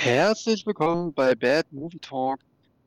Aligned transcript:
Herzlich 0.00 0.64
willkommen 0.64 1.12
bei 1.12 1.34
Bad 1.34 1.72
Movie 1.72 1.98
Talk, 1.98 2.38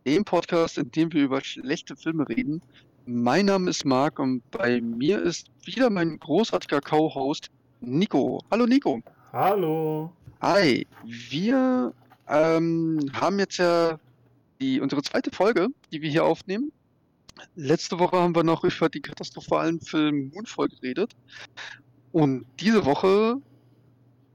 dem 0.05 0.23
Podcast, 0.23 0.77
in 0.77 0.89
dem 0.91 1.11
wir 1.11 1.25
über 1.25 1.41
schlechte 1.41 1.97
Filme 1.97 2.27
reden. 2.29 2.61
Mein 3.05 3.47
Name 3.47 3.69
ist 3.69 3.83
Marc 3.83 4.17
und 4.17 4.49
bei 4.49 4.79
mir 4.79 5.21
ist 5.21 5.51
wieder 5.65 5.89
mein 5.89 6.17
großartiger 6.17 6.79
Co-Host 6.79 7.49
Nico. 7.81 8.41
Hallo 8.49 8.65
Nico. 8.65 9.01
Hallo. 9.33 10.13
Hi. 10.39 10.87
Wir 11.03 11.93
ähm, 12.29 13.11
haben 13.11 13.39
jetzt 13.39 13.57
ja 13.57 13.99
die, 14.61 14.79
unsere 14.79 15.03
zweite 15.03 15.31
Folge, 15.31 15.67
die 15.91 16.01
wir 16.01 16.09
hier 16.09 16.23
aufnehmen. 16.23 16.71
Letzte 17.57 17.99
Woche 17.99 18.21
haben 18.21 18.33
wir 18.33 18.45
noch 18.45 18.63
über 18.63 18.87
die 18.87 19.01
katastrophalen 19.01 19.81
Film 19.81 20.31
Moonfall 20.33 20.69
geredet. 20.69 21.11
Und 22.13 22.45
diese 22.61 22.85
Woche 22.85 23.41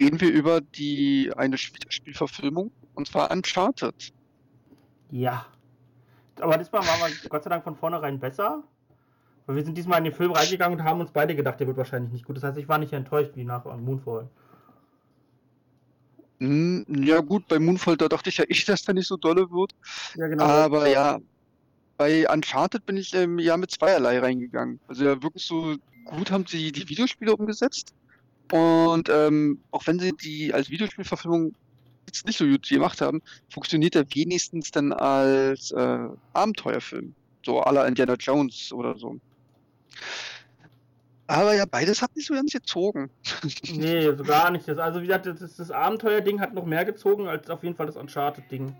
reden 0.00 0.20
wir 0.20 0.30
über 0.30 0.60
die 0.60 1.32
eine 1.36 1.58
Spielverfilmung 1.58 2.70
und 2.94 3.08
zwar 3.08 3.30
Uncharted. 3.30 4.12
Ja. 5.10 5.46
Aber 6.40 6.58
diesmal 6.58 6.82
waren 6.82 7.10
wir 7.10 7.28
Gott 7.28 7.44
sei 7.44 7.50
Dank 7.50 7.64
von 7.64 7.76
vornherein 7.76 8.18
besser. 8.20 8.62
Weil 9.46 9.56
wir 9.56 9.64
sind 9.64 9.78
diesmal 9.78 9.98
in 9.98 10.04
den 10.04 10.12
Film 10.12 10.32
reingegangen 10.32 10.80
und 10.80 10.84
haben 10.84 11.00
uns 11.00 11.12
beide 11.12 11.36
gedacht, 11.36 11.60
der 11.60 11.68
wird 11.68 11.76
wahrscheinlich 11.76 12.12
nicht 12.12 12.24
gut. 12.24 12.36
Das 12.36 12.42
heißt, 12.42 12.58
ich 12.58 12.68
war 12.68 12.78
nicht 12.78 12.92
enttäuscht 12.92 13.32
wie 13.36 13.44
nach 13.44 13.64
Moonfall. 13.64 14.28
Hm, 16.40 16.84
ja 16.88 17.20
gut, 17.20 17.46
bei 17.48 17.58
Moonfall, 17.58 17.96
da 17.96 18.08
dachte 18.08 18.28
ich 18.28 18.38
ja 18.38 18.44
ich, 18.48 18.64
dass 18.66 18.82
der 18.82 18.94
nicht 18.94 19.06
so 19.06 19.16
dolle 19.16 19.50
wird. 19.50 19.72
Ja, 20.16 20.26
genau. 20.26 20.44
Aber 20.44 20.88
ja, 20.88 21.20
bei 21.96 22.28
Uncharted 22.28 22.84
bin 22.84 22.96
ich 22.96 23.14
ähm, 23.14 23.38
ja 23.38 23.56
mit 23.56 23.70
zweierlei 23.70 24.18
reingegangen. 24.18 24.80
Also 24.88 25.04
ja, 25.04 25.22
wirklich 25.22 25.44
so 25.44 25.76
gut 26.04 26.30
haben 26.30 26.44
sie 26.46 26.72
die 26.72 26.88
Videospiele 26.88 27.34
umgesetzt. 27.34 27.94
Und 28.52 29.08
ähm, 29.08 29.60
auch 29.70 29.86
wenn 29.86 29.98
sie 29.98 30.12
die 30.12 30.54
als 30.54 30.70
Videospielverfilmung 30.70 31.54
jetzt 32.06 32.26
nicht 32.26 32.38
so 32.38 32.46
gut 32.46 32.68
gemacht 32.68 33.00
haben, 33.00 33.22
funktioniert 33.50 33.96
er 33.96 34.06
wenigstens 34.14 34.70
dann 34.70 34.92
als 34.92 35.72
äh, 35.72 36.08
Abenteuerfilm. 36.32 37.14
So 37.44 37.62
à 37.62 37.72
la 37.72 37.86
Indiana 37.86 38.14
Jones 38.14 38.72
oder 38.72 38.96
so. 38.98 39.20
Aber 41.28 41.54
ja, 41.54 41.64
beides 41.64 42.02
hat 42.02 42.14
nicht 42.14 42.26
so 42.26 42.34
ganz 42.34 42.52
gezogen. 42.52 43.10
Nee, 43.72 44.12
so 44.12 44.22
gar 44.22 44.50
nicht. 44.50 44.68
also 44.68 45.02
wie 45.02 45.06
gesagt, 45.06 45.26
das, 45.26 45.56
das 45.56 45.70
Abenteuer-Ding 45.70 46.40
hat 46.40 46.54
noch 46.54 46.64
mehr 46.64 46.84
gezogen 46.84 47.26
als 47.26 47.50
auf 47.50 47.64
jeden 47.64 47.74
Fall 47.74 47.86
das 47.86 47.96
Uncharted-Ding. 47.96 48.76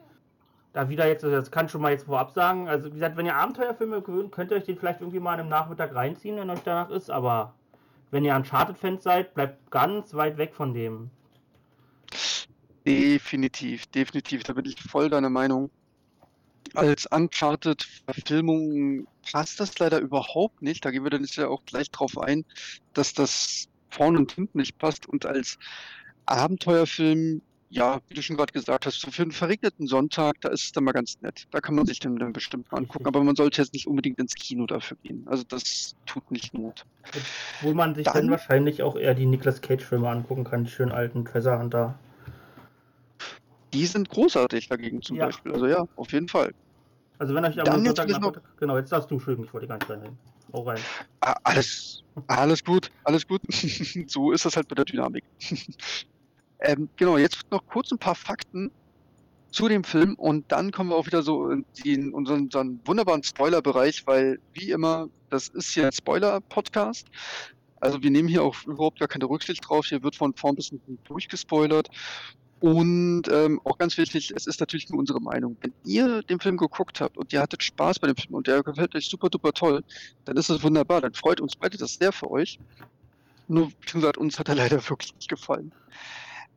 Da 0.72 0.88
wieder 0.88 1.08
jetzt, 1.08 1.24
das 1.24 1.50
kann 1.50 1.66
ich 1.66 1.72
schon 1.72 1.80
mal 1.80 1.92
jetzt 1.92 2.04
vorab 2.04 2.32
sagen. 2.32 2.68
Also 2.68 2.90
wie 2.90 2.94
gesagt, 2.94 3.16
wenn 3.16 3.26
ihr 3.26 3.34
Abenteuerfilme 3.34 4.02
gewöhnt, 4.02 4.30
könnt 4.30 4.50
ihr 4.50 4.58
euch 4.58 4.64
den 4.64 4.76
vielleicht 4.76 5.00
irgendwie 5.00 5.20
mal 5.20 5.38
einem 5.38 5.48
Nachmittag 5.48 5.94
reinziehen, 5.94 6.36
wenn 6.36 6.50
euch 6.50 6.62
danach 6.64 6.90
ist, 6.90 7.10
aber 7.10 7.54
wenn 8.10 8.24
ihr 8.24 8.34
Uncharted-Fans 8.34 9.02
seid, 9.02 9.34
bleibt 9.34 9.70
ganz 9.70 10.14
weit 10.14 10.38
weg 10.38 10.54
von 10.54 10.74
dem. 10.74 11.10
Definitiv, 12.86 13.86
definitiv. 13.86 14.44
Da 14.44 14.52
bin 14.52 14.64
ich 14.64 14.80
voll 14.80 15.10
deiner 15.10 15.30
Meinung. 15.30 15.70
Als 16.74 17.06
Uncharted-Verfilmung 17.06 19.06
passt 19.30 19.60
das 19.60 19.78
leider 19.78 19.98
überhaupt 19.98 20.62
nicht. 20.62 20.84
Da 20.84 20.90
gehen 20.90 21.02
wir 21.02 21.10
dann 21.10 21.24
ja 21.24 21.48
auch 21.48 21.64
gleich 21.64 21.90
drauf 21.90 22.18
ein, 22.18 22.44
dass 22.92 23.12
das 23.12 23.68
vorne 23.90 24.18
und 24.18 24.32
hinten 24.32 24.58
nicht 24.58 24.78
passt. 24.78 25.08
Und 25.08 25.26
als 25.26 25.58
Abenteuerfilm 26.26 27.42
ja, 27.68 28.00
wie 28.08 28.14
du 28.14 28.22
schon 28.22 28.36
gerade 28.36 28.52
gesagt 28.52 28.86
hast, 28.86 29.00
so 29.00 29.10
für 29.10 29.22
einen 29.22 29.32
verregneten 29.32 29.86
Sonntag, 29.86 30.40
da 30.40 30.50
ist 30.50 30.64
es 30.64 30.72
dann 30.72 30.84
mal 30.84 30.92
ganz 30.92 31.20
nett. 31.20 31.46
Da 31.50 31.60
kann 31.60 31.74
man 31.74 31.86
sich 31.86 31.98
den 31.98 32.16
dann 32.16 32.32
bestimmt 32.32 32.70
mal 32.70 32.78
angucken, 32.78 33.06
aber 33.06 33.22
man 33.24 33.34
sollte 33.34 33.60
jetzt 33.60 33.72
nicht 33.72 33.86
unbedingt 33.86 34.18
ins 34.18 34.34
Kino 34.34 34.66
dafür 34.66 34.96
gehen. 35.02 35.26
Also 35.26 35.42
das 35.48 35.96
tut 36.06 36.30
nicht 36.30 36.54
Not. 36.54 36.84
Wo 37.62 37.74
man 37.74 37.94
sich 37.94 38.04
dann, 38.04 38.14
dann 38.14 38.30
wahrscheinlich 38.30 38.82
auch 38.82 38.96
eher 38.96 39.14
die 39.14 39.26
Nicolas 39.26 39.60
Cage-Filme 39.60 40.08
angucken 40.08 40.44
kann, 40.44 40.64
die 40.64 40.70
schönen 40.70 40.92
alten 40.92 41.24
Treasure 41.24 41.58
Hunter. 41.58 41.98
Die 43.72 43.86
sind 43.86 44.08
großartig 44.08 44.68
dagegen 44.68 45.02
zum 45.02 45.16
ja. 45.16 45.26
Beispiel. 45.26 45.52
Also 45.52 45.66
ja, 45.66 45.86
auf 45.96 46.12
jeden 46.12 46.28
Fall. 46.28 46.52
Also 47.18 47.34
wenn 47.34 47.44
euch 47.44 47.58
am 47.58 47.84
Sonntag 47.84 48.08
noch... 48.20 48.36
Genau, 48.58 48.76
jetzt 48.78 48.92
darfst 48.92 49.10
du 49.10 49.18
schön, 49.18 49.42
ich 49.42 49.52
wollte 49.52 49.66
gar 49.66 49.78
nicht 49.78 49.90
reinreden. 49.90 50.18
Hau 50.52 50.62
rein. 50.62 50.78
Ah, 51.20 51.34
alles, 51.42 52.04
alles 52.28 52.62
gut, 52.62 52.90
alles 53.04 53.26
gut. 53.26 53.42
so 54.06 54.30
ist 54.30 54.44
das 54.44 54.56
halt 54.56 54.68
bei 54.68 54.76
der 54.76 54.84
Dynamik. 54.84 55.24
Ähm, 56.60 56.88
genau, 56.96 57.18
jetzt 57.18 57.50
noch 57.50 57.66
kurz 57.66 57.92
ein 57.92 57.98
paar 57.98 58.14
Fakten 58.14 58.70
zu 59.50 59.68
dem 59.68 59.84
Film 59.84 60.14
und 60.16 60.50
dann 60.52 60.70
kommen 60.70 60.90
wir 60.90 60.96
auch 60.96 61.06
wieder 61.06 61.22
so 61.22 61.50
in, 61.50 61.64
in 61.84 62.12
unseren, 62.12 62.44
unseren 62.44 62.80
wunderbaren 62.84 63.22
Spoiler-Bereich, 63.22 64.06
weil 64.06 64.38
wie 64.52 64.70
immer, 64.70 65.08
das 65.30 65.48
ist 65.48 65.70
hier 65.70 65.86
ein 65.86 65.92
Spoiler-Podcast. 65.92 67.06
Also 67.80 68.02
wir 68.02 68.10
nehmen 68.10 68.28
hier 68.28 68.42
auch 68.42 68.54
überhaupt 68.64 68.98
gar 68.98 69.08
keine 69.08 69.26
Rücksicht 69.26 69.68
drauf. 69.68 69.86
Hier 69.86 70.02
wird 70.02 70.16
von 70.16 70.34
vorn 70.34 70.56
bis 70.56 70.68
hinten 70.68 70.98
durchgespoilert. 71.04 71.88
Und 72.60 73.24
ähm, 73.30 73.60
auch 73.64 73.76
ganz 73.76 73.98
wichtig, 73.98 74.32
es 74.34 74.46
ist 74.46 74.60
natürlich 74.60 74.88
nur 74.88 74.98
unsere 74.98 75.20
Meinung. 75.20 75.56
Wenn 75.60 75.74
ihr 75.84 76.22
den 76.22 76.40
Film 76.40 76.56
geguckt 76.56 77.00
habt 77.00 77.18
und 77.18 77.32
ihr 77.32 77.40
hattet 77.40 77.62
Spaß 77.62 77.98
bei 77.98 78.06
dem 78.06 78.16
Film 78.16 78.34
und 78.34 78.46
der 78.46 78.62
gefällt 78.62 78.94
euch 78.94 79.08
super 79.08 79.28
duper 79.28 79.52
toll, 79.52 79.84
dann 80.24 80.36
ist 80.36 80.48
es 80.48 80.62
wunderbar. 80.62 81.02
Dann 81.02 81.12
freut 81.12 81.40
uns 81.40 81.54
beide 81.54 81.76
das 81.76 81.94
sehr 81.94 82.12
für 82.12 82.30
euch. 82.30 82.58
Nur, 83.48 83.68
wie 83.68 83.92
gesagt, 83.92 84.16
uns 84.16 84.38
hat 84.38 84.48
er 84.48 84.54
leider 84.54 84.76
wirklich 84.88 85.14
nicht 85.14 85.28
gefallen. 85.28 85.70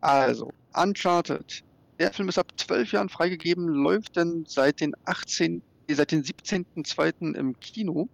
Also, 0.01 0.51
Uncharted. 0.73 1.63
Der 1.99 2.13
Film 2.13 2.29
ist 2.29 2.37
ab 2.37 2.53
zwölf 2.57 2.91
Jahren 2.93 3.09
freigegeben, 3.09 3.67
läuft 3.67 4.15
dann 4.15 4.45
seit 4.47 4.79
den 4.79 4.93
18, 5.05 5.61
seit 5.89 6.11
den 6.11 6.23
17.02. 6.23 7.35
im 7.35 7.59
Kino. 7.59 8.07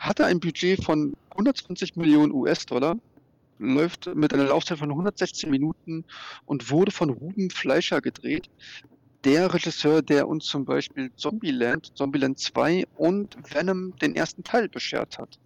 Hatte 0.00 0.26
ein 0.26 0.40
Budget 0.40 0.82
von 0.82 1.14
120 1.30 1.94
Millionen 1.94 2.32
US-Dollar, 2.32 2.96
läuft 3.60 4.12
mit 4.14 4.34
einer 4.34 4.46
Laufzeit 4.46 4.78
von 4.78 4.90
116 4.90 5.48
Minuten 5.48 6.04
und 6.46 6.70
wurde 6.70 6.90
von 6.90 7.10
Ruben 7.10 7.50
Fleischer 7.50 8.00
gedreht. 8.00 8.50
Der 9.22 9.54
Regisseur, 9.54 10.02
der 10.02 10.26
uns 10.26 10.46
zum 10.46 10.64
Beispiel 10.64 11.12
Zombieland, 11.14 11.92
Zombieland 11.96 12.40
2 12.40 12.84
und 12.96 13.36
Venom 13.54 13.96
den 13.98 14.16
ersten 14.16 14.42
Teil 14.42 14.68
beschert 14.68 15.18
hat. 15.18 15.38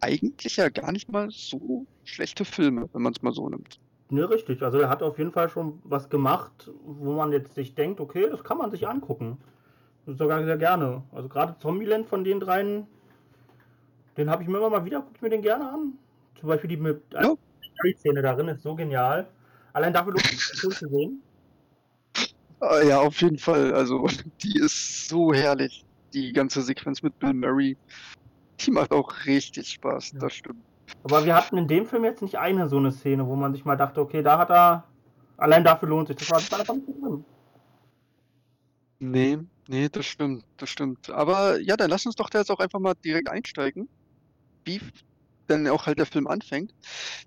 Eigentlich 0.00 0.56
ja 0.56 0.68
gar 0.68 0.92
nicht 0.92 1.10
mal 1.10 1.30
so 1.30 1.86
schlechte 2.04 2.44
Filme, 2.44 2.88
wenn 2.92 3.02
man 3.02 3.14
es 3.14 3.22
mal 3.22 3.32
so 3.32 3.48
nimmt. 3.48 3.80
Ne, 4.10 4.28
richtig. 4.28 4.62
Also 4.62 4.78
er 4.78 4.88
hat 4.88 5.02
auf 5.02 5.18
jeden 5.18 5.32
Fall 5.32 5.50
schon 5.50 5.80
was 5.84 6.08
gemacht, 6.08 6.70
wo 6.84 7.14
man 7.14 7.32
jetzt 7.32 7.54
sich 7.54 7.74
denkt, 7.74 8.00
okay, 8.00 8.28
das 8.30 8.42
kann 8.42 8.58
man 8.58 8.70
sich 8.70 8.88
angucken. 8.88 9.38
Sogar 10.06 10.42
sehr 10.44 10.56
gerne. 10.56 11.02
Also 11.12 11.28
gerade 11.28 11.56
Zombieland 11.58 12.08
von 12.08 12.24
den 12.24 12.40
dreien, 12.40 12.86
den 14.16 14.30
habe 14.30 14.42
ich 14.42 14.48
mir 14.48 14.56
immer 14.56 14.70
mal 14.70 14.84
wieder, 14.86 15.00
gucke 15.00 15.16
ich 15.16 15.22
mir 15.22 15.30
den 15.30 15.42
gerne 15.42 15.70
an. 15.70 15.98
Zum 16.40 16.48
Beispiel 16.48 16.70
die 16.70 16.76
mit 16.78 17.02
ja. 17.12 17.34
Szene 17.98 18.22
darin 18.22 18.48
ist 18.48 18.62
so 18.62 18.74
genial. 18.74 19.28
Allein 19.74 19.92
dafür 19.92 20.12
lohnt 20.12 20.24
es 20.24 20.48
sich 20.48 20.60
zu 20.60 20.70
sehen. 20.70 21.22
Ah, 22.60 22.82
ja, 22.82 23.00
auf 23.00 23.20
jeden 23.20 23.38
Fall. 23.38 23.74
Also 23.74 24.08
die 24.42 24.58
ist 24.58 25.08
so 25.08 25.34
herrlich. 25.34 25.84
Die 26.14 26.32
ganze 26.32 26.62
Sequenz 26.62 27.02
mit 27.02 27.18
Bill 27.18 27.34
Murray. 27.34 27.76
Die 28.60 28.70
macht 28.70 28.90
auch 28.92 29.26
richtig 29.26 29.68
Spaß, 29.72 30.12
ja. 30.12 30.20
das 30.20 30.32
stimmt. 30.34 30.64
Aber 31.02 31.24
wir 31.24 31.34
hatten 31.34 31.56
in 31.56 31.68
dem 31.68 31.86
Film 31.86 32.04
jetzt 32.04 32.22
nicht 32.22 32.36
eine 32.36 32.68
so 32.68 32.78
eine 32.78 32.92
Szene, 32.92 33.26
wo 33.26 33.36
man 33.36 33.52
sich 33.52 33.64
mal 33.64 33.76
dachte, 33.76 34.00
okay, 34.00 34.22
da 34.22 34.38
hat 34.38 34.50
er. 34.50 34.84
Allein 35.36 35.62
dafür 35.62 35.88
lohnt 35.88 36.08
sich. 36.08 36.16
Das 36.16 36.30
war, 36.30 36.38
das 36.38 36.50
war 36.50 36.60
einfach 36.60 36.74
nicht 36.74 36.88
drin. 36.88 37.24
Nee, 38.98 39.38
nee, 39.68 39.88
das 39.88 40.06
stimmt, 40.06 40.44
das 40.56 40.70
stimmt. 40.70 41.10
Aber 41.10 41.60
ja, 41.60 41.76
dann 41.76 41.90
lass 41.90 42.06
uns 42.06 42.16
doch 42.16 42.28
da 42.28 42.40
jetzt 42.40 42.50
auch 42.50 42.58
einfach 42.58 42.80
mal 42.80 42.94
direkt 43.04 43.28
einsteigen. 43.28 43.88
Wie 44.64 44.80
denn 45.48 45.66
auch 45.68 45.86
halt 45.86 45.98
der 45.98 46.06
Film 46.06 46.26
anfängt. 46.26 46.74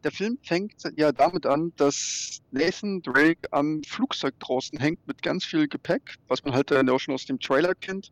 Der 0.03 0.11
Film 0.11 0.37
fängt 0.43 0.75
ja 0.95 1.11
damit 1.11 1.45
an, 1.45 1.73
dass 1.75 2.41
Nathan 2.51 3.01
Drake 3.01 3.51
am 3.51 3.81
Flugzeug 3.83 4.39
draußen 4.39 4.79
hängt 4.79 5.05
mit 5.07 5.21
ganz 5.21 5.43
viel 5.43 5.67
Gepäck, 5.67 6.15
was 6.27 6.43
man 6.43 6.53
halt 6.53 6.71
dann 6.71 6.89
auch 6.89 6.99
schon 6.99 7.13
aus 7.13 7.25
dem 7.25 7.39
Trailer 7.39 7.73
kennt. 7.75 8.11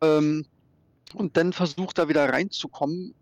Ähm, 0.00 0.46
und 1.14 1.36
dann 1.36 1.52
versucht 1.52 1.98
er 1.98 2.08
wieder 2.08 2.28
reinzukommen 2.28 3.14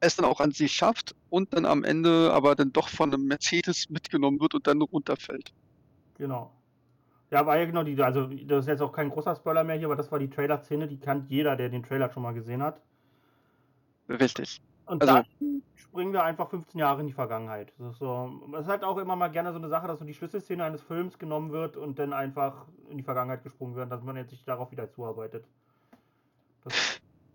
es 0.00 0.16
dann 0.16 0.24
auch 0.24 0.40
an 0.40 0.52
sich 0.52 0.72
schafft 0.72 1.14
und 1.28 1.54
dann 1.54 1.64
am 1.64 1.84
Ende 1.84 2.32
aber 2.32 2.54
dann 2.54 2.72
doch 2.72 2.88
von 2.88 3.12
einem 3.12 3.26
Mercedes 3.26 3.90
mitgenommen 3.90 4.40
wird 4.40 4.54
und 4.54 4.66
dann 4.66 4.80
runterfällt. 4.82 5.52
Genau. 6.18 6.50
Ja, 7.30 7.46
war 7.46 7.58
ja 7.58 7.64
genau 7.64 7.84
die, 7.84 8.00
also 8.02 8.26
das 8.26 8.60
ist 8.60 8.66
jetzt 8.66 8.82
auch 8.82 8.92
kein 8.92 9.08
großer 9.08 9.36
Spoiler 9.36 9.62
mehr 9.62 9.76
hier, 9.76 9.86
aber 9.86 9.96
das 9.96 10.10
war 10.10 10.18
die 10.18 10.28
Trailer-Szene, 10.28 10.88
die 10.88 10.98
kennt 10.98 11.30
jeder, 11.30 11.54
der 11.54 11.68
den 11.68 11.82
Trailer 11.82 12.12
schon 12.12 12.24
mal 12.24 12.32
gesehen 12.32 12.62
hat. 12.62 12.80
Richtig. 14.08 14.60
Und 14.86 15.02
also, 15.02 15.14
dann 15.14 15.62
springen 15.76 16.12
wir 16.12 16.24
einfach 16.24 16.50
15 16.50 16.80
Jahre 16.80 17.00
in 17.00 17.06
die 17.06 17.12
Vergangenheit. 17.12 17.72
Das 17.78 17.92
ist, 17.92 17.98
so, 18.00 18.42
das 18.50 18.62
ist 18.62 18.68
halt 18.68 18.82
auch 18.82 18.98
immer 18.98 19.14
mal 19.14 19.28
gerne 19.28 19.52
so 19.52 19.58
eine 19.58 19.68
Sache, 19.68 19.86
dass 19.86 20.00
so 20.00 20.04
die 20.04 20.14
Schlüsselszene 20.14 20.64
eines 20.64 20.82
Films 20.82 21.18
genommen 21.18 21.52
wird 21.52 21.76
und 21.76 22.00
dann 22.00 22.12
einfach 22.12 22.66
in 22.88 22.96
die 22.96 23.04
Vergangenheit 23.04 23.44
gesprungen 23.44 23.76
wird, 23.76 23.92
dass 23.92 24.02
man 24.02 24.16
jetzt 24.16 24.30
sich 24.30 24.44
darauf 24.44 24.72
wieder 24.72 24.90
zuarbeitet. 24.90 25.44
Das 26.64 26.89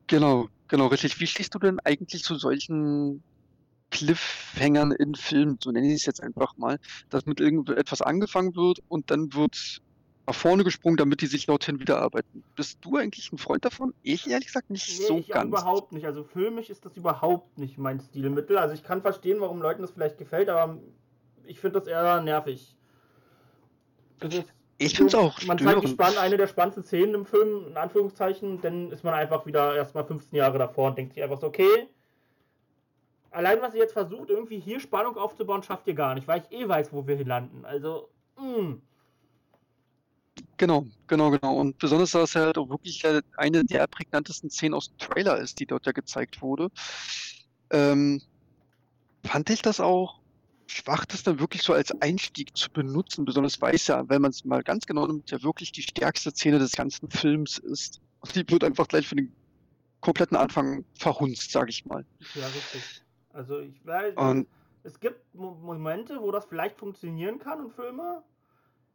Genau, 0.08 0.48
genau, 0.68 0.88
richtig. 0.88 1.20
Wie 1.20 1.28
stehst 1.28 1.54
du 1.56 1.60
denn 1.60 1.80
eigentlich 1.80 2.24
zu 2.24 2.36
solchen 2.36 3.24
Cliffhängern 3.92 4.92
in 4.92 5.16
Filmen, 5.16 5.58
so 5.64 5.72
nenne 5.72 5.88
ich 5.88 6.02
es 6.02 6.06
jetzt 6.06 6.22
einfach 6.22 6.58
mal, 6.58 6.80
dass 7.10 7.26
mit 7.26 7.40
irgendetwas 7.40 8.02
angefangen 8.02 8.56
wird 8.56 8.80
und 8.88 9.10
dann 9.10 9.34
wird 9.34 9.82
nach 10.28 10.36
vorne 10.36 10.64
gesprungen, 10.64 10.98
damit 10.98 11.22
die 11.22 11.28
sich 11.28 11.46
dorthin 11.46 11.80
wieder 11.80 12.02
arbeiten. 12.02 12.44
Bist 12.56 12.80
du 12.82 12.98
eigentlich 12.98 13.32
ein 13.32 13.38
Freund 13.38 13.64
davon? 13.64 13.94
Ich 14.02 14.28
ehrlich 14.28 14.48
gesagt 14.48 14.70
nicht 14.72 15.00
nee, 15.00 15.06
so 15.06 15.18
ich 15.20 15.28
ganz. 15.30 15.48
überhaupt 15.48 15.92
nicht. 15.92 16.06
Also 16.06 16.24
filmisch 16.24 16.70
ist 16.70 16.84
das 16.86 16.98
überhaupt 16.98 17.58
nicht 17.58 17.78
mein 17.78 18.00
Stilmittel. 18.00 18.58
Also 18.58 18.74
ich 18.74 18.84
kann 18.84 19.02
verstehen, 19.02 19.40
warum 19.40 19.62
Leuten 19.62 19.84
das 19.84 19.92
vielleicht 19.92 20.18
gefällt, 20.18 20.50
aber 20.50 20.80
ich 21.44 21.60
finde 21.60 21.80
das 21.80 21.88
eher 21.88 22.22
nervig. 22.22 22.76
Das 24.20 24.34
ist 24.34 24.55
Ich 24.78 24.96
finde 24.96 25.08
es 25.08 25.16
auch 25.16 25.42
Man 25.44 25.58
zeigt 25.58 25.84
die 25.84 25.88
spann 25.88 26.18
eine 26.18 26.38
der 26.38 26.48
spannendsten 26.48 26.84
Szenen 26.84 27.16
im 27.16 27.26
Film, 27.26 27.68
in 27.68 27.78
Anführungszeichen, 27.78 28.62
dann 28.62 28.92
ist 28.92 29.04
man 29.04 29.14
einfach 29.14 29.46
wieder 29.46 29.76
erstmal 29.76 30.06
15 30.06 30.38
Jahre 30.38 30.58
davor 30.58 30.90
und 30.90 30.98
denkt 30.98 31.14
sich 31.14 31.24
einfach 31.24 31.40
so, 31.40 31.48
okay, 31.48 31.88
allein 33.32 33.62
was 33.62 33.74
ihr 33.74 33.82
jetzt 33.82 33.94
versucht, 33.94 34.30
irgendwie 34.30 34.60
hier 34.60 34.80
Spannung 34.80 35.18
aufzubauen, 35.18 35.64
schafft 35.64 35.88
ihr 35.88 35.94
gar 35.94 36.16
nicht, 36.16 36.28
weil 36.28 36.44
ich 36.50 36.58
eh 36.58 36.68
weiß, 36.68 36.92
wo 36.92 37.08
wir 37.08 37.16
hier 37.16 37.26
landen. 37.26 37.64
Also, 37.66 38.10
mh. 38.38 38.58
Hm. 38.58 38.82
Genau, 40.58 40.86
genau, 41.08 41.32
genau. 41.32 41.58
Und 41.58 41.78
besonders, 41.78 42.12
dass 42.12 42.30
es 42.30 42.36
halt 42.36 42.58
auch 42.58 42.70
wirklich 42.70 43.04
eine 43.36 43.64
der 43.66 43.88
prägnantesten 43.88 44.50
Szenen 44.50 44.74
aus 44.74 44.90
dem 44.90 44.98
Trailer 44.98 45.38
ist, 45.38 45.60
die 45.60 45.66
dort 45.66 45.86
ja 45.86 45.92
gezeigt 45.92 46.42
wurde, 46.42 46.70
ähm, 47.72 48.22
fand 49.24 49.50
ich 49.50 49.62
das 49.62 49.80
auch 49.80 50.20
schwach, 50.68 51.06
das 51.06 51.24
dann 51.24 51.40
wirklich 51.40 51.62
so 51.62 51.74
als 51.74 51.92
Einstieg 52.02 52.56
zu 52.56 52.70
benutzen. 52.72 53.26
Besonders 53.26 53.60
weiß 53.60 53.88
ja, 53.88 54.08
wenn 54.10 54.22
man 54.22 54.32
es 54.32 54.46
mal 54.46 54.64
ganz 54.64 54.86
genau 54.86 55.08
nimmt, 55.08 55.32
ja 55.32 55.42
wirklich 55.44 55.72
die 55.72 55.82
stärkste 55.82 56.32
Szene 56.32 56.60
des 56.60 56.74
ganzen 56.74 57.10
Films 57.10 57.58
ist. 57.58 58.02
Und 58.22 58.36
die 58.36 58.50
wird 58.50 58.64
einfach 58.64 58.88
gleich 58.88 59.08
für 59.08 59.16
den 59.16 59.32
kompletten 60.02 60.38
Anfang 60.38 60.86
verhunzt, 60.98 61.52
sage 61.52 61.70
ich 61.70 61.86
mal. 61.86 62.06
Ja, 62.34 62.46
richtig. 62.48 63.04
Also 63.34 63.60
ich 63.60 63.86
weiß, 63.86 64.16
und, 64.16 64.48
es 64.84 65.00
gibt 65.00 65.20
Momente, 65.34 66.22
wo 66.22 66.32
das 66.32 66.46
vielleicht 66.46 66.78
funktionieren 66.78 67.40
kann 67.40 67.60
und 67.60 67.74
Filme, 67.74 68.24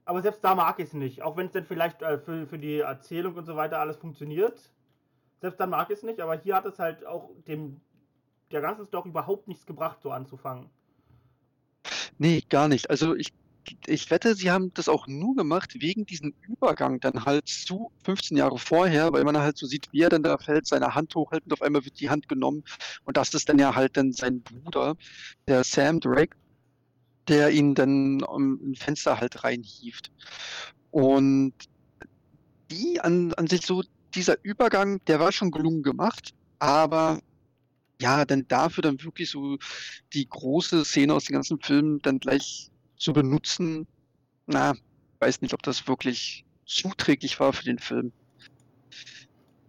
aber 0.04 0.22
selbst 0.22 0.42
da 0.42 0.54
mag 0.54 0.78
ich 0.78 0.86
es 0.86 0.92
nicht. 0.92 1.22
Auch 1.22 1.36
wenn 1.36 1.46
es 1.46 1.52
dann 1.52 1.66
vielleicht 1.66 2.02
äh, 2.02 2.18
für, 2.18 2.46
für 2.46 2.58
die 2.58 2.78
Erzählung 2.78 3.34
und 3.34 3.44
so 3.44 3.56
weiter 3.56 3.80
alles 3.80 3.96
funktioniert. 3.96 4.72
Selbst 5.40 5.58
dann 5.58 5.70
mag 5.70 5.90
ich 5.90 5.98
es 5.98 6.02
nicht, 6.02 6.20
aber 6.20 6.38
hier 6.38 6.54
hat 6.54 6.66
es 6.66 6.78
halt 6.78 7.04
auch 7.06 7.30
dem 7.46 7.80
der 8.50 8.60
ganzen 8.60 8.86
Story 8.86 9.10
überhaupt 9.10 9.46
nichts 9.48 9.66
gebracht, 9.66 9.98
so 10.02 10.10
anzufangen. 10.10 10.70
Nee, 12.20 12.42
gar 12.50 12.68
nicht. 12.68 12.90
Also 12.90 13.14
ich, 13.14 13.32
ich 13.86 14.10
wette, 14.10 14.34
sie 14.34 14.50
haben 14.50 14.74
das 14.74 14.90
auch 14.90 15.06
nur 15.06 15.34
gemacht 15.34 15.72
wegen 15.80 16.04
diesem 16.04 16.34
Übergang 16.42 17.00
dann 17.00 17.24
halt 17.24 17.48
zu 17.48 17.90
15 18.04 18.36
Jahre 18.36 18.58
vorher, 18.58 19.10
weil 19.14 19.24
man 19.24 19.38
halt 19.38 19.56
so 19.56 19.66
sieht, 19.66 19.88
wie 19.90 20.02
er 20.02 20.10
dann 20.10 20.22
da 20.22 20.36
fällt, 20.36 20.66
seine 20.66 20.94
Hand 20.94 21.14
hochhält 21.14 21.44
und 21.46 21.54
auf 21.54 21.62
einmal 21.62 21.82
wird 21.86 21.98
die 21.98 22.10
Hand 22.10 22.28
genommen 22.28 22.62
und 23.04 23.16
das 23.16 23.32
ist 23.32 23.48
dann 23.48 23.58
ja 23.58 23.74
halt 23.74 23.96
dann 23.96 24.12
sein 24.12 24.42
Bruder, 24.42 24.96
der 25.48 25.64
Sam 25.64 25.98
Drake, 25.98 26.36
der 27.26 27.52
ihn 27.52 27.74
dann 27.74 28.20
im 28.20 28.74
Fenster 28.76 29.18
halt 29.18 29.42
reinhieft. 29.42 30.10
Und 30.90 31.54
die 32.70 33.00
an, 33.00 33.32
an 33.32 33.46
sich 33.46 33.64
so, 33.64 33.82
dieser 34.14 34.36
Übergang, 34.42 35.02
der 35.06 35.20
war 35.20 35.32
schon 35.32 35.50
gelungen 35.50 35.82
gemacht, 35.82 36.34
aber 36.58 37.20
ja, 38.00 38.24
dann 38.24 38.48
dafür 38.48 38.82
dann 38.82 39.02
wirklich 39.02 39.30
so 39.30 39.58
die 40.12 40.28
große 40.28 40.84
Szene 40.84 41.14
aus 41.14 41.24
den 41.24 41.34
ganzen 41.34 41.60
Filmen 41.60 42.00
dann 42.00 42.18
gleich 42.18 42.70
zu 42.96 43.12
benutzen, 43.12 43.86
na, 44.46 44.74
weiß 45.20 45.42
nicht, 45.42 45.54
ob 45.54 45.62
das 45.62 45.86
wirklich 45.86 46.44
zuträglich 46.66 47.38
war 47.40 47.52
für 47.52 47.64
den 47.64 47.78
Film. 47.78 48.12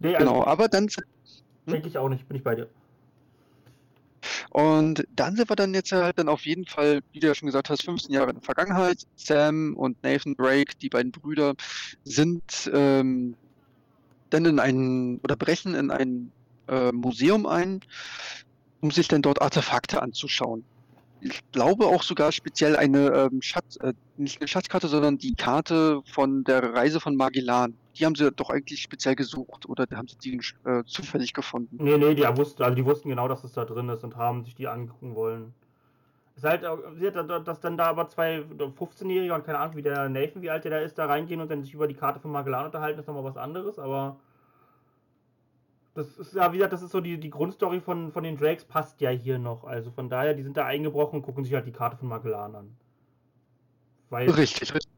Nee, 0.00 0.14
also 0.14 0.18
genau, 0.18 0.44
aber 0.44 0.68
dann. 0.68 0.88
Hm? 0.88 1.72
Denke 1.72 1.88
ich 1.88 1.98
auch 1.98 2.08
nicht, 2.08 2.26
bin 2.26 2.36
ich 2.36 2.42
bei 2.42 2.54
dir. 2.54 2.68
Und 4.50 5.06
dann 5.16 5.36
sind 5.36 5.48
wir 5.48 5.56
dann 5.56 5.74
jetzt 5.74 5.92
halt 5.92 6.18
dann 6.18 6.28
auf 6.28 6.44
jeden 6.44 6.66
Fall, 6.66 7.00
wie 7.12 7.20
du 7.20 7.26
ja 7.26 7.34
schon 7.34 7.46
gesagt 7.46 7.70
hast, 7.70 7.84
15 7.84 8.12
Jahre 8.12 8.30
in 8.30 8.36
der 8.36 8.44
Vergangenheit. 8.44 9.06
Sam 9.16 9.74
und 9.76 10.02
Nathan 10.02 10.34
Drake, 10.36 10.74
die 10.80 10.88
beiden 10.88 11.10
Brüder, 11.10 11.54
sind 12.04 12.70
ähm, 12.72 13.34
dann 14.30 14.44
in 14.44 14.58
einen 14.58 15.18
oder 15.20 15.36
brechen 15.36 15.74
in 15.74 15.90
ein 15.90 16.32
äh, 16.72 16.92
Museum 16.92 17.46
ein, 17.46 17.80
um 18.80 18.90
sich 18.90 19.08
dann 19.08 19.22
dort 19.22 19.42
Artefakte 19.42 20.02
anzuschauen. 20.02 20.64
Ich 21.20 21.40
glaube 21.52 21.86
auch 21.86 22.02
sogar 22.02 22.32
speziell 22.32 22.74
eine 22.76 23.30
ähm, 23.32 23.42
Schatz, 23.42 23.76
äh, 23.76 23.92
nicht 24.16 24.40
eine 24.40 24.48
Schatzkarte, 24.48 24.88
sondern 24.88 25.18
die 25.18 25.34
Karte 25.34 26.00
von 26.04 26.42
der 26.42 26.74
Reise 26.74 26.98
von 26.98 27.14
Magellan. 27.14 27.74
Die 27.96 28.04
haben 28.04 28.16
sie 28.16 28.32
doch 28.32 28.50
eigentlich 28.50 28.82
speziell 28.82 29.14
gesucht 29.14 29.68
oder 29.68 29.86
haben 29.94 30.08
sie 30.08 30.16
die 30.18 30.40
äh, 30.64 30.82
zufällig 30.84 31.32
gefunden? 31.32 31.76
Nee, 31.78 31.96
nee, 31.98 32.14
die 32.14 32.24
wussten, 32.36 32.62
also 32.64 32.74
die 32.74 32.84
wussten 32.84 33.08
genau, 33.08 33.28
dass 33.28 33.44
es 33.44 33.52
da 33.52 33.64
drin 33.64 33.88
ist 33.90 34.02
und 34.02 34.16
haben 34.16 34.44
sich 34.44 34.56
die 34.56 34.66
angucken 34.66 35.14
wollen. 35.14 35.54
Es 36.34 36.42
ist 36.42 36.48
halt, 36.48 36.64
dass 37.46 37.60
dann 37.60 37.76
da 37.76 37.86
aber 37.86 38.08
zwei 38.08 38.38
15-Jährige 38.40 39.34
und 39.34 39.44
keine 39.44 39.58
Ahnung, 39.58 39.76
wie 39.76 39.82
der 39.82 40.08
Nathan, 40.08 40.40
wie 40.42 40.50
alt 40.50 40.64
der 40.64 40.70
da 40.70 40.78
ist, 40.78 40.96
da 40.96 41.04
reingehen 41.04 41.40
und 41.40 41.50
dann 41.50 41.62
sich 41.62 41.74
über 41.74 41.86
die 41.86 41.94
Karte 41.94 42.20
von 42.20 42.32
Magellan 42.32 42.64
unterhalten, 42.64 42.98
ist 42.98 43.06
nochmal 43.06 43.24
was 43.24 43.36
anderes, 43.36 43.78
aber 43.78 44.16
das 45.94 46.16
ist 46.16 46.34
ja 46.34 46.52
wieder, 46.52 46.68
das 46.68 46.82
ist 46.82 46.92
so 46.92 47.00
die, 47.00 47.18
die 47.18 47.30
Grundstory 47.30 47.80
von, 47.80 48.12
von 48.12 48.24
den 48.24 48.36
Drakes 48.36 48.64
passt 48.64 49.00
ja 49.00 49.10
hier 49.10 49.38
noch. 49.38 49.64
Also 49.64 49.90
von 49.90 50.08
daher, 50.08 50.34
die 50.34 50.42
sind 50.42 50.56
da 50.56 50.64
eingebrochen 50.64 51.18
und 51.18 51.22
gucken 51.22 51.44
sich 51.44 51.52
halt 51.52 51.66
die 51.66 51.72
Karte 51.72 51.96
von 51.98 52.08
Magellan 52.08 52.54
an. 52.54 52.76
Weil 54.08 54.30
richtig, 54.30 54.74
richtig. 54.74 54.90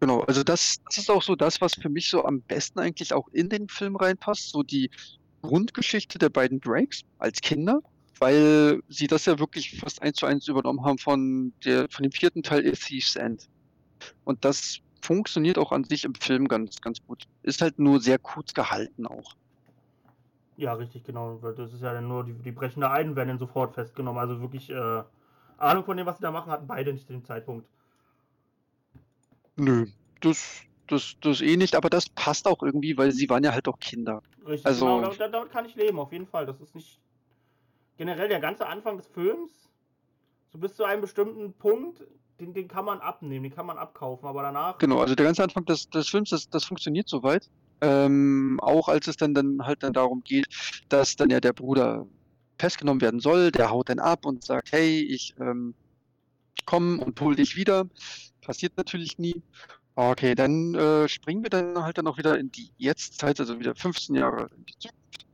Genau, 0.00 0.20
also 0.20 0.44
das, 0.44 0.78
das 0.84 0.98
ist 0.98 1.10
auch 1.10 1.22
so 1.22 1.34
das, 1.34 1.60
was 1.60 1.74
für 1.74 1.88
mich 1.88 2.08
so 2.08 2.24
am 2.24 2.40
besten 2.42 2.78
eigentlich 2.78 3.12
auch 3.12 3.28
in 3.28 3.48
den 3.48 3.68
Film 3.68 3.96
reinpasst. 3.96 4.50
So 4.50 4.62
die 4.62 4.90
Grundgeschichte 5.42 6.18
der 6.18 6.28
beiden 6.28 6.60
Drakes 6.60 7.02
als 7.18 7.40
Kinder, 7.40 7.80
weil 8.18 8.80
sie 8.88 9.06
das 9.06 9.26
ja 9.26 9.38
wirklich 9.38 9.78
fast 9.78 10.02
eins 10.02 10.16
zu 10.16 10.26
eins 10.26 10.46
übernommen 10.48 10.84
haben 10.84 10.98
von, 10.98 11.52
der, 11.64 11.88
von 11.90 12.04
dem 12.04 12.12
vierten 12.12 12.42
Teil 12.42 12.68
A 12.68 12.72
Thief's 12.72 13.16
End. 13.16 13.48
Und 14.24 14.44
das 14.44 14.80
funktioniert 15.02 15.58
auch 15.58 15.72
an 15.72 15.84
sich 15.84 16.04
im 16.04 16.14
Film 16.14 16.48
ganz, 16.48 16.80
ganz 16.80 16.98
gut. 17.06 17.26
Ist 17.42 17.60
halt 17.60 17.78
nur 17.78 18.00
sehr 18.00 18.18
kurz 18.18 18.54
gehalten 18.54 19.06
auch. 19.06 19.34
Ja, 20.56 20.72
richtig, 20.72 21.04
genau. 21.04 21.36
Das 21.36 21.72
ist 21.72 21.82
ja 21.82 21.92
dann 21.92 22.08
nur, 22.08 22.24
die, 22.24 22.32
die 22.32 22.50
brechen 22.50 22.80
da 22.80 22.90
ein, 22.90 23.14
werden 23.14 23.28
dann 23.28 23.38
sofort 23.38 23.74
festgenommen. 23.74 24.18
Also 24.18 24.40
wirklich 24.40 24.70
äh, 24.70 25.02
Ahnung 25.56 25.84
von 25.84 25.96
dem, 25.96 26.06
was 26.06 26.16
sie 26.16 26.22
da 26.22 26.30
machen, 26.30 26.50
hatten 26.50 26.66
beide 26.66 26.92
nicht 26.92 27.06
zu 27.06 27.12
dem 27.12 27.24
Zeitpunkt. 27.24 27.68
Nö, 29.56 29.86
das, 30.20 30.62
das, 30.88 31.16
das 31.20 31.40
eh 31.40 31.56
nicht, 31.56 31.74
aber 31.74 31.90
das 31.90 32.08
passt 32.08 32.46
auch 32.46 32.62
irgendwie, 32.62 32.96
weil 32.96 33.12
sie 33.12 33.28
waren 33.28 33.44
ja 33.44 33.52
halt 33.52 33.68
auch 33.68 33.78
Kinder. 33.78 34.22
Richtig, 34.46 34.66
also, 34.66 34.86
genau, 34.86 35.00
damit, 35.02 35.34
damit 35.34 35.50
kann 35.50 35.64
ich 35.64 35.74
leben, 35.74 35.98
auf 35.98 36.12
jeden 36.12 36.26
Fall. 36.26 36.46
Das 36.46 36.60
ist 36.60 36.74
nicht 36.74 37.00
generell 37.96 38.28
der 38.28 38.40
ganze 38.40 38.66
Anfang 38.66 38.96
des 38.96 39.06
Films, 39.08 39.68
so 40.52 40.58
bis 40.58 40.74
zu 40.74 40.84
einem 40.84 41.02
bestimmten 41.02 41.52
Punkt, 41.52 42.02
den, 42.40 42.54
den 42.54 42.68
kann 42.68 42.84
man 42.84 43.00
abnehmen, 43.00 43.44
den 43.44 43.54
kann 43.54 43.66
man 43.66 43.78
abkaufen, 43.78 44.26
aber 44.28 44.42
danach. 44.42 44.78
Genau, 44.78 45.00
also 45.00 45.14
der 45.14 45.26
ganze 45.26 45.42
Anfang 45.42 45.64
des, 45.64 45.88
des 45.90 46.08
Films, 46.08 46.30
das, 46.30 46.48
das 46.48 46.64
funktioniert 46.64 47.08
soweit. 47.08 47.50
Ähm, 47.80 48.58
auch 48.60 48.88
als 48.88 49.06
es 49.06 49.16
dann, 49.16 49.34
dann 49.34 49.64
halt 49.64 49.82
dann 49.82 49.92
darum 49.92 50.22
geht, 50.24 50.46
dass 50.88 51.16
dann 51.16 51.30
ja 51.30 51.40
der 51.40 51.52
Bruder 51.52 52.06
festgenommen 52.58 53.00
werden 53.00 53.20
soll, 53.20 53.52
der 53.52 53.70
haut 53.70 53.88
dann 53.88 54.00
ab 54.00 54.26
und 54.26 54.44
sagt, 54.44 54.72
hey, 54.72 55.00
ich, 55.00 55.34
ähm, 55.38 55.74
komme 56.68 57.02
und 57.02 57.18
hol 57.20 57.34
dich 57.34 57.56
wieder. 57.56 57.88
Passiert 58.42 58.76
natürlich 58.76 59.18
nie. 59.18 59.42
Okay, 59.94 60.34
dann 60.34 60.74
äh, 60.74 61.08
springen 61.08 61.42
wir 61.42 61.50
dann 61.50 61.82
halt 61.82 61.98
dann 61.98 62.06
auch 62.06 62.18
wieder 62.18 62.38
in 62.38 62.52
die 62.52 62.70
Jetztzeit, 62.76 63.40
also 63.40 63.58
wieder 63.58 63.74
15 63.74 64.14
Jahre 64.14 64.48
in 64.54 64.66
die 64.66 64.78
Zukunft. 64.78 65.26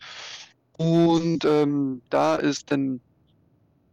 Und 0.77 1.45
ähm, 1.45 2.03
da 2.09 2.37
ist 2.37 2.71
dann 2.71 3.01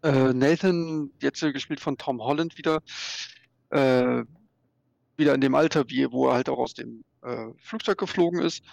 äh, 0.04 0.34
Nathan, 0.34 1.12
jetzt 1.22 1.42
gespielt 1.42 1.80
von 1.80 1.98
Tom 1.98 2.22
Holland 2.22 2.58
wieder, 2.58 2.82
äh, 3.70 4.24
wieder 5.18 5.36
in 5.36 5.42
dem 5.42 5.56
Alter, 5.56 5.90
wie, 5.90 6.12
wo 6.12 6.28
er 6.28 6.36
halt 6.36 6.50
auch 6.50 6.60
aus 6.60 6.74
dem 6.74 7.04
äh, 7.22 7.48
Flugzeug 7.60 7.98
geflogen 7.98 8.42
ist 8.42 8.64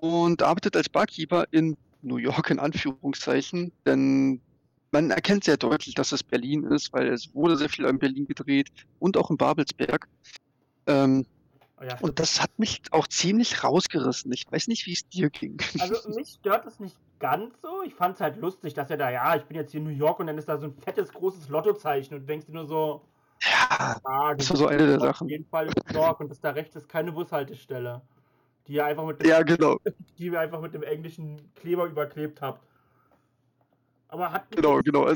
und 0.00 0.42
arbeitet 0.42 0.76
als 0.76 0.88
Barkeeper 0.88 1.46
in 1.50 1.76
New 2.02 2.16
York 2.16 2.50
in 2.50 2.58
Anführungszeichen, 2.58 3.72
denn 3.84 4.40
man 4.92 5.10
erkennt 5.10 5.44
sehr 5.44 5.56
deutlich, 5.56 5.94
dass 5.94 6.12
es 6.12 6.22
Berlin 6.22 6.64
ist, 6.64 6.92
weil 6.92 7.08
es 7.08 7.34
wurde 7.34 7.56
sehr 7.56 7.68
viel 7.68 7.84
in 7.84 7.98
Berlin 7.98 8.26
gedreht 8.26 8.70
und 8.98 9.16
auch 9.16 9.30
in 9.30 9.36
Babelsberg. 9.36 10.08
Ähm, 10.86 11.26
Oh 11.78 11.84
ja, 11.84 11.98
und 12.00 12.18
das 12.18 12.40
hat 12.40 12.58
mich 12.58 12.80
auch 12.90 13.06
ziemlich 13.06 13.62
rausgerissen. 13.62 14.32
Ich 14.32 14.50
weiß 14.50 14.68
nicht, 14.68 14.86
wie 14.86 14.94
es 14.94 15.06
dir 15.08 15.28
ging. 15.28 15.58
Also 15.78 16.08
mich 16.10 16.38
stört 16.40 16.64
es 16.64 16.80
nicht 16.80 16.96
ganz 17.18 17.60
so. 17.60 17.82
Ich 17.82 17.94
fand 17.94 18.16
es 18.16 18.20
halt 18.20 18.36
lustig, 18.36 18.74
dass 18.74 18.90
er 18.90 18.96
da, 18.96 19.10
ja, 19.10 19.36
ich 19.36 19.44
bin 19.44 19.56
jetzt 19.56 19.72
hier 19.72 19.80
in 19.80 19.86
New 19.86 19.92
York 19.92 20.20
und 20.20 20.26
dann 20.26 20.38
ist 20.38 20.48
da 20.48 20.58
so 20.58 20.66
ein 20.66 20.74
fettes, 20.74 21.12
großes 21.12 21.48
Lottozeichen 21.48 22.16
und 22.16 22.28
denkst 22.28 22.46
dir 22.46 22.52
nur 22.52 22.66
so, 22.66 23.02
ja, 23.42 23.96
ah, 24.04 24.34
das 24.34 24.50
war 24.50 24.56
so 24.56 24.66
eine 24.66 24.86
der 24.86 25.00
Sachen. 25.00 25.26
Auf 25.26 25.30
jeden 25.30 25.46
Fall 25.46 25.66
in 25.66 25.72
New 25.88 26.00
York 26.00 26.20
und 26.20 26.30
das 26.30 26.40
da 26.40 26.50
rechts 26.50 26.76
ist 26.76 26.88
keine 26.88 27.12
Bushaltestelle, 27.12 28.02
die 28.66 28.74
ihr 28.74 28.86
einfach 28.86 29.04
mit 29.04 29.20
dem, 29.20 29.28
ja, 29.28 29.42
genau. 29.42 29.78
die 30.18 30.26
ihr 30.26 30.40
einfach 30.40 30.60
mit 30.60 30.74
dem 30.74 30.82
englischen 30.82 31.52
Kleber 31.54 31.84
überklebt 31.86 32.40
habt. 32.40 32.66
Aber 34.08 34.32
hat 34.32 34.50
genau, 34.50 34.80
genau. 34.80 35.06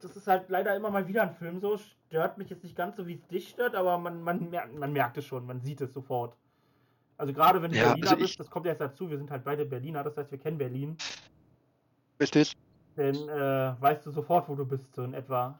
Das 0.00 0.16
ist 0.16 0.26
halt 0.26 0.48
leider 0.48 0.74
immer 0.76 0.90
mal 0.90 1.06
wieder 1.08 1.22
ein 1.22 1.34
Film 1.34 1.60
so. 1.60 1.76
Stört 1.76 2.38
mich 2.38 2.48
jetzt 2.50 2.62
nicht 2.62 2.76
ganz 2.76 2.96
so, 2.96 3.06
wie 3.06 3.14
es 3.14 3.26
dich 3.26 3.48
stört, 3.50 3.74
aber 3.74 3.98
man, 3.98 4.22
man, 4.22 4.48
merkt, 4.48 4.74
man 4.74 4.92
merkt 4.92 5.18
es 5.18 5.24
schon, 5.24 5.44
man 5.44 5.60
sieht 5.60 5.80
es 5.80 5.92
sofort. 5.92 6.36
Also 7.18 7.32
gerade 7.32 7.60
wenn 7.60 7.72
du 7.72 7.76
ja, 7.76 7.88
Berliner 7.88 8.10
also 8.10 8.22
bist, 8.22 8.40
das 8.40 8.48
kommt 8.48 8.64
ja 8.66 8.72
jetzt 8.72 8.80
dazu, 8.80 9.10
wir 9.10 9.18
sind 9.18 9.30
halt 9.30 9.44
beide 9.44 9.66
Berliner, 9.66 10.04
das 10.04 10.16
heißt, 10.16 10.30
wir 10.30 10.38
kennen 10.38 10.56
Berlin. 10.56 10.96
Richtig. 12.20 12.56
Dann 12.94 13.14
äh, 13.14 13.74
weißt 13.80 14.06
du 14.06 14.12
sofort, 14.12 14.48
wo 14.48 14.54
du 14.54 14.64
bist, 14.64 14.84
so 14.94 15.02
in 15.02 15.14
etwa. 15.14 15.58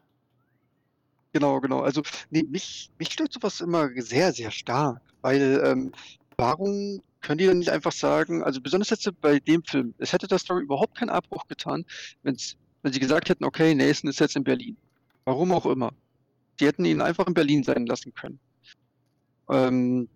Genau, 1.33 1.61
genau. 1.61 1.81
Also 1.81 2.03
nee, 2.31 2.45
mich, 2.45 2.91
mich 2.99 3.13
stört 3.13 3.33
sowas 3.33 3.61
immer 3.61 3.91
sehr, 3.97 4.33
sehr 4.33 4.53
stark, 4.53 5.01
weil 5.21 5.61
ähm, 5.65 5.93
warum 6.37 7.03
können 7.21 7.39
die 7.39 7.47
dann 7.47 7.59
nicht 7.59 7.71
einfach 7.71 7.93
sagen, 7.93 8.45
also 8.45 8.61
besonders 8.61 8.91
jetzt 8.91 9.21
bei 9.21 9.41
dem 9.41 9.65
Film, 9.65 9.95
es 9.99 10.13
hätte 10.13 10.29
der 10.29 10.39
Story 10.39 10.63
überhaupt 10.63 10.97
keinen 10.97 11.11
Abbruch 11.11 11.47
getan, 11.49 11.85
wenn's, 12.23 12.57
wenn 12.83 12.93
sie 12.93 13.01
gesagt 13.01 13.29
hätten, 13.29 13.45
okay, 13.45 13.75
Nathan 13.75 14.09
ist 14.09 14.21
jetzt 14.21 14.37
in 14.37 14.45
Berlin. 14.45 14.77
Warum 15.25 15.53
auch 15.53 15.67
immer. 15.67 15.93
Die 16.61 16.67
hätten 16.67 16.85
ihn 16.85 17.03
einfach 17.03 17.27
in 17.27 17.35
Berlin 17.35 17.65
sein 17.65 17.87
lassen 17.87 18.15
können. 18.15 18.39
Ähm, 19.49 20.09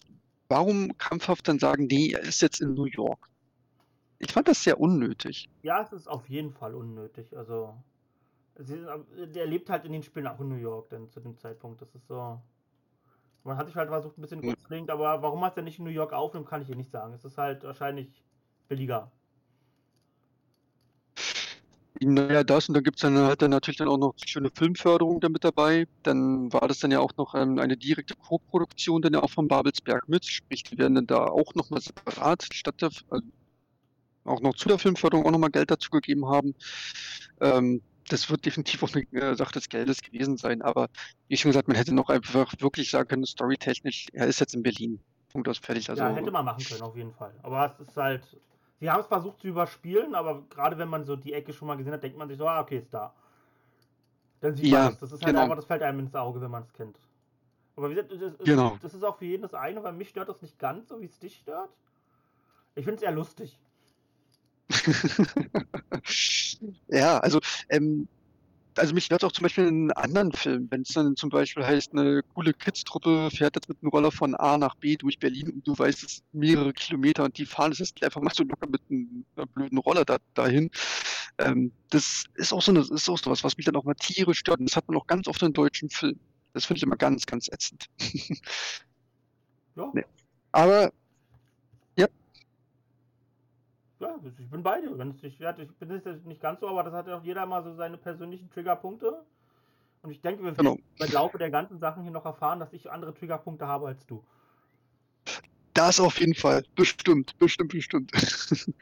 warum 0.53 0.97
krampfhaft 0.99 1.49
dann 1.49 1.59
sagen, 1.59 1.89
er 1.89 2.21
ist 2.21 2.43
jetzt 2.43 2.61
in 2.61 2.75
New 2.75 2.85
York? 2.85 3.31
Ich 4.19 4.33
fand 4.33 4.49
das 4.49 4.63
sehr 4.63 4.79
unnötig. 4.79 5.49
Ja, 5.63 5.83
es 5.83 5.93
ist 5.93 6.07
auf 6.07 6.29
jeden 6.29 6.53
Fall 6.53 6.75
unnötig. 6.75 7.35
Also, 7.37 7.75
der 8.59 9.47
lebt 9.47 9.71
halt 9.71 9.87
in 9.87 9.93
den 9.93 10.03
Spielen 10.03 10.27
auch 10.27 10.39
in 10.41 10.51
New 10.51 10.57
York 10.57 10.91
denn 10.91 11.09
zu 11.09 11.21
dem 11.21 11.39
Zeitpunkt. 11.39 11.81
Das 11.81 11.95
ist 11.95 12.07
so. 12.07 12.39
Man 13.45 13.57
hat 13.57 13.67
sich 13.67 13.77
halt 13.77 13.89
versucht, 13.89 14.19
ein 14.19 14.21
bisschen 14.21 14.43
hm. 14.43 14.51
rückzulenken, 14.51 14.91
aber 14.91 15.23
warum 15.23 15.41
man 15.41 15.49
es 15.49 15.55
denn 15.55 15.65
nicht 15.65 15.79
in 15.79 15.85
New 15.85 15.91
York 15.91 16.13
aufnimmt, 16.13 16.47
kann 16.47 16.61
ich 16.61 16.69
hier 16.69 16.77
nicht 16.77 16.93
sagen. 16.93 17.15
Es 17.15 17.25
ist 17.25 17.39
halt 17.39 17.65
wahrscheinlich 17.65 18.23
billiger. 18.69 19.11
Naja, 22.07 22.45
das 22.45 22.69
und 22.69 22.75
dann 22.75 22.85
gibt 22.85 22.97
es 22.97 23.03
dann 23.03 23.17
halt 23.19 23.43
dann 23.43 23.51
natürlich 23.51 23.79
dann 23.79 23.89
auch 23.89 23.99
noch 23.99 24.15
schöne 24.25 24.51
Filmförderung 24.55 25.21
damit 25.21 25.45
dabei. 25.45 25.87
Dann 26.03 26.53
war 26.53 26.69
das 26.69 26.81
dann 26.81 26.91
ja 26.91 27.01
auch 27.01 27.13
noch 27.17 27.35
ähm, 27.35 27.59
eine 27.59 27.77
direkte 27.77 28.15
Co-Produktion 28.15 29.03
dann 29.03 29.15
ja 29.15 29.23
auch 29.23 29.31
von 29.31 29.49
Babelsberg 29.49 30.09
mit, 30.09 30.25
sprich, 30.25 30.63
die 30.65 30.79
werden 30.79 30.95
dann 30.95 31.07
da 31.07 31.27
auch 31.27 31.55
nochmal 31.55 31.81
separat 31.81 32.47
statt 32.53 32.81
der, 32.81 32.91
also 33.11 33.27
auch 34.25 34.41
noch 34.41 34.55
zu 34.55 34.69
der 34.69 34.79
Filmförderung 34.79 35.27
auch 35.27 35.31
nochmal 35.31 35.51
Geld 35.51 35.71
dazu 35.71 35.91
gegeben 35.91 36.27
haben. 36.27 36.55
Ähm, 37.41 37.83
das 38.09 38.29
wird 38.31 38.45
definitiv 38.45 38.83
auch 38.83 38.91
eine 38.95 39.05
äh, 39.13 39.35
Sache 39.35 39.53
des 39.53 39.69
Geldes 39.69 40.03
gewesen 40.03 40.37
sein, 40.37 40.63
aber 40.63 40.89
wie 41.29 41.37
schon 41.37 41.51
gesagt, 41.51 41.69
man 41.69 41.77
hätte 41.77 41.95
noch 41.95 42.09
einfach 42.09 42.53
wirklich 42.59 42.91
sagen 42.91 43.09
können, 43.09 43.27
storytechnisch, 43.27 44.09
er 44.13 44.27
ist 44.27 44.41
jetzt 44.41 44.55
in 44.55 44.63
Berlin. 44.63 45.01
Punkt 45.33 45.49
aus 45.49 45.59
fertig. 45.59 45.89
Also, 45.89 46.03
ja, 46.03 46.15
hätte 46.15 46.31
man 46.31 46.45
machen 46.45 46.63
können, 46.63 46.83
auf 46.83 46.97
jeden 46.97 47.15
Fall. 47.15 47.33
Aber 47.43 47.75
es 47.81 47.89
ist 47.89 47.97
halt, 47.97 48.23
sie 48.83 48.91
haben 48.91 49.01
es 49.01 49.07
versucht 49.07 49.41
zu 49.41 49.47
überspielen, 49.47 50.17
aber 50.17 50.43
gerade 50.51 50.77
wenn 50.77 50.89
man 50.89 51.05
so 51.05 51.15
die 51.15 51.33
Ecke 51.33 51.53
schon 51.53 51.69
mal 51.69 51.77
gesehen 51.77 51.93
hat, 51.93 52.03
denkt 52.03 52.19
man 52.19 52.27
sich 52.27 52.37
so, 52.37 52.49
ah, 52.49 52.61
okay, 52.61 52.79
ist 52.79 52.93
da. 52.93 53.15
Dann 54.41 54.57
sieht 54.57 54.67
ja, 54.67 54.85
man 54.85 54.93
es. 54.95 54.99
Das 54.99 55.13
ist 55.13 55.23
halt 55.23 55.35
genau. 55.35 55.45
einfach, 55.45 55.55
das 55.55 55.67
fällt 55.67 55.83
einem 55.83 56.01
ins 56.01 56.15
Auge, 56.17 56.41
wenn 56.41 56.51
man 56.51 56.65
es 56.65 56.73
kennt. 56.73 56.99
Aber 57.77 57.89
wie 57.89 57.95
gesagt, 57.95 58.13
das, 58.13 58.45
genau. 58.45 58.77
das 58.83 58.93
ist 58.93 59.05
auch 59.05 59.17
für 59.17 59.25
jeden 59.25 59.43
das 59.43 59.55
eine, 59.55 59.85
weil 59.85 59.93
mich 59.93 60.09
stört 60.09 60.29
das 60.29 60.43
nicht 60.43 60.59
ganz 60.59 60.89
so, 60.89 61.01
wie 61.01 61.05
es 61.05 61.17
dich 61.21 61.37
stört. 61.37 61.71
Ich 62.75 62.85
finde 62.85 62.97
es 62.97 63.03
eher 63.03 63.13
lustig. 63.13 63.57
ja, 66.89 67.19
also, 67.19 67.39
ähm, 67.69 68.09
also 68.77 68.95
mich 68.95 69.05
stört 69.05 69.25
auch 69.25 69.33
zum 69.33 69.45
Beispiel 69.45 69.67
in 69.67 69.91
anderen 69.93 70.33
Filmen, 70.33 70.71
wenn 70.71 70.83
es 70.83 70.89
dann 70.89 71.17
zum 71.17 71.31
Beispiel 71.31 71.65
heißt, 71.65 71.93
eine 71.93 72.23
coole 72.35 72.53
Kids-Truppe 72.53 73.31
fährt 73.31 73.57
jetzt 73.57 73.69
mit 73.69 73.79
einem 73.83 73.91
Roller 73.91 74.11
von 74.11 74.35
A 74.35 74.59
nach 74.59 74.75
B 74.77 74.97
durch 74.97 75.19
Berlin 75.19 75.51
und 75.51 75.67
du 75.67 75.79
weißt, 75.79 76.03
es 76.03 76.23
mehrere 76.33 76.73
Kilometer 76.73 77.25
und 77.25 77.37
die 77.39 77.47
fahren 77.47 77.73
es 77.73 77.79
jetzt 77.79 78.03
einfach 78.03 78.21
mal 78.21 78.33
so 78.35 78.45
locker 78.45 78.67
mit 78.69 78.81
einem, 78.91 79.25
blöden 79.55 79.79
Roller 79.79 80.05
da, 80.05 80.19
dahin. 80.35 80.71
Ähm, 81.39 81.73
das 81.91 82.25
ist 82.35 82.53
auch 82.53 82.63
so 82.63 82.73
eine, 82.73 82.81
ist 82.81 83.09
auch 83.09 83.19
so 83.19 83.31
was, 83.31 83.45
was 83.45 83.57
mich 83.57 83.67
dann 83.67 83.77
auch 83.77 83.85
mal 83.85 83.95
tierisch 83.95 84.39
stört. 84.39 84.61
Und 84.61 84.69
das 84.69 84.77
hat 84.77 84.89
man 84.89 84.97
auch 84.97 85.07
ganz 85.07 85.29
oft 85.29 85.43
in 85.43 85.53
deutschen 85.53 85.89
Filmen. 85.91 86.21
Das 86.53 86.67
finde 86.67 86.79
ich 86.79 86.83
immer 86.83 86.97
ganz, 86.97 87.27
ganz 87.27 87.49
ätzend. 87.49 87.87
ja. 89.77 89.91
Nee. 89.95 90.05
Aber 90.53 90.93
ja, 94.03 94.17
ich 94.39 94.51
bin 94.51 94.63
bei 94.63 94.81
dir. 94.81 94.97
Ich, 95.23 95.41
ich 95.41 95.77
bin 95.79 96.03
nicht 96.25 96.41
ganz 96.41 96.61
so, 96.61 96.69
aber 96.69 96.83
das 96.83 96.93
hat 96.93 97.07
ja 97.07 97.19
auch 97.19 97.25
jeder 97.25 97.47
mal 97.47 97.63
so 97.63 97.75
seine 97.75 97.97
persönlichen 97.97 98.51
Triggerpunkte. 98.51 99.23
Und 100.03 100.11
ich 100.11 100.21
denke, 100.21 100.43
wir 100.43 100.57
werden 100.57 100.57
genau. 100.57 100.79
im 100.99 101.13
Laufe 101.13 101.39
der 101.39 101.51
ganzen 101.51 101.79
Sachen 101.79 102.03
hier 102.03 102.13
noch 102.13 102.25
erfahren, 102.25 102.59
dass 102.59 102.73
ich 102.73 102.91
andere 102.91 103.15
Triggerpunkte 103.15 103.67
habe 103.67 103.87
als 103.87 104.05
du. 104.07 104.23
Das 105.75 106.01
auf 106.01 106.19
jeden 106.21 106.35
Fall. 106.35 106.65
Bestimmt, 106.75 107.39
bestimmt, 107.39 107.73
bestimmt. 107.73 108.13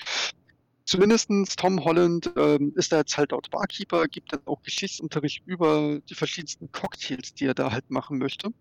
Zumindest 0.86 1.30
Tom 1.56 1.84
Holland 1.84 2.32
ähm, 2.36 2.72
ist 2.74 2.90
da 2.90 2.98
jetzt 2.98 3.16
halt 3.16 3.30
dort 3.30 3.50
Barkeeper, 3.50 4.08
gibt 4.08 4.32
dann 4.32 4.40
auch 4.46 4.60
Geschichtsunterricht 4.62 5.46
über 5.46 6.00
die 6.08 6.14
verschiedensten 6.14 6.72
Cocktails, 6.72 7.34
die 7.34 7.46
er 7.46 7.54
da 7.54 7.70
halt 7.70 7.90
machen 7.90 8.18
möchte 8.18 8.52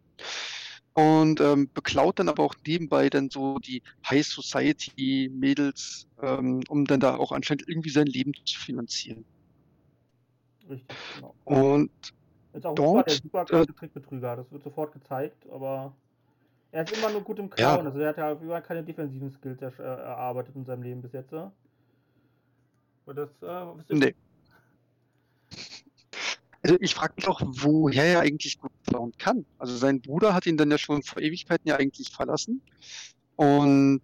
und 1.00 1.40
ähm, 1.40 1.70
beklaut 1.74 2.20
dann 2.20 2.28
aber 2.28 2.44
auch 2.44 2.56
nebenbei 2.66 3.10
dann 3.10 3.30
so 3.30 3.58
die 3.60 3.82
High 4.10 4.26
Society 4.26 5.32
Mädels, 5.34 6.08
ähm, 6.22 6.62
um 6.68 6.86
dann 6.86 7.00
da 7.00 7.16
auch 7.16 7.32
anscheinend 7.32 7.68
irgendwie 7.70 7.90
sein 7.90 8.08
Leben 8.08 8.34
zu 8.46 8.60
finanzieren. 8.60 9.24
Richtig, 10.70 10.98
genau. 11.16 11.36
Und 11.46 11.92
ist 12.54 12.66
auch 12.66 12.76
dort, 12.76 13.10
super, 13.10 13.46
der 13.46 13.60
super 13.60 13.72
äh, 13.72 13.74
Trickbetrüger, 13.74 14.36
das 14.36 14.52
wird 14.52 14.64
sofort 14.64 14.92
gezeigt, 14.92 15.48
aber 15.50 15.94
er 16.72 16.84
ist 16.84 16.98
immer 16.98 17.10
nur 17.12 17.22
gut 17.22 17.40
im 17.40 17.50
Klauen, 17.50 17.86
ja. 17.86 17.86
also 17.86 18.00
er 18.00 18.10
hat 18.10 18.18
ja 18.18 18.32
überhaupt 18.34 18.68
keine 18.68 18.84
defensiven 18.84 19.32
Skills 19.32 19.62
äh, 19.62 19.82
erarbeitet 19.82 20.56
in 20.56 20.66
seinem 20.66 20.84
Leben 20.84 21.02
bis 21.02 21.14
jetzt. 21.14 21.32
Und 21.34 21.52
das, 23.16 23.30
äh, 23.42 23.96
nee. 23.96 24.14
Also 26.70 26.82
ich 26.82 26.94
frage 26.94 27.14
mich 27.16 27.28
auch, 27.28 27.42
woher 27.44 28.06
er 28.06 28.20
eigentlich 28.20 28.60
gut 28.60 28.72
klauen 28.88 29.12
kann. 29.18 29.44
Also 29.58 29.76
sein 29.76 30.02
Bruder 30.02 30.36
hat 30.36 30.46
ihn 30.46 30.56
dann 30.56 30.70
ja 30.70 30.78
schon 30.78 31.02
vor 31.02 31.20
Ewigkeiten 31.20 31.68
ja 31.68 31.78
eigentlich 31.78 32.10
verlassen. 32.10 32.62
Und 33.36 34.02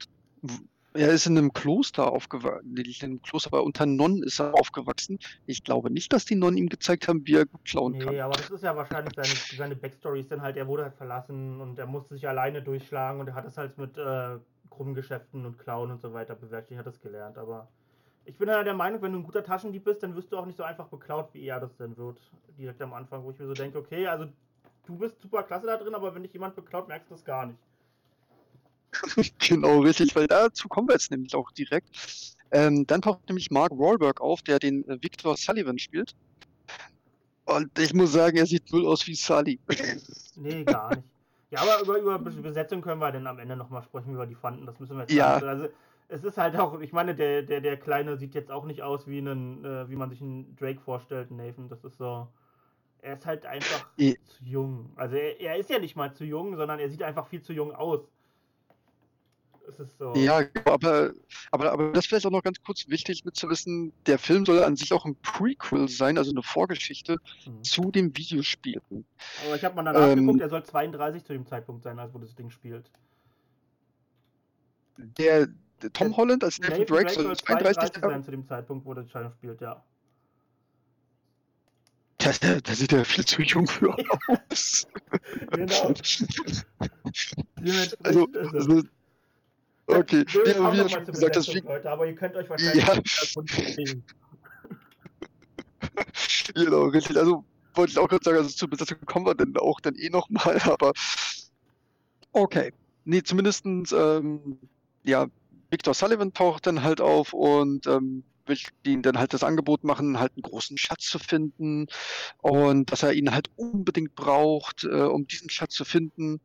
er 0.95 1.11
ist 1.11 1.27
in 1.27 1.37
einem 1.37 1.53
Kloster 1.53 2.11
aufgewachsen, 2.11 2.73
nicht 2.73 3.03
in 3.03 3.11
einem 3.11 3.21
Kloster, 3.21 3.49
aber 3.53 3.63
unter 3.63 3.85
Nonnen 3.85 4.23
ist 4.23 4.39
er 4.39 4.55
aufgewachsen. 4.55 5.19
Ich 5.45 5.63
glaube 5.63 5.91
nicht, 5.91 6.11
dass 6.11 6.25
die 6.25 6.33
Nonnen 6.33 6.57
ihm 6.57 6.69
gezeigt 6.69 7.07
haben, 7.07 7.21
wie 7.27 7.35
er 7.35 7.45
gut 7.45 7.65
klauen 7.65 7.91
nee, 7.91 7.99
kann. 7.99 8.13
Nee, 8.15 8.21
aber 8.21 8.35
das 8.35 8.49
ist 8.49 8.63
ja 8.63 8.75
wahrscheinlich 8.75 9.13
seine, 9.15 9.57
seine 9.57 9.75
Backstory 9.75 10.21
ist 10.21 10.31
dann 10.31 10.41
halt, 10.41 10.57
er 10.57 10.67
wurde 10.67 10.85
halt 10.85 10.95
verlassen 10.95 11.61
und 11.61 11.77
er 11.77 11.85
musste 11.85 12.15
sich 12.15 12.27
alleine 12.27 12.63
durchschlagen 12.63 13.19
und 13.19 13.27
er 13.27 13.35
hat 13.35 13.45
es 13.45 13.57
halt 13.57 13.77
mit 13.77 13.95
äh, 13.97 14.37
krummen 14.71 14.95
Geschäften 14.95 15.45
und 15.45 15.59
Klauen 15.59 15.91
und 15.91 16.01
so 16.01 16.13
weiter 16.13 16.33
bewerkstelligt, 16.33 16.79
hat 16.79 16.91
das 16.91 16.99
gelernt, 16.99 17.37
aber 17.37 17.67
ich 18.25 18.37
bin 18.37 18.49
ja 18.49 18.63
der 18.63 18.73
Meinung, 18.73 19.01
wenn 19.01 19.13
du 19.13 19.19
ein 19.19 19.23
guter 19.23 19.43
Taschendieb 19.43 19.83
bist, 19.83 20.03
dann 20.03 20.15
wirst 20.15 20.31
du 20.31 20.37
auch 20.37 20.45
nicht 20.45 20.57
so 20.57 20.63
einfach 20.63 20.87
beklaut, 20.87 21.29
wie 21.33 21.45
er 21.45 21.59
das 21.59 21.75
denn 21.77 21.95
wird. 21.95 22.19
Direkt 22.57 22.81
am 22.81 22.93
Anfang, 22.93 23.23
wo 23.23 23.31
ich 23.31 23.39
mir 23.39 23.47
so 23.47 23.53
denke, 23.53 23.77
okay, 23.77 24.07
also 24.07 24.27
du 24.85 24.97
bist 24.97 25.19
super 25.21 25.43
klasse 25.43 25.67
da 25.67 25.77
drin, 25.77 25.93
aber 25.93 26.13
wenn 26.13 26.23
dich 26.23 26.33
jemand 26.33 26.55
beklaut, 26.55 26.87
merkst 26.87 27.09
du 27.09 27.15
das 27.15 27.23
gar 27.23 27.45
nicht. 27.45 27.59
genau, 29.39 29.79
richtig, 29.79 30.15
weil 30.15 30.27
dazu 30.27 30.67
kommen 30.67 30.87
wir 30.87 30.93
jetzt 30.93 31.11
nämlich 31.11 31.35
auch 31.35 31.51
direkt. 31.51 31.89
Ähm, 32.51 32.87
dann 32.87 33.01
taucht 33.01 33.27
nämlich 33.27 33.51
Mark 33.51 33.71
Wahlberg 33.71 34.21
auf, 34.21 34.41
der 34.41 34.59
den 34.59 34.87
äh, 34.87 35.01
Victor 35.01 35.35
Sullivan 35.35 35.77
spielt. 35.77 36.15
Und 37.45 37.77
ich 37.77 37.93
muss 37.93 38.13
sagen, 38.13 38.37
er 38.37 38.45
sieht 38.45 38.71
null 38.71 38.87
aus 38.87 39.05
wie 39.05 39.15
Sully. 39.15 39.59
nee, 40.35 40.63
gar 40.63 40.95
nicht. 40.95 41.03
Ja, 41.51 41.61
aber 41.61 41.81
über, 41.81 41.97
über 41.99 42.19
Besetzung 42.19 42.81
können 42.81 42.99
wir 42.99 43.11
dann 43.11 43.27
am 43.27 43.39
Ende 43.39 43.55
nochmal 43.55 43.83
sprechen, 43.83 44.13
wie 44.13 44.17
wir 44.17 44.25
die 44.25 44.35
fanden. 44.35 44.65
Das 44.65 44.79
müssen 44.79 44.95
wir 44.95 45.01
jetzt 45.01 45.13
ja. 45.13 45.35
Also, 45.35 45.69
es 46.07 46.23
ist 46.23 46.37
halt 46.37 46.55
auch, 46.55 46.79
ich 46.79 46.93
meine, 46.93 47.15
der, 47.15 47.41
der, 47.41 47.61
der 47.61 47.77
Kleine 47.77 48.17
sieht 48.17 48.35
jetzt 48.35 48.51
auch 48.51 48.65
nicht 48.65 48.81
aus 48.81 49.07
wie 49.07 49.17
einen, 49.17 49.63
äh, 49.65 49.89
wie 49.89 49.95
man 49.95 50.09
sich 50.09 50.21
einen 50.21 50.55
Drake 50.55 50.79
vorstellt, 50.79 51.31
Nathan. 51.31 51.69
Das 51.69 51.83
ist 51.83 51.97
so. 51.97 52.27
Er 53.01 53.13
ist 53.13 53.25
halt 53.25 53.45
einfach 53.45 53.87
I 53.99 54.17
zu 54.23 54.43
jung. 54.43 54.91
Also 54.95 55.15
er, 55.15 55.39
er 55.39 55.57
ist 55.57 55.69
ja 55.69 55.79
nicht 55.79 55.95
mal 55.95 56.13
zu 56.13 56.25
jung, 56.25 56.55
sondern 56.57 56.79
er 56.79 56.89
sieht 56.89 57.03
einfach 57.03 57.27
viel 57.27 57.41
zu 57.41 57.53
jung 57.53 57.73
aus. 57.73 58.01
Es 59.67 59.79
ist 59.79 59.97
so. 59.97 60.13
Ja, 60.15 60.43
aber, 60.65 61.11
aber, 61.51 61.71
aber 61.71 61.91
das 61.91 62.11
wäre 62.11 62.25
auch 62.27 62.31
noch 62.31 62.43
ganz 62.43 62.61
kurz 62.61 62.87
wichtig 62.87 63.25
mitzuwissen, 63.25 63.93
der 64.05 64.19
Film 64.19 64.45
soll 64.45 64.63
an 64.63 64.75
sich 64.75 64.93
auch 64.93 65.05
ein 65.05 65.15
Prequel 65.21 65.87
sein, 65.87 66.19
also 66.19 66.31
eine 66.31 66.43
Vorgeschichte 66.43 67.17
mhm. 67.47 67.63
zu 67.63 67.91
dem 67.91 68.15
Videospiel. 68.15 68.79
Aber 69.45 69.55
ich 69.55 69.63
habe 69.63 69.75
mal 69.75 69.83
danach 69.83 70.09
ähm, 70.09 70.19
geguckt, 70.19 70.41
er 70.41 70.49
soll 70.49 70.63
32 70.63 71.23
zu 71.23 71.33
dem 71.33 71.47
Zeitpunkt 71.47 71.83
sein, 71.83 71.97
als 71.97 72.13
wo 72.13 72.19
das 72.19 72.35
Ding 72.35 72.51
spielt. 72.51 72.91
Der, 74.97 75.47
Tom 75.93 76.15
Holland 76.15 76.43
als 76.43 76.59
Nathan, 76.59 76.85
Drake 76.85 77.09
soll 77.09 77.35
32 77.35 78.01
sein 78.01 78.23
zu 78.23 78.31
dem 78.31 78.45
Zeitpunkt, 78.45 78.85
wo 78.85 78.93
der 78.93 79.03
Entscheidung 79.03 79.31
spielt, 79.33 79.61
ja. 79.61 79.83
Der, 82.41 82.61
der, 82.61 82.75
sieht 82.75 82.91
ja 82.91 83.03
viel 83.03 83.25
zu 83.25 83.41
jung 83.41 83.67
für 83.67 83.93
aus. 84.49 84.87
genau. 85.51 85.93
also, 88.03 88.27
also, 88.53 88.83
okay, 89.87 90.25
wir, 90.31 90.45
wir 90.45 90.63
haben 90.63 90.77
ja 90.77 90.89
schon 90.89 91.05
gesagt, 91.05 91.35
dass 91.35 91.53
wir... 91.53 91.61
Leute, 91.61 91.91
aber 91.91 92.07
ihr 92.07 92.15
könnt 92.15 92.35
euch 92.35 92.49
wahrscheinlich 92.49 92.87
ja. 92.87 92.95
genau, 96.55 96.85
richtig. 96.85 97.17
Also 97.17 97.43
wollte 97.75 97.91
ich 97.91 97.99
auch 97.99 98.07
gerade 98.07 98.23
sagen, 98.23 98.37
also 98.37 98.49
zur 98.49 98.69
Besetzung 98.69 98.97
kommen 99.05 99.25
wir 99.25 99.35
denn 99.35 99.55
auch 99.57 99.79
dann 99.81 99.95
eh 99.95 100.09
nochmal, 100.09 100.59
aber 100.63 100.93
okay. 102.31 102.73
Nee, 103.03 103.21
zumindestens, 103.21 103.91
ähm, 103.91 104.57
ja, 105.03 105.27
Victor 105.69 105.93
Sullivan 105.93 106.33
taucht 106.33 106.67
dann 106.67 106.83
halt 106.83 107.01
auf 107.01 107.33
und 107.33 107.87
ähm, 107.87 108.23
will 108.45 108.57
ihnen 108.85 109.01
dann 109.01 109.17
halt 109.17 109.33
das 109.33 109.43
Angebot 109.43 109.83
machen, 109.83 110.19
halt 110.19 110.33
einen 110.35 110.43
großen 110.43 110.77
Schatz 110.77 111.05
zu 111.05 111.19
finden 111.19 111.87
und 112.41 112.91
dass 112.91 113.03
er 113.03 113.13
ihn 113.13 113.31
halt 113.31 113.49
unbedingt 113.55 114.15
braucht, 114.15 114.83
äh, 114.83 115.01
um 115.03 115.27
diesen 115.27 115.49
Schatz 115.49 115.73
zu 115.73 115.85
finden. 115.85 116.39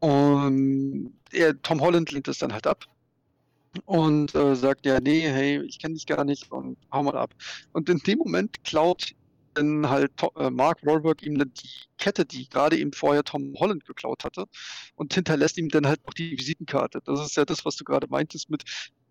Und 0.00 1.14
er, 1.32 1.60
Tom 1.62 1.80
Holland 1.80 2.10
lehnt 2.12 2.28
es 2.28 2.38
dann 2.38 2.52
halt 2.52 2.66
ab 2.66 2.84
und 3.86 4.34
äh, 4.34 4.54
sagt 4.54 4.86
ja, 4.86 5.00
nee, 5.00 5.20
hey, 5.20 5.62
ich 5.62 5.78
kenne 5.78 5.94
dich 5.94 6.06
gar 6.06 6.24
nicht 6.24 6.50
und 6.50 6.76
hau 6.92 7.02
mal 7.02 7.16
ab. 7.16 7.34
Und 7.72 7.88
in 7.88 7.98
dem 7.98 8.18
Moment 8.18 8.62
klaut 8.64 9.14
dann 9.54 9.88
halt 9.88 10.12
äh, 10.36 10.50
Mark 10.50 10.84
Wahlberg 10.84 11.22
ihm 11.22 11.38
dann 11.38 11.52
die 11.54 11.68
Kette, 11.98 12.24
die 12.24 12.48
gerade 12.48 12.76
eben 12.76 12.92
vorher 12.92 13.24
Tom 13.24 13.54
Holland 13.58 13.84
geklaut 13.84 14.24
hatte, 14.24 14.46
und 14.96 15.14
hinterlässt 15.14 15.58
ihm 15.58 15.68
dann 15.68 15.86
halt 15.86 16.00
auch 16.04 16.14
die 16.14 16.38
Visitenkarte. 16.38 17.00
Das 17.04 17.20
ist 17.20 17.36
ja 17.36 17.44
das, 17.44 17.64
was 17.64 17.76
du 17.76 17.84
gerade 17.84 18.06
meintest 18.08 18.50
mit, 18.50 18.64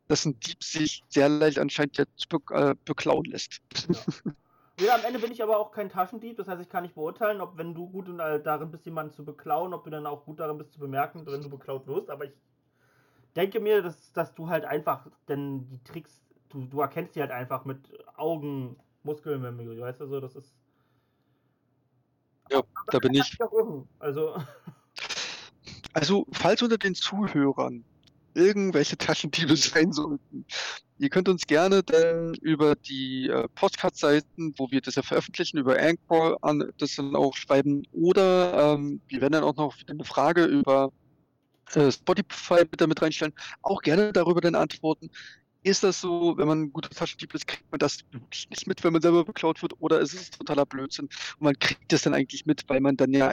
dass 0.08 0.26
ein 0.26 0.40
Dieb 0.40 0.64
sich 0.64 1.04
sehr 1.10 1.30
leicht 1.30 1.60
anscheinend 1.60 1.98
jetzt 1.98 2.30
be 2.30 2.38
äh, 2.52 2.76
beklauen 2.86 3.26
lässt. 3.26 3.62
Ja. 3.90 3.96
Ja, 4.80 4.96
am 4.96 5.06
Ende 5.06 5.20
bin 5.20 5.32
ich 5.32 5.44
aber 5.44 5.60
auch 5.60 5.72
kein 5.72 5.90
Taschendieb, 5.90 6.36
das 6.38 6.48
heißt, 6.48 6.60
ich 6.60 6.68
kann 6.68 6.82
nicht 6.82 6.96
beurteilen, 6.96 7.42
ob 7.42 7.58
wenn 7.58 7.76
du 7.76 7.88
gut 7.88 8.08
darin 8.18 8.72
bist, 8.72 8.86
jemanden 8.86 9.14
zu 9.14 9.24
beklauen, 9.24 9.72
ob 9.72 9.84
du 9.84 9.92
dann 9.92 10.08
auch 10.08 10.26
gut 10.26 10.40
darin 10.40 10.58
bist 10.58 10.74
zu 10.74 10.80
bemerken, 10.80 11.28
wenn 11.28 11.44
du 11.44 11.50
beklaut 11.50 11.86
wirst. 11.86 12.10
Aber 12.10 12.26
ich 12.26 12.34
denke 13.36 13.60
mir, 13.60 13.84
dass, 13.84 14.12
dass 14.14 14.34
du 14.34 14.50
halt 14.50 14.66
einfach, 14.66 15.06
denn 15.28 15.70
die 15.70 15.84
Tricks, 15.84 16.24
du, 16.50 16.66
du 16.66 16.82
erkennst 16.82 17.16
die 17.16 17.22
halt 17.22 17.30
einfach 17.30 17.66
mit 17.66 17.78
Augen, 18.16 18.76
Muskelmemory, 19.04 19.80
weißt 19.80 20.02
du 20.02 20.08
so, 20.08 20.20
das 20.20 20.36
ist. 20.36 20.54
Ja, 22.50 22.62
da 22.88 23.00
bin 23.00 23.14
ich. 23.14 23.38
Also. 24.00 24.36
Also, 25.96 26.26
falls 26.32 26.60
unter 26.64 26.80
den 26.80 26.96
Zuhörern 26.96 27.86
irgendwelche 28.34 28.98
Taschendiebe 28.98 29.56
sein 29.56 29.92
sollten, 29.92 30.46
ihr 30.98 31.10
könnt 31.10 31.30
uns 31.30 31.46
gerne 31.46 31.84
dann 31.84 32.34
über 32.36 32.76
die 32.76 33.30
äh, 33.30 33.48
Podcast-Seiten, 33.54 34.56
wo 34.58 34.72
wir 34.72 34.82
das 34.82 34.96
ja 34.96 35.04
veröffentlichen, 35.04 35.58
über 35.58 35.80
Anchor 35.80 36.38
an, 36.42 36.72
das 36.80 36.96
dann 36.96 37.16
auch 37.16 37.36
schreiben 37.36 37.84
oder 37.92 38.74
ähm, 38.74 39.02
wir 39.08 39.22
werden 39.22 39.34
dann 39.34 39.44
auch 39.44 39.56
noch 39.56 39.76
eine 39.88 40.04
Frage 40.04 40.46
über 40.46 40.92
äh, 41.76 41.92
Spotify 41.92 42.62
mit 42.62 42.82
damit 42.82 43.02
reinstellen, 43.02 43.34
auch 43.62 43.82
gerne 43.82 44.14
darüber 44.14 44.42
dann 44.42 44.56
antworten. 44.56 45.12
Ist 45.64 45.84
das 45.84 46.02
so, 46.02 46.38
wenn 46.38 46.48
man 46.48 46.62
ein 46.64 46.74
guter 46.74 46.90
Taschendieb 46.90 47.34
ist, 47.34 47.48
kriegt 47.48 47.72
man 47.72 47.80
das 47.80 48.00
wirklich 48.12 48.50
nicht 48.50 48.68
mit, 48.68 48.84
wenn 48.84 48.94
man 48.94 49.02
selber 49.02 49.24
beklaut 49.24 49.62
wird, 49.62 49.74
oder 49.80 50.00
ist 50.00 50.14
es 50.14 50.30
totaler 50.32 50.66
Blödsinn 50.66 51.06
und 51.06 51.42
man 51.42 51.58
kriegt 51.58 51.92
das 51.92 52.02
dann 52.02 52.14
eigentlich 52.14 52.46
mit, 52.46 52.64
weil 52.68 52.82
man 52.82 52.98
dann 52.98 53.12
ja 53.12 53.32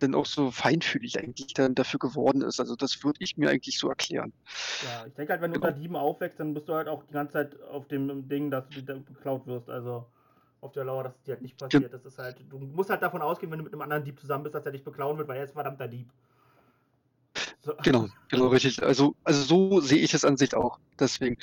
dann 0.00 0.14
auch 0.14 0.26
so 0.26 0.50
feinfühlig 0.50 1.18
eigentlich 1.18 1.52
dann 1.54 1.74
dafür 1.74 1.98
geworden 1.98 2.42
ist. 2.42 2.58
Also 2.58 2.74
das 2.74 3.04
würde 3.04 3.18
ich 3.20 3.36
mir 3.36 3.50
eigentlich 3.50 3.78
so 3.78 3.88
erklären. 3.88 4.32
Ja, 4.82 5.06
ich 5.06 5.14
denke 5.14 5.32
halt, 5.32 5.42
wenn 5.42 5.52
du 5.52 5.60
genau. 5.60 5.68
unter 5.68 5.80
Dieben 5.80 5.96
aufwächst, 5.96 6.40
dann 6.40 6.54
bist 6.54 6.68
du 6.68 6.74
halt 6.74 6.88
auch 6.88 7.04
die 7.04 7.12
ganze 7.12 7.34
Zeit 7.34 7.62
auf 7.62 7.86
dem 7.88 8.28
Ding, 8.28 8.50
dass 8.50 8.64
du 8.68 8.82
beklaut 8.82 9.46
wirst. 9.46 9.68
Also 9.68 10.06
auf 10.60 10.72
der 10.72 10.84
Lauer, 10.84 11.04
dass 11.04 11.14
es 11.16 11.22
dir 11.22 11.32
halt 11.32 11.42
nicht 11.42 11.58
passiert. 11.58 11.92
Das 11.92 12.04
ist 12.04 12.18
halt, 12.18 12.36
du 12.48 12.58
musst 12.58 12.90
halt 12.90 13.02
davon 13.02 13.22
ausgehen, 13.22 13.50
wenn 13.50 13.58
du 13.58 13.64
mit 13.64 13.72
einem 13.72 13.82
anderen 13.82 14.04
Dieb 14.04 14.20
zusammen 14.20 14.44
bist, 14.44 14.54
dass 14.54 14.66
er 14.66 14.72
dich 14.72 14.84
beklauen 14.84 15.16
wird, 15.18 15.28
weil 15.28 15.38
er 15.38 15.44
ist 15.44 15.52
verdammter 15.52 15.88
Dieb. 15.88 16.10
So. 17.60 17.74
Genau, 17.82 18.08
genau, 18.28 18.48
richtig. 18.48 18.82
Also, 18.82 19.14
also 19.24 19.42
so 19.42 19.80
sehe 19.80 19.98
ich 19.98 20.14
es 20.14 20.24
an 20.24 20.36
sich 20.36 20.54
auch. 20.54 20.78
Deswegen. 20.98 21.36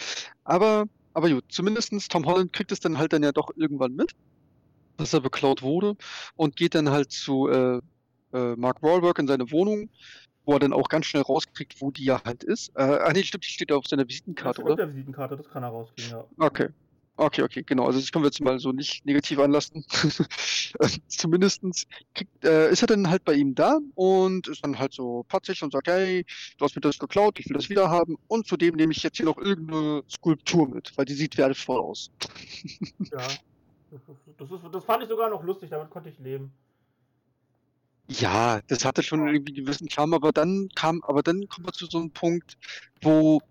Aber, 0.44 0.86
aber 1.14 1.30
gut, 1.30 1.46
zumindest 1.50 1.94
Tom 2.12 2.26
Holland 2.26 2.54
kriegt 2.54 2.72
es 2.72 2.80
dann 2.80 2.98
halt 2.98 3.14
dann 3.14 3.24
ja 3.24 3.32
doch 3.32 3.52
irgendwann 3.56 3.94
mit, 3.94 4.12
dass 4.98 5.14
er 5.14 5.22
beklaut 5.22 5.62
wurde 5.62 5.96
und 6.36 6.56
geht 6.56 6.76
dann 6.76 6.90
halt 6.90 7.12
zu 7.12 7.48
äh, 7.50 7.82
äh, 8.34 8.56
Mark 8.56 8.82
Wahlberg 8.82 9.20
in 9.20 9.28
seine 9.28 9.52
Wohnung, 9.52 9.90
wo 10.46 10.54
er 10.54 10.60
dann 10.60 10.74
auch 10.74 10.90
ganz 10.90 11.06
schnell 11.06 11.24
rauskriegt, 11.24 11.82
wo 11.82 11.92
die 11.92 12.06
ja 12.06 12.22
halt 12.24 12.44
ist. 12.44 12.70
Äh, 12.76 12.84
ah 12.84 13.12
nee, 13.14 13.24
stimmt, 13.24 13.46
die 13.46 13.50
steht 13.50 13.72
auf 13.72 13.86
seiner 13.88 14.08
Visitenkarte, 14.08 14.62
das 14.62 14.66
oder? 14.66 14.74
Auf 14.74 14.78
der 14.78 14.90
Visitenkarte, 14.90 15.38
das 15.38 15.50
kann 15.50 15.64
er 15.64 15.70
rauskriegen, 15.70 16.12
ja. 16.12 16.26
Okay. 16.38 16.70
Okay, 17.20 17.42
okay, 17.42 17.64
genau. 17.64 17.88
Also 17.88 18.00
das 18.00 18.12
können 18.12 18.24
wir 18.24 18.28
jetzt 18.28 18.42
mal 18.42 18.60
so 18.60 18.72
nicht 18.72 19.04
negativ 19.04 19.40
anlassen. 19.40 19.84
Zumindestens 21.08 21.88
kriegt, 22.14 22.46
äh, 22.46 22.70
ist 22.70 22.84
er 22.84 22.88
dann 22.88 23.10
halt 23.10 23.26
bei 23.26 23.34
ihm 23.34 23.56
da 23.56 23.80
und 23.96 24.48
ist 24.48 24.64
dann 24.64 24.78
halt 24.78 24.94
so 24.94 25.26
patzig 25.28 25.64
und 25.64 25.74
sagt, 25.74 25.88
hey, 25.88 26.24
du 26.58 26.66
hast 26.66 26.76
mir 26.76 26.82
das 26.82 27.00
geklaut, 27.00 27.40
ich 27.40 27.50
will 27.50 27.58
das 27.58 27.70
wieder 27.70 27.90
haben 27.90 28.18
und 28.28 28.46
zudem 28.46 28.76
nehme 28.76 28.92
ich 28.92 29.02
jetzt 29.02 29.18
hier 29.18 29.26
noch 29.26 29.40
irgendeine 29.40 30.04
Skulptur 30.08 30.70
mit, 30.70 30.96
weil 30.96 31.06
die 31.06 31.16
sieht 31.16 31.38
wertvoll 31.40 31.80
aus. 31.80 32.12
ja, 33.12 33.28
das, 34.38 34.52
ist, 34.52 34.62
das 34.72 34.86
fand 34.86 35.02
ich 35.02 35.10
sogar 35.10 35.32
noch 35.32 35.44
lustig, 35.44 35.72
damit 35.72 35.90
konnte 35.90 36.10
ich 36.10 36.20
leben. 36.20 36.54
Ja, 38.10 38.62
das 38.68 38.86
hatte 38.86 39.02
schon 39.02 39.28
irgendwie 39.28 39.56
einen 39.56 39.66
gewissen 39.66 39.90
Charme, 39.90 40.14
aber 40.14 40.32
dann 40.32 40.70
kam, 40.76 41.02
aber 41.04 41.24
dann 41.24 41.48
kommen 41.50 41.66
wir 41.66 41.74
zu 41.74 41.88
so 41.88 41.98
einem 41.98 42.12
Punkt, 42.12 42.58
wo 43.02 43.42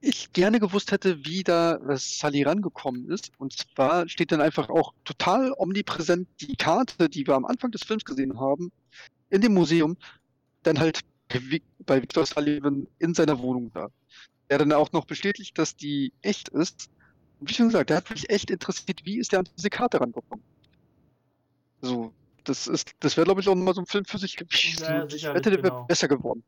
ich 0.00 0.32
gerne 0.32 0.60
gewusst 0.60 0.92
hätte, 0.92 1.24
wie 1.24 1.42
da 1.44 1.78
Sally 1.96 2.42
rangekommen 2.42 3.08
ist. 3.10 3.32
Und 3.38 3.52
zwar 3.52 4.08
steht 4.08 4.32
dann 4.32 4.40
einfach 4.40 4.70
auch 4.70 4.94
total 5.04 5.52
omnipräsent 5.56 6.28
die 6.40 6.56
Karte, 6.56 7.08
die 7.08 7.26
wir 7.26 7.34
am 7.34 7.44
Anfang 7.44 7.70
des 7.70 7.84
Films 7.84 8.04
gesehen 8.04 8.40
haben, 8.40 8.72
in 9.28 9.40
dem 9.40 9.54
Museum, 9.54 9.96
dann 10.62 10.78
halt 10.78 11.00
bei 11.86 12.02
Victor 12.02 12.26
Sullivan 12.26 12.88
in 12.98 13.14
seiner 13.14 13.38
Wohnung 13.38 13.70
da. 13.72 13.88
Der 14.48 14.58
dann 14.58 14.72
auch 14.72 14.90
noch 14.92 15.04
bestätigt, 15.04 15.56
dass 15.58 15.76
die 15.76 16.12
echt 16.22 16.48
ist. 16.48 16.90
Und 17.38 17.48
wie 17.48 17.54
schon 17.54 17.66
gesagt, 17.66 17.90
der 17.90 17.98
hat 17.98 18.10
mich 18.10 18.28
echt 18.30 18.50
interessiert, 18.50 19.04
wie 19.04 19.18
ist 19.18 19.32
der 19.32 19.40
an 19.40 19.48
diese 19.56 19.70
Karte 19.70 20.00
rangekommen. 20.00 20.44
So, 21.82 22.12
das 22.44 22.66
ist, 22.66 22.90
das 23.00 23.16
wäre, 23.16 23.26
glaube 23.26 23.40
ich, 23.40 23.48
auch 23.48 23.54
nochmal 23.54 23.74
so 23.74 23.80
ein 23.80 23.86
Film 23.86 24.04
für 24.04 24.18
sich 24.18 24.36
gewesen. 24.36 24.82
Ja, 24.82 25.04
ich 25.06 25.24
wette, 25.24 25.50
der 25.50 25.62
wäre 25.62 25.74
genau. 25.74 25.84
besser 25.84 26.08
geworden. 26.08 26.42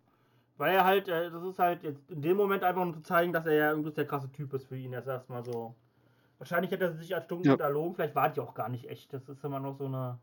Weil 0.62 0.77
er 0.77 0.85
halt, 0.85 1.09
äh, 1.09 1.29
das 1.29 1.42
ist 1.42 1.59
halt 1.59 1.83
jetzt 1.83 2.09
in 2.09 2.22
dem 2.22 2.37
Moment 2.37 2.62
einfach 2.62 2.85
nur 2.85 2.94
zu 2.94 3.03
zeigen, 3.03 3.33
dass 3.33 3.46
er 3.46 3.55
ja 3.55 3.70
irgendwie 3.70 3.90
der 3.90 4.07
krasse 4.07 4.31
Typ 4.31 4.55
ist 4.55 4.68
für 4.68 4.77
ihn 4.77 4.92
jetzt 4.92 5.09
erstmal 5.09 5.44
so. 5.44 5.75
Wahrscheinlich 6.38 6.70
hätte 6.70 6.85
er 6.85 6.92
sich 6.92 7.12
als 7.16 7.25
Stunden 7.25 7.48
ja. 7.48 7.57
erlogen, 7.57 7.96
vielleicht 7.96 8.14
war 8.14 8.29
die 8.29 8.38
auch 8.38 8.55
gar 8.55 8.68
nicht 8.68 8.88
echt. 8.88 9.12
Das 9.12 9.29
ist 9.29 9.42
immer 9.42 9.59
noch 9.59 9.77
so 9.77 9.87
eine. 9.87 10.20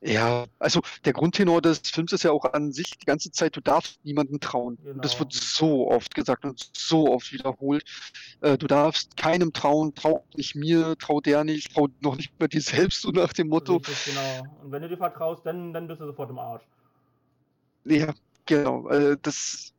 Ja, 0.00 0.46
also 0.58 0.80
der 1.04 1.12
Grundtenor 1.12 1.62
des 1.62 1.82
Films 1.88 2.12
ist 2.14 2.24
ja 2.24 2.32
auch 2.32 2.52
an 2.52 2.72
sich 2.72 2.98
die 2.98 3.06
ganze 3.06 3.30
Zeit, 3.30 3.54
du 3.54 3.60
darfst 3.60 4.04
niemandem 4.04 4.40
trauen. 4.40 4.76
Genau. 4.82 5.00
Das 5.00 5.20
wird 5.20 5.32
so 5.32 5.88
oft 5.88 6.12
gesagt 6.12 6.44
und 6.44 6.68
so 6.76 7.06
oft 7.06 7.32
wiederholt. 7.32 7.84
Äh, 8.40 8.58
du 8.58 8.66
darfst 8.66 9.16
keinem 9.16 9.52
trauen, 9.52 9.94
trau 9.94 10.24
nicht 10.34 10.56
mir, 10.56 10.96
trau 10.98 11.20
der 11.20 11.44
nicht, 11.44 11.72
trau 11.72 11.86
noch 12.00 12.16
nicht 12.16 12.36
mehr 12.40 12.48
dir 12.48 12.60
selbst, 12.60 13.02
so 13.02 13.12
nach 13.12 13.32
dem 13.32 13.50
Motto. 13.50 13.76
Richtig, 13.76 14.06
genau. 14.06 14.56
Und 14.64 14.72
wenn 14.72 14.82
du 14.82 14.88
dir 14.88 14.96
vertraust, 14.96 15.46
dann, 15.46 15.72
dann 15.72 15.86
bist 15.86 16.00
du 16.00 16.06
sofort 16.06 16.30
im 16.30 16.40
Arsch. 16.40 16.64
Ja, 17.84 18.12
genau. 18.46 18.88
Äh, 18.88 19.16
das, 19.20 19.74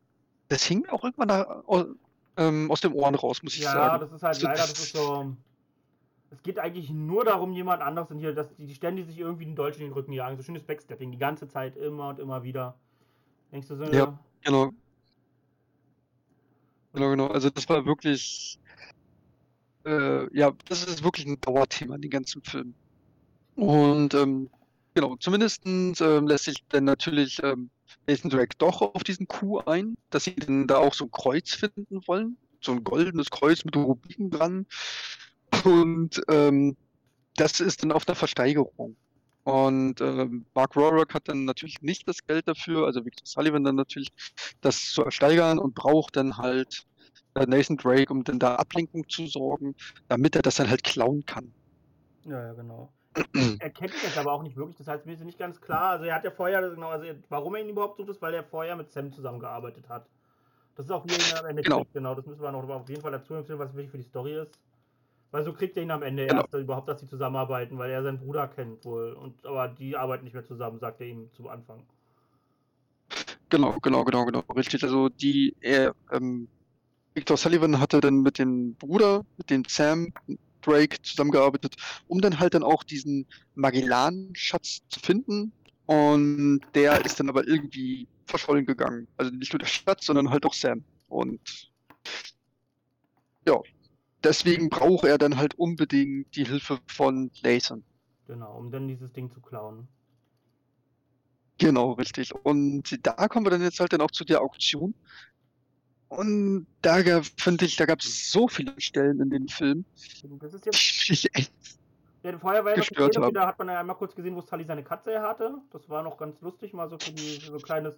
das 0.49 0.63
hing 0.63 0.87
auch 0.89 1.03
irgendwann 1.03 1.27
da, 1.27 1.63
ähm, 2.37 2.69
aus 2.69 2.81
dem 2.81 2.93
Ohren 2.93 3.15
raus, 3.15 3.41
muss 3.43 3.55
ich 3.55 3.61
ja, 3.61 3.71
sagen. 3.71 3.93
Ja, 3.93 3.97
das 3.99 4.11
ist 4.11 4.23
halt 4.23 4.41
leider, 4.41 4.61
das 4.61 4.71
ist 4.71 4.95
so 4.95 5.35
es 6.31 6.43
geht 6.43 6.59
eigentlich 6.59 6.89
nur 6.89 7.23
darum, 7.23 7.53
jemand 7.53 7.81
anderes 7.81 8.11
und 8.11 8.19
hier, 8.19 8.33
dass 8.33 8.53
die 8.57 8.73
ständig 8.75 9.07
sich 9.07 9.19
irgendwie 9.19 9.45
den 9.45 9.55
Dolch 9.55 9.77
in 9.77 9.83
den 9.83 9.93
Rücken 9.93 10.11
jagen. 10.11 10.35
So 10.35 10.43
schönes 10.43 10.63
Backstepping, 10.63 11.11
die 11.11 11.17
ganze 11.17 11.47
Zeit, 11.47 11.77
immer 11.77 12.09
und 12.09 12.19
immer 12.19 12.43
wieder. 12.43 12.75
Denkst 13.51 13.67
du 13.67 13.75
so? 13.75 13.85
Ja, 13.85 14.17
genau. 14.43 14.71
Genau, 16.93 17.09
genau. 17.11 17.27
Also 17.27 17.49
das 17.49 17.69
war 17.69 17.85
wirklich, 17.85 18.59
äh, 19.85 20.37
ja, 20.37 20.51
das 20.67 20.85
ist 20.85 21.03
wirklich 21.03 21.25
ein 21.25 21.39
Dauerthema 21.39 21.95
in 21.95 22.01
den 22.01 22.11
ganzen 22.11 22.41
Film. 22.43 22.73
Und 23.55 24.13
ähm, 24.13 24.49
genau, 24.93 25.15
zumindest 25.17 25.65
ähm, 25.65 26.27
lässt 26.27 26.45
sich 26.45 26.63
dann 26.69 26.83
natürlich 26.83 27.41
ähm, 27.41 27.69
Nathan 28.07 28.29
Drake 28.29 28.55
doch 28.57 28.81
auf 28.81 29.03
diesen 29.03 29.27
Coup 29.27 29.67
ein, 29.67 29.95
dass 30.09 30.25
sie 30.25 30.35
dann 30.35 30.67
da 30.67 30.77
auch 30.77 30.93
so 30.93 31.05
ein 31.05 31.11
Kreuz 31.11 31.51
finden 31.51 32.01
wollen. 32.07 32.37
So 32.61 32.71
ein 32.71 32.83
goldenes 32.83 33.29
Kreuz 33.29 33.63
mit 33.65 33.75
Rubinen 33.75 34.29
dran. 34.29 34.65
Und 35.63 36.21
ähm, 36.29 36.75
das 37.35 37.59
ist 37.59 37.83
dann 37.83 37.91
auf 37.91 38.05
der 38.05 38.15
Versteigerung. 38.15 38.95
Und 39.43 40.01
ähm, 40.01 40.45
Mark 40.53 40.75
Rorick 40.75 41.13
hat 41.13 41.29
dann 41.29 41.45
natürlich 41.45 41.81
nicht 41.81 42.05
das 42.07 42.25
Geld 42.27 42.49
dafür, 42.49 42.85
also 42.85 43.05
Victor 43.05 43.25
Sullivan 43.25 43.63
dann 43.63 43.75
natürlich, 43.75 44.09
das 44.59 44.91
zu 44.91 45.03
ersteigern 45.03 45.57
und 45.57 45.73
braucht 45.73 46.17
dann 46.17 46.37
halt 46.37 46.85
äh, 47.35 47.45
Nathan 47.45 47.77
Drake, 47.77 48.11
um 48.11 48.25
dann 48.25 48.39
da 48.39 48.55
Ablenkung 48.55 49.07
zu 49.07 49.25
sorgen, 49.27 49.73
damit 50.09 50.35
er 50.35 50.41
das 50.41 50.55
dann 50.55 50.69
halt 50.69 50.83
klauen 50.83 51.25
kann. 51.25 51.53
Ja, 52.25 52.43
ja, 52.47 52.53
genau. 52.53 52.91
er 53.59 53.69
kennt 53.69 53.93
ihn 53.93 53.99
jetzt 54.03 54.17
aber 54.17 54.31
auch 54.31 54.43
nicht 54.43 54.55
wirklich, 54.55 54.77
das 54.77 54.87
heißt, 54.87 55.05
mir 55.05 55.13
ist 55.13 55.23
nicht 55.23 55.39
ganz 55.39 55.59
klar. 55.61 55.91
Also, 55.91 56.05
er 56.05 56.15
hat 56.15 56.23
ja 56.23 56.31
vorher, 56.31 56.69
genau, 56.69 56.89
also, 56.89 57.05
warum 57.29 57.55
er 57.55 57.61
ihn 57.61 57.69
überhaupt 57.69 57.97
sucht, 57.97 58.09
ist, 58.09 58.21
weil 58.21 58.33
er 58.33 58.43
vorher 58.43 58.75
mit 58.75 58.91
Sam 58.91 59.11
zusammengearbeitet 59.11 59.89
hat. 59.89 60.05
Das 60.75 60.85
ist 60.85 60.91
auch 60.91 61.05
wie 61.05 61.13
er 61.33 61.39
am 61.39 61.45
Ende 61.47 61.63
genau. 61.63 61.79
Kriegt, 61.79 61.93
genau. 61.93 62.13
Das 62.13 62.25
müssen 62.27 62.41
wir 62.41 62.51
noch 62.51 62.69
auf 62.69 62.87
jeden 62.87 63.01
Fall 63.01 63.11
dazu 63.11 63.33
empfehlen, 63.33 63.57
was 63.57 63.75
wichtig 63.75 63.91
für 63.91 63.97
die 63.97 64.03
Story 64.03 64.37
ist. 64.37 64.59
Weil 65.31 65.43
so 65.43 65.51
kriegt 65.51 65.75
er 65.75 65.83
ihn 65.83 65.91
am 65.91 66.03
Ende 66.03 66.27
genau. 66.27 66.41
erst 66.41 66.53
überhaupt, 66.53 66.87
dass 66.87 66.99
sie 66.99 67.07
zusammenarbeiten, 67.07 67.77
weil 67.77 67.89
er 67.89 68.03
seinen 68.03 68.19
Bruder 68.19 68.47
kennt 68.47 68.85
wohl. 68.85 69.13
Und, 69.13 69.45
aber 69.45 69.67
die 69.67 69.97
arbeiten 69.97 70.23
nicht 70.23 70.33
mehr 70.33 70.45
zusammen, 70.45 70.79
sagt 70.79 71.01
er 71.01 71.07
ihm 71.07 71.29
zu 71.33 71.49
Anfang. 71.49 71.83
Genau, 73.49 73.75
genau, 73.81 74.03
genau, 74.03 74.25
genau. 74.25 74.39
Richtig. 74.55 74.83
Also 74.83 75.09
die, 75.09 75.55
er, 75.61 75.95
ähm, 76.11 76.47
Victor 77.13 77.37
Sullivan 77.37 77.79
hatte 77.79 77.99
dann 77.99 78.21
mit 78.21 78.37
dem 78.37 78.75
Bruder, 78.75 79.25
mit 79.37 79.49
dem 79.49 79.63
Sam 79.67 80.13
Drake 80.61 81.01
zusammengearbeitet, 81.01 81.75
um 82.07 82.21
dann 82.21 82.39
halt 82.39 82.53
dann 82.53 82.63
auch 82.63 82.83
diesen 82.83 83.25
Magellan-Schatz 83.55 84.81
zu 84.89 84.99
finden. 84.99 85.51
Und 85.85 86.61
der 86.75 87.05
ist 87.05 87.19
dann 87.19 87.29
aber 87.29 87.47
irgendwie 87.47 88.07
verschollen 88.25 88.65
gegangen. 88.65 89.07
Also 89.17 89.31
nicht 89.31 89.53
nur 89.53 89.59
der 89.59 89.67
Schatz, 89.67 90.05
sondern 90.05 90.29
halt 90.29 90.45
auch 90.45 90.53
Sam. 90.53 90.83
Und 91.07 91.71
ja, 93.47 93.61
deswegen 94.23 94.69
braucht 94.69 95.05
er 95.05 95.17
dann 95.17 95.37
halt 95.37 95.55
unbedingt 95.55 96.35
die 96.35 96.45
Hilfe 96.45 96.79
von 96.87 97.31
Lathan. 97.41 97.83
Genau, 98.27 98.57
um 98.57 98.71
dann 98.71 98.87
dieses 98.87 99.13
Ding 99.13 99.31
zu 99.31 99.39
klauen. 99.39 99.87
Genau, 101.57 101.93
richtig. 101.93 102.35
Und 102.35 102.99
da 103.05 103.27
kommen 103.27 103.45
wir 103.45 103.51
dann 103.51 103.61
jetzt 103.61 103.79
halt 103.79 103.93
dann 103.93 104.01
auch 104.01 104.11
zu 104.11 104.25
der 104.25 104.41
Auktion. 104.41 104.93
Und 106.09 106.67
da 106.81 107.01
finde 107.37 107.65
ich, 107.65 107.75
da 107.75 107.85
gab 107.85 107.99
es 107.99 108.31
so 108.31 108.47
viele 108.47 108.79
Stellen 108.79 109.19
in 109.19 109.29
dem 109.29 109.47
Film, 109.47 109.85
das 110.39 110.53
ist 110.53 110.65
jetzt... 110.65 110.77
die 111.07 111.13
ich 111.13 111.35
echt 111.35 111.51
ja, 112.23 112.37
vorher 112.37 112.65
war 112.65 112.71
ja 112.71 112.77
gestört 112.77 113.15
noch 113.15 113.31
da 113.31 113.47
hat 113.47 113.59
man 113.59 113.69
ja 113.69 113.79
einmal 113.79 113.95
kurz 113.95 114.13
gesehen, 114.15 114.35
wo 114.35 114.41
Sully 114.41 114.65
seine 114.65 114.83
Katze 114.83 115.21
hatte. 115.21 115.59
Das 115.71 115.87
war 115.89 116.03
noch 116.03 116.17
ganz 116.17 116.41
lustig, 116.41 116.73
mal 116.73 116.89
so 116.89 116.97
für, 116.99 117.11
die, 117.11 117.39
so 117.39 117.53
ein 117.53 117.61
kleines 117.61 117.95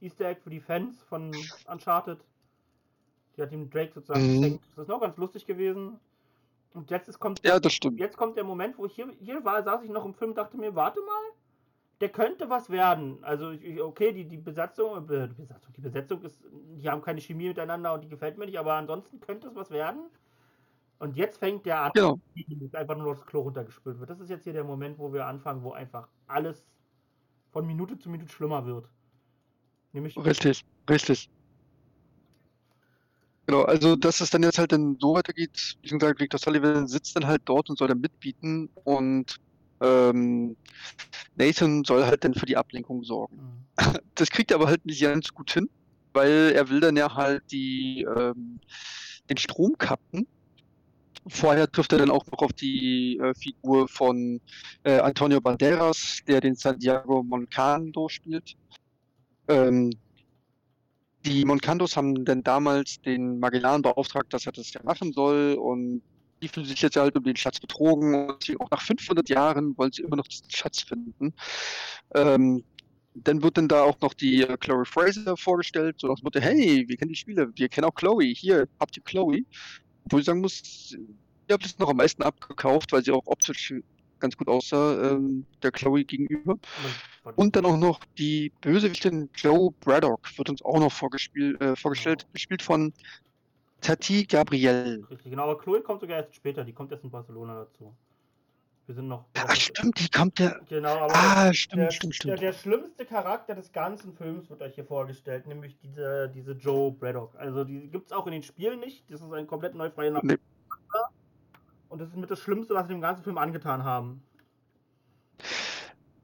Easter 0.00 0.26
Egg 0.26 0.40
für 0.42 0.50
die 0.50 0.60
Fans 0.60 1.02
von 1.02 1.34
Uncharted. 1.66 2.18
Die 3.36 3.42
hat 3.42 3.52
ihm 3.52 3.68
Drake 3.68 3.92
sozusagen 3.94 4.26
mhm. 4.26 4.40
geschenkt. 4.40 4.64
Das 4.76 4.84
ist 4.84 4.88
noch 4.88 5.00
ganz 5.00 5.16
lustig 5.16 5.44
gewesen. 5.46 5.98
Und 6.72 6.90
jetzt 6.90 7.08
ist, 7.08 7.18
kommt, 7.18 7.44
Ja, 7.44 7.58
das 7.58 7.72
stimmt. 7.72 7.98
jetzt 8.00 8.16
kommt 8.16 8.36
der 8.36 8.44
Moment, 8.44 8.78
wo 8.78 8.86
ich 8.86 8.94
hier, 8.94 9.08
hier 9.20 9.44
war, 9.44 9.62
saß 9.62 9.82
ich 9.82 9.90
noch 9.90 10.04
im 10.04 10.14
Film 10.14 10.30
und 10.30 10.38
dachte 10.38 10.56
mir, 10.56 10.74
warte 10.74 11.00
mal, 11.00 11.32
der 12.00 12.08
könnte 12.10 12.50
was 12.50 12.70
werden. 12.70 13.22
Also, 13.24 13.50
ich- 13.52 13.80
okay, 13.80 14.12
die, 14.12 14.26
die 14.26 14.36
Besatzung, 14.38 15.08
äh, 15.10 15.28
die 15.28 15.34
Besatzung, 15.34 15.72
die 15.76 15.80
Besetzung 15.80 16.22
ist, 16.22 16.42
die 16.78 16.88
haben 16.90 17.02
keine 17.02 17.20
Chemie 17.20 17.48
miteinander 17.48 17.94
und 17.94 18.02
die 18.04 18.08
gefällt 18.08 18.38
mir 18.38 18.46
nicht, 18.46 18.58
aber 18.58 18.74
ansonsten 18.74 19.20
könnte 19.20 19.48
es 19.48 19.54
was 19.54 19.70
werden. 19.70 20.00
Und 20.98 21.16
jetzt 21.16 21.38
fängt 21.38 21.66
der 21.66 21.82
an, 21.82 21.92
Genau. 21.94 22.18
dass 22.60 22.74
einfach 22.74 22.96
nur 22.96 23.14
das 23.14 23.26
Klo 23.26 23.42
runtergespült 23.42 23.98
wird. 24.00 24.10
Das 24.10 24.20
ist 24.20 24.30
jetzt 24.30 24.44
hier 24.44 24.52
der 24.54 24.64
Moment, 24.64 24.98
wo 24.98 25.12
wir 25.12 25.26
anfangen, 25.26 25.62
wo 25.62 25.72
einfach 25.72 26.08
alles 26.26 26.64
von 27.52 27.66
Minute 27.66 27.98
zu 27.98 28.10
Minute 28.10 28.32
schlimmer 28.32 28.66
wird. 28.66 28.88
Nämlich, 29.92 30.16
Richtig, 30.16 30.62
richtig. 30.88 31.28
Genau, 33.46 33.62
also 33.62 33.94
dass 33.94 34.20
es 34.20 34.30
dann 34.30 34.42
jetzt 34.42 34.58
halt 34.58 34.72
dann 34.72 34.96
so 35.00 35.14
weitergeht, 35.14 35.76
wie 35.82 35.88
gesagt, 35.90 36.18
Victor 36.20 36.38
Sullivan 36.38 36.88
sitzt 36.88 37.14
dann 37.14 37.26
halt 37.26 37.42
dort 37.44 37.70
und 37.70 37.78
soll 37.78 37.86
dann 37.88 38.00
mitbieten 38.00 38.68
und 38.84 39.36
ähm, 39.80 40.56
Nathan 41.36 41.84
soll 41.84 42.04
halt 42.04 42.24
dann 42.24 42.34
für 42.34 42.46
die 42.46 42.56
Ablenkung 42.56 43.04
sorgen. 43.04 43.36
Mhm. 43.36 43.66
Das 44.14 44.30
kriegt 44.30 44.50
er 44.50 44.56
aber 44.56 44.68
halt 44.68 44.86
nicht 44.86 45.02
ganz 45.02 45.34
gut 45.34 45.52
hin, 45.52 45.68
weil 46.14 46.52
er 46.54 46.70
will 46.70 46.80
dann 46.80 46.96
ja 46.96 47.14
halt 47.14 47.42
die, 47.50 48.06
ähm, 48.16 48.58
den 49.28 49.36
Strom 49.36 49.76
cutten. 49.76 50.26
Vorher 51.28 51.70
trifft 51.70 51.92
er 51.92 51.98
dann 51.98 52.10
auch 52.10 52.24
noch 52.26 52.38
auf 52.38 52.52
die 52.52 53.18
äh, 53.18 53.34
Figur 53.34 53.88
von 53.88 54.40
äh, 54.84 55.00
Antonio 55.00 55.40
Banderas, 55.40 56.20
der 56.26 56.40
den 56.40 56.54
Santiago 56.54 57.22
Moncando 57.22 58.08
spielt. 58.08 58.56
Ähm, 59.48 59.90
die 61.26 61.44
Moncandos 61.44 61.96
haben 61.96 62.24
dann 62.24 62.42
damals 62.42 63.00
den 63.02 63.38
Magellan 63.40 63.82
beauftragt, 63.82 64.32
dass 64.32 64.46
er 64.46 64.52
das 64.52 64.72
ja 64.72 64.80
machen 64.84 65.12
soll 65.12 65.54
und 65.60 66.02
die 66.46 66.52
fühlen 66.52 66.66
sich 66.66 66.80
jetzt 66.82 66.96
halt 66.96 67.16
um 67.16 67.24
den 67.24 67.36
Schatz 67.36 67.60
betrogen 67.60 68.14
und 68.28 68.44
sie, 68.44 68.58
auch 68.60 68.70
nach 68.70 68.82
500 68.82 69.28
Jahren 69.28 69.76
wollen 69.76 69.92
sie 69.92 70.02
immer 70.02 70.16
noch 70.16 70.28
diesen 70.28 70.50
Schatz 70.50 70.82
finden. 70.82 71.34
Ähm, 72.14 72.64
dann 73.14 73.42
wird 73.42 73.56
dann 73.56 73.68
da 73.68 73.82
auch 73.82 74.00
noch 74.00 74.14
die 74.14 74.42
äh, 74.42 74.56
Chloe 74.58 74.84
Fraser 74.84 75.36
vorgestellt, 75.36 75.96
so 75.98 76.08
nach 76.08 76.16
dem 76.16 76.24
Motto, 76.24 76.40
hey, 76.40 76.84
wir 76.86 76.96
kennen 76.96 77.08
die 77.08 77.16
Spiele, 77.16 77.50
wir 77.54 77.68
kennen 77.68 77.86
auch 77.86 77.94
Chloe, 77.94 78.32
hier, 78.34 78.68
habt 78.78 78.96
ihr 78.96 79.02
Chloe? 79.02 79.42
Wo 80.10 80.18
ich 80.18 80.26
sagen 80.26 80.40
muss, 80.40 80.94
ihr 81.48 81.52
habt 81.54 81.64
es 81.64 81.78
noch 81.78 81.88
am 81.88 81.96
meisten 81.96 82.22
abgekauft, 82.22 82.92
weil 82.92 83.02
sie 83.04 83.10
auch 83.12 83.26
optisch 83.26 83.74
ganz 84.18 84.36
gut 84.36 84.48
aussah, 84.48 85.12
ähm, 85.12 85.44
der 85.62 85.72
Chloe 85.72 86.04
gegenüber. 86.04 86.58
Und, 87.24 87.38
Und 87.38 87.56
dann 87.56 87.66
auch 87.66 87.76
noch 87.76 88.00
die 88.18 88.52
Bösewichtin 88.60 89.28
Joe 89.34 89.72
Braddock 89.80 90.28
wird 90.38 90.48
uns 90.48 90.62
auch 90.62 90.78
noch 90.78 90.92
vorgespielt, 90.92 91.60
äh, 91.60 91.76
vorgestellt, 91.76 92.20
Genau. 92.20 92.32
gespielt 92.32 92.62
von 92.62 92.92
Tati 93.80 94.24
Gabriel. 94.26 95.04
Richtig, 95.10 95.30
genau, 95.30 95.44
aber 95.44 95.58
Chloe 95.58 95.80
kommt 95.82 96.00
sogar 96.00 96.18
erst 96.18 96.34
später, 96.34 96.64
die 96.64 96.72
kommt 96.72 96.90
erst 96.92 97.04
in 97.04 97.10
Barcelona 97.10 97.64
dazu. 97.64 97.94
Wir 98.86 98.94
sind 98.94 99.08
noch. 99.08 99.24
Ah, 99.34 99.54
stimmt, 99.54 99.98
die 99.98 100.08
kommt 100.08 100.38
ja. 100.38 100.54
Genau, 100.68 100.96
aber 100.96 101.12
Ah, 101.14 101.44
der, 101.46 101.52
stimmt, 101.54 101.92
stimmt, 101.92 102.12
der, 102.12 102.16
stimmt. 102.16 102.40
der 102.42 102.52
schlimmste 102.52 103.04
Charakter 103.04 103.54
des 103.54 103.72
ganzen 103.72 104.14
Films 104.14 104.48
wird 104.48 104.62
euch 104.62 104.76
hier 104.76 104.84
vorgestellt, 104.84 105.46
nämlich 105.48 105.76
diese, 105.82 106.30
diese 106.32 106.52
Joe 106.52 106.92
Braddock. 106.92 107.34
Also 107.36 107.64
die 107.64 107.88
gibt 107.88 108.06
es 108.06 108.12
auch 108.12 108.26
in 108.26 108.32
den 108.32 108.42
Spielen 108.44 108.78
nicht. 108.78 109.04
Das 109.10 109.20
ist 109.20 109.32
ein 109.32 109.46
komplett 109.48 109.74
neu 109.74 109.90
freier 109.90 110.20
Nee. 110.22 110.36
Und 111.88 112.00
das 112.00 112.08
ist 112.08 112.16
mit 112.16 112.30
das 112.30 112.40
Schlimmste, 112.40 112.74
was 112.74 112.86
sie 112.86 112.94
dem 112.94 113.00
ganzen 113.00 113.24
Film 113.24 113.38
angetan 113.38 113.82
haben. 113.84 114.22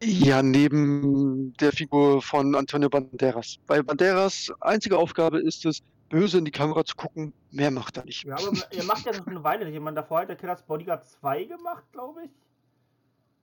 Ja, 0.03 0.43
neben 0.43 1.53
der 1.55 1.73
Figur 1.73 2.21
von 2.23 2.55
Antonio 2.55 2.89
Banderas. 2.89 3.59
Weil 3.69 3.85
Banderas 3.85 4.51
einzige 4.61 4.99
Aufgabe 4.99 5.41
ist 5.41 5.65
es, 5.65 5.81
böse 6.13 6.39
in 6.39 6.45
die 6.45 6.51
Kamera 6.51 6.85
zu 6.85 6.95
gucken. 6.95 7.33
Mehr 7.51 7.71
macht 7.71 7.97
er 7.97 8.05
nicht. 8.05 8.25
Ja, 8.25 8.37
aber 8.37 8.53
er 8.71 8.85
macht 8.85 9.07
ja 9.07 9.13
das 9.13 9.27
eine 9.27 9.43
Weile 9.43 9.65
nicht. 9.65 9.75
Ich 9.75 9.81
meine, 9.81 9.97
davor 9.97 10.21
hat 10.21 10.29
der 10.29 10.37
Killers 10.37 10.63
Bodyguard 10.63 11.05
2 11.05 11.45
gemacht, 11.45 11.85
glaube 11.91 12.25
ich. 12.25 12.31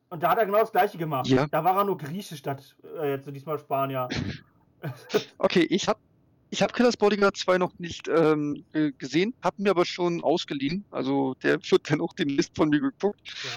Und 0.10 0.24
da 0.24 0.32
hat 0.32 0.38
er 0.38 0.46
genau 0.46 0.60
das 0.60 0.72
gleiche 0.72 0.98
gemacht. 0.98 1.28
Ja. 1.28 1.48
Da 1.48 1.64
war 1.64 1.76
er 1.76 1.84
nur 1.84 1.98
Grieche 1.98 2.38
statt 2.38 2.76
äh, 3.00 3.12
jetzt 3.12 3.26
so 3.26 3.32
diesmal 3.32 3.60
Spanier. 3.60 4.08
Okay, 5.40 5.68
ich 5.70 5.90
habe 5.90 6.00
ich 6.52 6.62
hab 6.62 6.74
Killers 6.74 6.96
Bodyguard 6.96 7.36
2 7.36 7.58
noch 7.58 7.78
nicht 7.80 8.08
ähm, 8.08 8.64
äh, 8.74 8.92
gesehen, 8.92 9.34
habe 9.44 9.62
mir 9.62 9.72
aber 9.72 9.86
schon 9.86 10.24
ausgeliehen. 10.24 10.86
Also 10.90 11.36
der 11.44 11.60
wird 11.62 11.92
dann 11.92 12.02
auch 12.02 12.14
den 12.14 12.30
List 12.30 12.56
von 12.56 12.70
mir 12.70 12.80
geguckt. 12.80 13.22
Ja. 13.26 13.50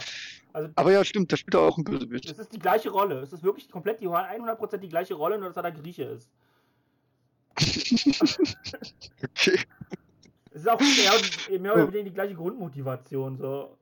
Also 0.55 0.71
Aber 0.75 0.93
ja, 0.93 1.05
stimmt, 1.05 1.33
da 1.33 1.37
spielt 1.37 1.55
er 1.55 1.61
auch 1.61 1.79
ein 1.79 1.85
Bösewicht. 1.85 2.31
es 2.31 2.39
ist 2.39 2.53
die 2.53 2.59
gleiche 2.59 2.91
Rolle. 2.91 3.21
Es 3.21 3.33
ist 3.33 3.43
wirklich 3.43 3.71
komplett 3.71 4.01
die 4.01 4.09
100% 4.09 4.77
die 4.79 4.89
gleiche 4.89 5.15
Rolle, 5.15 5.39
nur 5.39 5.49
dass 5.49 5.57
er 5.57 5.63
da 5.63 5.71
Grieche 5.71 6.03
ist. 6.03 6.29
Okay. 7.57 9.59
Es 10.51 10.63
ist 10.63 10.69
auch 10.69 10.81
mehr, 10.81 10.81
mehr 11.61 11.75
oder 11.75 11.89
weniger 11.89 12.05
die 12.05 12.15
gleiche 12.15 12.35
Grundmotivation. 12.35 13.39
So. 13.39 13.77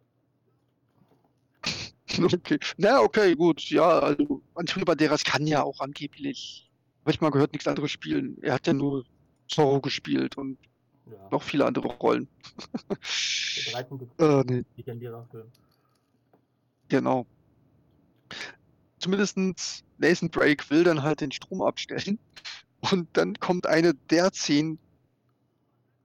Okay. 2.23 2.59
Na, 2.77 3.01
okay, 3.01 3.35
gut. 3.35 3.63
Ja, 3.71 4.01
also 4.01 4.43
Antonio 4.55 4.85
Banderas 4.85 5.25
kann 5.25 5.47
ja 5.47 5.63
auch 5.63 5.81
angeblich, 5.81 6.71
habe 7.03 7.13
ich 7.13 7.21
mal 7.21 7.31
gehört, 7.31 7.53
nichts 7.53 7.69
anderes 7.69 7.91
spielen. 7.91 8.37
Er 8.43 8.55
hat 8.55 8.67
ja 8.67 8.73
nur 8.73 9.05
Zorro 9.49 9.81
gespielt 9.81 10.37
und 10.37 10.59
Ja. 11.11 11.29
noch 11.31 11.43
viele 11.43 11.67
andere 11.67 11.89
Rollen. 11.89 12.29
Der 12.89 13.73
13. 13.73 14.11
äh, 14.19 14.45
nee, 14.45 14.65
genau. 16.89 17.27
Zumindestens 18.99 19.83
Nathan 19.99 20.31
Drake 20.31 20.69
will 20.71 20.85
dann 20.85 21.03
halt 21.03 21.21
den 21.21 21.33
Strom 21.33 21.63
abstellen. 21.63 22.19
Und 22.81 23.09
dann 23.13 23.35
kommt 23.35 23.67
eine 23.67 23.95
der 23.95 24.33
Szenen. 24.33 24.79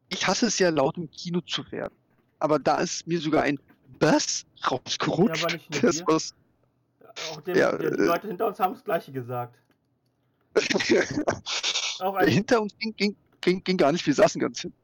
Ich 0.10 0.28
hasse 0.28 0.48
es 0.48 0.60
ja, 0.60 0.70
laut 0.70 0.98
im 0.98 1.10
Kino 1.10 1.42
zu 1.42 1.70
werden. 1.72 1.94
Aber 2.40 2.60
da 2.60 2.80
ist 2.80 3.08
mir 3.08 3.20
sogar 3.20 3.44
ein 3.44 3.60
Bass 4.00 4.46
rausgerutscht. 4.70 5.52
Ja, 5.52 5.82
das 5.82 6.04
was 6.06 6.34
Auch 7.32 7.42
der, 7.42 7.58
Ja, 7.58 7.78
der, 7.78 7.92
die 7.92 8.04
äh, 8.04 8.06
Leute 8.06 8.28
hinter 8.28 8.48
uns 8.48 8.60
haben 8.60 8.74
das 8.74 8.84
gleiche 8.84 9.12
gesagt. 9.12 9.58
Auch 12.00 12.16
ein, 12.16 12.28
Hinter 12.28 12.62
uns 12.62 12.78
ging, 12.78 12.96
ging, 12.96 13.16
ging, 13.42 13.64
ging 13.64 13.78
gar 13.78 13.92
nicht, 13.92 14.06
wir 14.06 14.14
saßen 14.14 14.40
ganz 14.40 14.62
hinten. 14.62 14.78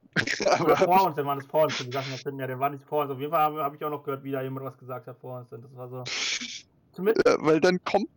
Aber, 0.46 0.76
vor 0.76 1.06
uns, 1.06 1.16
dann 1.16 1.26
waren 1.26 1.40
es 1.40 1.46
vor 1.46 1.64
uns, 1.64 1.78
die 1.78 1.86
gesagt 1.86 2.08
haben, 2.26 2.40
ja, 2.40 2.48
der 2.48 2.60
war 2.60 2.70
nicht 2.70 2.84
vor 2.84 3.04
uns. 3.04 3.12
Auf 3.12 3.20
jeden 3.20 3.32
Fall 3.32 3.42
habe 3.42 3.64
hab 3.64 3.76
ich 3.76 3.84
auch 3.84 3.90
noch 3.90 4.04
gehört, 4.04 4.24
wie 4.24 4.32
da 4.32 4.42
jemand 4.42 4.66
was 4.66 4.78
gesagt 4.78 5.08
hat 5.08 5.18
vor 5.20 5.40
uns. 5.40 5.52
Und 5.54 5.64
das 5.64 5.76
war 5.76 5.88
so. 5.88 6.04
Zumindest 6.92 7.26
äh, 7.26 7.38
weil 7.40 7.62
dann 7.62 7.82
kommt, 7.86 8.10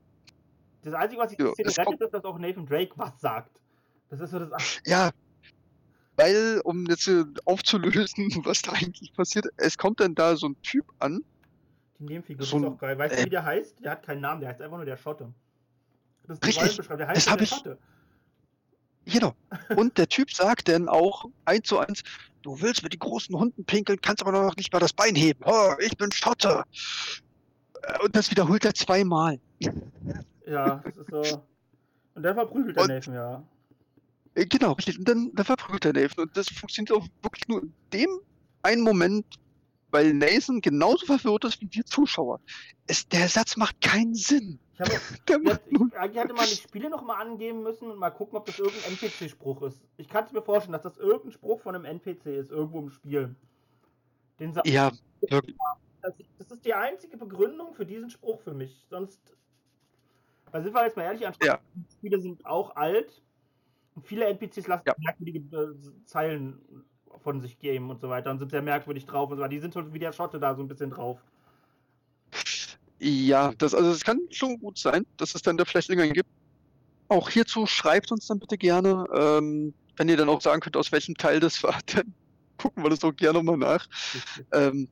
das 0.83 0.95
Einzige, 0.95 1.23
was 1.23 1.31
die 1.31 1.43
Ja, 1.43 1.53
es 1.57 1.79
rettet, 1.79 2.01
ist, 2.01 2.13
dass 2.13 2.25
auch 2.25 2.39
Nathan 2.39 2.67
Drake 2.67 2.93
was 2.97 3.19
sagt. 3.21 3.61
Das 4.19 4.21
ist 4.21 4.31
so 4.31 4.39
das. 4.39 4.81
ja, 4.87 5.11
weil, 6.17 6.61
um 6.65 6.87
jetzt 6.87 7.11
aufzulösen, 7.45 8.29
was 8.45 8.63
da 8.63 8.73
eigentlich 8.73 9.13
passiert, 9.15 9.47
es 9.57 9.77
kommt 9.77 10.01
dann 10.01 10.15
da 10.15 10.37
so 10.37 10.49
ein 10.49 10.57
Typ 10.63 10.85
an, 11.01 11.25
Die 11.99 12.05
Nebenfigur, 12.05 12.47
So 12.47 12.59
ist 12.59 12.65
auch 12.65 12.79
geil. 12.79 12.97
Weißt 12.99 13.15
du, 13.15 13.19
äh, 13.21 13.25
wie 13.27 13.31
der 13.31 13.45
heißt? 13.45 13.83
Der 13.85 13.91
hat 13.93 14.03
keinen 14.05 14.21
Namen, 14.21 14.41
der 14.41 14.51
heißt 14.51 14.61
einfach 14.63 14.77
nur 14.77 14.87
der 14.87 14.97
Schotte. 14.97 15.33
Das 16.27 16.39
ist 16.39 16.47
Richtig, 16.47 16.63
Rollenbeschreibung. 16.63 16.99
Der 16.99 17.09
heißt 17.09 17.27
das 17.27 17.35
der 17.35 17.43
ich- 17.43 17.49
Schotte. 17.51 17.79
Genau. 19.07 19.35
Und 19.77 19.99
der 19.99 20.09
Typ 20.09 20.31
sagt 20.33 20.69
dann 20.69 20.89
auch 20.89 21.27
eins 21.45 21.69
zu 21.69 21.79
eins, 21.79 22.03
du 22.43 22.59
willst 22.63 22.83
mit 22.83 22.95
den 22.95 23.01
großen 23.01 23.37
Hunden 23.39 23.65
pinkeln, 23.67 24.01
kannst 24.01 24.23
aber 24.23 24.33
noch 24.33 24.57
nicht 24.57 24.73
mal 24.73 24.79
das 24.79 24.95
Bein 24.95 25.15
heben. 25.15 25.41
Oh, 25.45 25.73
ich 25.79 25.95
bin 25.99 26.11
Schotte. 26.11 26.63
Äh, 27.83 27.99
Und 28.05 28.17
das 28.17 28.31
wiederholt 28.31 28.65
er 28.65 28.73
zweimal. 28.73 29.39
Ja, 30.47 30.77
das 30.85 30.97
ist 30.97 31.11
so. 31.11 31.43
Und 32.15 32.23
der 32.23 32.35
verprügelt 32.35 32.79
Und- 32.79 32.89
Nathan, 32.89 33.15
ja. 33.15 33.43
Äh, 34.35 34.47
Genau, 34.47 34.73
richtig. 34.73 34.99
Und 34.99 35.09
dann, 35.09 35.31
dann 35.35 35.45
verprügelt 35.45 35.85
er 35.85 35.93
Nathan. 35.93 36.25
Und 36.25 36.37
das 36.37 36.49
funktioniert 36.49 36.93
auch 36.93 37.07
wirklich 37.23 37.47
nur 37.49 37.63
in 37.63 37.73
dem 37.93 38.09
einen 38.63 38.83
Moment, 38.83 39.27
weil 39.91 40.13
Nathan 40.15 40.61
genauso 40.61 41.07
verwirrt 41.07 41.45
ist 41.45 41.61
wie 41.61 41.69
wir 41.71 41.85
Zuschauer. 41.87 42.41
Es, 42.87 43.09
der 43.09 43.29
Satz 43.29 43.57
macht 43.57 43.81
keinen 43.81 44.15
Sinn. 44.15 44.59
Ich 44.75 44.79
macht 45.45 45.71
nur, 45.71 45.87
ich, 45.89 45.99
eigentlich 45.99 46.23
hätte 46.23 46.35
man 46.35 46.47
die 46.47 46.57
Spiele 46.57 46.91
nochmal 46.91 47.23
angeben 47.25 47.63
müssen 47.63 47.91
und 47.91 47.99
mal 47.99 48.11
gucken, 48.11 48.37
ob 48.37 48.47
das 48.47 48.59
irgendein 48.59 48.93
NPC-Spruch 48.93 49.63
ist. 49.63 49.81
Ich 49.99 50.09
kann 50.09 50.25
es 50.25 50.33
mir 50.33 50.43
vorstellen, 50.43 50.73
dass 50.73 50.83
das 50.83 50.97
irgendein 50.97 51.31
Spruch 51.33 51.61
von 51.61 51.75
einem 51.77 51.85
NPC 51.85 52.27
ist, 52.27 52.51
irgendwo 52.51 52.81
im 52.81 52.91
Spiel. 52.91 53.37
Den 54.41 54.53
sa- 54.53 54.63
ja, 54.65 54.91
wirklich. 55.21 55.57
das, 56.03 56.15
das 56.39 56.51
ist 56.51 56.65
die 56.65 56.75
einzige 56.75 57.17
Begründung 57.17 57.73
für 57.75 57.87
diesen 57.87 58.11
Spruch 58.11 58.41
für 58.41 58.53
mich. 58.53 58.85
Sonst. 58.91 59.21
Weil 60.51 60.65
sind 60.65 60.75
wir 60.75 60.85
jetzt 60.85 60.97
mal 60.97 61.05
ehrlich, 61.05 61.21
Ja. 61.21 61.61
die 61.75 61.93
Spiele 61.93 62.21
sind 62.21 62.45
auch 62.45 62.75
alt 62.75 63.23
viele 64.03 64.27
NPCs 64.27 64.67
lassen 64.67 64.85
Ja. 64.87 64.95
merkwürdige 64.99 65.57
äh, 65.57 66.05
Zeilen 66.05 66.59
von 67.23 67.41
sich 67.41 67.59
geben 67.59 67.91
und 67.91 68.01
so 68.01 68.09
weiter 68.09 68.31
und 68.31 68.39
sind 68.39 68.51
sehr 68.51 68.63
merkwürdig 68.63 69.07
drauf 69.07 69.31
und 69.31 69.37
so 69.37 69.43
weiter. 69.43 69.51
Die 69.51 69.61
sind 69.61 69.73
so 69.75 69.93
wie 69.93 69.99
der 69.99 70.13
Schotte 70.13 70.41
da 70.41 70.55
so 70.55 70.63
ein 70.63 70.69
bisschen 70.69 70.91
drauf. 70.91 71.23
Ja, 72.99 73.53
das, 73.59 73.75
also 73.75 73.91
es 73.91 74.05
kann 74.05 74.21
schon 74.31 74.59
gut 74.59 74.79
sein, 74.79 75.05
dass 75.17 75.35
es 75.35 75.43
dann 75.43 75.57
da 75.57 75.65
vielleicht 75.65 75.91
irgendwann 75.91 76.13
gibt. 76.13 76.29
Auch 77.09 77.29
hierzu 77.29 77.67
schreibt 77.67 78.11
uns 78.11 78.27
dann 78.27 78.39
bitte 78.39 78.57
gerne, 78.57 79.05
ähm, 79.15 79.75
wenn 79.97 80.09
ihr 80.09 80.17
dann 80.17 80.29
auch 80.29 80.41
sagen 80.41 80.61
könnt, 80.61 80.77
aus 80.77 80.91
welchem 80.91 81.15
Teil 81.15 81.39
das 81.39 81.63
war, 81.63 81.79
dann 81.95 82.15
gucken 82.57 82.83
wir 82.83 82.91
das 82.91 83.05
auch 83.05 83.15
gerne 83.15 83.43
mal 83.43 83.57
nach. 83.57 83.87
Ähm, 84.53 84.89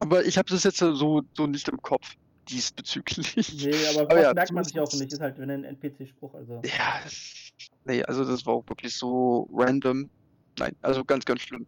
aber 0.00 0.24
ich 0.24 0.36
habe 0.36 0.50
das 0.50 0.64
jetzt 0.64 0.78
so, 0.78 1.22
so 1.34 1.46
nicht 1.46 1.68
im 1.68 1.80
Kopf 1.80 2.16
diesbezüglich. 2.48 3.64
Nee, 3.64 3.74
aber, 3.94 4.10
Aber 4.10 4.22
ja, 4.22 4.34
merkt 4.34 4.52
man 4.52 4.64
sich 4.64 4.78
auch 4.78 4.92
nicht. 4.92 5.12
Ist 5.12 5.20
halt 5.20 5.38
wenn 5.38 5.50
ein 5.50 5.64
NPC-Spruch. 5.64 6.34
Also. 6.34 6.62
Ja, 6.64 7.00
nee, 7.84 8.02
also 8.04 8.24
das 8.24 8.46
war 8.46 8.54
auch 8.54 8.68
wirklich 8.68 8.94
so 8.94 9.48
random. 9.52 10.08
Nein, 10.58 10.74
also 10.82 11.04
ganz, 11.04 11.24
ganz 11.24 11.42
schlimm. 11.42 11.66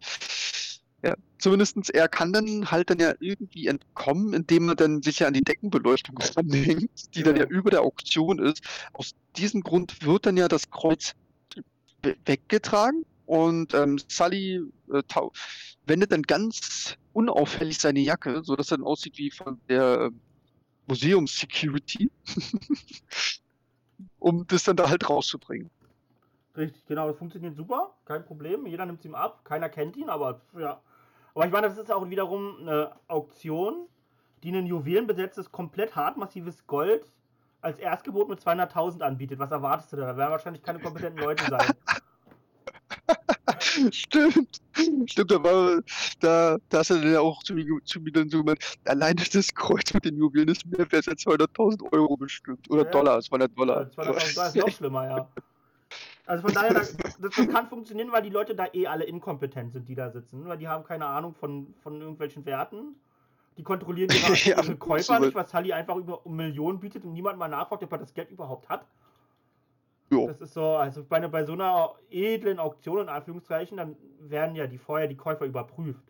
Ja, 1.02 1.14
zumindestens 1.38 1.90
er 1.90 2.08
kann 2.08 2.32
dann 2.32 2.70
halt 2.70 2.90
dann 2.90 2.98
ja 2.98 3.14
irgendwie 3.20 3.68
entkommen, 3.68 4.32
indem 4.34 4.68
er 4.70 4.74
dann 4.74 5.00
sich 5.02 5.20
ja 5.20 5.28
an 5.28 5.34
die 5.34 5.42
Deckenbeleuchtung 5.42 6.16
ranhängt, 6.36 7.14
die 7.14 7.22
dann 7.22 7.36
ja 7.36 7.44
über 7.44 7.70
der 7.70 7.82
Auktion 7.82 8.38
ist. 8.40 8.62
Aus 8.94 9.12
diesem 9.36 9.60
Grund 9.62 10.04
wird 10.04 10.26
dann 10.26 10.36
ja 10.36 10.48
das 10.48 10.70
Kreuz 10.70 11.12
we- 12.02 12.16
weggetragen 12.24 13.04
und 13.26 13.74
ähm, 13.74 14.00
Sully 14.08 14.62
äh, 14.92 15.02
wendet 15.86 16.10
dann 16.10 16.22
ganz 16.22 16.96
unauffällig 17.12 17.78
seine 17.78 18.00
Jacke, 18.00 18.42
sodass 18.42 18.70
er 18.72 18.78
dann 18.78 18.86
aussieht 18.86 19.18
wie 19.18 19.30
von 19.30 19.60
der 19.68 20.10
äh, 20.10 20.10
Museums-Security, 20.88 22.10
um 24.18 24.46
das 24.46 24.64
dann 24.64 24.76
da 24.76 24.88
halt 24.88 25.08
rauszubringen. 25.08 25.70
Richtig, 26.56 26.84
genau, 26.86 27.08
das 27.08 27.18
funktioniert 27.18 27.54
super, 27.54 27.94
kein 28.04 28.24
Problem. 28.24 28.66
Jeder 28.66 28.84
nimmt 28.84 28.98
es 29.00 29.04
ihm 29.04 29.14
ab, 29.14 29.44
keiner 29.44 29.68
kennt 29.68 29.96
ihn, 29.96 30.08
aber 30.08 30.40
ja. 30.58 30.80
Aber 31.34 31.46
ich 31.46 31.52
meine, 31.52 31.68
das 31.68 31.78
ist 31.78 31.92
auch 31.92 32.08
wiederum 32.10 32.56
eine 32.60 32.92
Auktion, 33.06 33.86
die 34.42 34.50
ein 34.50 34.66
juwelenbesetztes, 34.66 35.52
komplett 35.52 35.94
hartmassives 35.94 36.66
Gold 36.66 37.04
als 37.60 37.78
Erstgebot 37.78 38.28
mit 38.28 38.40
200.000 38.40 39.02
anbietet. 39.02 39.38
Was 39.38 39.50
erwartest 39.50 39.92
du 39.92 39.96
da? 39.96 40.06
Da 40.06 40.16
werden 40.16 40.32
wahrscheinlich 40.32 40.62
keine 40.62 40.80
kompetenten 40.80 41.22
Leute 41.22 41.44
sein. 41.48 41.70
Stimmt, 43.60 44.60
stimmt, 45.06 45.30
da 45.30 45.42
war, 45.42 45.80
da, 46.20 46.58
da 46.68 46.78
hast 46.78 46.90
du 46.90 46.94
dann 46.94 47.12
ja 47.12 47.20
auch 47.20 47.42
zu 47.42 47.54
mir, 47.54 47.64
zu 47.84 48.00
mir 48.00 48.12
dann 48.12 48.28
so 48.28 48.38
gemeint, 48.38 48.58
alleine 48.84 49.22
das 49.32 49.54
Kreuz 49.54 49.92
mit 49.94 50.04
den 50.04 50.16
Juwelen 50.16 50.48
ist 50.48 50.66
mehr 50.66 50.90
wert 50.90 51.08
als 51.08 51.26
200.000 51.26 51.92
Euro 51.92 52.16
bestimmt. 52.16 52.70
Oder 52.70 52.84
Ja. 52.84 52.90
Dollar, 52.90 53.20
200 53.20 53.58
Dollar. 53.58 53.82
200.000 53.82 53.94
Dollar 53.96 54.16
ist 54.48 54.56
noch 54.56 54.68
schlimmer, 54.70 55.04
ja. 55.08 55.28
Also 56.26 56.42
von 56.42 56.52
daher, 56.52 56.74
das, 56.74 56.94
das 57.18 57.34
kann 57.34 57.68
funktionieren, 57.68 58.12
weil 58.12 58.22
die 58.22 58.28
Leute 58.28 58.54
da 58.54 58.66
eh 58.74 58.86
alle 58.86 59.04
inkompetent 59.04 59.72
sind, 59.72 59.88
die 59.88 59.94
da 59.94 60.10
sitzen. 60.10 60.46
Weil 60.46 60.58
die 60.58 60.68
haben 60.68 60.84
keine 60.84 61.06
Ahnung 61.06 61.34
von, 61.34 61.74
von 61.82 62.00
irgendwelchen 62.00 62.44
Werten. 62.44 62.96
Die 63.56 63.62
kontrollieren 63.62 64.10
ihre, 64.10 64.34
Ja, 64.44 64.62
ihre 64.62 64.76
Käufer 64.76 65.18
nicht, 65.20 65.34
was 65.34 65.50
Sully 65.50 65.72
einfach 65.72 65.96
über 65.96 66.20
Millionen 66.26 66.80
bietet 66.80 67.04
und 67.04 67.14
niemand 67.14 67.38
mal 67.38 67.48
nachfragt, 67.48 67.82
ob 67.82 67.92
er 67.92 67.98
das 67.98 68.12
Geld 68.12 68.30
überhaupt 68.30 68.68
hat. 68.68 68.86
Jo. 70.10 70.26
Das 70.26 70.40
ist 70.40 70.54
so, 70.54 70.76
also 70.76 71.04
bei, 71.04 71.26
bei 71.28 71.44
so 71.44 71.52
einer 71.52 71.94
edlen 72.10 72.58
Auktion, 72.58 73.02
in 73.02 73.08
Anführungszeichen, 73.08 73.76
dann 73.76 73.96
werden 74.20 74.56
ja 74.56 74.66
die 74.66 74.78
vorher 74.78 75.06
die 75.06 75.16
Käufer 75.16 75.44
überprüft. 75.44 76.02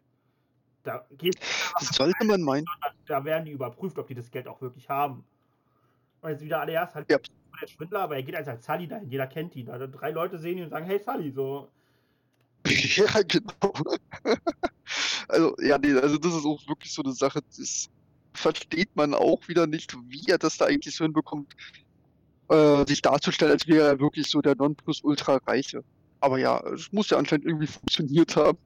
Da, 0.84 1.04
geht, 1.18 1.36
Das 1.78 1.88
sollte 1.88 2.24
man 2.24 2.40
meinen. 2.42 2.64
da 3.06 3.24
werden 3.24 3.44
die 3.44 3.50
überprüft, 3.50 3.98
ob 3.98 4.06
die 4.06 4.14
das 4.14 4.30
Geld 4.30 4.46
auch 4.46 4.60
wirklich 4.60 4.88
haben. 4.88 5.24
Und 6.20 6.30
jetzt 6.30 6.42
wieder 6.42 6.60
allererst 6.60 6.94
halt 6.94 7.10
Ja. 7.10 7.18
der 7.60 7.66
Schwindler, 7.66 8.00
aber 8.00 8.16
er 8.16 8.22
geht 8.22 8.36
als, 8.36 8.46
als 8.48 8.64
Sully 8.64 8.86
dahin, 8.86 9.10
jeder 9.10 9.26
kennt 9.26 9.56
ihn. 9.56 9.68
Also 9.68 9.86
drei 9.88 10.10
Leute 10.12 10.38
sehen 10.38 10.58
ihn 10.58 10.64
und 10.64 10.70
sagen, 10.70 10.86
hey 10.86 10.98
Sully, 10.98 11.30
so. 11.32 11.68
Ja, 12.68 13.06
genau. 13.26 13.72
Also, 15.28 15.54
ja, 15.60 15.76
nee, 15.78 15.92
also 15.94 16.16
das 16.18 16.34
ist 16.34 16.44
auch 16.46 16.66
wirklich 16.68 16.92
so 16.92 17.02
eine 17.02 17.12
Sache, 17.12 17.40
das 17.56 17.88
versteht 18.32 18.94
man 18.96 19.14
auch 19.14 19.46
wieder 19.48 19.66
nicht, 19.66 19.94
wie 20.08 20.24
er 20.30 20.38
das 20.38 20.56
da 20.56 20.66
eigentlich 20.66 20.94
so 20.96 21.04
hinbekommt, 21.04 21.54
äh, 22.48 22.86
sich 22.86 23.02
darzustellen, 23.02 23.52
als 23.52 23.66
wäre 23.66 23.88
er 23.88 24.00
wirklich 24.00 24.28
so 24.30 24.40
der 24.40 24.56
Nonplusultra-Reiche. 24.56 25.82
Aber 26.20 26.38
ja, 26.38 26.60
es 26.68 26.90
muss 26.92 27.10
ja 27.10 27.18
anscheinend 27.18 27.46
irgendwie 27.46 27.66
funktioniert 27.66 28.36
haben. 28.36 28.58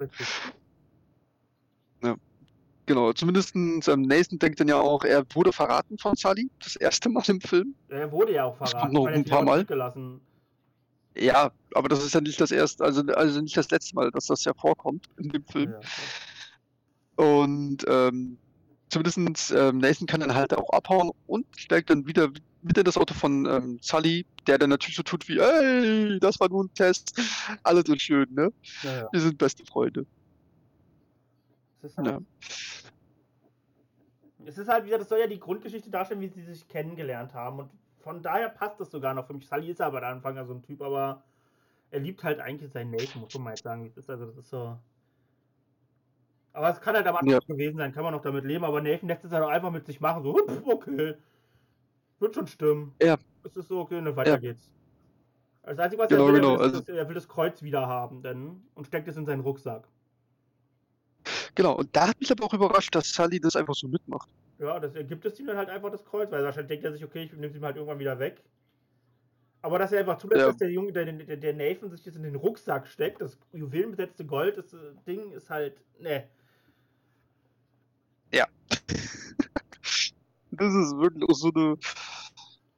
Richtig. 0.00 0.10
Genau, 2.86 3.12
zumindest 3.14 3.56
ähm, 3.56 4.02
Nathan 4.02 4.38
denkt 4.38 4.60
dann 4.60 4.68
ja 4.68 4.78
auch, 4.78 5.04
er 5.04 5.24
wurde 5.32 5.52
verraten 5.52 5.96
von 5.96 6.16
Sully, 6.16 6.50
das 6.62 6.76
erste 6.76 7.08
Mal 7.08 7.22
im 7.28 7.40
Film. 7.40 7.74
Er 7.88 8.12
wurde 8.12 8.34
ja 8.34 8.44
auch 8.44 8.56
verraten. 8.56 8.92
noch 8.92 9.06
ein 9.06 9.24
paar 9.24 9.42
Mal. 9.42 9.54
zurückgelassen. 9.54 10.20
Ja, 11.16 11.50
aber 11.74 11.88
das 11.88 12.04
ist 12.04 12.14
ja 12.14 12.20
nicht 12.20 12.40
das 12.40 12.50
erste, 12.50 12.84
also, 12.84 13.02
also 13.14 13.40
nicht 13.40 13.56
das 13.56 13.70
letzte 13.70 13.94
Mal, 13.94 14.10
dass 14.10 14.26
das 14.26 14.44
ja 14.44 14.52
vorkommt 14.52 15.06
in 15.16 15.30
dem 15.30 15.44
Film. 15.44 15.72
Ja. 17.16 17.24
Und 17.24 17.84
ähm, 17.88 18.36
zumindest 18.90 19.52
ähm, 19.52 19.78
Nathan 19.78 20.06
kann 20.06 20.20
dann 20.20 20.34
halt 20.34 20.52
auch 20.52 20.68
abhauen 20.70 21.10
und 21.26 21.46
steigt 21.56 21.88
dann 21.88 22.06
wieder 22.06 22.30
mit 22.64 22.78
in 22.78 22.84
das 22.84 22.96
Auto 22.96 23.14
von 23.14 23.46
ähm, 23.46 23.78
Sully, 23.82 24.26
der 24.46 24.58
dann 24.58 24.70
natürlich 24.70 24.96
so 24.96 25.02
tut 25.02 25.28
wie, 25.28 25.38
ey, 25.38 26.18
das 26.18 26.40
war 26.40 26.48
nur 26.48 26.64
ein 26.64 26.74
Test. 26.74 27.14
Alles 27.62 27.84
so 27.86 27.94
schön, 27.96 28.26
ne? 28.32 28.50
Ja, 28.82 28.96
ja. 29.02 29.08
Wir 29.12 29.20
sind 29.20 29.38
beste 29.38 29.64
Freunde. 29.66 30.06
Es 31.82 31.90
ist, 31.90 31.98
halt, 31.98 32.06
Ja. 32.06 32.20
es 34.46 34.56
ist 34.58 34.68
halt 34.68 34.86
wieder, 34.86 34.98
das 34.98 35.10
soll 35.10 35.18
ja 35.20 35.26
die 35.26 35.38
Grundgeschichte 35.38 35.90
darstellen, 35.90 36.22
wie 36.22 36.28
sie 36.28 36.42
sich 36.42 36.66
kennengelernt 36.68 37.34
haben. 37.34 37.58
Und 37.58 37.70
von 38.00 38.22
daher 38.22 38.48
passt 38.48 38.80
das 38.80 38.90
sogar 38.90 39.12
noch 39.12 39.26
für 39.26 39.34
mich. 39.34 39.46
Sully 39.46 39.70
ist 39.70 39.82
aber 39.82 40.02
am 40.02 40.16
Anfang 40.16 40.36
ja 40.36 40.46
so 40.46 40.54
ein 40.54 40.62
Typ, 40.62 40.80
aber 40.80 41.22
er 41.90 42.00
liebt 42.00 42.24
halt 42.24 42.40
eigentlich 42.40 42.72
seinen 42.72 42.90
Nathan, 42.90 43.20
muss 43.20 43.34
man 43.34 43.42
mal 43.42 43.50
jetzt 43.50 43.64
sagen, 43.64 43.84
es 43.86 43.96
ist. 43.98 44.08
Also 44.08 44.24
das 44.26 44.38
ist 44.38 44.48
so. 44.48 44.78
Aber 46.54 46.70
es 46.70 46.80
kann 46.80 46.94
halt 46.94 47.06
am 47.06 47.16
Anfang 47.16 47.28
Ja. 47.30 47.40
gewesen 47.40 47.76
sein, 47.76 47.92
kann 47.92 48.04
man 48.04 48.14
noch 48.14 48.22
damit 48.22 48.44
leben, 48.44 48.64
aber 48.64 48.80
Nathan 48.80 49.08
lässt 49.08 49.24
es 49.24 49.32
halt 49.32 49.44
auch 49.44 49.48
einfach 49.50 49.70
mit 49.70 49.84
sich 49.84 50.00
machen. 50.00 50.22
So, 50.22 50.34
"Pff, 50.34 50.66
okay. 50.66 51.14
Wird 52.24 52.34
schon 52.36 52.46
stimmen. 52.46 52.94
Ja. 53.02 53.18
Es 53.44 53.54
ist 53.54 53.68
so, 53.68 53.80
okay, 53.80 54.00
ne, 54.00 54.16
weiter 54.16 54.30
Ja. 54.30 54.36
geht's. 54.38 54.70
Das 55.62 55.78
Einzige, 55.78 56.00
was 56.02 56.08
Genau, 56.08 56.26
er 56.28 56.32
will, 56.32 56.40
genau, 56.40 56.54
ist, 56.54 56.60
also- 56.62 56.80
das, 56.80 56.88
er 56.88 57.06
will 57.08 57.14
das 57.14 57.28
Kreuz 57.28 57.62
wieder 57.62 57.86
haben 57.86 58.22
denn, 58.22 58.62
und 58.74 58.86
steckt 58.86 59.06
es 59.08 59.16
in 59.18 59.26
seinen 59.26 59.40
Rucksack. 59.40 59.86
Genau, 61.54 61.74
und 61.76 61.94
da 61.94 62.08
hat 62.08 62.18
mich 62.20 62.30
aber 62.32 62.44
auch 62.44 62.54
überrascht, 62.54 62.94
dass 62.94 63.10
Sully 63.10 63.40
das 63.40 63.56
einfach 63.56 63.74
so 63.74 63.88
mitmacht. 63.88 64.30
Ja, 64.58 64.80
das 64.80 64.94
ergibt 64.94 65.26
es 65.26 65.38
ihm 65.38 65.46
dann 65.48 65.58
halt 65.58 65.68
einfach 65.68 65.90
das 65.90 66.02
Kreuz, 66.02 66.30
weil 66.32 66.42
wahrscheinlich 66.44 66.68
denkt 66.68 66.84
er 66.86 66.92
sich, 66.92 67.04
okay, 67.04 67.24
ich 67.24 67.32
nehme 67.32 67.48
es 67.48 67.54
ihm 67.56 67.62
halt 67.64 67.76
irgendwann 67.76 67.98
wieder 67.98 68.18
weg. 68.18 68.42
Aber 69.60 69.78
dass 69.78 69.92
er 69.92 70.00
einfach 70.00 70.16
zulässt, 70.16 70.40
Ja. 70.40 70.46
dass 70.48 70.56
der 70.56 70.70
Junge, 70.70 70.92
der, 70.92 71.04
der, 71.12 71.36
der 71.36 71.52
Nathan 71.54 71.90
sich 71.90 72.02
das 72.04 72.16
in 72.16 72.22
den 72.22 72.36
Rucksack 72.36 72.86
steckt, 72.86 73.20
das 73.20 73.38
juwelenbesetzte 73.52 74.24
Gold, 74.24 74.56
das 74.56 74.72
äh, 74.72 74.78
Ding 75.06 75.30
ist 75.32 75.50
halt, 75.50 75.74
ne. 76.00 76.26
Das 80.56 80.72
ist 80.72 80.96
wirklich 80.96 81.28
auch 81.28 81.34
so 81.34 81.50
eine, 81.52 81.76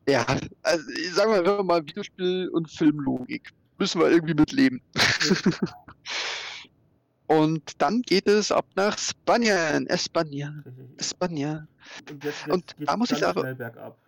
ja, 0.09 0.25
also 0.63 0.91
ich 0.91 1.15
sag 1.15 1.29
mal, 1.29 1.45
wenn 1.45 1.57
wir 1.59 1.63
mal 1.63 1.81
Videospiel- 1.81 2.49
und 2.49 2.71
Filmlogik, 2.71 3.53
müssen 3.79 4.01
wir 4.01 4.11
irgendwie 4.11 4.35
mitleben. 4.35 4.81
und 7.27 7.81
dann 7.81 8.03
geht 8.03 8.29
es 8.29 8.53
ab 8.53 8.67
nach 8.77 8.99
Spanien, 8.99 9.89
Spanien. 9.97 11.69
Und 12.11 12.25
jetzt, 12.25 12.49
Und 12.49 12.57
jetzt 12.57 12.77
geht's 12.77 12.91
da 12.91 12.97
muss 12.97 13.11
ich 13.11 13.19
schnell 13.19 13.55
bergab 13.55 13.99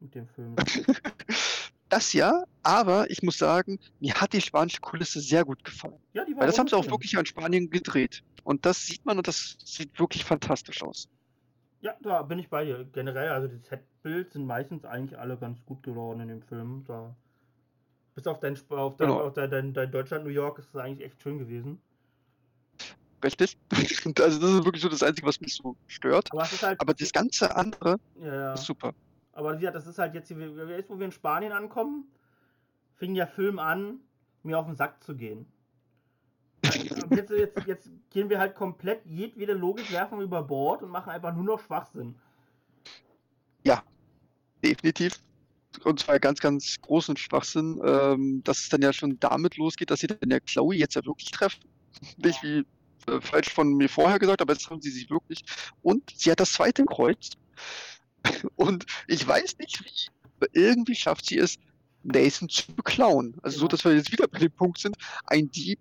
mit 0.00 0.14
dem 0.14 0.28
Film. 0.28 0.56
Das 1.88 2.12
ja, 2.12 2.44
aber 2.62 3.10
ich 3.10 3.22
muss 3.22 3.38
sagen, 3.38 3.78
mir 3.98 4.14
hat 4.14 4.34
die 4.34 4.42
spanische 4.42 4.80
Kulisse 4.80 5.20
sehr 5.20 5.44
gut 5.44 5.64
gefallen. 5.64 5.98
Ja, 6.12 6.24
die 6.24 6.34
war 6.34 6.40
Weil 6.40 6.48
das 6.48 6.58
haben 6.58 6.68
sie 6.68 6.76
auch 6.76 6.86
wirklich 6.90 7.14
in 7.14 7.24
Spanien 7.24 7.70
gedreht. 7.70 8.22
Und 8.44 8.66
das 8.66 8.84
sieht 8.84 9.06
man 9.06 9.16
und 9.16 9.26
das 9.26 9.56
sieht 9.64 9.98
wirklich 9.98 10.24
fantastisch 10.24 10.82
aus. 10.82 11.08
Ja, 11.80 11.96
da 12.02 12.22
bin 12.22 12.38
ich 12.38 12.48
bei 12.48 12.64
dir. 12.64 12.84
Generell, 12.92 13.28
also 13.30 13.48
die 13.48 13.62
Setbild 14.08 14.32
sind 14.32 14.46
meistens 14.46 14.84
eigentlich 14.84 15.18
alle 15.18 15.36
ganz 15.36 15.64
gut 15.66 15.82
geworden 15.82 16.20
in 16.20 16.28
dem 16.28 16.42
Film. 16.42 16.84
Da, 16.86 17.14
bis 18.14 18.26
auf 18.26 18.40
dein, 18.40 18.58
auf 18.70 18.96
dein, 18.96 19.08
Genau. 19.08 19.20
auf 19.20 19.34
dein, 19.34 19.50
dein, 19.50 19.74
dein 19.74 19.90
Deutschland, 19.90 20.24
New 20.24 20.30
York 20.30 20.58
ist 20.58 20.68
es 20.68 20.76
eigentlich 20.76 21.06
echt 21.06 21.22
schön 21.22 21.38
gewesen. 21.38 21.80
Richtig? 23.22 23.58
Also 24.20 24.40
das 24.40 24.50
ist 24.50 24.64
wirklich 24.64 24.82
so 24.82 24.88
das 24.88 25.02
Einzige, 25.02 25.26
was 25.26 25.40
mich 25.40 25.54
so 25.54 25.76
stört. 25.86 26.30
Aber 26.32 26.44
halt. 26.44 26.80
Aber 26.80 26.94
das 26.94 27.12
ganze 27.12 27.54
andere 27.54 27.98
ja, 28.20 28.34
ja. 28.34 28.54
ist 28.54 28.64
super. 28.64 28.94
Aber 29.32 29.54
wie 29.54 29.60
gesagt, 29.60 29.76
das 29.76 29.86
ist 29.86 29.98
halt 29.98 30.14
jetzt, 30.14 30.30
jetzt 30.30 30.90
wo 30.90 30.98
wir 30.98 31.04
in 31.04 31.12
Spanien 31.12 31.52
ankommen, 31.52 32.04
fing 32.96 33.14
der 33.14 33.26
Film 33.26 33.58
an, 33.58 34.00
mir 34.42 34.58
auf 34.58 34.66
den 34.66 34.76
Sack 34.76 35.02
zu 35.02 35.14
gehen. 35.14 35.46
Jetzt, 37.10 37.30
jetzt, 37.30 37.66
jetzt 37.66 37.90
gehen 38.10 38.30
wir 38.30 38.38
halt 38.38 38.54
komplett 38.54 39.04
jedwede 39.04 39.52
Logik 39.52 39.92
werfen 39.92 40.20
über 40.20 40.42
Bord 40.42 40.82
und 40.82 40.90
machen 40.90 41.10
einfach 41.10 41.34
nur 41.34 41.44
noch 41.44 41.60
Schwachsinn. 41.60 42.16
Definitiv. 44.64 45.14
Und 45.84 46.00
zwar 46.00 46.18
ganz, 46.18 46.40
ganz 46.40 46.76
großen 46.80 47.16
Schwachsinn, 47.16 47.80
ähm, 47.84 48.42
dass 48.44 48.60
es 48.60 48.68
dann 48.68 48.82
ja 48.82 48.92
schon 48.92 49.18
damit 49.20 49.56
losgeht, 49.56 49.90
dass 49.90 50.00
sie 50.00 50.06
dann 50.08 50.30
ja 50.30 50.40
Chloe 50.40 50.74
jetzt 50.74 50.94
ja 50.96 51.04
wirklich 51.04 51.30
treffen. 51.30 51.60
Nicht 52.16 52.42
wie 52.42 52.64
äh, 53.06 53.20
falsch 53.20 53.50
von 53.50 53.74
mir 53.74 53.88
vorher 53.88 54.18
gesagt, 54.18 54.40
aber 54.40 54.54
jetzt 54.54 54.68
haben 54.70 54.80
sie 54.80 54.90
sich 54.90 55.10
wirklich. 55.10 55.42
Und 55.82 56.10
sie 56.16 56.30
hat 56.30 56.40
das 56.40 56.52
zweite 56.52 56.84
Kreuz. 56.84 57.30
Und 58.56 58.86
ich 59.06 59.26
weiß 59.26 59.58
nicht 59.58 59.84
wie, 59.84 60.10
aber 60.38 60.46
irgendwie 60.52 60.94
schafft 60.94 61.26
sie 61.26 61.38
es, 61.38 61.56
Nathan 62.02 62.48
zu 62.48 62.74
beklauen. 62.74 63.36
Also 63.42 63.58
so, 63.58 63.60
Genau. 63.66 63.68
dass 63.68 63.84
wir 63.84 63.94
jetzt 63.94 64.12
wieder 64.12 64.28
bei 64.28 64.38
dem 64.38 64.52
Punkt 64.52 64.78
sind, 64.78 64.96
ein 65.26 65.50
Dieb, 65.50 65.80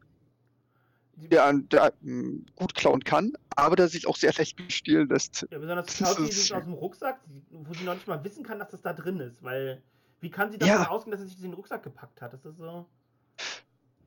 der, 1.15 1.45
an- 1.45 1.67
der 1.69 1.93
mh, 2.01 2.41
gut 2.55 2.75
klauen 2.75 3.03
kann, 3.03 3.33
aber 3.57 3.75
der 3.75 3.87
sich 3.87 4.07
auch 4.07 4.15
sehr 4.15 4.31
leicht 4.33 4.55
bestehlen 4.55 5.09
lässt. 5.09 5.47
Ja, 5.51 5.57
besonders 5.57 5.87
Das 5.87 5.95
klaut 5.97 6.17
sie 6.17 6.25
das 6.27 6.51
aus 6.51 6.63
dem 6.63 6.73
Rucksack, 6.73 7.19
wo 7.49 7.73
sie 7.73 7.83
noch 7.83 7.95
nicht 7.95 8.07
mal 8.07 8.23
wissen 8.23 8.43
kann, 8.43 8.59
dass 8.59 8.69
das 8.69 8.81
da 8.83 8.93
drin 8.93 9.19
ist. 9.19 9.43
Weil, 9.43 9.81
wie 10.21 10.29
kann 10.29 10.51
sie 10.51 10.59
davon 10.59 10.75
Ja. 10.75 10.89
ausgehen, 10.89 11.11
dass 11.11 11.21
sie 11.21 11.27
sich 11.27 11.41
den 11.41 11.53
Rucksack 11.53 11.81
gepackt 11.83 12.21
hat? 12.21 12.33
Das 12.33 12.45
ist 12.45 12.57
so. 12.57 12.85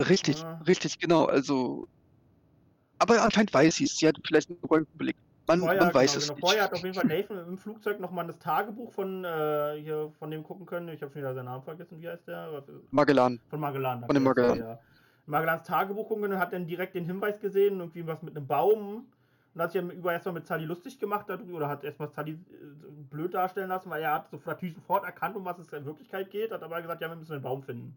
Richtig, 0.08 0.40
Ja. 0.40 0.60
richtig, 0.66 0.98
genau. 1.00 1.24
Also, 1.24 1.88
aber 2.98 3.22
anscheinend 3.22 3.52
weiß 3.52 3.76
sie 3.76 3.84
es. 3.84 3.96
Sie 3.98 4.06
hat 4.06 4.16
vielleicht 4.24 4.50
einen 4.50 4.60
Röntgenblick. 4.60 5.16
Man, 5.48 5.60
Vorher, 5.60 5.84
man 5.84 5.94
weiß 5.94 6.12
genau, 6.12 6.18
es 6.18 6.24
genau. 6.28 6.34
nicht. 6.36 6.40
Vorher 6.46 6.62
hat 6.64 6.72
auf 6.72 6.82
jeden 6.84 6.94
Fall 6.94 7.06
Nathan 7.06 7.38
im 7.48 7.58
Flugzeug 7.58 7.98
nochmal 7.98 8.26
das 8.28 8.38
Tagebuch 8.38 8.92
von, 8.92 9.24
äh, 9.24 9.80
hier, 9.82 10.12
von 10.16 10.30
dem 10.30 10.44
gucken 10.44 10.64
können. 10.64 10.88
Ich 10.90 11.02
habe 11.02 11.12
schon 11.12 11.22
wieder 11.22 11.34
seinen 11.34 11.46
Namen 11.46 11.64
vergessen. 11.64 12.00
Wie 12.00 12.08
heißt 12.08 12.28
der? 12.28 12.62
Magellan. 12.92 13.40
Von 13.48 13.58
Magellan. 13.58 14.06
Von 14.06 14.14
dem 14.14 14.22
Magellan. 14.22 14.58
Ja. 14.60 14.78
Magellans 15.26 15.64
Tagebuch 15.64 16.06
gucken 16.08 16.24
und 16.24 16.38
hat 16.38 16.52
dann 16.52 16.66
direkt 16.66 16.94
den 16.94 17.04
Hinweis 17.04 17.40
gesehen, 17.40 17.80
irgendwie 17.80 18.06
was 18.06 18.22
mit 18.22 18.36
einem 18.36 18.46
Baum. 18.46 19.06
Und 19.54 19.62
hat 19.62 19.72
sich 19.72 19.82
ja 19.82 19.88
über 19.88 20.12
erstmal 20.12 20.34
mit 20.34 20.46
Sally 20.46 20.64
lustig 20.64 20.98
gemacht 20.98 21.28
darüber, 21.28 21.56
oder 21.56 21.68
hat 21.68 21.82
erstmal 21.82 22.10
Sally 22.10 22.32
äh, 22.32 22.36
blöd 23.10 23.34
darstellen 23.34 23.68
lassen, 23.68 23.90
weil 23.90 24.02
er 24.02 24.14
hat 24.14 24.30
so 24.30 24.40
natürlich 24.44 24.74
sofort 24.74 25.04
erkannt, 25.04 25.36
um 25.36 25.44
was 25.44 25.58
es 25.58 25.72
in 25.72 25.84
Wirklichkeit 25.84 26.30
geht, 26.30 26.52
hat 26.52 26.62
aber 26.62 26.80
gesagt, 26.80 27.02
ja, 27.02 27.08
wir 27.08 27.16
müssen 27.16 27.32
den 27.32 27.42
Baum 27.42 27.62
finden. 27.62 27.96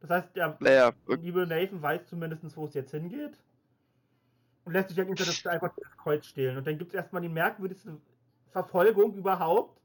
Das 0.00 0.10
heißt, 0.10 0.36
der 0.36 0.56
Naja, 0.60 0.92
liebe 1.06 1.46
Nathan 1.46 1.80
weiß 1.80 2.06
zumindest, 2.06 2.56
wo 2.56 2.66
es 2.66 2.74
jetzt 2.74 2.90
hingeht. 2.90 3.38
Und 4.64 4.72
lässt 4.72 4.88
sich 4.88 4.96
dann 4.96 5.06
hinter 5.06 5.24
das 5.24 5.44
einfach 5.46 5.72
das 5.76 5.96
Kreuz 5.96 6.26
stehlen. 6.26 6.56
Und 6.56 6.66
dann 6.66 6.78
gibt 6.78 6.92
es 6.92 6.94
erstmal 6.94 7.22
die 7.22 7.28
merkwürdigste 7.28 7.96
Verfolgung 8.50 9.14
überhaupt. 9.14 9.80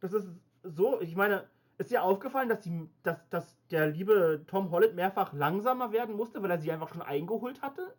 Das 0.00 0.12
ist 0.12 0.28
so, 0.62 1.00
ich 1.00 1.16
meine, 1.16 1.44
ist 1.78 1.90
dir 1.90 2.02
aufgefallen, 2.02 2.48
dass, 2.48 2.60
die, 2.60 2.88
dass, 3.02 3.18
dass 3.30 3.56
der 3.70 3.88
liebe 3.88 4.42
Tom 4.46 4.70
Holland 4.70 4.94
mehrfach 4.94 5.32
langsamer 5.32 5.92
werden 5.92 6.16
musste, 6.16 6.42
weil 6.42 6.50
er 6.50 6.58
sie 6.58 6.70
einfach 6.70 6.88
schon 6.88 7.02
eingeholt 7.02 7.62
hatte? 7.62 7.94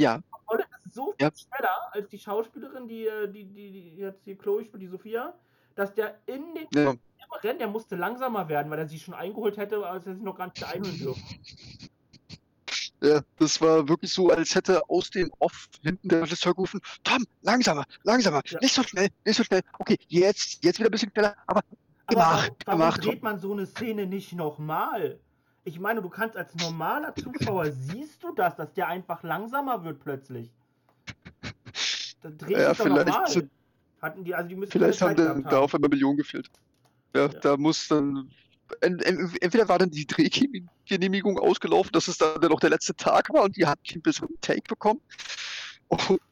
Ja, 0.00 0.14
Tom 0.16 0.40
Holland 0.48 0.70
ist 0.84 0.94
so 0.94 1.12
viel 1.12 1.26
Ja. 1.26 1.30
schneller 1.34 1.92
als 1.92 2.08
die 2.08 2.18
Schauspielerin, 2.18 2.88
die, 2.88 3.06
äh, 3.06 3.30
die, 3.30 3.44
die, 3.44 3.70
die 3.72 3.96
jetzt 3.96 4.26
die 4.26 4.36
Chloe 4.36 4.64
spielt, 4.64 4.82
die 4.82 4.88
Sophia, 4.88 5.34
dass 5.74 5.94
der 5.94 6.20
in 6.26 6.54
den 6.54 6.66
ja. 6.74 6.94
Rennen, 7.42 7.58
der 7.60 7.68
musste 7.68 7.96
langsamer 7.96 8.48
werden, 8.48 8.70
weil 8.70 8.80
er 8.80 8.88
sie 8.88 8.98
schon 8.98 9.14
eingeholt 9.14 9.56
hätte, 9.56 9.86
als 9.86 10.06
er 10.06 10.14
sie 10.16 10.22
noch 10.22 10.36
gar 10.36 10.46
nicht 10.46 10.62
einholen 10.64 10.98
dürfen. 10.98 11.22
Ja, 13.02 13.22
das 13.38 13.60
war 13.60 13.88
wirklich 13.88 14.12
so, 14.12 14.30
als 14.30 14.54
hätte 14.54 14.82
aus 14.90 15.08
dem 15.10 15.30
Off 15.38 15.68
hinten 15.82 16.08
der 16.08 16.22
Regisseur 16.22 16.54
gerufen, 16.54 16.80
Tom, 17.02 17.24
langsamer, 17.40 17.84
langsamer, 18.02 18.42
Ja. 18.46 18.58
nicht 18.60 18.74
so 18.74 18.82
schnell, 18.82 19.08
nicht 19.24 19.36
so 19.36 19.44
schnell. 19.44 19.62
Okay, 19.78 19.96
jetzt, 20.08 20.62
jetzt 20.62 20.78
wieder 20.78 20.88
ein 20.88 20.92
bisschen 20.92 21.10
schneller, 21.10 21.34
aber 21.46 21.62
Aber 22.06 22.14
gemacht, 22.14 22.52
warum 22.66 22.78
gemacht. 22.80 23.04
dreht 23.04 23.22
man 23.22 23.38
so 23.38 23.52
eine 23.52 23.66
Szene 23.66 24.06
nicht 24.06 24.32
nochmal? 24.32 25.18
Ich 25.64 25.78
meine, 25.78 26.00
du 26.02 26.08
kannst 26.08 26.36
als 26.36 26.54
normaler 26.56 27.14
Zuschauer 27.14 27.70
siehst 27.72 28.22
du 28.22 28.32
das, 28.34 28.56
dass 28.56 28.72
der 28.72 28.88
einfach 28.88 29.22
langsamer 29.22 29.84
wird 29.84 30.00
plötzlich. 30.00 30.50
Da 32.22 32.30
dreht 32.30 32.50
Ja, 32.56 32.68
sich 32.70 32.78
doch 32.78 32.84
vielleicht 32.84 33.06
normal. 33.08 33.28
sind- 33.30 33.50
Hatten 34.02 34.24
die, 34.24 34.34
also 34.34 34.48
die 34.48 34.56
müssen 34.56 34.72
Vielleicht 34.72 35.02
haben 35.02 35.14
dann 35.14 35.38
gehabt 35.38 35.52
da 35.52 35.58
auf 35.58 35.74
einmal 35.74 35.90
Millionen 35.90 36.16
gefehlt. 36.16 36.50
Ja, 37.14 37.22
Ja. 37.26 37.28
da 37.28 37.56
muss 37.58 37.86
dann. 37.88 38.30
en- 38.80 38.98
en- 39.00 39.36
Entweder 39.42 39.68
war 39.68 39.78
dann 39.78 39.90
die 39.90 40.06
Drehgenehmigung 40.06 41.38
ausgelaufen, 41.38 41.90
dass 41.92 42.08
es 42.08 42.16
dann 42.16 42.40
noch 42.40 42.60
der 42.60 42.70
letzte 42.70 42.94
Tag 42.96 43.28
war 43.30 43.42
und 43.42 43.56
die 43.56 43.66
hat 43.66 43.78
einen 43.92 44.00
besseren 44.00 44.30
Take 44.40 44.62
bekommen. 44.68 45.00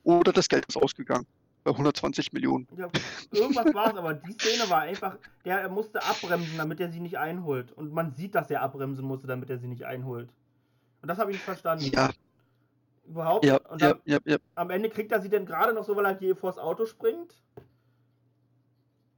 Oder 0.04 0.32
das 0.32 0.48
Geld 0.48 0.64
ist 0.66 0.76
ausgegangen. 0.76 1.26
Bei 1.68 1.72
120 1.74 2.33
Millionen. 2.33 2.66
Ja, 2.78 2.88
irgendwas 3.31 3.74
war 3.74 3.88
es, 3.92 3.96
aber 3.98 4.14
die 4.14 4.33
Szene 4.33 4.70
war 4.70 4.81
einfach, 4.81 5.18
der 5.44 5.61
er 5.61 5.68
musste 5.68 6.02
abbremsen, 6.02 6.57
damit 6.57 6.81
er 6.81 6.90
sie 6.90 6.98
nicht 7.00 7.18
einholt. 7.18 7.72
Und 7.72 7.92
man 7.92 8.14
sieht, 8.14 8.35
dass 8.35 8.50
er 8.50 8.62
abbremsen 8.62 9.04
musste, 9.04 9.26
damit 9.26 9.50
er 9.50 9.59
sie 9.59 9.66
nicht 9.68 9.85
einholt. 9.85 10.31
Und 11.02 11.09
das 11.09 11.18
habe 11.18 11.31
ich 11.31 11.37
nicht 11.37 11.44
verstanden. 11.44 11.85
Ja, 11.92 12.09
Überhaupt. 13.07 13.44
ja, 13.44 13.57
Und 13.68 13.83
ja, 13.83 13.88
dann, 13.92 14.00
ja, 14.07 14.18
ja. 14.24 14.37
am 14.54 14.70
Ende 14.70 14.88
kriegt 14.88 15.12
er 15.12 15.20
sie 15.20 15.28
dann 15.28 15.44
gerade 15.44 15.74
noch 15.74 15.85
so, 15.85 15.94
weil 15.94 16.07
er 16.07 16.18
hier 16.18 16.35
vors 16.37 16.57
Auto 16.59 16.87
springt. 16.87 17.35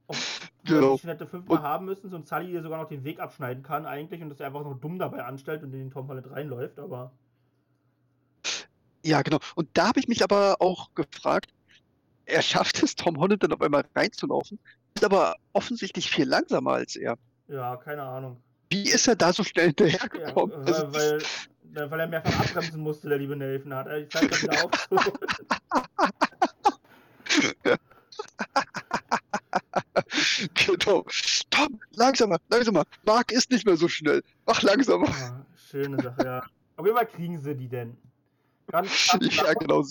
Obwohl 0.07 0.23
er 0.65 0.81
Genau. 0.81 0.97
schon 0.97 1.09
hätte 1.09 1.25
fünfmal 1.27 1.57
Und- 1.59 1.63
haben 1.63 1.85
müssen, 1.85 2.09
so 2.09 2.17
ein 2.17 2.25
Sully 2.25 2.51
ihr 2.51 2.61
sogar 2.61 2.81
noch 2.81 2.89
den 2.89 3.05
Weg 3.05 3.21
abschneiden 3.21 3.63
kann 3.63 3.85
eigentlich 3.85 4.21
und 4.21 4.29
dass 4.29 4.41
er 4.41 4.47
einfach 4.47 4.63
noch 4.63 4.77
dumm 4.77 4.99
dabei 4.99 5.23
anstellt 5.23 5.63
und 5.63 5.71
in 5.73 5.79
den 5.79 5.91
Tom 5.91 6.09
Holland 6.09 6.29
reinläuft, 6.29 6.79
aber 6.79 7.11
Ja, 9.03 9.21
genau. 9.23 9.39
Und 9.55 9.69
da 9.73 9.87
habe 9.87 9.99
ich 10.01 10.07
mich 10.09 10.21
aber 10.23 10.57
auch 10.59 10.93
gefragt, 10.93 11.51
er 12.31 12.41
schafft 12.41 12.81
es, 12.83 12.95
Tom 12.95 13.17
Holland 13.17 13.43
dann 13.43 13.53
auf 13.53 13.61
einmal 13.61 13.85
reinzulaufen, 13.95 14.59
ist 14.95 15.03
aber 15.05 15.35
offensichtlich 15.53 16.09
viel 16.09 16.25
langsamer 16.27 16.71
als 16.73 16.95
er. 16.95 17.17
ja, 17.47 17.75
keine 17.77 18.03
Ahnung. 18.03 18.41
Wie 18.69 18.89
ist 18.89 19.07
er 19.07 19.15
da 19.15 19.33
so 19.33 19.43
schnell 19.43 19.73
Ja, 19.79 19.85
hinterhergekommen? 19.85 20.55
weil, 20.65 20.73
Also, 20.73 20.87
das- 20.87 21.23
weil, 21.73 21.91
weil 21.91 21.99
er 21.99 22.07
mehrfach 22.07 22.39
abbremsen 22.39 22.81
musste, 22.81 23.09
der 23.09 23.17
liebe 23.17 23.35
Nathan. 23.35 23.85
Hat 23.85 23.97
die 23.97 24.09
Zeit 24.09 24.31
dann 24.31 24.41
wieder 24.41 24.63
aufzuholen. 24.65 25.13
Genau. 30.53 31.05
Tom, 31.49 31.79
langsamer, 31.91 32.37
langsamer. 32.49 32.83
Mark 33.05 33.31
ist 33.31 33.49
nicht 33.51 33.65
mehr 33.65 33.77
so 33.77 33.87
schnell. 33.87 34.21
Mach 34.45 34.61
langsamer. 34.61 35.07
Ah, 35.09 35.45
schöne 35.69 36.01
Sache, 36.01 36.23
ja. 36.25 36.43
Auf 36.77 36.85
jeden 36.85 36.97
Fall 36.97 37.05
kriegen 37.07 37.37
sie 37.39 37.55
die 37.55 37.67
denn. 37.67 37.97
Ganz, 38.67 39.07
ganz 39.11 39.35
Ja, 39.35 39.53
genau. 39.53 39.83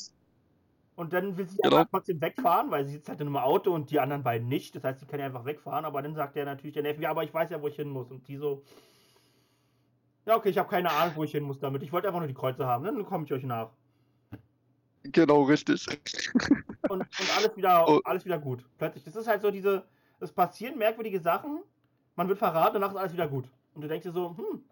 Und 1.00 1.14
dann 1.14 1.34
will 1.38 1.48
sie 1.48 1.56
Genau. 1.62 1.76
aber 1.78 1.88
trotzdem 1.90 2.20
wegfahren, 2.20 2.70
weil 2.70 2.84
sie 2.84 2.92
sitzt 2.92 3.08
halt 3.08 3.22
in 3.22 3.26
einem 3.26 3.38
Auto 3.38 3.72
und 3.72 3.90
die 3.90 3.98
anderen 3.98 4.22
beiden 4.22 4.48
nicht. 4.48 4.76
Das 4.76 4.84
heißt, 4.84 5.00
sie 5.00 5.06
kann 5.06 5.18
ja 5.18 5.24
einfach 5.24 5.46
wegfahren. 5.46 5.86
Aber 5.86 6.02
dann 6.02 6.14
sagt 6.14 6.36
er 6.36 6.44
natürlich 6.44 6.74
der 6.74 6.82
Neffe, 6.82 7.00
ja, 7.00 7.08
aber 7.08 7.24
ich 7.24 7.32
weiß 7.32 7.48
ja, 7.48 7.62
wo 7.62 7.68
ich 7.68 7.76
hin 7.76 7.88
muss. 7.88 8.10
Und 8.10 8.28
die 8.28 8.36
so, 8.36 8.62
ja, 10.26 10.36
okay, 10.36 10.50
ich 10.50 10.58
habe 10.58 10.68
keine 10.68 10.90
Ahnung, 10.90 11.14
wo 11.16 11.24
ich 11.24 11.30
hin 11.30 11.42
muss 11.42 11.58
damit. 11.58 11.82
Ich 11.82 11.90
wollte 11.90 12.06
einfach 12.08 12.20
nur 12.20 12.28
die 12.28 12.34
Kreuze 12.34 12.66
haben. 12.66 12.84
Dann 12.84 13.02
komme 13.06 13.24
ich 13.24 13.32
euch 13.32 13.44
nach. 13.44 13.70
Genau, 15.04 15.44
richtig. 15.44 15.86
Und, 16.90 17.00
und 17.00 17.36
alles, 17.38 17.56
wieder, 17.56 17.88
Oh. 17.88 18.00
alles 18.04 18.26
wieder 18.26 18.38
gut. 18.38 18.62
Plötzlich. 18.76 19.02
Das 19.04 19.16
ist 19.16 19.26
halt 19.26 19.40
so 19.40 19.50
diese, 19.50 19.84
es 20.18 20.30
passieren 20.32 20.76
merkwürdige 20.76 21.20
Sachen. 21.20 21.60
Man 22.14 22.28
wird 22.28 22.38
verraten, 22.38 22.74
danach 22.74 22.90
ist 22.90 22.96
alles 22.98 23.12
wieder 23.14 23.26
gut. 23.28 23.48
Und 23.74 23.80
du 23.80 23.88
denkst 23.88 24.04
dir 24.04 24.12
so, 24.12 24.36
hm, 24.36 24.62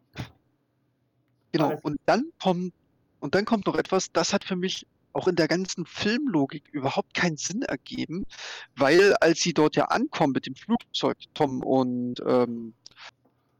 Genau. 1.53 1.79
Und 1.83 1.99
dann 2.05 2.31
kommt, 2.43 2.75
und 3.21 3.35
dann 3.35 3.47
kommt 3.47 3.65
noch 3.67 3.77
etwas, 3.77 4.13
das 4.13 4.35
hat 4.35 4.45
für 4.45 4.57
mich 4.57 4.87
auch 5.19 5.29
in 5.29 5.37
der 5.37 5.49
ganzen 5.49 5.85
Filmlogik 5.85 6.69
überhaupt 6.71 7.13
keinen 7.15 7.37
Sinn 7.37 7.63
ergeben, 7.63 8.25
weil 8.77 9.15
als 9.15 9.41
sie 9.41 9.53
dort 9.53 9.77
ja 9.77 9.87
ankommen 9.87 10.33
mit 10.33 10.47
dem 10.47 10.55
Flugzeug, 10.55 11.19
Tom 11.35 11.63
und 11.63 12.23
ähm, 12.25 12.75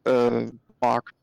äh, 0.05 0.47
Mark, 0.81 1.15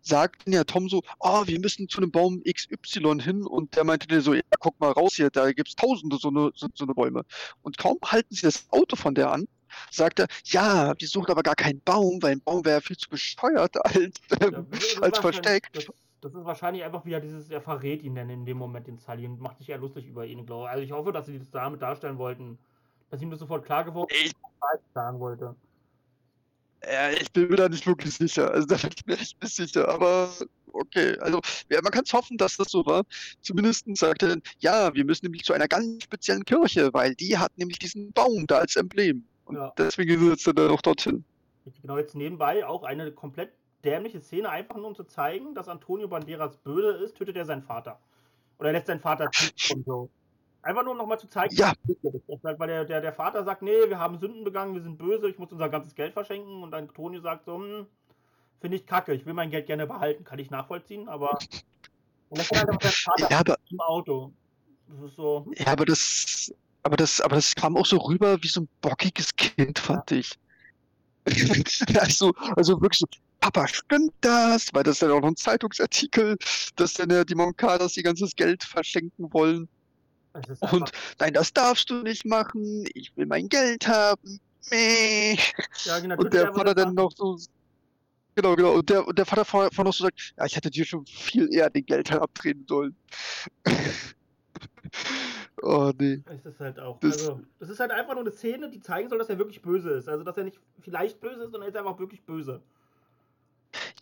sagten 0.00 0.52
ja 0.52 0.62
Tom 0.62 0.88
so, 0.88 1.02
oh, 1.18 1.42
wir 1.46 1.58
müssen 1.58 1.88
zu 1.88 1.98
einem 1.98 2.12
Baum 2.12 2.42
XY 2.44 3.20
hin 3.20 3.42
und 3.42 3.74
der 3.74 3.82
meinte 3.82 4.06
dir 4.06 4.20
so, 4.20 4.34
ja, 4.34 4.42
guck 4.60 4.78
mal 4.78 4.92
raus 4.92 5.14
hier, 5.16 5.30
da 5.30 5.50
gibt's 5.52 5.74
tausende 5.74 6.16
so 6.18 6.28
eine, 6.28 6.52
so, 6.54 6.68
so 6.74 6.84
eine 6.84 6.94
Bäume. 6.94 7.24
Und 7.62 7.76
kaum 7.76 7.98
halten 8.04 8.34
sie 8.34 8.42
das 8.42 8.66
Auto 8.70 8.94
von 8.94 9.16
der 9.16 9.32
an, 9.32 9.48
sagt 9.90 10.20
er, 10.20 10.28
ja, 10.44 10.94
wir 10.96 11.08
suchen 11.08 11.30
aber 11.30 11.42
gar 11.42 11.56
keinen 11.56 11.80
Baum, 11.80 12.22
weil 12.22 12.32
ein 12.32 12.40
Baum 12.40 12.64
wäre 12.64 12.80
viel 12.80 12.96
zu 12.96 13.10
bescheuert 13.10 13.84
als, 13.84 14.14
ähm, 14.40 14.66
Ja, 14.94 15.00
als 15.02 15.18
Versteck. 15.18 15.72
Das, 15.72 15.86
das 16.26 16.34
ist 16.34 16.44
wahrscheinlich 16.44 16.84
einfach 16.84 17.04
wieder 17.04 17.20
dieses, 17.20 17.50
er 17.50 17.60
verrät 17.60 18.02
ihn 18.02 18.14
dann 18.14 18.30
in 18.30 18.46
dem 18.46 18.58
Moment, 18.58 18.86
den 18.86 18.98
Sully, 18.98 19.26
und 19.26 19.40
macht 19.40 19.58
sich 19.58 19.68
eher 19.70 19.78
lustig 19.78 20.06
über 20.06 20.26
ihn, 20.26 20.46
glaube 20.46 20.66
ich. 20.66 20.70
Also 20.70 20.82
ich 20.84 20.92
hoffe, 20.92 21.12
dass 21.12 21.26
sie 21.26 21.38
das 21.38 21.50
damit 21.50 21.82
darstellen 21.82 22.18
wollten. 22.18 22.58
Dass 23.10 23.22
ihm 23.22 23.30
das 23.30 23.40
sofort 23.40 23.64
klar 23.64 23.84
geworden 23.84 24.10
ist, 24.24 24.34
was 24.60 24.80
ich 24.80 24.92
sagen 24.94 25.20
wollte. 25.20 25.56
ja, 26.84 27.10
ich 27.10 27.32
bin 27.32 27.48
mir 27.48 27.56
da 27.56 27.68
nicht 27.68 27.86
wirklich 27.86 28.14
sicher. 28.14 28.50
Also 28.52 28.66
da 28.68 28.76
bin 28.76 28.90
ich 28.96 29.06
mir 29.06 29.14
echt 29.18 29.42
nicht 29.42 29.54
sicher. 29.56 29.88
Aber 29.88 30.30
okay, 30.72 31.18
also 31.20 31.40
ja, 31.70 31.80
man 31.82 31.92
kann 31.92 32.04
es 32.04 32.12
hoffen, 32.12 32.36
dass 32.38 32.56
das 32.56 32.70
so 32.70 32.84
war. 32.86 33.04
Zumindest 33.42 33.86
sagt 33.96 34.22
er 34.22 34.30
dann, 34.30 34.42
ja, 34.60 34.94
wir 34.94 35.04
müssen 35.04 35.26
nämlich 35.26 35.44
zu 35.44 35.52
einer 35.52 35.68
ganz 35.68 36.04
speziellen 36.04 36.44
Kirche, 36.44 36.92
weil 36.92 37.14
die 37.14 37.36
hat 37.38 37.56
nämlich 37.58 37.78
diesen 37.78 38.12
Baum 38.12 38.46
da 38.46 38.58
als 38.58 38.76
Emblem. 38.76 39.28
Und 39.44 39.56
Ja. 39.56 39.72
deswegen 39.78 40.10
ist 40.14 40.22
er 40.22 40.30
jetzt 40.30 40.46
dann 40.46 40.68
noch 40.68 40.82
dorthin. 40.82 41.24
Genau, 41.82 41.98
jetzt 41.98 42.14
nebenbei 42.14 42.66
auch 42.66 42.82
eine 42.84 43.12
komplett 43.12 43.52
dämliche 43.86 44.20
Szene, 44.20 44.50
einfach 44.50 44.76
nur 44.76 44.88
um 44.88 44.94
zu 44.94 45.04
zeigen, 45.04 45.54
dass 45.54 45.68
Antonio 45.68 46.08
Banderas 46.08 46.56
böse 46.58 46.90
ist, 47.04 47.16
tötet 47.16 47.36
er 47.36 47.46
seinen 47.46 47.62
Vater. 47.62 48.00
Oder 48.58 48.70
er 48.70 48.72
lässt 48.72 48.86
seinen 48.88 49.00
Vater 49.00 49.30
töten 49.30 49.78
und 49.78 49.86
so. 49.86 50.10
Einfach 50.62 50.82
nur 50.82 50.92
um 50.92 50.98
nochmal 50.98 51.20
zu 51.20 51.28
zeigen, 51.28 51.54
Ja. 51.54 51.72
weil 52.42 52.66
der, 52.66 52.84
der, 52.84 53.00
der 53.00 53.12
Vater 53.12 53.44
sagt, 53.44 53.62
nee, 53.62 53.88
wir 53.88 53.98
haben 53.98 54.18
Sünden 54.18 54.42
begangen, 54.42 54.74
wir 54.74 54.82
sind 54.82 54.98
böse, 54.98 55.28
ich 55.28 55.38
muss 55.38 55.52
unser 55.52 55.68
ganzes 55.68 55.94
Geld 55.94 56.12
verschenken. 56.12 56.62
Und 56.62 56.74
Antonio 56.74 57.20
sagt 57.20 57.44
so, 57.44 57.56
hm, 57.56 57.86
finde 58.60 58.76
ich 58.76 58.86
kacke, 58.86 59.14
ich 59.14 59.24
will 59.24 59.34
mein 59.34 59.50
Geld 59.50 59.66
gerne 59.66 59.86
behalten, 59.86 60.24
kann 60.24 60.40
ich 60.40 60.50
nachvollziehen, 60.50 61.08
aber. 61.08 61.38
Und 62.28 62.38
lässt 62.38 62.50
halt 62.50 62.68
einfach 62.68 62.80
seinen 62.82 62.92
Vater 62.92 63.30
Ja, 63.30 63.38
aber, 63.40 63.56
im 63.70 63.80
Auto. 63.80 64.32
Das 64.88 65.10
ist 65.10 65.16
so, 65.16 65.44
hm, 65.44 65.52
ja, 65.56 65.66
aber 65.68 65.84
das, 65.84 66.52
aber 66.82 66.96
das, 66.96 67.20
aber 67.20 67.36
das 67.36 67.54
kam 67.54 67.76
auch 67.76 67.86
so 67.86 67.98
rüber 67.98 68.42
wie 68.42 68.48
so 68.48 68.62
ein 68.62 68.68
bockiges 68.80 69.36
Kind, 69.36 69.78
fand 69.78 70.10
ich. 70.10 70.32
also, 72.00 72.32
also 72.56 72.80
wirklich 72.80 72.98
so, 72.98 73.06
Papa, 73.46 73.68
stimmt 73.68 74.12
das? 74.22 74.74
Weil 74.74 74.82
das 74.82 74.94
ist 74.96 75.02
dann 75.02 75.12
auch 75.12 75.20
noch 75.20 75.28
ein 75.28 75.36
Zeitungsartikel, 75.36 76.36
dass 76.74 76.94
dann 76.94 77.10
ja 77.10 77.24
die 77.24 77.36
Moncadas 77.36 77.96
ihr 77.96 78.02
ganzes 78.02 78.34
Geld 78.34 78.64
verschenken 78.64 79.32
wollen. 79.32 79.68
Und 80.72 80.90
nein, 81.20 81.32
das 81.32 81.52
darfst 81.52 81.88
du 81.88 82.02
nicht 82.02 82.24
machen. 82.26 82.86
Ich 82.92 83.16
will 83.16 83.26
mein 83.26 83.48
Geld 83.48 83.86
haben. 83.86 84.40
Meh. 84.72 85.36
ja, 85.84 86.00
genau, 86.00 86.16
Und 86.16 86.34
der 86.34 86.52
Vater 86.52 86.74
dann 86.74 86.94
noch 86.94 87.12
so. 87.14 87.38
Genau, 88.34 88.56
genau. 88.56 88.72
Und 88.72 88.90
der, 88.90 89.06
und 89.06 89.16
der 89.16 89.24
Vater 89.26 89.44
vorher 89.44 89.70
vorher 89.70 89.84
noch 89.90 89.94
so 89.94 90.02
sagt, 90.02 90.34
ja, 90.36 90.44
ich 90.44 90.56
hätte 90.56 90.68
dir 90.70 90.84
schon 90.84 91.06
viel 91.06 91.48
eher 91.54 91.70
den 91.70 91.86
Geld 91.86 92.10
herabtreten 92.10 92.66
sollen. 92.68 92.96
oh 95.62 95.92
nee. 95.96 96.20
Es 96.26 96.44
ist 96.44 96.58
halt 96.58 96.80
auch. 96.80 96.98
Das- 96.98 97.18
also, 97.18 97.40
das 97.60 97.68
ist 97.68 97.78
halt 97.78 97.92
einfach 97.92 98.14
nur 98.14 98.22
eine 98.22 98.32
Szene, 98.32 98.68
die 98.70 98.80
zeigen 98.80 99.08
soll, 99.08 99.18
dass 99.20 99.28
er 99.28 99.38
wirklich 99.38 99.62
böse 99.62 99.90
ist. 99.90 100.08
Also, 100.08 100.24
dass 100.24 100.36
er 100.36 100.42
nicht 100.42 100.58
vielleicht 100.80 101.20
böse 101.20 101.44
ist, 101.44 101.52
sondern 101.52 101.62
er 101.62 101.68
ist 101.68 101.76
einfach 101.76 101.98
wirklich 102.00 102.24
böse. 102.24 102.60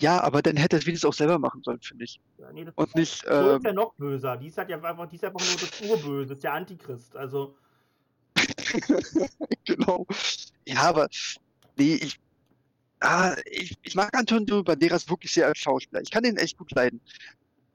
Ja, 0.01 0.20
aber 0.22 0.43
dann 0.43 0.57
hätte 0.57 0.77
er 0.77 0.93
es 0.93 1.05
auch 1.05 1.12
selber 1.14 1.39
machen 1.39 1.62
sollen, 1.62 1.81
finde 1.81 2.05
ich. 2.05 2.20
Ja, 2.39 2.53
nee, 2.53 2.64
das 2.64 2.75
Und 2.77 2.95
nicht, 2.95 3.22
so 3.25 3.31
ähm, 3.31 3.57
ist 3.59 3.64
er 3.66 3.72
noch 3.72 3.95
böser. 3.95 4.37
Die 4.37 4.49
ist 4.49 4.59
halt 4.59 4.68
ja 4.70 4.81
einfach, 4.81 5.09
die 5.09 5.16
ist 5.16 5.25
einfach 5.25 5.41
nur 5.41 5.59
das 5.59 5.81
Urböse, 5.81 6.27
das 6.29 6.37
ist 6.39 6.45
der 6.45 6.53
Antichrist. 6.55 7.16
Also, 7.16 7.57
genau. 9.64 10.07
Ja, 10.66 10.83
aber 10.83 11.09
nee, 11.77 11.95
ich. 11.95 12.18
ah, 13.01 13.37
ich, 13.47 13.75
ich 13.83 13.95
mag 13.95 14.16
Antonio 14.16 14.62
Banderas 14.62 15.09
wirklich 15.09 15.33
sehr 15.33 15.47
als 15.47 15.59
Schauspieler. 15.59 16.03
Ich 16.03 16.11
kann 16.11 16.22
den 16.22 16.37
echt 16.37 16.57
gut 16.59 16.70
leiden. 16.72 17.01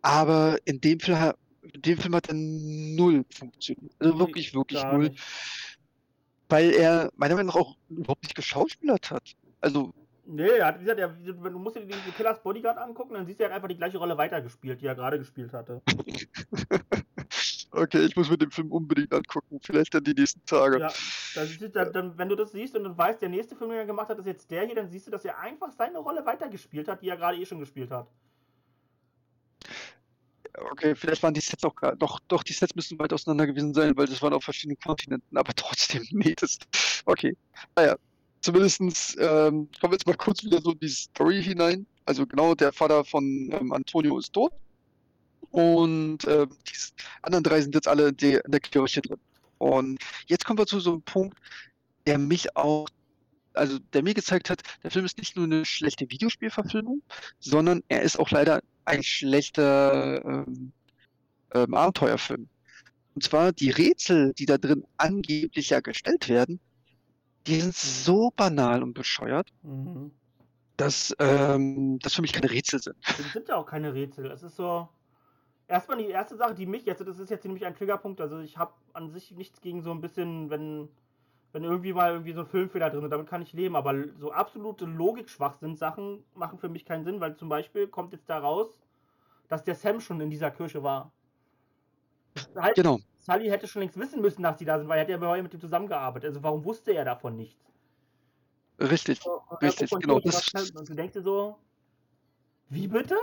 Aber 0.01 0.57
in 0.65 0.79
dem 0.79 0.99
Film, 0.99 1.19
hat- 1.19 1.37
in 1.73 1.81
dem 1.81 1.97
Film 1.97 2.15
hat 2.15 2.27
er 2.29 2.35
null 2.35 3.25
funktioniert. 3.31 3.93
Also 3.99 4.19
wirklich, 4.19 4.53
wirklich 4.53 4.83
null. 4.83 5.11
Weil 6.47 6.71
er 6.71 7.11
meiner 7.15 7.35
Meinung 7.35 7.53
nach 7.53 7.61
auch 7.61 7.75
überhaupt 7.89 8.23
nicht 8.23 8.35
geschauspielert 8.35 9.11
hat. 9.11 9.35
Also, 9.61 9.93
Nee, 10.31 10.47
er 10.47 10.67
hat, 10.67 10.75
wie 10.75 10.83
gesagt, 10.83 10.99
er, 10.99 11.17
wenn 11.23 11.53
du 11.53 11.57
musst 11.57 11.75
dir 11.75 11.85
die 11.87 12.11
Killers 12.15 12.39
Bodyguard 12.43 12.77
angucken, 12.77 13.15
dann 13.15 13.25
siehst 13.25 13.39
du, 13.39 13.45
er 13.45 13.49
hat 13.49 13.55
einfach 13.55 13.67
die 13.67 13.77
gleiche 13.77 13.97
Rolle 13.97 14.15
weitergespielt, 14.15 14.79
die 14.79 14.85
er 14.85 14.93
gerade 14.93 15.17
gespielt 15.17 15.53
hatte. 15.53 15.81
okay, 17.71 18.05
ich 18.05 18.15
muss 18.15 18.29
mir 18.29 18.37
den 18.37 18.51
Film 18.51 18.71
unbedingt 18.71 19.11
angucken. 19.11 19.59
Vielleicht 19.63 19.95
dann 19.95 20.03
die 20.03 20.13
nächsten 20.13 20.45
Tage. 20.45 20.81
Ja, 20.81 20.93
dann, 21.33 21.93
dann, 21.93 22.17
wenn 22.19 22.29
du 22.29 22.35
das 22.35 22.51
siehst 22.51 22.75
und 22.75 22.83
du 22.83 22.95
weißt, 22.95 23.23
der 23.23 23.29
nächste 23.29 23.55
Film, 23.55 23.71
den 23.71 23.79
er 23.79 23.85
gemacht 23.87 24.09
hat, 24.09 24.19
ist 24.19 24.27
jetzt 24.27 24.51
der 24.51 24.67
hier, 24.67 24.75
dann 24.75 24.91
siehst 24.91 25.07
du, 25.07 25.11
dass 25.11 25.25
er 25.25 25.39
einfach 25.39 25.71
seine 25.71 25.97
Rolle 25.97 26.23
weitergespielt 26.23 26.87
hat, 26.87 27.01
die 27.01 27.09
er 27.09 27.17
gerade 27.17 27.39
eh 27.39 27.45
schon 27.47 27.59
gespielt 27.59 27.89
hat. 27.89 28.07
Okay, 30.71 30.93
vielleicht 30.93 31.23
waren 31.23 31.33
die 31.33 31.41
Sets 31.41 31.63
auch 31.63 31.75
gar, 31.75 31.95
doch, 31.95 32.19
doch, 32.27 32.43
die 32.43 32.53
Sets 32.53 32.75
müssen 32.75 32.99
weit 32.99 33.13
auseinander 33.13 33.47
gewesen 33.47 33.73
sein, 33.73 33.97
weil 33.97 34.05
das 34.05 34.21
waren 34.21 34.33
auf 34.33 34.43
verschiedenen 34.43 34.79
Kontinenten, 34.79 35.37
aber 35.37 35.53
trotzdem, 35.55 36.03
nee, 36.11 36.35
das, 36.35 36.59
okay. 37.05 37.35
Naja, 37.75 37.95
zumindestens, 38.41 39.15
ähm, 39.19 39.69
kommen 39.79 39.91
wir 39.91 39.97
jetzt 39.97 40.07
mal 40.07 40.15
kurz 40.15 40.43
wieder 40.43 40.61
so 40.61 40.71
in 40.71 40.79
die 40.79 40.89
Story 40.89 41.43
hinein. 41.43 41.85
Also 42.05 42.25
genau, 42.25 42.55
der 42.55 42.73
Vater 42.73 43.05
von 43.05 43.23
ähm, 43.51 43.71
Antonio 43.71 44.17
ist 44.17 44.33
tot 44.33 44.51
und 45.51 46.25
äh, 46.25 46.47
die 46.47 46.73
anderen 47.21 47.43
drei 47.43 47.61
sind 47.61 47.75
jetzt 47.75 47.87
alle 47.87 48.09
in 48.09 48.17
der, 48.17 48.45
in 48.45 48.51
der 48.51 48.59
Kirche 48.59 49.01
drin. 49.01 49.19
Und 49.57 49.99
jetzt 50.27 50.45
kommen 50.45 50.59
wir 50.59 50.65
zu 50.65 50.79
so 50.79 50.93
einem 50.93 51.01
Punkt, 51.01 51.37
der 52.07 52.17
mich 52.17 52.55
auch, 52.55 52.87
also 53.53 53.77
der 53.93 54.03
mir 54.03 54.13
gezeigt 54.13 54.49
hat, 54.49 54.61
der 54.83 54.91
Film 54.91 55.05
ist 55.05 55.17
nicht 55.17 55.35
nur 55.35 55.45
eine 55.45 55.65
schlechte 55.65 56.09
Videospielverfilmung, 56.09 57.01
sondern 57.39 57.83
er 57.89 58.03
ist 58.03 58.17
auch 58.17 58.31
leider 58.31 58.61
ein 58.85 59.03
schlechter 59.03 60.23
ähm, 60.25 60.71
ähm, 61.53 61.73
Abenteuerfilm. 61.73 62.47
Und 63.15 63.23
zwar 63.23 63.51
die 63.51 63.71
Rätsel, 63.71 64.33
die 64.33 64.45
da 64.45 64.57
drin 64.57 64.85
angeblich 64.97 65.71
ja 65.71 65.81
gestellt 65.81 66.29
werden, 66.29 66.59
die 67.47 67.59
sind 67.61 67.75
so 67.75 68.31
banal 68.35 68.83
und 68.83 68.93
bescheuert, 68.93 69.49
Mhm. 69.63 70.11
dass 70.77 71.13
ähm, 71.19 71.99
das 71.99 72.13
für 72.15 72.21
mich 72.21 72.33
keine 72.33 72.49
Rätsel 72.51 72.79
sind. 72.81 72.95
Das 73.17 73.31
sind 73.33 73.47
ja 73.49 73.55
auch 73.57 73.65
keine 73.65 73.93
Rätsel. 73.93 74.31
Es 74.31 74.43
ist 74.43 74.55
so. 74.55 74.89
Erstmal 75.67 75.97
die 75.99 76.07
erste 76.09 76.35
Sache, 76.37 76.55
die 76.55 76.65
mich 76.67 76.85
jetzt, 76.85 77.01
das 77.01 77.19
ist 77.19 77.29
jetzt 77.31 77.45
nämlich 77.45 77.65
ein 77.65 77.75
Triggerpunkt, 77.75 78.21
also 78.21 78.39
ich 78.39 78.57
habe 78.57 78.73
an 78.93 79.09
sich 79.11 79.31
nichts 79.31 79.61
gegen 79.61 79.81
so 79.83 79.91
ein 79.91 80.01
bisschen, 80.01 80.49
wenn, 80.49 80.89
wenn 81.53 81.63
irgendwie 81.63 81.93
mal 81.93 82.11
irgendwie 82.13 82.33
so 82.33 82.41
ein 82.41 82.47
Filmfehler 82.47 82.89
drin 82.91 83.03
ist, 83.05 83.11
damit 83.11 83.27
kann 83.27 83.41
ich 83.43 83.53
leben, 83.53 83.75
aber 83.75 83.95
so 84.19 84.31
absolute 84.33 84.85
Logik-Schwachsinn-Sachen 84.85 86.23
machen 86.35 86.59
für 86.59 86.69
mich 86.69 86.85
keinen 86.85 87.05
Sinn, 87.05 87.21
weil 87.21 87.35
zum 87.37 87.49
Beispiel 87.49 87.87
kommt 87.87 88.13
jetzt 88.13 88.29
da 88.29 88.39
raus, 88.39 88.79
dass 89.49 89.63
der 89.63 89.75
Sam 89.75 90.01
schon 90.01 90.21
in 90.21 90.29
dieser 90.31 90.51
Kirche 90.51 90.83
war. 90.83 91.11
Heißt, 92.55 92.75
Genau, 92.75 92.99
Sully 93.19 93.49
hätte 93.49 93.67
schon 93.67 93.81
längst 93.81 93.99
wissen 93.99 94.21
müssen, 94.21 94.43
dass 94.43 94.57
die 94.57 94.65
da 94.65 94.79
sind, 94.79 94.87
weil 94.87 94.97
er 94.97 95.01
hat 95.01 95.09
ja 95.09 95.19
vorher 95.19 95.43
mit 95.43 95.53
ihm 95.53 95.59
zusammengearbeitet. 95.59 96.29
Also 96.29 96.43
warum 96.43 96.63
wusste 96.65 96.91
er 96.93 97.05
davon 97.05 97.35
nichts? 97.35 97.63
richtig. 98.79 99.19
So, 99.21 99.41
Richtig, 99.61 99.91
man 99.91 100.01
genau, 100.01 100.15
Und 100.15 100.89
du 100.89 100.93
denkst 100.93 101.13
dir 101.13 101.21
so, 101.21 101.57
wie 102.69 102.87
bitte? 102.87 103.17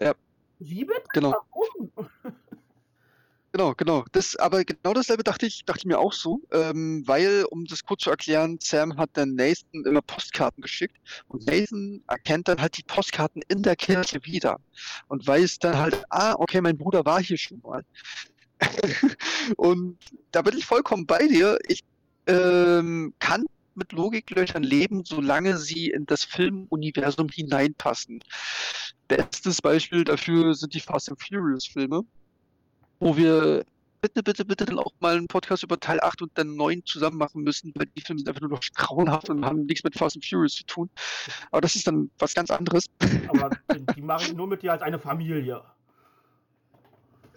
Ja. 0.00 0.14
Wie 0.58 0.84
bitte? 0.84 1.04
Genau. 1.12 1.32
Warum? 1.32 1.92
Genau, 3.52 3.74
genau. 3.74 4.04
Das, 4.12 4.36
aber 4.36 4.62
genau 4.62 4.92
dasselbe 4.92 5.22
dachte 5.24 5.46
ich, 5.46 5.64
dachte 5.64 5.80
ich 5.80 5.86
mir 5.86 5.98
auch 5.98 6.12
so, 6.12 6.42
ähm, 6.52 7.02
weil, 7.06 7.46
um 7.50 7.64
das 7.64 7.82
kurz 7.82 8.02
zu 8.02 8.10
erklären, 8.10 8.58
Sam 8.60 8.98
hat 8.98 9.08
dann 9.14 9.34
Nathan 9.36 9.84
immer 9.86 10.02
Postkarten 10.02 10.60
geschickt 10.60 10.98
und 11.28 11.46
Nathan 11.46 12.04
erkennt 12.08 12.48
dann 12.48 12.60
halt 12.60 12.76
die 12.76 12.82
Postkarten 12.82 13.42
in 13.48 13.62
der 13.62 13.74
Kirche 13.74 14.20
wieder 14.24 14.60
und 15.08 15.26
weiß 15.26 15.60
dann 15.60 15.78
halt, 15.78 16.04
ah, 16.10 16.34
okay, 16.38 16.60
mein 16.60 16.76
Bruder 16.76 17.06
war 17.06 17.22
hier 17.22 17.38
schon 17.38 17.60
mal. 17.62 17.82
und 19.56 19.98
da 20.32 20.42
bin 20.42 20.56
ich 20.56 20.66
vollkommen 20.66 21.06
bei 21.06 21.26
dir. 21.26 21.58
Ich 21.68 21.84
ähm, 22.26 23.14
kann 23.18 23.44
mit 23.74 23.92
Logiklöchern 23.92 24.62
leben, 24.62 25.04
solange 25.04 25.56
sie 25.56 25.90
in 25.90 26.04
das 26.06 26.24
Filmuniversum 26.24 27.28
hineinpassen. 27.28 28.22
Bestes 29.06 29.62
Beispiel 29.62 30.04
dafür 30.04 30.54
sind 30.54 30.74
die 30.74 30.80
Fast 30.80 31.08
and 31.08 31.22
Furious 31.22 31.66
Filme 31.66 32.04
wo 33.00 33.16
wir 33.16 33.64
bitte, 34.00 34.22
bitte, 34.22 34.44
bitte 34.44 34.64
dann 34.64 34.78
auch 34.78 34.92
mal 35.00 35.16
einen 35.16 35.26
Podcast 35.26 35.62
über 35.62 35.78
Teil 35.78 36.00
8 36.00 36.22
und 36.22 36.32
dann 36.34 36.56
9 36.56 36.84
zusammen 36.84 37.16
machen 37.16 37.42
müssen, 37.42 37.72
weil 37.74 37.86
die 37.96 38.00
Filme 38.00 38.20
sind 38.20 38.28
einfach 38.28 38.40
nur 38.40 38.50
noch 38.50 38.60
grauenhaft 38.74 39.30
und 39.30 39.44
haben 39.44 39.66
nichts 39.66 39.84
mit 39.84 39.96
Fast 39.96 40.16
and 40.16 40.24
Furious 40.24 40.54
zu 40.54 40.64
tun. 40.64 40.90
Aber 41.50 41.60
das 41.60 41.76
ist 41.76 41.86
dann 41.86 42.10
was 42.18 42.34
ganz 42.34 42.50
anderes. 42.50 42.86
Aber 43.28 43.50
die, 43.96 44.02
mache 44.02 44.26
ich 44.26 44.34
nur 44.34 44.46
mit 44.46 44.62
dir 44.62 44.72
als 44.72 44.82
eine 44.82 44.98
Familie. 44.98 45.62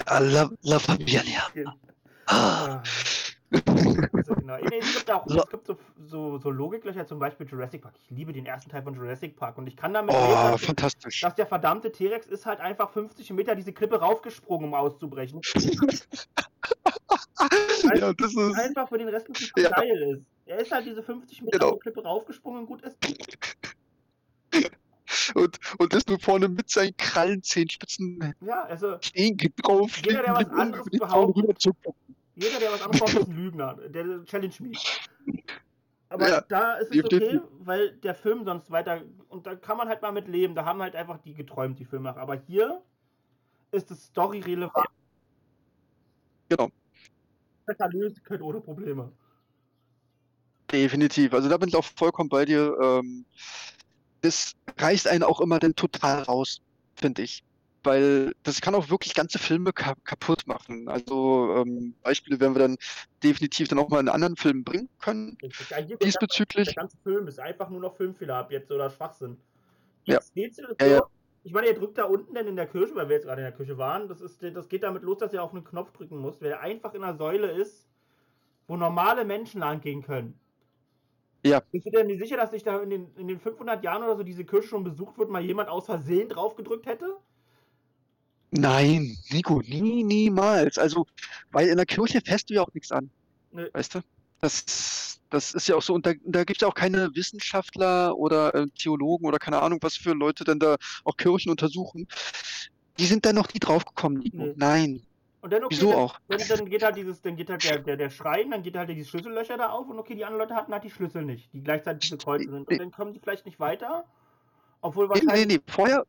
La, 0.07 0.49
La 0.63 0.79
Familia. 0.79 1.41
Ah. 2.27 2.81
Also, 3.53 4.35
genau. 4.35 4.55
Es 4.55 4.93
gibt 4.95 5.11
auch 5.11 5.27
So. 5.27 5.39
es 5.43 5.49
gibt 5.49 5.67
so, 5.67 5.77
so, 6.05 6.37
so 6.37 6.49
Logiklöcher, 6.49 7.05
zum 7.05 7.19
Beispiel 7.19 7.45
Jurassic 7.47 7.81
Park. 7.81 7.95
Ich 8.01 8.09
liebe 8.09 8.31
den 8.31 8.45
ersten 8.45 8.69
Teil 8.69 8.83
von 8.83 8.93
Jurassic 8.95 9.35
Park 9.35 9.57
und 9.57 9.67
ich 9.67 9.75
kann 9.75 9.93
damit 9.93 10.15
Oh, 10.15 10.33
dass, 10.51 10.61
fantastisch. 10.63 11.19
dass 11.21 11.35
der 11.35 11.45
verdammte 11.47 11.91
T-Rex 11.91 12.27
ist 12.27 12.45
halt 12.45 12.61
einfach 12.61 12.91
50 12.91 13.29
Meter 13.31 13.55
diese 13.55 13.73
Klippe 13.73 13.99
raufgesprungen, 13.99 14.67
um 14.69 14.73
auszubrechen. 14.73 15.41
Ja, 17.95 18.13
das 18.13 18.35
ist. 18.35 18.55
Einfach 18.59 18.87
für 18.87 18.99
den 18.99 19.07
Rest 19.09 19.27
des 19.27 19.51
Ja. 19.57 19.81
ist. 19.81 20.27
Er 20.45 20.59
ist 20.59 20.71
halt 20.71 20.85
diese 20.85 21.01
50 21.01 21.41
Meter 21.41 21.57
Genau. 21.57 21.75
Klippe 21.77 22.03
raufgesprungen 22.03 22.61
und 22.61 22.67
gut 22.67 22.81
ist. 22.83 22.95
Und, 25.35 25.59
und 25.77 25.93
ist 25.93 26.09
nur 26.09 26.19
vorne 26.19 26.47
mit 26.47 26.69
seinen 26.69 26.95
Krallen, 26.97 27.43
Zehenspitzen 27.43 28.33
Ja, 28.41 28.63
also 28.63 28.97
stehen 29.01 29.37
drauf, 29.57 29.97
Jeder, 29.97 30.23
der 30.23 30.33
was 30.33 30.49
anderes 30.49 30.89
behauptet, 30.89 31.67
jeder, 32.35 32.59
der 32.59 32.71
was 32.71 32.81
anderes 32.81 32.99
braucht, 32.99 33.13
ist 33.13 33.27
ein 33.27 33.35
Lügner. 33.35 33.75
Der 33.89 34.25
challenge 34.25 34.55
me. 34.59 34.71
Aber 36.09 36.29
Ja, 36.29 36.41
da 36.41 36.73
ist 36.75 36.93
es 36.93 37.05
okay, 37.05 37.39
weil 37.59 37.93
der 37.97 38.15
Film 38.15 38.43
sonst 38.45 38.71
weiter. 38.71 39.01
Und 39.29 39.45
da 39.47 39.55
kann 39.55 39.77
man 39.77 39.87
halt 39.87 40.01
mal 40.01 40.11
mit 40.11 40.27
leben. 40.27 40.55
Da 40.55 40.65
haben 40.65 40.81
halt 40.81 40.95
einfach 40.95 41.19
die 41.19 41.33
geträumt, 41.33 41.79
die 41.79 41.85
Filmemacher. 41.85 42.19
Aber 42.19 42.35
hier 42.35 42.81
ist 43.71 43.91
es 43.91 44.05
story-relevant. 44.07 44.87
Genau. 46.49 46.69
Besser 47.65 47.89
lösen 47.89 48.23
können 48.23 48.43
ohne 48.43 48.59
Probleme. 48.59 49.11
Definitiv. 50.71 51.33
Also 51.33 51.47
da 51.47 51.57
bin 51.57 51.69
ich 51.69 51.75
auch 51.75 51.85
vollkommen 51.85 52.29
bei 52.29 52.45
dir. 52.45 52.75
Ähm, 52.81 53.25
das 54.21 54.53
reißt 54.77 55.07
einen 55.07 55.23
auch 55.23 55.41
immer 55.41 55.59
dann 55.59 55.75
total 55.75 56.23
raus, 56.23 56.61
finde 56.95 57.23
ich. 57.23 57.43
Weil 57.83 58.35
das 58.43 58.61
kann 58.61 58.75
auch 58.75 58.89
wirklich 58.89 59.15
ganze 59.15 59.39
Filme 59.39 59.73
ka 59.73 59.95
kaputt 60.03 60.45
machen. 60.45 60.87
Also 60.87 61.55
ähm, 61.57 61.95
Beispiele 62.03 62.39
werden 62.39 62.53
wir 62.53 62.59
dann 62.59 62.77
definitiv 63.23 63.69
dann 63.69 63.79
auch 63.79 63.89
mal 63.89 63.99
in 63.99 64.07
anderen 64.07 64.35
Filmen 64.35 64.63
bringen 64.63 64.87
können. 64.99 65.35
Ja, 65.41 65.81
Diesbezüglich. 65.81 66.67
der 66.67 66.75
ganze 66.75 66.97
Film 67.01 67.27
ist 67.27 67.39
einfach 67.39 67.69
nur 67.69 67.79
noch 67.79 67.97
Filmfehler 67.97 68.35
ab 68.35 68.51
jetzt 68.51 68.71
oder 68.71 68.91
Schwachsinn. 68.91 69.37
Ja. 70.05 70.15
Jetzt 70.15 70.35
Rätsel 70.35 70.65
ist 70.65 70.81
Ja, 70.81 70.87
ja. 70.87 71.03
Ich 71.43 71.53
meine, 71.53 71.67
ihr 71.67 71.73
drückt 71.73 71.97
da 71.97 72.03
unten 72.03 72.35
denn 72.35 72.45
in 72.45 72.55
der 72.55 72.67
Kirche, 72.67 72.93
weil 72.93 73.09
wir 73.09 73.15
jetzt 73.15 73.25
gerade 73.25 73.41
in 73.41 73.45
der 73.47 73.57
Kirche 73.57 73.75
waren. 73.79 74.07
Das, 74.07 74.21
ist, 74.21 74.43
das 74.43 74.69
geht 74.69 74.83
damit 74.83 75.01
los, 75.01 75.17
dass 75.17 75.33
ihr 75.33 75.41
auf 75.41 75.51
einen 75.51 75.63
Knopf 75.63 75.91
drücken 75.91 76.19
muss, 76.19 76.39
weil 76.39 76.51
er 76.51 76.59
einfach 76.59 76.93
in 76.93 77.03
einer 77.03 77.17
Säule 77.17 77.49
ist, 77.49 77.87
wo 78.67 78.77
normale 78.77 79.25
Menschen 79.25 79.59
lang 79.59 79.81
gehen 79.81 80.03
können. 80.03 80.39
Ja. 81.43 81.61
Bist 81.71 81.85
du 81.85 81.91
denn 81.91 82.07
nicht 82.07 82.21
sicher, 82.21 82.37
dass 82.37 82.51
sich 82.51 82.63
da 82.63 82.81
in 82.81 82.89
den, 82.89 83.07
in 83.17 83.27
den 83.27 83.39
500 83.39 83.83
Jahren 83.83 84.03
oder 84.03 84.17
so 84.17 84.23
diese 84.23 84.45
Kirche 84.45 84.67
schon 84.67 84.83
besucht 84.83 85.17
wird, 85.17 85.29
mal 85.29 85.43
jemand 85.43 85.69
aus 85.69 85.85
Versehen 85.85 86.29
drauf 86.29 86.55
gedrückt 86.55 86.85
hätte? 86.85 87.17
Nein, 88.51 89.17
Nico, 89.29 89.61
nie, 89.61 90.03
niemals. 90.03 90.77
Also, 90.77 91.07
weil 91.51 91.69
in 91.69 91.77
der 91.77 91.85
Kirche 91.85 92.21
fässt 92.23 92.49
du 92.49 92.55
ja 92.55 92.61
auch 92.61 92.73
nichts 92.73 92.91
an. 92.91 93.09
Nö. 93.51 93.69
Weißt 93.73 93.95
du? 93.95 93.99
Das, 94.41 95.19
das 95.29 95.53
ist 95.53 95.67
ja 95.67 95.75
auch 95.75 95.81
so, 95.81 95.93
und 95.93 96.05
da, 96.05 96.13
da 96.25 96.43
gibt 96.43 96.57
es 96.57 96.61
ja 96.61 96.67
auch 96.67 96.75
keine 96.75 97.09
Wissenschaftler 97.15 98.17
oder 98.17 98.53
äh, 98.53 98.67
Theologen 98.77 99.25
oder 99.25 99.39
keine 99.39 99.61
Ahnung, 99.61 99.79
was 99.81 99.95
für 99.95 100.13
Leute 100.13 100.43
dann 100.43 100.59
da 100.59 100.75
auch 101.05 101.15
Kirchen 101.15 101.49
untersuchen. 101.49 102.07
Die 102.99 103.05
sind 103.05 103.25
da 103.25 103.33
noch 103.33 103.53
nie 103.53 103.59
draufgekommen, 103.59 104.19
Nico. 104.19 104.37
Nö. 104.37 104.53
Nein. 104.57 105.01
Und 105.41 105.51
dann, 105.51 105.63
okay, 105.63 105.75
Wieso 105.75 105.89
dann, 105.89 105.99
auch? 105.99 106.19
Dann, 106.27 106.41
dann 106.47 106.69
geht 106.69 106.83
halt 106.83 106.95
dieses, 106.95 107.21
dann 107.21 107.35
geht 107.35 107.49
halt 107.49 107.63
der, 107.63 107.79
der, 107.79 107.97
der 107.97 108.09
Schrein, 108.11 108.51
dann 108.51 108.61
geht 108.61 108.77
halt 108.77 108.89
die 108.89 109.03
Schlüssellöcher 109.03 109.57
da 109.57 109.69
auf 109.69 109.87
und 109.87 109.97
okay, 109.97 110.13
die 110.13 110.23
anderen 110.23 110.41
Leute 110.41 110.55
hatten 110.55 110.71
halt 110.71 110.83
die 110.83 110.91
Schlüssel 110.91 111.23
nicht, 111.23 111.51
die 111.53 111.63
gleichzeitig 111.63 112.01
diese 112.01 112.17
Kreuze 112.17 112.49
sind. 112.49 112.67
Und 112.67 112.77
dann 112.77 112.91
kommen 112.91 113.13
die 113.13 113.19
vielleicht 113.19 113.45
nicht 113.45 113.59
weiter. 113.59 114.05
Obwohl 114.81 115.07
Nee, 115.07 115.21
nee, 115.21 115.27
wahrscheinlich. 115.27 115.47
nee, 115.47 115.59
vorher. 115.67 116.05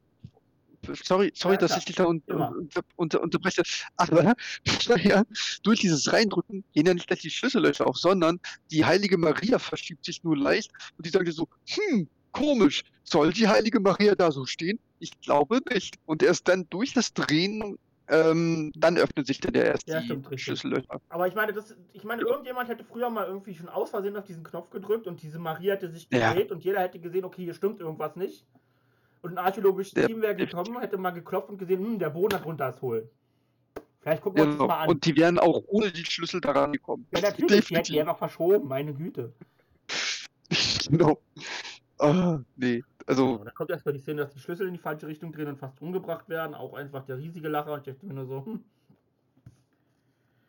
Sorry, 1.05 1.31
sorry, 1.35 1.55
Ja, 1.55 1.59
dass 1.59 1.77
ich 1.77 1.85
dich 1.85 1.97
da 1.97 2.07
un 2.07 2.23
unter 2.27 2.83
unter 2.97 3.23
unterbreche. 3.23 3.63
Aber 3.97 4.35
vorher, 4.67 5.25
durch 5.63 5.81
dieses 5.81 6.13
Reindrücken 6.13 6.65
gehen 6.73 6.87
ja 6.87 6.95
nicht 6.95 7.07
gleich 7.07 7.21
die 7.21 7.31
Schlüssellöcher 7.31 7.87
auf, 7.87 7.97
sondern 7.97 8.41
die 8.71 8.85
heilige 8.85 9.17
Maria 9.17 9.59
verschiebt 9.61 10.05
sich 10.05 10.25
nur 10.25 10.37
leicht 10.37 10.73
und 10.97 11.07
die 11.07 11.11
dir 11.11 11.33
so, 11.33 11.49
hm, 11.69 12.09
komisch, 12.33 12.83
soll 13.05 13.33
die 13.33 13.47
heilige 13.47 13.79
Maria 13.79 14.15
da 14.17 14.33
so 14.33 14.45
stehen? 14.45 14.81
Ich 14.99 15.19
glaube 15.21 15.61
nicht. 15.73 15.97
Und 16.05 16.23
erst 16.23 16.49
dann 16.49 16.67
durch 16.69 16.93
das 16.93 17.13
Drehen 17.15 17.79
ähm, 18.13 18.71
dann 18.77 18.99
öffnet 18.99 19.27
sich 19.27 19.41
dann 19.41 19.55
ja 19.55 19.63
erst 19.63 19.89
Ja, 19.89 20.03
stimmt. 20.03 20.29
Schlüssellöcher. 20.39 21.01
Aber 21.09 21.27
ich 21.27 21.35
meine, 21.35 21.53
das, 21.53 21.75
ich 21.93 22.05
meine, 22.05 22.23
irgendjemand 22.23 22.69
hätte 22.69 22.85
früher 22.85 23.09
mal 23.11 23.27
irgendwie 23.27 23.55
schon 23.55 23.69
aus 23.69 23.91
Versehen 23.91 24.17
auf 24.17 24.25
diesen 24.25 24.45
Knopf 24.45 24.71
gedrückt 24.71 25.07
und 25.07 25.23
diese 25.23 25.39
Marie 25.39 25.71
hätte 25.71 25.89
sich 25.91 26.07
Ja. 26.13 26.29
gedreht 26.31 26.53
und 26.53 26.63
jeder 26.63 26.81
hätte 26.81 27.01
gesehen, 27.01 27.25
okay, 27.25 27.45
hier 27.45 27.55
stimmt 27.55 27.81
irgendwas 27.81 28.15
nicht. 28.17 28.47
Und 29.23 29.33
ein 29.33 29.39
archäologisches 29.39 29.95
Ja, 29.95 30.07
Team 30.07 30.21
wäre 30.21 30.37
gekommen, 30.37 30.79
hätte 30.81 30.99
mal 30.99 31.11
geklopft 31.11 31.49
und 31.49 31.59
gesehen, 31.59 31.81
hm, 31.85 31.99
der 31.99 32.11
Boden 32.11 32.31
darunter 32.39 32.69
ist 32.69 32.83
hohl. 32.83 33.09
Vielleicht 34.01 34.23
gucken 34.23 34.39
wir 34.39 34.45
uns 34.45 34.53
das 34.55 34.59
Genau. 34.59 34.69
mal 34.69 34.81
an. 34.83 34.89
Und 34.91 35.05
die 35.07 35.17
wären 35.17 35.39
auch 35.39 35.63
ohne 35.69 35.91
die 35.93 36.05
Schlüssel 36.05 36.41
daran 36.41 36.73
gekommen. 36.73 37.07
ja, 37.13 37.21
natürlich, 37.21 37.67
die 37.67 37.77
hätten 37.77 37.93
die 37.93 38.01
einfach 38.01 38.19
verschoben, 38.19 38.69
meine 38.69 38.93
Güte. 38.93 39.33
genau. 40.91 41.23
Ah, 41.99 42.41
nee. 42.57 42.83
Also, 43.07 43.39
So, 43.39 43.45
da 43.45 43.51
kommt 43.53 43.71
erstmal 43.71 43.95
die 43.95 44.01
Szene, 44.01 44.23
dass 44.23 44.33
die 44.33 44.41
Schlüssel 44.41 44.67
in 44.67 44.75
die 44.75 44.79
falsche 44.81 45.07
Richtung 45.07 45.33
drehen 45.33 45.49
und 45.49 45.59
fast 45.59 45.81
umgebracht 45.81 46.29
werden. 46.29 46.55
Auch 46.55 46.75
einfach 46.75 47.05
der 47.05 47.19
riesige 47.19 47.49
Lacher. 47.49 47.77
Ich 47.79 47.85
dachte 47.85 48.07
mir 48.07 48.15
nur 48.15 48.27
so, 48.27 48.45
hm, 48.47 48.65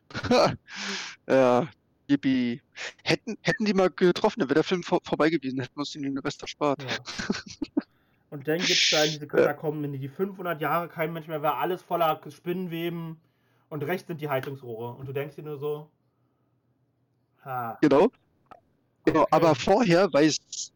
ja, 1.27 1.67
yippie. 2.07 2.61
Hätten, 3.03 3.37
hätten 3.41 3.65
die 3.65 3.73
mal 3.73 3.89
getroffen, 3.89 4.39
dann 4.39 4.49
wäre 4.49 4.55
der 4.55 4.63
Film 4.63 4.83
vor, 4.83 4.99
vorbei 5.03 5.29
gewesen, 5.29 5.59
hätten 5.59 5.75
wir 5.75 5.81
uns 5.81 5.91
den 5.91 6.17
Rest 6.19 6.41
erspart. 6.41 6.83
Ja. 6.83 6.99
Und 8.29 8.47
dann 8.47 8.65
gibt 8.65 8.81
es 8.83 8.89
da 8.89 9.05
diese 9.05 9.27
Katakomben, 9.27 9.83
in 9.83 9.93
die 9.93 10.09
500 10.09 10.59
Jahre 10.59 10.89
kein 10.89 11.13
Mensch 11.13 11.27
mehr 11.27 11.41
war, 11.41 11.57
alles 11.57 11.83
voller 11.83 12.19
Spinnenweben 12.29 13.21
und 13.69 13.83
rechts 13.83 14.07
sind 14.07 14.21
die 14.21 14.29
Heizungsrohre. 14.29 14.95
Und 14.95 15.07
du 15.07 15.13
denkst 15.13 15.35
dir 15.35 15.43
nur 15.43 15.57
so, 15.59 15.91
ha, 17.43 17.77
Genau. 17.81 18.09
Genau, 19.05 19.27
aber 19.31 19.53
vorher, 19.53 20.09
bei, 20.09 20.31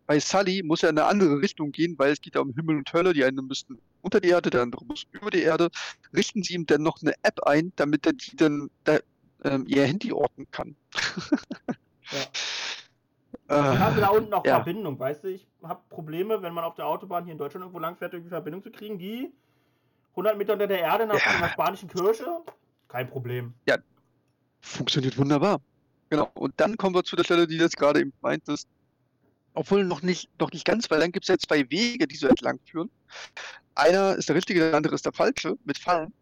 bei 0.05 0.19
Sully 0.19 0.61
muss 0.63 0.83
er 0.83 0.89
in 0.89 0.97
eine 0.97 1.07
andere 1.07 1.41
Richtung 1.41 1.71
gehen, 1.71 1.95
weil 1.97 2.11
es 2.11 2.21
geht 2.21 2.35
ja 2.35 2.41
um 2.41 2.53
Himmel 2.53 2.77
und 2.77 2.91
Hölle. 2.91 3.13
Die 3.13 3.23
einen 3.23 3.47
müssten 3.47 3.79
unter 4.01 4.19
die 4.19 4.29
Erde, 4.29 4.49
der 4.49 4.63
andere 4.63 4.83
muss 4.85 5.05
über 5.11 5.29
die 5.31 5.43
Erde. 5.43 5.69
Richten 6.13 6.43
sie 6.43 6.55
ihm 6.55 6.65
dann 6.65 6.83
noch 6.83 7.01
eine 7.01 7.13
App 7.23 7.41
ein, 7.43 7.71
damit 7.77 8.05
er 8.05 8.13
die 8.13 8.35
dann 8.35 8.69
da, 8.83 8.99
ähm, 9.45 9.65
ihr 9.67 9.85
Handy 9.85 10.11
orten 10.11 10.45
kann. 10.51 10.75
Ja. 12.09 12.21
Äh, 13.49 13.73
Wir 13.73 13.79
haben 13.79 13.99
da 13.99 14.07
unten 14.09 14.33
auch 14.33 14.45
ja. 14.45 14.55
Verbindung, 14.55 14.97
weißt 14.97 15.25
du? 15.25 15.27
Ich 15.29 15.45
habe 15.61 15.81
Probleme, 15.89 16.41
wenn 16.41 16.53
man 16.53 16.63
auf 16.63 16.75
der 16.75 16.85
Autobahn 16.87 17.25
hier 17.25 17.33
in 17.33 17.37
Deutschland 17.37 17.63
irgendwo 17.63 17.79
lang 17.79 17.97
fährt, 17.97 18.13
irgendwie 18.13 18.29
Verbindung 18.29 18.63
zu 18.63 18.71
kriegen. 18.71 18.97
Die 18.97 19.31
100 20.11 20.37
Meter 20.37 20.53
unter 20.53 20.67
der 20.67 20.79
Erde 20.79 21.05
nach 21.05 21.19
Ja. 21.19 21.35
einer 21.35 21.49
spanischen 21.49 21.89
Kirche, 21.89 22.25
kein 22.87 23.09
Problem. 23.09 23.53
funktioniert 24.61 25.17
wunderbar. 25.17 25.59
Genau. 26.09 26.31
Und 26.35 26.53
dann 26.57 26.77
kommen 26.77 26.95
wir 26.95 27.03
zu 27.03 27.15
der 27.15 27.23
Stelle, 27.23 27.47
die 27.47 27.57
du 27.57 27.63
jetzt 27.63 27.77
gerade 27.77 27.99
eben 27.99 28.13
meintest. 28.21 28.67
Obwohl 29.53 29.83
noch 29.83 30.01
nicht, 30.01 30.29
noch 30.39 30.51
nicht 30.51 30.65
ganz, 30.65 30.89
weil 30.91 30.99
dann 30.99 31.11
gibt 31.11 31.25
es 31.25 31.29
ja 31.29 31.37
zwei 31.37 31.69
Wege, 31.71 32.07
die 32.07 32.15
so 32.15 32.27
entlang 32.27 32.59
führen. 32.69 32.89
Einer 33.73 34.15
ist 34.15 34.29
der 34.29 34.35
richtige, 34.35 34.59
der 34.59 34.75
andere 34.75 34.95
ist 34.95 35.05
der 35.05 35.13
falsche, 35.13 35.57
mit 35.65 35.77
Fallen. 35.77 36.13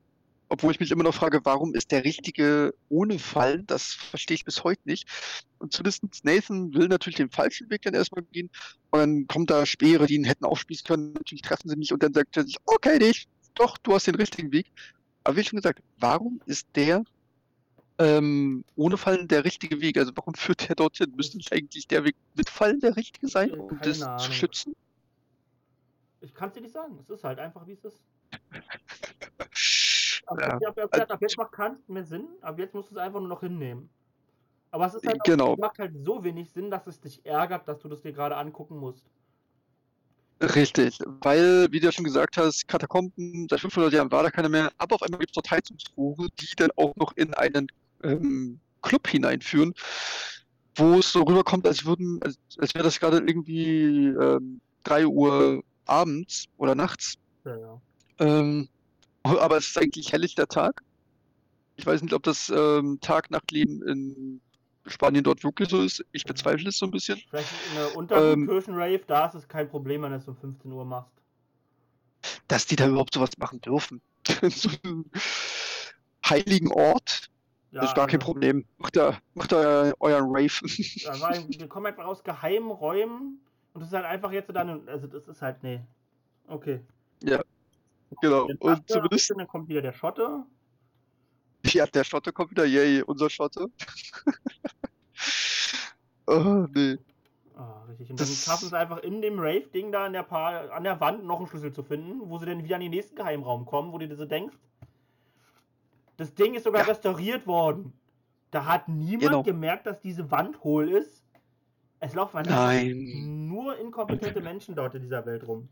Obwohl 0.48 0.72
ich 0.72 0.80
mich 0.80 0.92
immer 0.92 1.04
noch 1.04 1.16
frage, 1.16 1.42
warum 1.44 1.74
ist 1.74 1.92
der 1.92 2.04
richtige 2.04 2.74
ohne 2.88 3.18
Fallen? 3.18 3.66
Das 3.66 3.94
verstehe 3.94 4.36
ich 4.36 4.46
bis 4.46 4.64
heute 4.64 4.82
nicht. 4.86 5.08
Und 5.58 5.74
zumindest 5.74 6.04
Nathan 6.24 6.74
will 6.74 6.88
natürlich 6.88 7.18
den 7.18 7.32
falschen 7.32 7.70
Weg 7.70 7.82
dann 7.82 7.96
erstmal 7.96 8.24
gehen. 8.32 8.50
Und 8.92 9.00
dann 9.00 9.28
kommt 9.28 9.50
da 9.50 9.66
Speere, 9.66 10.06
die 10.06 10.16
ihn 10.16 10.24
hätten 10.24 10.46
aufspießen 10.46 10.86
können. 10.86 11.14
Natürlich 11.14 11.42
treffen 11.42 11.70
sie 11.70 11.76
nicht. 11.76 11.92
Und 11.92 12.04
dann 12.04 12.14
sagt 12.14 12.38
er 12.38 12.44
sich, 12.44 12.58
okay, 12.66 13.00
nicht. 13.00 13.28
Doch, 13.56 13.78
du 13.80 13.94
hast 13.94 14.08
den 14.08 14.16
richtigen 14.16 14.52
Weg. 14.52 14.68
Aber 15.24 15.36
wie 15.36 15.44
schon 15.44 15.58
gesagt, 15.58 15.82
warum 15.98 16.40
ist 16.46 16.68
der 16.76 17.04
ähm, 17.98 18.64
ohne 18.76 18.98
Fallen 18.98 19.28
der 19.28 19.46
richtige 19.46 19.80
Weg? 19.82 19.98
Also 19.98 20.12
warum 20.16 20.34
führt 20.34 20.68
der 20.68 20.76
dorthin? 20.76 21.14
Müsste 21.16 21.38
nicht 21.38 21.52
eigentlich 21.54 21.88
der 21.88 22.04
Weg 22.04 22.16
mit 22.36 22.50
Fallen 22.50 22.80
der 22.80 22.96
richtige 22.96 23.28
sein, 23.28 23.50
Äh, 23.52 23.54
um 23.58 23.68
keine 23.70 23.82
das 23.82 24.02
Ahnung. 24.02 24.20
zu 24.20 24.32
schützen? 24.32 24.76
Ich 26.22 26.34
kann 26.34 26.50
es 26.50 26.56
dir 26.56 26.62
nicht 26.62 26.74
sagen. 26.74 26.98
Es 27.00 27.10
ist 27.10 27.24
halt 27.24 27.40
einfach, 27.40 27.66
wie 27.68 27.74
es 27.74 27.84
ist. 27.86 28.02
Ja, 30.28 30.32
Aber 30.32 30.54
ab, 30.68 30.80
ab, 30.92 31.12
ab, 31.12 31.22
jetzt 31.22 31.38
macht 31.38 31.52
keinen 31.52 31.78
mehr 31.88 32.04
Sinn. 32.04 32.28
Ab 32.42 32.58
jetzt 32.58 32.74
musst 32.74 32.90
du 32.90 32.96
es 32.96 32.98
einfach 33.00 33.20
nur 33.20 33.30
noch 33.30 33.42
hinnehmen. 33.42 33.90
Aber 34.72 34.88
es 34.88 34.96
ist 34.96 35.06
halt 35.06 35.22
auch- 35.22 35.24
Genau. 35.24 35.54
es 35.54 35.60
macht 35.60 35.78
halt 35.78 35.94
so 36.04 36.24
wenig 36.24 36.50
Sinn, 36.50 36.72
dass 36.72 36.88
es 36.88 37.00
dich 37.00 37.24
ärgert, 37.26 37.68
dass 37.68 37.80
du 37.80 37.88
das 37.88 38.02
dir 38.02 38.12
gerade 38.12 38.36
angucken 38.36 38.78
musst. 38.78 39.06
richtig. 40.42 40.98
Weil, 41.22 41.68
wie 41.72 41.80
du 41.80 41.86
ja 41.86 41.92
schon 41.92 42.04
gesagt 42.06 42.38
hast, 42.38 42.68
Katakomben, 42.68 43.48
seit 43.50 43.60
500 43.60 43.94
Jahren 43.94 44.12
war 44.12 44.24
da 44.24 44.32
keiner 44.32 44.50
mehr. 44.50 44.72
Aber 44.80 44.96
auf 44.96 45.04
einmal 45.04 45.20
gibt 45.20 45.30
es 45.32 45.36
dort 45.36 45.52
Heizungsrohre, 45.52 46.28
die 46.40 46.48
dann 46.58 46.72
auch 46.76 46.96
noch 46.96 47.16
in 47.16 47.34
einen 47.36 47.68
ähm, 48.04 48.60
Club 48.82 49.08
hineinführen, 49.08 49.74
wo 50.76 51.00
es 51.00 51.12
so 51.12 51.24
rüberkommt, 51.24 51.68
als 51.68 51.86
würden, 51.86 52.22
als, 52.24 52.38
als 52.60 52.74
wäre 52.74 52.84
das 52.84 53.00
gerade 53.00 53.18
irgendwie 53.18 54.08
ähm, 54.08 54.62
3 54.84 55.08
Uhr 55.08 55.64
abends 55.86 56.46
oder 56.58 56.76
nachts. 56.76 57.16
Ja, 57.46 57.58
ja. 57.58 57.82
Ähm, 58.20 58.70
aber 59.24 59.58
es 59.58 59.68
ist 59.68 59.78
eigentlich 59.78 60.12
helllichter 60.12 60.48
Tag. 60.48 60.82
Ich 61.78 61.86
weiß 61.86 62.02
nicht, 62.02 62.14
ob 62.14 62.24
das 62.24 62.52
ähm, 62.56 63.00
Tag-Nacht-Leben 63.02 63.82
in 63.88 64.42
Spanien 64.88 65.24
dort 65.24 65.44
wirklich 65.44 65.70
so 65.70 65.82
ist. 65.82 66.06
Ich 66.12 66.24
bezweifle 66.24 66.70
es 66.70 66.78
so 66.78 66.86
ein 66.86 66.92
bisschen. 66.92 67.22
Vielleicht 67.30 67.50
in 67.98 68.08
der 68.08 68.18
Ähm, 68.18 68.48
Kirchenrave, 68.48 69.02
da 69.08 69.26
ist 69.26 69.36
es 69.36 69.48
kein 69.48 69.68
Problem, 69.70 70.04
wenn 70.04 70.12
du 70.12 70.18
es 70.18 70.28
um 70.28 70.38
15 70.38 70.72
Uhr 70.72 70.86
machst. 70.86 71.12
Dass 72.48 72.66
die 72.66 72.76
da 72.76 72.88
überhaupt 72.88 73.14
sowas 73.14 73.32
machen 73.38 73.62
dürfen. 73.62 74.02
In 74.42 74.50
so 74.50 74.70
einem 74.84 75.06
heiligen 76.28 76.72
Ort 76.72 77.30
Ja, 77.76 77.84
ist 77.84 77.96
gar 77.96 78.08
kein 78.08 78.22
also, 78.22 78.32
Problem. 78.32 78.66
Macht 78.78 78.96
da, 78.96 79.18
macht 79.34 79.52
da 79.52 79.92
euren 80.00 80.34
Rave. 80.34 80.48
da 81.04 81.20
war, 81.20 81.34
wir 81.48 81.68
kommen 81.68 81.88
einfach 81.88 82.06
aus 82.06 82.24
geheimen 82.24 82.72
Räumen 82.72 83.42
und 83.74 83.82
das 83.82 83.90
ist 83.90 83.94
halt 83.94 84.06
einfach 84.06 84.32
jetzt 84.32 84.50
dann, 84.56 84.88
also 84.88 85.08
das 85.08 85.28
ist 85.28 85.42
halt, 85.42 85.62
nee. 85.62 85.82
Okay. 86.48 86.80
genau. 88.22 88.48
Dann, 88.48 88.58
Und 88.60 88.90
zumindest, 88.90 89.30
dann 89.32 89.48
kommt 89.48 89.68
wieder 89.68 89.82
der 89.82 89.92
Schotte. 89.92 90.44
ja, 91.66 91.86
der 91.86 92.06
Schotte 92.06 92.32
kommt 92.32 92.52
wieder. 92.52 92.66
Yay, 92.66 93.02
unser 93.02 93.30
Schotte. 93.30 93.68
oh, 96.28 96.66
nee. 96.74 96.98
Ah, 97.58 97.84
richtig. 97.90 98.10
Und 98.10 98.20
dann 98.20 98.28
Das- 98.28 98.46
schaffen 98.46 98.70
sie 98.70 98.78
einfach 98.78 99.00
in 99.00 99.22
dem 99.22 99.38
Rave-Ding 99.38 99.92
da 99.92 100.06
an 100.06 100.14
der, 100.14 100.32
an 100.32 100.84
der 100.86 101.02
Wand 101.02 101.26
noch 101.26 101.40
einen 101.40 101.48
Schlüssel 101.48 101.74
zu 101.74 101.84
finden, 101.84 102.30
wo 102.30 102.38
sie 102.38 102.46
dann 102.46 102.64
wieder 102.64 102.76
an 102.76 102.82
den 102.82 102.92
nächsten 102.92 103.18
Geheimraum 103.18 103.66
kommen, 103.66 103.92
wo 103.92 103.98
du 103.98 104.08
dir 104.08 104.16
so 104.16 104.26
denkst, 104.26 104.56
das 106.18 106.34
Ding 106.34 106.54
ist 106.56 106.64
sogar 106.64 106.82
Ja. 106.82 106.88
restauriert 106.88 107.46
worden. 107.48 107.94
Da 108.52 108.66
hat 108.66 108.88
niemand 108.88 109.22
Genau. 109.24 109.44
gemerkt, 109.44 109.86
dass 109.86 110.00
diese 110.00 110.32
Wand 110.32 110.64
hohl 110.64 110.90
ist. 110.90 111.24
Es 112.00 112.14
laufen 112.14 113.48
nur 113.48 113.78
inkompetente 113.80 114.42
Menschen 114.42 114.76
dort 114.76 114.96
in 114.96 115.02
dieser 115.02 115.26
Welt 115.26 115.48
rum. 115.48 115.70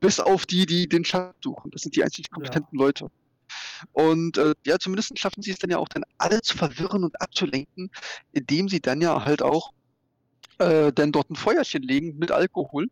Bis 0.00 0.18
auf 0.18 0.46
die, 0.46 0.66
die 0.66 0.88
den 0.88 1.04
Schatten 1.04 1.38
suchen. 1.42 1.70
Das 1.70 1.82
sind 1.82 1.94
die 1.94 2.02
einzig 2.02 2.30
kompetenten 2.30 2.76
Leute. 2.78 3.08
Und 3.92 4.36
äh, 4.38 4.54
ja, 4.66 4.78
zumindest 4.78 5.16
schaffen 5.18 5.42
sie 5.42 5.50
es 5.50 5.58
dann 5.58 5.70
ja 5.70 5.78
auch 5.78 5.88
dann 5.88 6.04
alle 6.18 6.40
zu 6.40 6.56
verwirren 6.56 7.04
und 7.04 7.20
abzulenken, 7.20 7.90
indem 8.32 8.68
sie 8.68 8.80
dann 8.80 9.00
ja 9.00 9.24
halt 9.24 9.42
auch 9.42 9.72
äh, 10.62 10.92
dann 10.92 11.12
dort 11.12 11.30
ein 11.30 11.36
Feuerchen 11.36 11.82
legen 11.82 12.16
mit 12.18 12.30
Alkohol. 12.30 12.88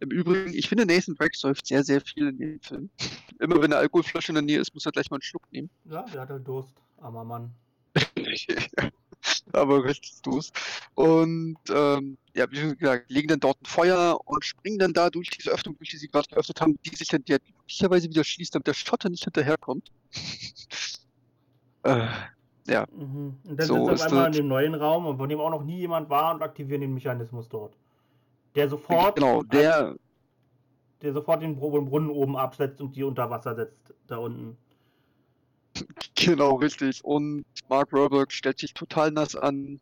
Im 0.00 0.10
Übrigen, 0.10 0.54
ich 0.54 0.68
finde, 0.68 0.86
Nathan 0.86 1.14
Drake 1.14 1.36
säuft 1.36 1.66
sehr, 1.66 1.84
sehr 1.84 2.00
viel 2.00 2.28
in 2.28 2.38
dem 2.38 2.60
Film. 2.60 2.90
Immer 3.38 3.56
wenn 3.56 3.64
eine 3.64 3.76
Alkoholflasche 3.76 4.30
in 4.30 4.36
der 4.36 4.42
Nähe 4.42 4.60
ist, 4.60 4.74
muss 4.74 4.86
er 4.86 4.92
gleich 4.92 5.10
mal 5.10 5.16
einen 5.16 5.22
Schluck 5.22 5.50
nehmen. 5.50 5.70
Ja, 5.84 6.02
der 6.02 6.22
hat 6.22 6.30
halt 6.30 6.46
Durst, 6.46 6.74
armer 6.98 7.24
Mann. 7.24 7.50
Aber 9.52 9.84
richtig 9.84 10.14
los. 10.24 10.52
Und 10.94 11.58
ähm, 11.70 12.18
ja, 12.34 12.50
wie 12.50 12.76
gesagt, 12.76 13.10
legen 13.10 13.28
dann 13.28 13.40
dort 13.40 13.60
ein 13.60 13.66
Feuer 13.66 14.18
und 14.24 14.44
springen 14.44 14.78
dann 14.78 14.92
da 14.92 15.10
durch 15.10 15.28
diese 15.30 15.50
Öffnung, 15.50 15.76
durch 15.78 15.90
die 15.90 15.96
sie 15.96 16.08
gerade 16.08 16.28
geöffnet 16.28 16.60
haben, 16.60 16.78
die 16.84 16.94
sich 16.94 17.08
dann 17.08 17.24
ja 17.26 17.38
glücklicherweise 17.38 18.08
wieder 18.08 18.24
schließt, 18.24 18.54
damit 18.54 18.66
der 18.66 18.74
Schotter 18.74 19.08
nicht 19.08 19.24
hinterherkommt. 19.24 19.90
äh, 21.82 22.06
ja, 22.68 22.86
Mhm. 22.92 23.36
Und 23.48 23.56
dann 23.58 23.66
So 23.66 23.74
sind 23.86 23.90
auf 23.94 24.02
einmal 24.02 24.26
in 24.28 24.32
dem 24.32 24.48
neuen 24.48 24.74
Raum, 24.74 25.06
und 25.06 25.16
von 25.18 25.28
dem 25.28 25.40
auch 25.40 25.50
noch 25.50 25.64
nie 25.64 25.78
jemand 25.78 26.08
war 26.10 26.34
und 26.34 26.42
aktivieren 26.42 26.80
den 26.82 26.94
Mechanismus 26.94 27.48
dort. 27.48 27.76
Der 28.54 28.68
sofort, 28.68 29.16
genau, 29.16 29.42
der, 29.42 29.96
der 31.02 31.12
sofort 31.12 31.42
den 31.42 31.56
Br- 31.56 31.82
Brunnen 31.82 32.10
oben 32.10 32.36
absetzt 32.36 32.80
und 32.80 32.96
die 32.96 33.04
unter 33.04 33.30
Wasser 33.30 33.54
setzt, 33.54 33.94
da 34.06 34.16
unten. 34.18 34.56
genau, 36.16 36.56
richtig. 36.56 37.04
Und 37.04 37.44
Mark 37.68 37.92
Wahlberg 37.92 38.32
stellt 38.32 38.58
sich 38.58 38.74
total 38.74 39.10
nass 39.12 39.36
an 39.36 39.80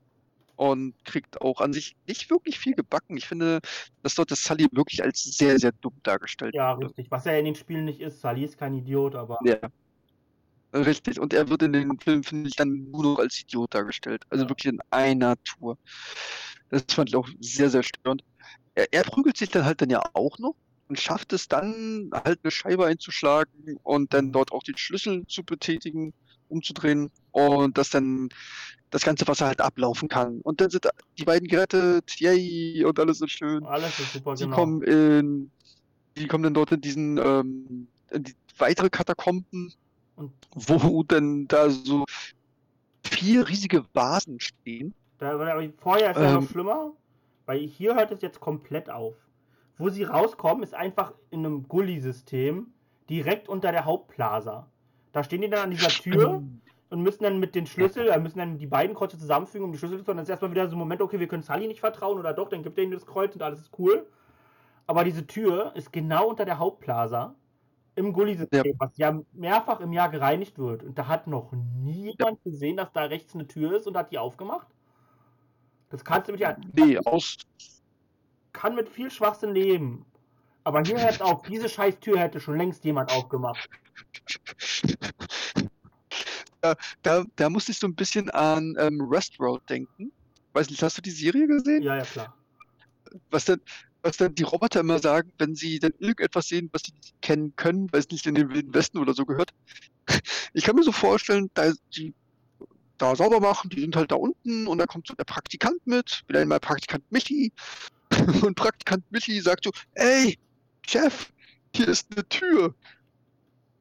und 0.57 0.95
kriegt 1.05 1.41
auch 1.41 1.61
an 1.61 1.73
sich 1.73 1.97
nicht 2.07 2.31
wirklich 2.31 2.59
viel 2.59 2.75
gebacken. 2.75 3.17
Ich 3.17 3.27
finde, 3.27 3.61
dass 4.03 4.15
dort 4.15 4.31
das 4.31 4.43
Sully 4.43 4.67
wirklich 4.73 5.03
als 5.03 5.23
sehr, 5.23 5.59
sehr 5.59 5.73
dumm 5.73 5.95
dargestellt 6.03 6.55
Ja, 6.55 6.77
wurde. 6.77 6.87
richtig. 6.89 7.11
Was 7.11 7.27
er 7.27 7.39
in 7.39 7.45
den 7.47 7.55
Spielen 7.55 7.85
nicht 7.85 8.01
ist. 8.01 8.21
Sally 8.21 8.45
ist 8.45 8.59
kein 8.59 8.75
Idiot, 8.75 9.15
aber 9.15 9.39
Ja. 9.45 9.57
Richtig. 10.75 11.21
Und 11.21 11.33
er 11.33 11.49
wird 11.49 11.63
in 11.63 11.73
den 11.73 11.99
Film, 11.99 12.23
finde 12.23 12.49
ich, 12.49 12.57
dann 12.57 12.91
nur 12.91 13.03
noch 13.03 13.19
als 13.19 13.41
Idiot 13.41 13.75
dargestellt. 13.75 14.25
Also 14.31 14.49
wirklich 14.49 14.73
in 14.73 14.81
einer 14.91 15.37
Tour. 15.45 15.79
Das 16.69 16.85
fand 16.91 17.09
ich 17.09 17.17
auch 17.17 17.29
sehr, 17.41 17.71
sehr 17.71 17.83
störend. 17.83 18.23
Er, 18.75 18.93
er 18.93 19.03
prügelt 19.05 19.37
sich 19.37 19.49
dann 19.51 19.65
halt 19.65 19.81
dann 19.81 19.91
ja 19.91 20.03
auch 20.15 20.39
noch 20.39 20.55
und 20.89 21.01
schafft 21.01 21.33
es 21.33 21.49
dann, 21.49 22.11
halt 22.13 22.41
eine 22.43 22.51
Scheibe 22.51 22.87
einzuschlagen 22.87 23.79
und 23.83 24.13
dann 24.13 24.33
dort 24.33 24.53
auch 24.53 24.63
den 24.63 24.77
Schlüssel 24.77 25.27
zu 25.27 25.43
betätigen, 25.45 26.13
umzudrehen 26.49 27.11
und 27.33 27.79
dass 27.79 27.91
dann 27.91 28.29
das 28.91 29.03
ganze 29.03 29.27
Wasser 29.27 29.47
halt 29.47 29.61
ablaufen 29.61 30.09
kann. 30.09 30.41
Und 30.43 30.61
dann 30.61 30.71
sind 30.71 30.89
die 31.19 31.25
beiden 31.25 31.49
gerettet, 31.49 32.21
yay, 32.21 32.85
und 32.85 32.99
alles 33.01 33.21
ist 33.21 33.33
schön. 33.33 33.65
alles 33.65 33.99
ist 33.99 34.13
super, 34.13 34.35
Die 34.35 34.45
genau. 34.45 34.57
kommen 34.57 34.83
in, 34.83 35.51
die 36.17 36.27
kommen 36.29 36.45
dann 36.45 36.55
dort 36.55 36.73
in 36.73 36.81
diesen, 36.81 37.19
ähm, 37.19 37.89
in 38.11 38.25
die 38.25 38.35
weitere 38.59 38.89
Katakomben, 38.89 39.73
Und 40.17 40.33
wo 40.55 41.03
dann 41.03 41.47
da 41.47 41.69
so 41.71 42.05
vier 43.05 43.49
riesige 43.49 43.85
Vasen 43.95 44.41
stehen. 44.41 44.95
da, 45.19 45.33
aber 45.33 45.63
vorher 45.79 46.11
ist 46.11 46.17
ja 46.19 46.33
noch 46.33 46.43
Ähm. 46.43 46.49
schlimmer, 46.49 46.93
weil 47.47 47.61
hier 47.61 47.95
hört 47.95 48.11
es 48.11 48.23
jetzt 48.23 48.41
komplett 48.41 48.91
auf. 48.91 49.15
Wo 49.79 49.91
sie 49.91 50.05
rauskommen, 50.05 50.63
ist 50.63 50.75
einfach 50.75 51.13
in 51.31 51.45
einem 51.45 51.69
Gully-System 51.69 52.69
direkt 53.11 53.49
unter 53.49 53.73
der 53.73 53.85
Hauptplaza. 53.85 54.67
Da 55.13 55.23
stehen 55.23 55.43
die 55.43 55.51
dann 55.51 55.65
an 55.65 55.71
dieser 55.71 55.89
Tür 55.89 56.43
und 56.89 57.03
müssen 57.03 57.25
dann 57.25 57.39
mit 57.39 57.55
den 57.55 57.67
Schlüssel, 57.67 58.09
äh, 58.09 58.19
müssen 58.19 58.39
dann 58.39 58.59
die 58.59 58.67
beiden 58.67 58.95
Kreuze 58.97 59.19
zusammenfügen, 59.19 59.65
um 59.65 59.73
die 59.73 59.79
Schlüssel 59.79 59.99
zu 59.99 60.05
tun. 60.05 60.17
Dann 60.17 60.25
ist 60.25 60.31
erstmal 60.31 60.51
wieder 60.51 60.69
so 60.69 60.77
ein 60.77 60.79
Moment, 60.79 61.03
okay, 61.03 61.21
wir 61.21 61.29
können 61.29 61.43
Sully 61.43 61.69
nicht 61.69 61.81
vertrauen 61.81 62.19
oder 62.19 62.33
doch, 62.33 62.49
dann 62.49 62.63
gibt 62.63 62.79
er 62.79 62.85
ihnen 62.85 62.93
das 62.93 63.07
Kreuz 63.07 63.35
und 63.35 63.43
alles 63.43 63.61
ist 63.61 63.71
cool. 63.79 64.07
Aber 64.87 65.05
diese 65.05 65.27
Tür 65.27 65.73
ist 65.75 65.93
genau 65.93 66.29
unter 66.29 66.45
der 66.45 66.59
Hauptplaza 66.59 67.35
im 67.97 68.13
Gully-System, 68.13 68.75
was 68.79 68.97
ja 68.97 69.21
mehrfach 69.33 69.81
im 69.81 69.93
Jahr 69.93 70.11
gereinigt 70.11 70.59
wird. 70.59 70.83
Und 70.83 70.97
da 70.99 71.09
hat 71.09 71.27
noch 71.27 71.53
niemand 71.53 72.43
gesehen, 72.45 72.77
dass 72.77 72.93
da 72.93 73.05
rechts 73.05 73.35
eine 73.35 73.47
Tür 73.49 73.77
ist 73.77 73.87
und 73.87 73.97
hat 73.97 74.13
die 74.13 74.19
aufgemacht. 74.19 74.67
Das 75.89 76.05
kannst 76.05 76.29
du 76.29 76.33
mit 76.33 76.41
ja, 76.41 76.57
Nee, 76.75 76.99
aus. 76.99 77.39
kann 78.53 78.75
mit 78.75 78.89
viel 78.89 79.11
Schwachsinn 79.11 79.53
leben. 79.55 80.05
Aber 80.65 80.83
hier 80.83 81.01
hört 81.01 81.23
auf, 81.23 81.43
diese 81.43 81.69
scheiß 81.69 82.01
Tür 82.01 82.19
hätte 82.19 82.41
schon 82.41 82.59
längst 82.59 82.85
jemand 82.85 83.11
aufgemacht. 83.13 83.69
da, 86.61 86.75
da, 87.03 87.25
da 87.37 87.49
musste 87.49 87.73
ich 87.73 87.79
so 87.79 87.87
ein 87.87 87.95
bisschen 87.95 88.29
an 88.31 88.77
ähm, 88.79 88.99
Westworld 89.09 89.63
denken. 89.71 90.13
Weiß 90.53 90.69
nicht, 90.69 90.83
hast 90.83 90.99
du 90.99 91.03
die 91.03 91.11
Serie 91.11 91.47
gesehen? 91.47 91.83
Ja, 91.83 91.97
ja, 91.97 92.03
klar. 92.03 92.35
Was 93.31 93.45
denn, 93.47 93.61
was 94.07 94.17
dann 94.17 94.35
die 94.35 94.45
Roboter 94.45 94.81
immer 94.81 95.01
sagen, 95.01 95.33
wenn 95.39 95.57
sie 95.57 95.81
dann 95.81 95.93
irgendetwas 95.99 96.47
sehen, 96.49 96.71
was 96.73 96.83
sie 96.85 96.93
nicht 96.93 97.21
kennen 97.23 97.55
können, 97.57 97.93
weil 97.93 98.01
es 98.01 98.11
nicht 98.11 98.27
in 98.27 98.37
den 98.37 98.51
Wilden 98.51 98.73
Westen 98.73 98.99
oder 98.99 99.15
so 99.15 99.27
gehört. 99.27 99.51
Ich 100.55 100.65
kann 100.65 100.77
mir 100.77 100.85
so 100.85 100.93
vorstellen, 100.93 101.51
da 101.55 101.73
die 101.95 102.15
da 102.99 103.15
sauber 103.15 103.41
machen, 103.41 103.69
die 103.69 103.81
sind 103.81 103.97
halt 103.97 104.11
da 104.11 104.15
unten 104.15 104.67
und 104.67 104.79
dann 104.79 104.87
kommt 104.87 105.07
so 105.09 105.15
der 105.15 105.25
Praktikant 105.25 105.87
mit, 105.87 106.23
wieder 106.29 106.41
einmal 106.41 106.61
Praktikant 106.61 107.05
Michi. 107.11 107.53
Und 108.43 108.55
Praktikant 108.55 109.05
Michi 109.11 109.41
sagt 109.41 109.65
so, 109.65 109.73
ey, 109.95 110.39
Chef, 110.87 111.33
hier 111.75 111.89
ist 111.89 112.07
eine 112.13 112.27
Tür. 112.29 112.75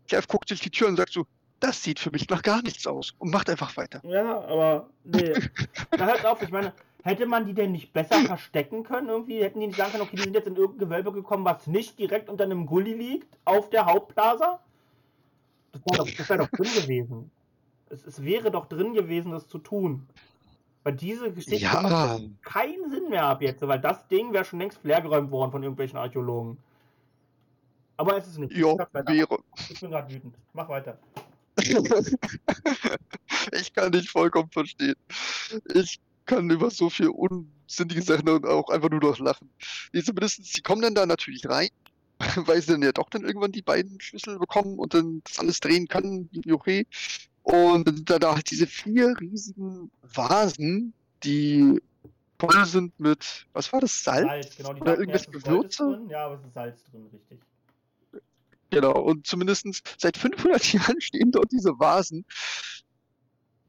Chef 0.09 0.27
guckt 0.27 0.49
sich 0.49 0.59
die 0.59 0.71
Tür 0.71 0.87
und 0.87 0.97
sagt 0.97 1.13
so, 1.13 1.27
das 1.59 1.83
sieht 1.83 1.99
für 1.99 2.09
mich 2.09 2.27
nach 2.29 2.41
gar 2.41 2.63
nichts 2.63 2.87
aus 2.87 3.13
und 3.19 3.29
macht 3.29 3.49
einfach 3.49 3.77
weiter. 3.77 4.01
Ja, 4.03 4.41
aber 4.41 4.89
nee. 5.03 5.33
hört 5.97 6.25
auf, 6.25 6.41
ich 6.41 6.49
meine, 6.49 6.73
hätte 7.05 7.27
man 7.27 7.45
die 7.45 7.53
denn 7.53 7.71
nicht 7.71 7.93
besser 7.93 8.19
verstecken 8.25 8.83
können 8.83 9.09
irgendwie? 9.09 9.43
Hätten 9.43 9.59
die 9.59 9.67
nicht 9.67 9.77
sagen 9.77 9.91
können, 9.91 10.03
okay, 10.03 10.17
die 10.17 10.23
sind 10.23 10.33
jetzt 10.33 10.47
in 10.47 10.55
irgendein 10.55 10.89
Gewölbe 10.89 11.11
gekommen, 11.13 11.45
was 11.45 11.67
nicht 11.67 11.99
direkt 11.99 12.29
unter 12.29 12.43
einem 12.43 12.65
Gully 12.65 12.93
liegt, 12.93 13.37
auf 13.45 13.69
der 13.69 13.85
Hauptplaza? 13.85 14.59
Das 15.71 15.81
wäre 15.85 15.97
doch, 15.97 16.09
das 16.17 16.29
wär 16.29 16.37
doch 16.37 16.49
drin 16.49 16.73
gewesen. 16.81 17.31
Es, 17.89 18.05
es 18.05 18.23
wäre 18.23 18.49
doch 18.49 18.65
drin 18.65 18.93
gewesen, 18.93 19.31
das 19.31 19.47
zu 19.47 19.59
tun. 19.59 20.07
Weil 20.83 20.93
diese 20.93 21.31
Geschichte 21.31 21.65
macht 21.65 21.91
Ja, 21.91 22.19
keinen 22.41 22.89
Sinn 22.89 23.09
mehr 23.09 23.25
ab 23.25 23.41
jetzt, 23.41 23.61
weil 23.67 23.79
das 23.79 24.07
Ding 24.07 24.33
wäre 24.33 24.45
schon 24.45 24.59
längst 24.59 24.83
leergeräumt 24.83 25.31
worden 25.31 25.51
von 25.51 25.61
irgendwelchen 25.63 25.97
Archäologen. 25.97 26.57
Aber 27.97 28.17
es 28.17 28.27
ist 28.27 28.37
nicht. 28.39 28.55
wäre. 29.07 29.39
Ich 29.69 29.79
bin 29.79 29.91
gerade 29.91 30.13
wütend. 30.13 30.35
Mach 30.53 30.67
weiter. 30.67 30.97
ich 33.51 33.73
kann 33.73 33.91
dich 33.91 34.09
vollkommen 34.09 34.49
verstehen. 34.51 34.95
Ich 35.73 35.99
kann 36.25 36.49
über 36.49 36.69
so 36.71 36.89
viel 36.89 37.09
unsinnige 37.09 38.01
Sachen 38.01 38.27
und 38.29 38.45
auch 38.45 38.69
einfach 38.69 38.89
nur 38.89 39.01
noch 39.01 39.19
lachen. 39.19 39.49
Nee, 39.93 40.03
zumindest, 40.03 40.43
sie 40.45 40.61
kommen 40.61 40.81
dann 40.81 40.95
da 40.95 41.05
natürlich 41.05 41.47
rein, 41.47 41.69
weil 42.35 42.61
sie 42.61 42.73
dann 42.73 42.81
ja 42.81 42.91
doch 42.91 43.09
dann 43.09 43.23
irgendwann 43.23 43.51
die 43.51 43.61
beiden 43.61 43.99
Schlüssel 44.01 44.39
bekommen 44.39 44.79
und 44.79 44.93
dann 44.93 45.21
das 45.25 45.39
alles 45.39 45.59
drehen 45.59 45.87
können, 45.87 46.29
wie 46.31 46.51
okay. 46.51 46.87
Und 47.43 47.87
dann 47.87 47.97
sind 47.97 48.09
da, 48.09 48.19
da 48.19 48.35
halt 48.35 48.49
diese 48.49 48.67
vier 48.67 49.15
riesigen 49.19 49.91
Vasen, 50.01 50.93
die 51.23 51.79
voll 52.39 52.65
sind 52.65 52.99
mit, 52.99 53.45
was 53.53 53.71
war 53.71 53.81
das, 53.81 54.03
Salz? 54.03 54.25
Salz, 54.25 54.57
genau. 54.57 54.73
Die 54.73 54.81
Oder 54.81 54.97
irgendwelche 54.97 55.31
Gewürze? 55.31 56.01
Ja, 56.09 56.25
aber 56.25 56.35
es 56.35 56.45
ist 56.45 56.53
Salz 56.53 56.83
drin, 56.85 57.07
richtig. 57.13 57.39
Genau, 58.71 58.99
und 58.99 59.27
zumindest 59.27 59.67
seit 59.97 60.17
500 60.17 60.63
Jahren 60.73 60.99
stehen 60.99 61.31
dort 61.31 61.51
diese 61.51 61.79
Vasen. 61.79 62.25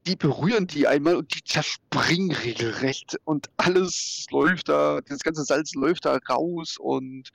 Die 0.07 0.15
berühren 0.15 0.67
die 0.67 0.87
einmal 0.87 1.17
und 1.17 1.35
die 1.35 1.43
zerspringen 1.43 2.31
regelrecht 2.31 3.17
und 3.25 3.49
alles 3.57 4.25
läuft 4.31 4.69
da, 4.69 5.01
das 5.01 5.19
ganze 5.19 5.43
Salz 5.43 5.75
läuft 5.75 6.05
da 6.05 6.17
raus 6.29 6.77
und 6.79 7.29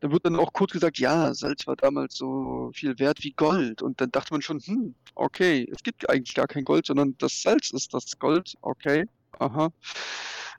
dann 0.00 0.10
wird 0.10 0.24
dann 0.24 0.36
auch 0.36 0.54
kurz 0.54 0.72
gesagt, 0.72 0.98
ja, 0.98 1.34
Salz 1.34 1.66
war 1.66 1.76
damals 1.76 2.14
so 2.14 2.70
viel 2.72 2.98
wert 2.98 3.22
wie 3.22 3.32
Gold 3.32 3.82
und 3.82 4.00
dann 4.00 4.10
dachte 4.10 4.32
man 4.32 4.40
schon, 4.40 4.58
hm, 4.58 4.94
okay, 5.14 5.68
es 5.70 5.82
gibt 5.82 6.08
eigentlich 6.08 6.34
gar 6.34 6.46
kein 6.46 6.64
Gold, 6.64 6.86
sondern 6.86 7.14
das 7.18 7.42
Salz 7.42 7.70
ist 7.72 7.92
das 7.92 8.18
Gold, 8.18 8.54
okay, 8.62 9.06
aha. 9.38 9.70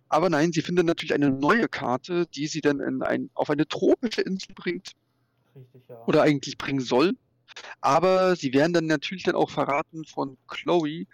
Aber 0.09 0.29
nein, 0.29 0.53
sie 0.53 0.61
finden 0.61 0.85
natürlich 0.85 1.15
eine 1.15 1.31
neue 1.31 1.67
Karte, 1.67 2.27
die 2.27 2.45
sie 2.45 2.61
dann 2.61 2.79
in 2.79 3.01
ein, 3.01 3.31
auf 3.33 3.49
eine 3.49 3.67
tropische 3.67 4.21
Insel 4.21 4.53
bringt 4.53 4.91
Richtig, 5.55 5.81
ja. 5.89 6.03
oder 6.05 6.21
eigentlich 6.21 6.59
bringen 6.59 6.81
soll. 6.81 7.13
Aber 7.81 8.35
sie 8.35 8.53
werden 8.53 8.73
dann 8.73 8.85
natürlich 8.85 9.23
dann 9.23 9.35
auch 9.35 9.49
verraten 9.49 10.05
von 10.05 10.37
Chloe, 10.47 11.07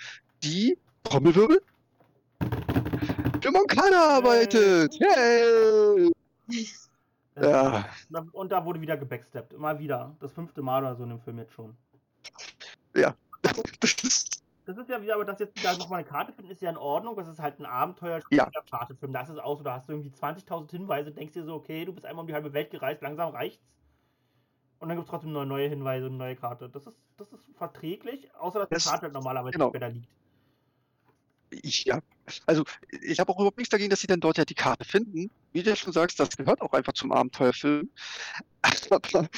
die 0.44 0.78
Trommelwirbel 1.04 1.62
für 3.42 3.52
Moncada 3.52 4.18
arbeitet. 4.18 4.94
Yay! 5.00 6.12
Äh, 7.36 7.50
Ja, 7.50 7.86
da- 8.10 8.26
Und 8.34 8.52
da 8.52 8.64
wurde 8.66 8.82
wieder 8.82 8.98
gebacksteppt. 8.98 9.54
Immer 9.54 9.80
wieder. 9.80 10.16
Das 10.20 10.32
fünfte 10.34 10.62
Mal 10.62 10.84
oder 10.84 10.96
so 10.96 11.04
in 11.04 11.10
dem 11.10 11.20
Film 11.22 11.38
jetzt 11.40 11.54
schon. 11.54 11.76
das 12.94 13.94
ist, 14.04 14.44
Das 14.66 14.78
ist 14.78 14.90
ja 14.90 15.02
wieder, 15.02 15.16
aber 15.16 15.26
das 15.26 15.40
jetzt 15.40 15.58
wieder 15.58 15.76
nochmal 15.78 16.00
eine 16.02 16.08
Karte 16.10 16.34
finden, 16.34 16.52
ist 16.52 16.62
ja 16.62 16.70
in 16.70 16.78
Ordnung. 16.78 17.16
Das 17.16 17.28
ist 17.28 17.40
halt 17.40 17.60
ein 17.60 17.66
Abenteuer 17.66 18.20
Ja. 18.32 18.50
Charterfilm. 18.70 19.14
Das 19.14 19.30
ist 19.30 19.40
auch 19.40 19.58
so, 19.58 19.64
da 19.64 19.76
hast 19.76 19.88
du 19.90 19.94
irgendwie 19.94 20.12
20.000 20.12 20.70
Hinweise, 20.72 21.12
denkst 21.12 21.34
dir 21.34 21.44
so, 21.46 21.56
okay, 21.56 21.86
du 21.86 21.94
bist 21.94 22.06
einmal 22.06 22.22
um 22.24 22.28
die 22.28 22.34
halbe 22.34 22.54
Welt 22.54 22.70
gereist, 22.70 23.02
langsam 23.02 23.30
reicht's. 23.34 23.66
Und 24.80 24.90
dann 24.90 24.98
gibt 24.98 25.08
es 25.08 25.12
trotzdem 25.12 25.32
neue, 25.32 25.46
neue 25.46 25.70
Hinweise 25.70 26.08
und 26.08 26.18
neue 26.18 26.36
Karte. 26.36 26.68
Das 26.70 26.86
ist, 26.88 26.96
das 27.18 27.32
ist 27.32 27.44
verträglich, 27.56 28.34
außer 28.36 28.60
dass 28.60 28.70
Das- 28.70 28.84
die 28.84 28.90
Karte 28.90 29.04
halt 29.04 29.14
normalerweise 29.14 29.52
genau. 29.54 29.66
nicht 29.68 29.74
mehr 29.80 29.90
da 29.90 29.94
liegt. 29.94 30.10
Ich, 31.52 31.86
ja. 31.86 32.00
Also, 32.46 32.64
ich 33.02 33.20
habe 33.20 33.32
auch 33.32 33.38
überhaupt 33.38 33.58
nichts 33.58 33.72
dagegen, 33.72 33.90
dass 33.90 34.02
sie 34.02 34.08
dann 34.08 34.20
dort 34.20 34.38
ja 34.38 34.46
die 34.46 34.56
Karte 34.56 34.86
finden. 34.86 35.30
Wie 35.54 35.64
du 35.64 35.70
ja 35.70 35.76
schon 35.76 35.94
sagst, 35.94 36.20
das 36.20 36.36
gehört 36.38 36.62
auch 36.62 36.74
einfach 36.74 36.94
zum 36.94 37.12
Abenteuerfilm. 37.12 37.90
Aber 38.90 39.30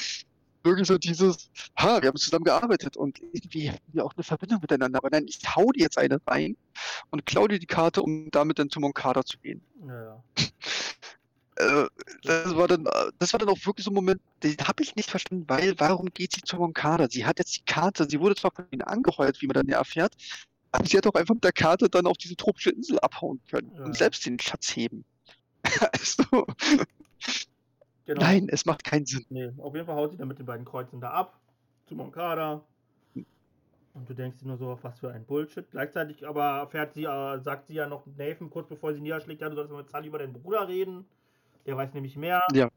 wirklich 0.62 0.88
so 0.88 0.98
dieses, 0.98 1.50
ha, 1.78 2.00
wir 2.00 2.08
haben 2.08 2.16
zusammen 2.16 2.44
gearbeitet 2.44 2.96
und 2.96 3.20
irgendwie 3.32 3.70
haben 3.70 3.78
wir 3.92 4.04
auch 4.04 4.14
eine 4.16 4.24
Verbindung 4.24 4.60
miteinander. 4.60 4.98
Aber 4.98 5.10
nein, 5.10 5.26
ich 5.28 5.38
hau 5.54 5.70
dir 5.72 5.82
jetzt 5.82 5.98
eine 5.98 6.18
rein 6.26 6.56
und 7.10 7.26
klau 7.26 7.46
dir 7.48 7.58
die 7.58 7.66
Karte, 7.66 8.02
um 8.02 8.30
damit 8.30 8.58
dann 8.58 8.70
zu 8.70 8.80
Moncada 8.80 9.24
zu 9.24 9.38
gehen. 9.38 9.62
Ja, 9.86 10.22
Äh, 11.56 11.86
das 12.22 12.56
war 12.56 12.66
dann, 12.66 12.84
das 13.18 13.32
war 13.32 13.38
dann 13.38 13.48
auch 13.48 13.64
wirklich 13.64 13.84
so 13.84 13.90
ein 13.90 13.94
Moment, 13.94 14.20
den 14.42 14.56
habe 14.58 14.82
ich 14.82 14.96
nicht 14.96 15.10
verstanden, 15.10 15.44
weil 15.48 15.78
warum 15.78 16.08
geht 16.12 16.32
sie 16.32 16.42
zu 16.42 16.56
Moncada? 16.56 17.08
Sie 17.08 17.24
hat 17.26 17.38
jetzt 17.38 17.56
die 17.56 17.64
Karte, 17.64 18.06
sie 18.08 18.20
wurde 18.20 18.34
zwar 18.34 18.50
von 18.52 18.66
ihnen 18.70 18.82
angeheuert, 18.82 19.40
wie 19.40 19.46
man 19.46 19.54
dann 19.54 19.68
ja 19.68 19.78
erfährt, 19.78 20.14
aber 20.74 20.86
sie 20.86 20.96
hat 20.96 21.06
auch 21.06 21.14
einfach 21.14 21.34
mit 21.34 21.44
der 21.44 21.52
Karte 21.52 21.88
dann 21.88 22.06
auf 22.06 22.16
diese 22.16 22.36
tropische 22.36 22.70
Insel 22.70 22.98
abhauen 23.00 23.40
können 23.48 23.72
Ja. 23.76 23.84
und 23.84 23.96
selbst 23.96 24.26
den 24.26 24.38
Schatz 24.40 24.74
heben. 24.74 25.04
also, 25.92 26.46
genau. 28.04 28.20
nein, 28.20 28.48
es 28.50 28.66
macht 28.66 28.84
keinen 28.84 29.06
Sinn. 29.06 29.24
Nee, 29.30 29.52
auf 29.58 29.74
jeden 29.74 29.86
Fall 29.86 29.96
haut 29.96 30.10
sie 30.12 30.16
dann 30.16 30.28
mit 30.28 30.38
den 30.38 30.46
beiden 30.46 30.64
Kreuzen 30.64 31.00
da 31.00 31.10
ab. 31.10 31.38
Zu 31.86 31.94
Moncada. 31.94 32.62
Und 33.94 34.08
du 34.10 34.14
denkst 34.14 34.38
dir 34.38 34.48
nur 34.48 34.56
so, 34.56 34.76
was 34.82 34.98
für 34.98 35.10
ein 35.12 35.24
Bullshit. 35.24 35.70
Gleichzeitig 35.70 36.26
aber 36.26 36.66
fährt 36.68 36.94
sie, 36.94 37.04
äh, 37.04 37.38
sagt 37.40 37.68
sie 37.68 37.74
ja 37.74 37.86
noch 37.86 38.04
Nathan 38.16 38.50
kurz 38.50 38.68
bevor 38.68 38.92
sie 38.92 39.00
niederschlägt, 39.00 39.40
ja, 39.40 39.48
du 39.48 39.54
sollst 39.54 39.70
mal 39.70 39.78
mit 39.82 39.90
Sully 39.90 40.08
über 40.08 40.18
deinen 40.18 40.32
Bruder 40.32 40.66
reden. 40.66 41.04
Der 41.66 41.76
weiß 41.76 41.94
nämlich 41.94 42.16
mehr. 42.16 42.42
Ja. 42.52 42.68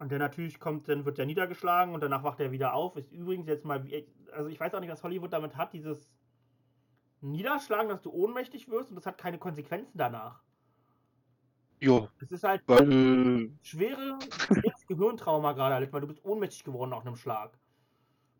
Und 0.00 0.10
der 0.10 0.18
natürlich 0.18 0.58
kommt, 0.58 0.88
dann 0.88 1.04
wird 1.04 1.18
er 1.20 1.26
niedergeschlagen 1.26 1.94
und 1.94 2.00
danach 2.02 2.24
wacht 2.24 2.40
er 2.40 2.50
wieder 2.50 2.74
auf. 2.74 2.96
Ist 2.96 3.12
übrigens 3.12 3.46
jetzt 3.46 3.64
mal, 3.64 3.84
wie- 3.84 4.04
also 4.32 4.48
ich 4.48 4.58
weiß 4.58 4.74
auch 4.74 4.80
nicht, 4.80 4.90
was 4.90 5.02
Hollywood 5.04 5.32
damit 5.32 5.56
hat, 5.56 5.72
dieses 5.72 6.08
Niederschlagen, 7.22 7.88
dass 7.88 8.02
du 8.02 8.10
ohnmächtig 8.10 8.68
wirst 8.68 8.90
und 8.90 8.96
das 8.96 9.06
hat 9.06 9.16
keine 9.18 9.38
Konsequenzen 9.38 9.96
danach. 9.96 10.42
Ja, 11.80 12.08
Es 12.20 12.30
ist 12.30 12.44
halt 12.44 12.62
weil, 12.66 13.50
schwere, 13.62 14.18
schweres 14.46 14.86
Gehirntrauma 14.86 15.52
gerade 15.52 15.92
weil 15.92 16.00
du 16.00 16.06
bist 16.06 16.24
ohnmächtig 16.24 16.62
geworden 16.64 16.90
nach 16.90 17.04
einem 17.04 17.16
Schlag. 17.16 17.58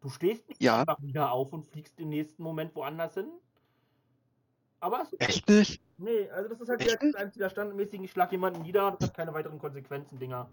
Du 0.01 0.09
stehst 0.09 0.49
nicht 0.49 0.62
Ja. 0.62 0.80
einfach 0.80 1.01
wieder 1.03 1.33
auf 1.33 1.53
und 1.53 1.64
fliegst 1.64 1.99
im 2.01 2.09
nächsten 2.09 2.43
Moment 2.43 2.74
woanders 2.74 3.14
hin. 3.14 3.30
Aber 4.80 5.03
es, 5.03 5.14
echt 5.20 5.49
nicht? 5.49 5.80
nee, 5.97 6.28
also 6.30 6.49
das 6.49 6.61
ist 6.61 6.68
halt 6.68 6.80
Echt? 6.80 7.35
dieser 7.37 7.51
standardmäßigen, 7.51 8.05
ich 8.05 8.11
schlag 8.11 8.33
jemanden 8.33 8.62
nieder, 8.62 8.91
das 8.91 9.09
hat 9.09 9.16
keine 9.16 9.33
weiteren 9.33 9.59
Konsequenzen, 9.61 10.18
Dinger. 10.18 10.51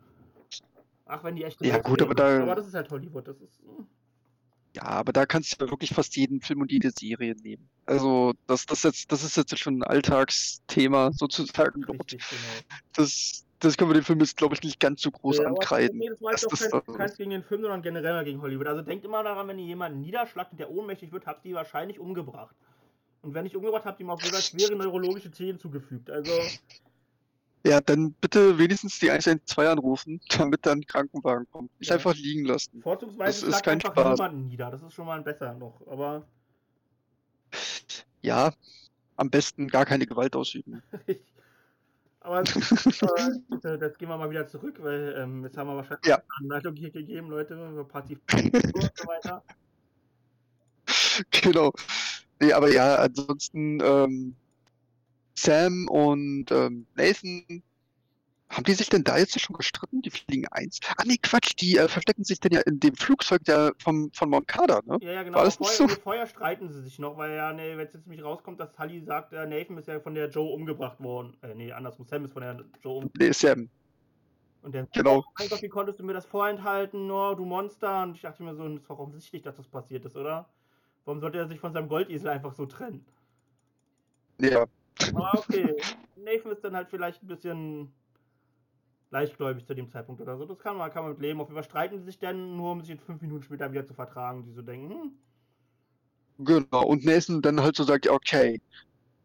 Ach, 1.06 1.24
wenn 1.24 1.36
die 1.36 1.44
echt 1.44 1.60
Ja, 1.66 1.80
gut, 1.80 2.02
aber 2.04 2.14
da- 2.14 2.44
aber 2.44 2.54
das 2.56 2.68
ist 2.68 2.76
halt 2.76 2.92
Hollywood, 2.92 3.28
das 3.28 3.42
ist. 3.42 3.60
hm. 3.60 3.88
Ja, 4.76 4.84
aber 4.84 5.14
da 5.14 5.26
kannst 5.26 5.60
du 5.60 5.66
ja 5.66 5.72
wirklich 5.72 5.92
fast 5.94 6.16
jeden 6.16 6.42
Film 6.42 6.62
und 6.62 6.72
jede 6.72 6.92
Serie 6.92 7.36
nehmen. 7.42 7.68
Also, 7.86 8.34
das, 8.46 8.66
das, 8.68 8.84
jetzt, 8.84 9.12
das 9.12 9.24
ist 9.24 9.36
jetzt 9.36 9.58
schon 9.58 9.80
ein 9.80 9.84
Alltagsthema 9.84 11.12
sozusagen. 11.12 11.84
Richtig, 11.86 12.24
genau. 12.30 12.78
Das, 12.94 13.46
das 13.60 13.78
können 13.78 13.90
wir 13.90 13.96
dem 13.96 14.04
Film 14.04 14.20
jetzt, 14.20 14.38
glaube 14.38 14.54
ich, 14.54 14.62
nicht 14.62 14.80
ganz 14.80 15.02
so 15.02 15.10
groß 15.10 15.40
aber 15.40 15.50
ankreiden. 15.50 15.98
nee, 15.98 16.10
das 16.10 16.22
war 16.22 16.32
jetzt 16.32 16.46
auch 16.46 16.50
das 16.52 16.60
kein, 16.60 16.70
da- 16.86 16.94
keins 16.94 17.18
gegen 17.18 17.32
den 17.32 17.44
Film, 17.44 17.62
sondern 17.62 17.82
generell 17.82 18.24
gegen 18.24 18.42
Hollywood. 18.42 18.68
Also 18.68 18.84
denkt 18.84 19.06
immer 19.06 19.24
daran, 19.24 19.48
wenn 19.48 19.58
ihr 19.58 19.66
jemanden 19.66 20.02
niederschlagt 20.02 20.52
und 20.52 20.60
der 20.60 20.70
ohnmächtig 20.70 21.12
wird, 21.12 21.26
habt 21.26 21.46
ihr 21.46 21.56
wahrscheinlich 21.56 22.00
umgebracht. 22.00 22.56
Und 23.22 23.34
wenn 23.34 23.44
nicht 23.44 23.56
umgebracht, 23.56 23.86
habt 23.86 24.00
ihr 24.00 24.06
ihm 24.06 24.12
auch 24.12 24.22
sogar 24.22 24.40
schwere 24.40 24.76
neurologische 24.76 25.32
Schäden 25.36 25.60
zugefügt. 25.60 26.10
Also, 26.10 26.32
Ja, 27.66 27.82
dann 27.82 28.14
bitte 28.14 28.57
wenigstens 28.57 28.99
die 28.99 29.12
112 29.12 29.70
anrufen, 29.70 30.22
damit 30.38 30.66
dann 30.66 30.80
ein 30.80 30.86
Krankenwagen 30.86 31.45
kommt. 31.51 31.70
Nicht 31.80 31.89
Ja. 31.89 31.95
einfach 31.95 32.16
liegen 32.16 32.45
lassen. 32.45 32.82
vorzugsweise 32.82 33.45
Das 33.47 33.55
ist 33.57 33.64
kein 33.64 33.76
einfach 33.76 33.91
Spaß. 33.91 34.18
niemanden 34.18 34.47
nieder. 34.47 34.72
Das 34.72 34.82
ist 34.82 34.93
schon 34.93 35.05
mal 35.05 35.22
besser 35.22 35.53
noch. 35.53 35.86
Aber 35.88 36.26
Ja, 38.22 38.53
am 39.18 39.30
besten 39.30 39.68
gar 39.68 39.86
keine 39.86 40.05
Gewalt 40.05 40.36
ausüben. 40.36 40.82
Aber 42.22 42.39
aber 42.39 42.45
jetzt 43.82 43.97
gehen 43.97 44.10
wir 44.10 44.18
mal 44.18 44.30
wieder 44.30 44.45
zurück, 44.45 44.76
weil 44.82 45.16
ähm, 45.18 45.43
jetzt 45.45 45.55
haben 45.57 45.68
wir 45.68 45.78
wahrscheinlich 45.78 46.05
Ja. 46.05 46.16
eine 46.18 46.26
Anleitung 46.41 46.76
hier 46.76 46.91
gegeben, 46.91 47.30
Leute, 47.30 47.53
über 47.53 47.86
passiv 47.86 48.20
und 48.34 48.91
so 48.93 49.07
weiter. 49.07 49.41
Genau. 51.32 51.72
Nee, 52.41 52.53
aber 52.53 52.72
ja, 52.72 52.95
ansonsten 52.95 53.80
ähm, 53.82 54.36
Sam 55.42 55.88
und 55.90 56.52
ähm, 56.52 56.86
Nathan, 56.96 57.64
haben 58.50 58.64
die 58.64 58.74
sich 58.74 58.90
denn 58.90 59.04
da 59.04 59.18
jetzt 59.18 59.40
schon 59.40 59.56
gestritten? 59.56 60.02
Die 60.02 60.10
fliegen 60.10 60.48
eins. 60.48 60.80
Ah 60.98 61.04
nee, 61.06 61.18
Quatsch, 61.22 61.54
die 61.60 61.78
äh, 61.78 61.88
verstecken 61.88 62.24
sich 62.24 62.40
denn 62.40 62.52
ja 62.52 62.62
in 62.62 62.80
dem 62.80 62.96
Flugzeug 62.96 63.44
der 63.46 63.74
vom, 63.78 64.12
von 64.12 64.30
Moncada, 64.30 64.82
ne? 64.86 64.98
Ja, 65.02 65.12
ja, 65.12 65.24
genau. 65.24 65.38
War 65.38 65.46
das 65.46 65.60
nicht 65.60 65.72
vorher, 65.72 65.96
so? 65.96 66.02
vorher 66.02 66.28
streiten 66.28 66.68
sie 66.68 66.82
sich 66.82 66.98
noch, 66.98 67.16
weil 67.18 67.36
ja, 67.36 67.54
nee, 67.54 67.78
wenn 67.78 67.86
es 67.86 67.94
jetzt 67.94 68.08
nämlich 68.08 68.26
rauskommt, 68.26 68.60
dass 68.60 68.72
Tully 68.72 69.02
sagt, 69.02 69.34
äh, 69.34 69.46
Nathan 69.46 69.78
ist 69.78 69.88
ja 69.88 70.00
von 70.00 70.16
der 70.16 70.30
Joe 70.30 70.52
umgebracht 70.52 71.00
worden. 71.00 71.38
Äh, 71.44 71.54
nee, 71.54 71.72
andersrum, 71.72 72.08
Sam 72.08 72.26
ist 72.26 72.34
von 72.34 72.42
der 72.42 72.66
Joe 72.82 72.98
umgebracht. 72.98 73.20
Nee, 73.20 73.32
Sam, 73.32 73.70
Und 74.64 74.74
der 74.74 74.88
genau. 74.94 75.20
oh 75.20 75.24
mein 75.38 75.50
Gott, 75.50 75.62
wie 75.62 75.70
konntest 75.70 76.00
du 76.00 76.04
mir 76.04 76.14
das 76.14 76.26
vorenthalten, 76.26 77.10
oh, 77.12 77.36
du 77.36 77.46
Monster? 77.46 78.02
Und 78.02 78.16
ich 78.16 78.22
dachte 78.24 78.42
mir 78.42 78.56
so, 78.56 78.66
es 78.66 78.82
ist 78.82 78.90
doch 78.90 78.98
offensichtlich, 78.98 79.44
dass 79.44 79.58
das 79.58 79.68
passiert 79.68 80.06
ist, 80.06 80.16
oder? 80.16 80.50
Warum 81.06 81.22
sollte 81.22 81.38
er 81.38 81.48
sich 81.48 81.60
von 81.60 81.72
seinem 81.72 81.88
Goldesel 81.88 82.30
einfach 82.30 82.54
so 82.54 82.66
trennen? 82.66 83.06
Ja, 84.40 84.66
Aber 85.14 85.39
okay, 85.39 85.76
Nathan 86.16 86.52
ist 86.52 86.64
dann 86.64 86.76
halt 86.76 86.89
vielleicht 86.89 87.24
ein 87.24 87.28
bisschen 87.28 87.93
leichtgläubig 89.12 89.66
zu 89.68 89.74
dem 89.76 89.89
Zeitpunkt 89.89 90.22
oder 90.22 90.38
so. 90.38 90.45
Das 90.45 90.58
kann 90.60 90.78
man, 90.78 90.91
kann 90.91 91.04
man 91.04 91.12
mit 91.14 91.22
leben. 91.22 91.39
Auf 91.41 91.47
jeden 91.47 91.56
Fall 91.56 91.64
streiten 91.64 92.00
sie 92.00 92.06
sich 92.06 92.20
dann, 92.20 92.56
nur 92.58 92.72
um 92.72 92.82
sich 92.82 92.89
in 92.91 93.00
fünf 93.00 93.22
Minuten 93.22 93.43
später 93.43 93.72
wieder 93.72 93.86
zu 93.86 93.93
vertragen, 93.93 94.43
die 94.45 94.52
so 94.54 94.62
denken, 94.64 94.89
hm, 94.91 95.12
genau. 96.38 96.86
Und 96.86 97.06
Nathan 97.06 97.41
dann 97.41 97.62
halt 97.62 97.76
so 97.76 97.84
sagt, 97.84 98.06
ja, 98.06 98.12
okay, 98.14 98.62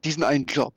diesen 0.05 0.25
einen 0.25 0.47
Job. 0.47 0.75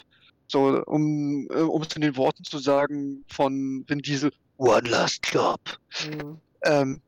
So, 0.48 0.84
um, 0.86 1.48
äh, 1.52 1.62
um 1.62 1.82
es 1.84 1.96
in 1.96 2.02
den 2.02 2.18
Worten 2.18 2.44
zu 2.44 2.60
sagen 2.60 3.26
von 3.30 3.86
Vin 3.88 4.00
Diesel, 4.00 4.32
one 4.58 4.90
last 4.90 5.26
job. 5.34 5.62
hm, 6.02 6.40
Ähm, 6.64 7.02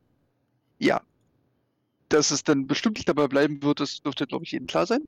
ja. 0.80 1.02
Dass 2.10 2.32
es 2.32 2.44
dann 2.44 2.68
bestimmt 2.68 2.98
nicht 2.98 3.08
dabei 3.10 3.28
bleiben 3.28 3.62
wird, 3.64 3.80
das 3.80 4.02
dürfte, 4.02 4.28
glaube 4.28 4.44
ich, 4.46 4.52
jedem 4.52 4.68
klar 4.68 4.86
sein. 4.86 5.08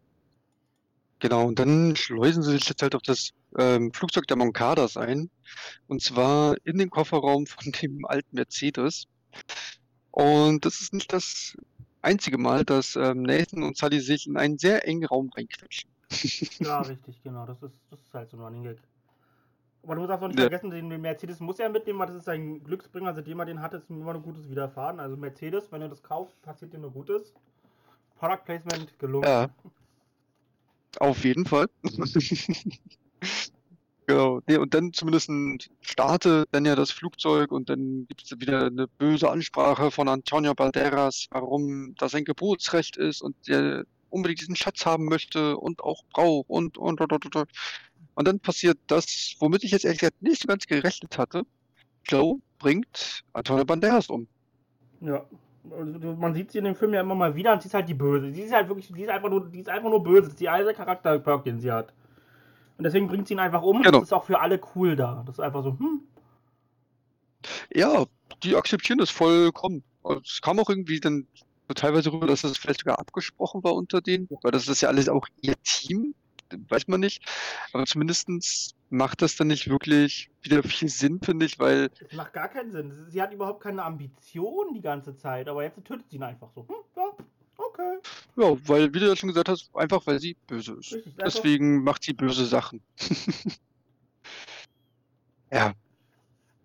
Genau, 1.22 1.46
und 1.48 1.60
dann 1.60 1.96
schleusen 1.96 2.42
sie 2.44 2.54
sich 2.54 2.68
jetzt 2.68 2.82
halt 2.82 2.96
auf 2.96 3.04
das 3.04 3.30
ähm, 3.58 3.94
Flugzeug 3.94 4.26
der 4.28 4.38
Moncadas 4.38 4.98
ein. 4.98 5.30
Und 5.88 6.02
zwar 6.02 6.56
in 6.66 6.78
den 6.80 6.90
Kofferraum 6.90 7.46
von 7.46 7.72
dem 7.82 8.06
alten 8.06 8.36
Mercedes. 8.36 9.06
Und 10.12 10.66
das 10.66 10.82
ist 10.82 10.94
nicht 10.94 11.14
das 11.14 11.56
einzige 12.02 12.38
Mal, 12.38 12.66
dass 12.66 12.96
ähm, 12.96 13.22
Nathan 13.22 13.64
und 13.64 13.78
Sully 13.78 14.00
sich 14.02 14.28
in 14.28 14.38
einen 14.38 14.58
sehr 14.58 14.88
engen 14.88 15.06
Raum 15.06 15.30
reinquetschen. 15.36 15.92
Ja, 16.60 16.82
richtig, 16.84 17.22
genau. 17.24 17.46
Das 17.46 17.62
ist, 17.64 17.76
das 17.90 18.00
ist 18.02 18.14
halt 18.14 18.30
so 18.30 18.38
ein 18.38 18.44
Running 18.44 18.64
Gag. 18.64 18.78
Aber 19.84 19.96
du 19.96 20.08
darfst 20.08 20.24
auch 20.24 20.28
nicht 20.28 20.40
Ja. 20.40 20.44
vergessen, 20.50 20.70
den 20.70 20.88
Mercedes 21.02 21.40
muss 21.40 21.60
er 21.60 21.70
mitnehmen, 21.70 22.00
weil 22.00 22.08
das 22.08 22.18
ist 22.18 22.26
sein 22.26 22.64
Glücksbringer. 22.64 23.14
Seitdem 23.16 23.40
er 23.40 23.46
den 23.46 23.62
hat, 23.62 23.74
ist 23.74 23.90
ihm 23.90 24.02
immer 24.02 24.14
nur 24.14 24.22
Gutes 24.22 24.50
widerfahren. 24.50 25.00
Also 25.00 25.18
Mercedes, 25.18 25.72
wenn 25.72 25.82
er 25.82 25.90
das 25.90 26.04
kauft, 26.04 26.40
passiert 26.42 26.74
dir 26.74 26.80
nur 26.80 26.92
Gutes. 26.92 27.34
Product 28.20 28.46
Placement 28.46 29.00
gelungen. 29.00 29.26
Ja. 29.28 29.50
Auf 31.00 31.24
jeden 31.24 31.46
Fall. 31.46 31.68
Genau. 34.08 34.42
Nee, 34.46 34.58
und 34.58 34.74
dann 34.74 34.92
zumindest 34.92 35.30
startet 35.80 36.50
dann 36.52 36.66
ja 36.66 36.76
das 36.76 36.92
Flugzeug 36.92 37.52
und 37.52 37.70
dann 37.70 38.08
gibt 38.08 38.24
es 38.24 38.32
wieder 38.42 38.66
eine 38.66 38.88
böse 38.88 39.30
Ansprache 39.30 39.90
von 39.90 40.10
Antonio 40.10 40.54
Banderas, 40.54 41.28
warum 41.32 41.96
das 41.98 42.14
ein 42.14 42.26
Geburtsrecht 42.26 42.98
ist 42.98 43.22
und 43.22 43.36
der 43.48 43.86
unbedingt 44.10 44.42
diesen 44.42 44.58
Schatz 44.58 44.86
haben 44.86 45.06
möchte 45.06 45.56
und 45.56 45.82
auch 45.82 46.04
braucht 46.12 46.50
und 46.50 46.78
und 46.78 47.00
und 47.00 47.14
und 47.14 47.36
und. 47.36 47.50
Und 48.16 48.28
dann 48.28 48.42
passiert 48.42 48.78
das, 48.88 49.36
womit 49.40 49.64
ich 49.64 49.72
jetzt 49.72 49.86
ehrlich 49.86 50.02
gesagt 50.02 50.22
nicht 50.22 50.42
so 50.42 50.48
ganz 50.48 50.66
gerechnet 50.66 51.18
hatte. 51.18 51.44
Joe 52.06 52.40
bringt 52.60 53.24
Antonio 53.32 53.64
Banderas 53.64 54.10
um. 54.10 54.28
Ja. 55.00 55.26
Also, 55.70 56.16
Man 56.16 56.34
sieht 56.34 56.52
sie 56.52 56.58
in 56.60 56.66
dem 56.66 56.76
Film 56.76 56.94
ja 56.94 57.02
immer 57.02 57.16
mal 57.16 57.36
wieder 57.36 57.54
und 57.54 57.62
sie 57.62 57.68
ist 57.68 57.74
halt 57.74 57.88
die 57.88 57.94
Böse. 57.94 58.32
Sie 58.32 58.42
ist 58.42 58.54
halt 58.54 58.68
wirklich, 58.68 58.88
sie 58.88 59.04
ist 59.04 59.10
einfach 59.10 59.30
nur, 59.30 59.48
die 59.50 59.60
ist 59.60 59.70
einfach 59.70 59.90
nur 59.90 60.04
böse. 60.04 60.24
Das 60.24 60.30
ist 60.30 60.40
die 60.40 60.50
einzige 60.50 60.74
Charakterperk, 60.76 61.44
den 61.44 61.60
sie 61.60 61.72
hat. 61.72 61.94
Und 62.78 62.84
deswegen 62.86 63.08
bringt 63.08 63.28
sie 63.28 63.36
ihn 63.36 63.40
einfach 63.40 63.62
um. 63.62 63.82
Genau. 63.84 64.00
Das 64.00 64.10
ist 64.10 64.14
auch 64.14 64.24
für 64.26 64.40
alle 64.40 64.60
cool 64.76 64.96
da. 64.96 65.24
Das 65.26 65.36
ist 65.36 65.40
einfach 65.40 65.64
so, 65.64 65.78
hm, 65.78 66.02
Ja, 67.74 68.06
die 68.44 68.56
akzeptieren 68.56 69.00
das 69.00 69.10
vollkommen. 69.10 69.84
Und 70.02 70.26
Es 70.26 70.42
kam 70.42 70.60
auch 70.60 70.70
irgendwie 70.70 71.00
dann 71.00 71.28
teilweise 71.76 72.12
rüber, 72.12 72.28
dass 72.28 72.42
das 72.42 72.58
vielleicht 72.58 72.82
sogar 72.82 73.00
abgesprochen 73.00 73.64
war 73.64 73.74
unter 73.74 74.02
denen, 74.02 74.28
weil 74.42 74.52
das 74.52 74.68
ist 74.68 74.82
ja 74.82 74.90
alles 74.90 75.08
auch 75.10 75.28
ihr 75.42 75.56
Team, 75.64 76.14
weiß 76.70 76.88
man 76.88 77.00
nicht. 77.00 77.24
Aber 77.74 77.86
zumindestens 77.86 78.76
macht 78.90 79.22
das 79.22 79.36
dann 79.36 79.48
nicht 79.48 79.70
wirklich 79.70 80.30
wieder 80.42 80.64
viel 80.64 80.90
Sinn, 80.90 81.20
finde 81.24 81.46
ich, 81.46 81.60
weil, 81.60 81.90
es 82.00 82.16
macht 82.16 82.34
gar 82.34 82.50
keinen 82.50 82.72
Sinn. 82.72 83.06
Sie- 83.10 83.22
hat 83.22 83.34
überhaupt 83.34 83.62
keine 83.64 83.84
Ambition 83.84 84.74
die 84.74 84.82
ganze 84.82 85.16
Zeit, 85.16 85.48
aber 85.48 85.64
jetzt 85.64 85.84
tötet 85.86 86.10
sie 86.10 86.18
ihn 86.18 86.24
einfach 86.24 86.50
so. 86.54 86.68
Hm, 86.68 86.76
ja, 86.96 87.04
okay. 87.58 87.98
ja, 88.38 88.68
weil, 88.68 88.94
wie 88.94 89.00
du 89.00 89.08
ja 89.08 89.16
schon 89.16 89.30
gesagt 89.30 89.50
hast, 89.50 89.70
einfach 89.76 90.06
weil 90.08 90.20
sie 90.20 90.36
böse 90.48 90.74
ist. 90.74 90.94
Richtig, 90.94 91.16
Deswegen 91.24 91.84
macht 91.84 92.04
sie 92.04 92.14
böse 92.14 92.46
Sachen. 92.46 92.82
ja. 95.52 95.74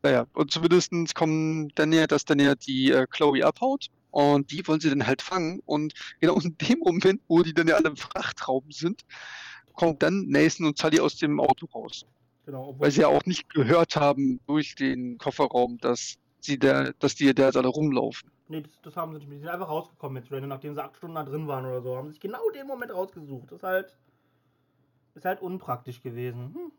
Naja, 0.02 0.26
und 0.34 0.52
zumindestens 0.52 1.14
kommen 1.14 1.70
dann 1.74 1.92
ja, 1.92 2.06
dass 2.06 2.24
dann 2.24 2.38
ja 2.38 2.54
die 2.54 2.90
äh, 2.92 3.06
Chloe 3.08 3.44
abhaut 3.44 3.86
und 4.10 4.50
die 4.52 4.66
wollen 4.68 4.78
sie 4.80 4.88
dann 4.88 5.06
halt 5.06 5.20
fangen 5.20 5.60
und 5.66 5.94
genau 6.20 6.38
in 6.40 6.56
dem 6.58 6.78
Moment, 6.78 7.22
wo 7.28 7.42
die 7.42 7.52
dann 7.52 7.66
ja 7.66 7.74
alle 7.76 7.88
im 7.88 7.96
Frachtraum 7.96 8.70
sind, 8.70 9.02
kommt 9.76 10.02
dann 10.02 10.26
Nathan 10.28 10.66
und 10.66 10.76
Sully 10.76 11.00
aus 11.00 11.16
dem 11.16 11.38
Auto 11.38 11.66
raus, 11.66 12.04
Genau, 12.46 12.74
weil 12.78 12.90
sie 12.90 13.02
ja 13.02 13.08
auch 13.08 13.24
nicht 13.24 13.48
gehört 13.50 13.96
haben 13.96 14.40
durch 14.46 14.74
den 14.74 15.18
Kofferraum, 15.18 15.78
dass 15.78 16.16
sie 16.40 16.58
da, 16.58 16.92
dass 16.98 17.14
die 17.14 17.32
da 17.34 17.46
jetzt 17.46 17.56
alle 17.56 17.68
rumlaufen. 17.68 18.30
Nee, 18.48 18.62
das, 18.62 18.80
das 18.82 18.96
haben 18.96 19.12
sie 19.12 19.18
nicht. 19.18 19.32
Die 19.32 19.38
sind 19.38 19.48
einfach 19.48 19.68
rausgekommen 19.68 20.22
mit 20.22 20.30
Randall, 20.30 20.48
nachdem 20.48 20.74
sie 20.74 20.82
acht 20.82 20.96
Stunden 20.96 21.16
da 21.16 21.24
drin 21.24 21.48
waren 21.48 21.66
oder 21.66 21.82
so. 21.82 21.96
Haben 21.96 22.10
sich 22.10 22.20
genau 22.20 22.48
den 22.50 22.66
Moment 22.66 22.92
rausgesucht. 22.92 23.50
Das 23.50 23.58
ist 23.58 23.64
halt. 23.64 23.96
Ist 25.14 25.24
halt 25.24 25.40
unpraktisch 25.40 26.02
gewesen. 26.02 26.54
Hm. 26.54 26.72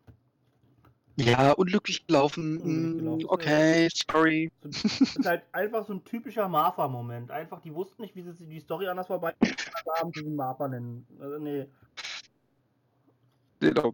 Ja, 1.17 1.51
unglücklich 1.53 2.05
gelaufen. 2.05 2.59
Unglücklich 2.59 2.99
gelaufen, 2.99 3.25
Okay, 3.27 3.89
sorry. 3.91 4.51
So, 4.61 4.69
das 4.69 5.01
ist 5.01 5.25
halt 5.25 5.43
einfach 5.51 5.85
so 5.85 5.93
ein 5.93 6.03
typischer 6.05 6.47
Martha-Moment. 6.47 7.31
Einfach, 7.31 7.59
die 7.59 7.73
wussten 7.73 8.03
nicht, 8.03 8.15
wie 8.15 8.21
sie 8.21 8.45
die 8.45 8.59
Story 8.59 8.87
anders 8.87 9.07
vorbei 9.07 9.33
haben, 9.99 10.11
die 10.11 10.19
sie 10.19 10.29
Martha 10.29 10.67
nennen. 10.67 11.05
Also, 11.19 11.39
nee. 11.39 11.65
Genau. 13.60 13.93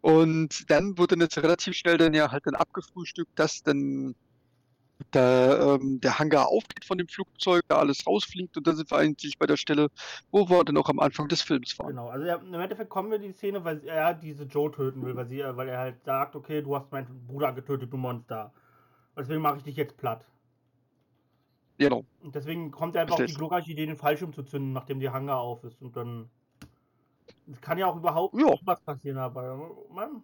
Und 0.00 0.70
dann 0.70 0.98
wurde 0.98 1.14
dann 1.16 1.20
jetzt 1.20 1.38
relativ 1.38 1.74
schnell 1.74 1.96
dann 1.96 2.14
ja 2.14 2.30
halt 2.30 2.46
dann 2.46 2.54
abgefrühstückt, 2.54 3.38
dass 3.38 3.62
dann 3.62 4.14
da 5.10 5.74
ähm, 5.74 6.00
der 6.00 6.18
Hangar 6.18 6.48
aufgeht 6.48 6.84
von 6.84 6.98
dem 6.98 7.08
Flugzeug, 7.08 7.62
da 7.68 7.78
alles 7.78 8.06
rausfliegt 8.06 8.56
und 8.56 8.66
dann 8.66 8.76
sind 8.76 8.90
wir 8.90 8.98
eigentlich 8.98 9.38
bei 9.38 9.46
der 9.46 9.56
Stelle, 9.56 9.88
wo 10.30 10.48
wir 10.48 10.64
dann 10.64 10.76
auch 10.76 10.88
am 10.88 11.00
Anfang 11.00 11.28
des 11.28 11.42
Films 11.42 11.78
waren. 11.78 11.88
Genau. 11.88 12.08
Also, 12.08 12.26
ja, 12.26 12.36
im 12.36 12.54
Endeffekt 12.54 12.90
kommen 12.90 13.10
wir 13.10 13.16
in 13.16 13.22
die 13.22 13.32
Szene, 13.32 13.64
weil 13.64 13.84
er 13.84 14.14
diese 14.14 14.44
Joe 14.44 14.70
töten 14.70 15.02
will, 15.02 15.16
weil, 15.16 15.26
sie, 15.26 15.40
weil 15.40 15.68
er 15.68 15.78
halt 15.78 16.04
sagt: 16.04 16.36
Okay, 16.36 16.62
du 16.62 16.76
hast 16.76 16.90
meinen 16.92 17.26
Bruder 17.26 17.52
getötet, 17.52 17.92
du 17.92 17.96
Monster. 17.96 18.52
Deswegen 19.16 19.42
mache 19.42 19.58
ich 19.58 19.64
dich 19.64 19.76
jetzt 19.76 19.96
platt. 19.96 20.24
Genau. 21.78 22.04
Und 22.22 22.34
deswegen 22.34 22.70
kommt 22.70 22.94
er 22.94 23.02
einfach 23.02 23.18
auf 23.18 23.26
die 23.26 23.34
glorreiche 23.34 23.72
Idee, 23.72 23.86
den 23.86 23.96
Fallschirm 23.96 24.32
zu 24.32 24.42
zünden, 24.42 24.72
nachdem 24.72 25.00
die 25.00 25.10
Hangar 25.10 25.38
auf 25.38 25.64
ist. 25.64 25.82
Und 25.82 25.96
dann. 25.96 26.30
Es 27.50 27.60
kann 27.60 27.78
ja 27.78 27.86
auch 27.86 27.96
überhaupt 27.96 28.34
Ja. 28.34 28.50
nicht 28.50 28.66
was 28.66 28.80
passieren, 28.80 29.18
aber. 29.18 29.70
Man, 29.90 30.22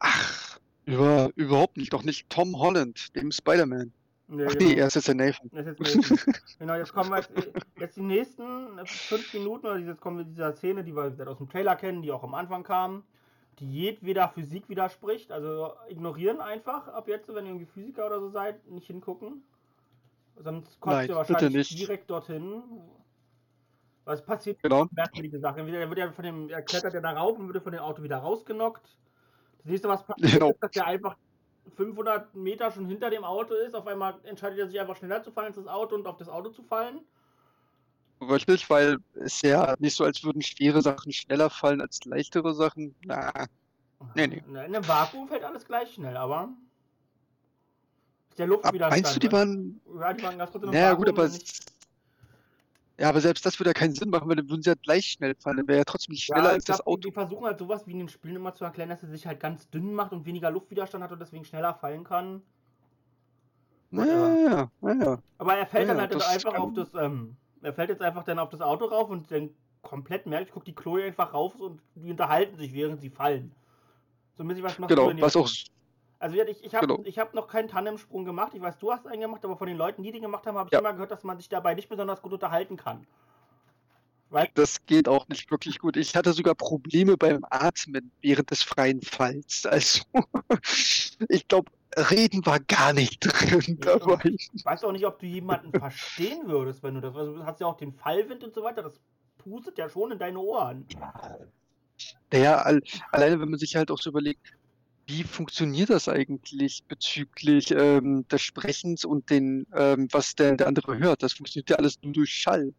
Ach, 0.00 0.58
über, 0.84 1.30
überhaupt 1.36 1.76
nicht. 1.76 1.92
Doch 1.92 2.02
nicht 2.02 2.28
Tom 2.28 2.58
Holland, 2.58 3.14
dem 3.16 3.30
Spider-Man. 3.30 3.92
nee, 4.28 4.44
Ach 4.46 4.52
genau. 4.52 4.64
nee, 4.70 4.74
er 4.74 4.86
ist 4.88 4.94
jetzt 4.96 5.08
der 5.08 5.14
Nathan. 5.14 5.50
Jetzt 5.52 5.80
Nathan. 5.80 6.34
genau, 6.58 6.74
jetzt 6.74 6.92
kommen 6.92 7.10
wir 7.10 7.18
jetzt, 7.18 7.30
jetzt 7.78 7.96
die 7.96 8.02
nächsten 8.02 8.84
fünf 8.86 9.32
Minuten, 9.34 9.66
oder 9.66 9.78
jetzt 9.78 10.00
kommen 10.00 10.18
wir 10.18 10.24
dieser 10.24 10.54
Szene, 10.56 10.84
die 10.84 10.94
wir 10.94 11.28
aus 11.28 11.38
dem 11.38 11.48
Trailer 11.48 11.76
kennen, 11.76 12.02
die 12.02 12.10
auch 12.10 12.22
am 12.24 12.34
Anfang 12.34 12.64
kam, 12.64 13.04
die 13.60 13.70
jedweder 13.70 14.28
Physik 14.28 14.68
widerspricht. 14.68 15.30
Also 15.30 15.72
ignorieren 15.88 16.40
einfach 16.40 16.88
ab 16.88 17.08
jetzt, 17.08 17.28
wenn 17.28 17.44
ihr 17.46 17.50
irgendwie 17.52 17.66
Physiker 17.66 18.06
oder 18.06 18.20
so 18.20 18.30
seid, 18.30 18.66
nicht 18.70 18.86
hingucken. 18.86 19.42
Sonst 20.36 20.80
kommt 20.80 20.96
Nein, 20.96 21.08
ihr 21.10 21.14
wahrscheinlich 21.16 21.68
direkt 21.76 22.10
dorthin. 22.10 22.62
Was 24.04 24.24
passiert? 24.24 24.60
Genau. 24.62 24.86
merkwürdige 24.90 25.38
Sache. 25.38 25.60
Entweder 25.60 25.78
er 25.80 25.88
wird 25.88 25.98
ja 25.98 26.10
von 26.10 26.24
dem, 26.24 26.48
er 26.48 26.62
klettert 26.62 26.94
ja 26.94 27.00
da 27.00 27.12
rauf 27.12 27.38
und 27.38 27.52
wird 27.52 27.62
von 27.62 27.72
dem 27.72 27.82
Auto 27.82 28.02
wieder 28.02 28.16
rausgenockt. 28.18 28.82
Das 29.58 29.66
nächste, 29.66 29.88
was 29.88 30.04
passiert, 30.04 30.32
Genau. 30.32 30.50
ist, 30.50 30.58
dass 30.60 30.74
er 30.74 30.86
einfach 30.86 31.16
500 31.76 32.34
Meter 32.34 32.72
schon 32.72 32.86
hinter 32.86 33.10
dem 33.10 33.22
Auto 33.22 33.54
ist, 33.54 33.74
auf 33.76 33.86
einmal 33.86 34.14
entscheidet 34.24 34.58
er 34.58 34.66
sich 34.68 34.80
einfach 34.80 34.96
schneller 34.96 35.22
zu 35.22 35.30
fallen 35.30 35.48
als 35.48 35.56
das 35.56 35.68
Auto 35.68 35.94
und 35.94 36.06
auf 36.08 36.16
das 36.16 36.28
Auto 36.28 36.50
zu 36.50 36.64
fallen. 36.64 37.00
Wirklich, 38.18 38.68
weil 38.70 38.98
es 39.14 39.40
ja 39.42 39.74
nicht 39.78 39.94
so, 39.96 40.04
als 40.04 40.22
würden 40.24 40.42
schwere 40.42 40.82
Sachen 40.82 41.12
schneller 41.12 41.50
fallen 41.50 41.80
als 41.80 42.04
leichtere 42.04 42.54
Sachen. 42.54 42.94
Na, 43.04 43.32
nee, 44.14 44.26
nee. 44.26 44.42
In 44.48 44.56
einem 44.56 44.86
Vakuum 44.86 45.28
fällt 45.28 45.44
alles 45.44 45.64
gleich 45.64 45.92
schnell, 45.94 46.16
aber 46.16 46.48
der 48.38 48.44
Ab, 48.46 48.50
Luftwiderstand. 48.50 49.02
meinst 49.04 49.16
du, 49.16 49.20
die 49.20 49.26
ne? 49.26 49.32
waren. 49.32 49.80
Ja, 50.00 50.12
die 50.12 50.22
waren 50.24 50.38
ganz 50.38 50.50
kurz 50.52 50.62
in 50.64 50.68
einem 50.70 50.74
Naja, 50.78 50.90
Vakuum 50.92 51.04
gut, 51.04 51.08
aber. 51.18 51.28
nicht- 51.28 51.72
Ja, 52.98 53.08
aber 53.08 53.20
selbst 53.20 53.44
das 53.44 53.58
würde 53.58 53.70
ja 53.70 53.74
keinen 53.74 53.94
Sinn 53.94 54.10
machen, 54.10 54.28
weil 54.28 54.36
dann 54.36 54.48
würden 54.48 54.62
sie 54.62 54.70
ja 54.70 54.76
gleich 54.80 55.06
schnell 55.06 55.34
fallen. 55.34 55.56
Dann 55.58 55.68
wäre 55.68 55.78
ja 55.78 55.84
trotzdem 55.84 56.14
schneller 56.14 56.44
Ja, 56.44 56.50
als 56.50 56.64
ich 56.64 56.66
das 56.66 56.86
Auto. 56.86 57.08
die 57.08 57.12
versuchen 57.12 57.46
halt 57.46 57.58
sowas 57.58 57.86
wie 57.86 57.92
in 57.92 57.98
den 57.98 58.08
Spielen 58.08 58.36
immer 58.36 58.54
zu 58.54 58.64
erklären, 58.64 58.90
dass 58.90 59.02
er 59.02 59.08
sich 59.08 59.26
halt 59.26 59.40
ganz 59.40 59.68
dünn 59.70 59.94
macht 59.94 60.12
und 60.12 60.24
weniger 60.26 60.50
Luftwiderstand 60.50 61.02
hat 61.02 61.12
und 61.12 61.20
deswegen 61.20 61.44
schneller 61.44 61.74
fallen 61.74 62.04
kann. 62.04 62.42
Naja, 63.90 64.70
naja. 64.80 65.18
Aber 65.38 65.56
er 65.56 65.66
fällt 65.66 65.88
Ja, 65.88 65.94
dann 65.94 66.00
halt 66.00 66.14
das 66.14 66.26
einfach 66.28 66.54
auf 66.54 66.72
das, 66.74 66.94
ähm, 66.94 67.36
er 67.62 67.74
fällt 67.74 67.90
jetzt 67.90 68.02
einfach 68.02 68.24
dann 68.24 68.38
auf 68.38 68.48
das 68.50 68.60
Auto 68.60 68.86
rauf 68.86 69.10
und 69.10 69.30
dann 69.30 69.50
komplett 69.82 70.26
merkt, 70.26 70.48
ich 70.48 70.52
gucke 70.52 70.64
die 70.64 70.74
Chloe 70.74 71.04
einfach 71.04 71.34
rauf 71.34 71.56
und 71.56 71.80
die 71.96 72.10
unterhalten 72.10 72.56
sich, 72.56 72.72
während 72.72 73.00
sie 73.00 73.10
fallen. 73.10 73.54
So 74.36 74.44
mäßig, 74.44 74.62
was 74.62 74.78
machst 74.78 74.90
du 74.96 74.96
Genau, 74.96 75.20
was 75.20 75.36
auch. 75.36 75.48
Also 76.22 76.40
ich, 76.40 76.64
ich 76.64 76.72
habe 76.76 76.86
genau. 76.86 77.02
ich 77.04 77.18
hab 77.18 77.34
noch 77.34 77.48
keinen 77.48 77.66
Tandemsprung 77.66 78.24
gemacht. 78.24 78.52
Ich 78.54 78.62
weiß, 78.62 78.78
du 78.78 78.92
hast 78.92 79.08
einen 79.08 79.22
gemacht, 79.22 79.44
aber 79.44 79.56
von 79.56 79.66
den 79.66 79.76
Leuten, 79.76 80.04
die 80.04 80.12
den 80.12 80.22
gemacht 80.22 80.46
haben, 80.46 80.56
habe 80.56 80.68
ich 80.68 80.72
Ja. 80.72 80.78
immer 80.78 80.92
gehört, 80.92 81.10
dass 81.10 81.24
man 81.24 81.36
sich 81.36 81.48
dabei 81.48 81.74
nicht 81.74 81.88
besonders 81.88 82.22
gut 82.22 82.32
unterhalten 82.32 82.76
kann. 82.76 83.04
Das 84.54 84.86
geht 84.86 85.08
auch 85.08 85.26
nicht 85.26 85.50
wirklich 85.50 85.80
gut. 85.80 85.96
Ich 85.96 86.14
hatte 86.14 86.32
sogar 86.32 86.54
Probleme 86.54 87.16
beim 87.16 87.44
Atmen 87.50 88.12
während 88.20 88.52
des 88.52 88.62
freien 88.62 89.02
Falls. 89.02 89.64
Also, 89.70 90.04
ich 91.28 91.48
glaube, 91.48 91.72
Reden 91.96 92.46
war 92.46 92.60
gar 92.60 92.92
nicht 92.92 93.18
drin 93.20 93.80
Ja, 93.84 93.98
dabei. 93.98 94.36
Ich 94.54 94.64
weiß 94.64 94.84
auch 94.84 94.92
nicht, 94.92 95.04
ob 95.04 95.18
du 95.18 95.26
jemanden 95.26 95.72
verstehen 95.72 96.46
würdest, 96.46 96.84
wenn 96.84 96.94
du 96.94 97.00
das. 97.00 97.16
Also, 97.16 97.34
du 97.34 97.44
hast 97.44 97.60
ja 97.60 97.66
auch 97.66 97.76
den 97.76 97.92
Fallwind 97.92 98.44
und 98.44 98.54
so 98.54 98.62
weiter, 98.62 98.82
das 98.82 99.00
pustet 99.38 99.76
ja 99.76 99.88
schon 99.88 100.12
in 100.12 100.20
deine 100.20 100.38
Ohren. 100.38 100.86
Naja, 102.30 102.62
all, 102.62 102.80
alleine 103.10 103.40
wenn 103.40 103.50
man 103.50 103.58
sich 103.58 103.74
halt 103.74 103.90
auch 103.90 103.98
so 103.98 104.10
überlegt, 104.10 104.52
wie 105.06 105.24
funktioniert 105.24 105.90
das 105.90 106.08
eigentlich 106.08 106.84
bezüglich 106.84 107.70
ähm, 107.70 108.26
des 108.28 108.42
Sprechens 108.42 109.04
und 109.04 109.30
den, 109.30 109.66
ähm, 109.74 110.08
was 110.12 110.34
der, 110.34 110.56
der 110.56 110.68
andere 110.68 110.98
hört? 110.98 111.22
Das 111.22 111.32
funktioniert 111.32 111.70
ja 111.70 111.76
alles 111.76 111.98
nur 112.02 112.12
durch 112.12 112.32
Schall. 112.32 112.72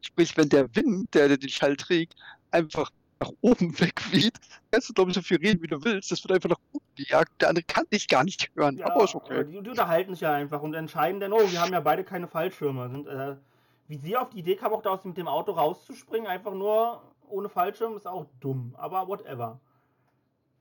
Sprich, 0.00 0.36
wenn 0.36 0.48
der 0.48 0.74
Wind, 0.74 1.14
der, 1.14 1.28
der 1.28 1.36
den 1.36 1.48
Schall 1.48 1.76
trägt, 1.76 2.14
einfach 2.50 2.90
nach 3.20 3.30
oben 3.40 3.72
wegweht, 3.80 4.34
kannst 4.70 4.88
du, 4.88 4.92
glaube 4.92 5.10
ich, 5.10 5.14
so 5.14 5.22
viel 5.22 5.38
reden, 5.38 5.62
wie 5.62 5.68
du 5.68 5.82
willst. 5.84 6.10
Das 6.10 6.22
wird 6.24 6.32
einfach 6.32 6.50
nach 6.50 6.60
oben 6.72 6.84
gejagt. 6.96 7.32
Der 7.40 7.48
andere 7.48 7.64
kann 7.64 7.84
dich 7.92 8.08
gar 8.08 8.24
nicht 8.24 8.50
hören. 8.54 8.78
Ja, 8.78 8.86
aber 8.86 9.04
ist 9.04 9.14
okay. 9.14 9.44
Die, 9.44 9.62
die 9.62 9.70
unterhalten 9.70 10.12
sich 10.14 10.20
ja 10.20 10.32
einfach 10.32 10.62
und 10.62 10.74
entscheiden 10.74 11.20
dann, 11.20 11.32
oh, 11.32 11.50
wir 11.50 11.60
haben 11.60 11.72
ja 11.72 11.80
beide 11.80 12.04
keine 12.04 12.26
Fallschirme. 12.26 12.90
Sind, 12.90 13.06
äh, 13.06 13.36
wie 13.88 13.98
sie 13.98 14.16
auf 14.16 14.30
die 14.30 14.40
Idee 14.40 14.56
kam, 14.56 14.72
auch 14.72 14.82
da 14.82 14.90
aus 14.90 15.04
mit 15.04 15.16
dem 15.16 15.28
Auto 15.28 15.52
rauszuspringen, 15.52 16.28
einfach 16.28 16.54
nur 16.54 17.02
ohne 17.28 17.48
Fallschirm, 17.48 17.96
ist 17.96 18.06
auch 18.06 18.26
dumm. 18.40 18.74
Aber 18.76 19.06
whatever. 19.08 19.60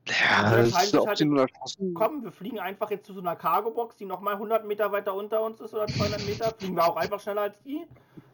Ja, 0.08 0.50
das 0.56 0.68
ist, 0.70 0.92
sich 0.92 1.00
ob 1.00 1.08
halt. 1.08 1.76
Komm, 1.94 2.24
wir 2.24 2.32
fliegen 2.32 2.60
einfach 2.60 2.90
jetzt 2.92 3.06
zu 3.06 3.14
so 3.14 3.20
einer 3.20 3.36
Cargo-Box, 3.36 3.98
die 3.98 4.06
nochmal 4.06 4.34
100 4.34 4.66
Meter 4.66 4.92
weiter 4.92 5.14
unter 5.14 5.42
uns 5.44 5.60
ist 5.60 5.74
oder 5.74 5.88
200 5.88 6.26
Meter. 6.26 6.54
Fliegen 6.58 6.76
wir 6.76 6.86
auch 6.86 6.96
einfach 6.96 7.20
schneller 7.20 7.42
als 7.42 7.62
die. 7.64 7.86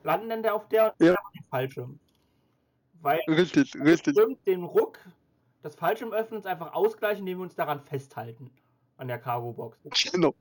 Landen 0.03 0.29
dann 0.29 0.43
der 0.43 0.55
auf 0.55 0.67
der 0.67 0.93
Ja. 0.99 1.13
dem 1.13 1.43
Fallschirm. 1.49 1.99
Weil 3.01 3.19
Richtig, 3.27 3.75
richtig. 3.75 4.15
den 4.45 4.63
Ruck 4.63 4.99
des 5.63 5.75
Fallschirmöffnens 5.75 6.45
einfach 6.45 6.73
ausgleichen, 6.73 7.19
indem 7.19 7.39
wir 7.39 7.43
uns 7.43 7.55
daran 7.55 7.81
festhalten. 7.81 8.51
An 8.97 9.07
der 9.07 9.17
Cargo-Box. 9.17 9.79
Genau, 10.11 10.33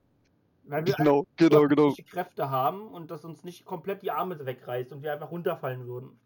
Weil 0.64 0.86
wir 0.86 0.94
genau, 0.94 1.26
genau, 1.36 1.66
genau. 1.66 1.94
Kräfte 2.10 2.50
haben 2.50 2.88
und 2.88 3.10
das 3.10 3.24
uns 3.24 3.42
nicht 3.44 3.64
komplett 3.64 4.02
die 4.02 4.10
Arme 4.10 4.44
wegreißt 4.44 4.92
und 4.92 5.02
wir 5.02 5.12
einfach 5.12 5.30
runterfallen 5.30 5.86
würden. 5.86 6.20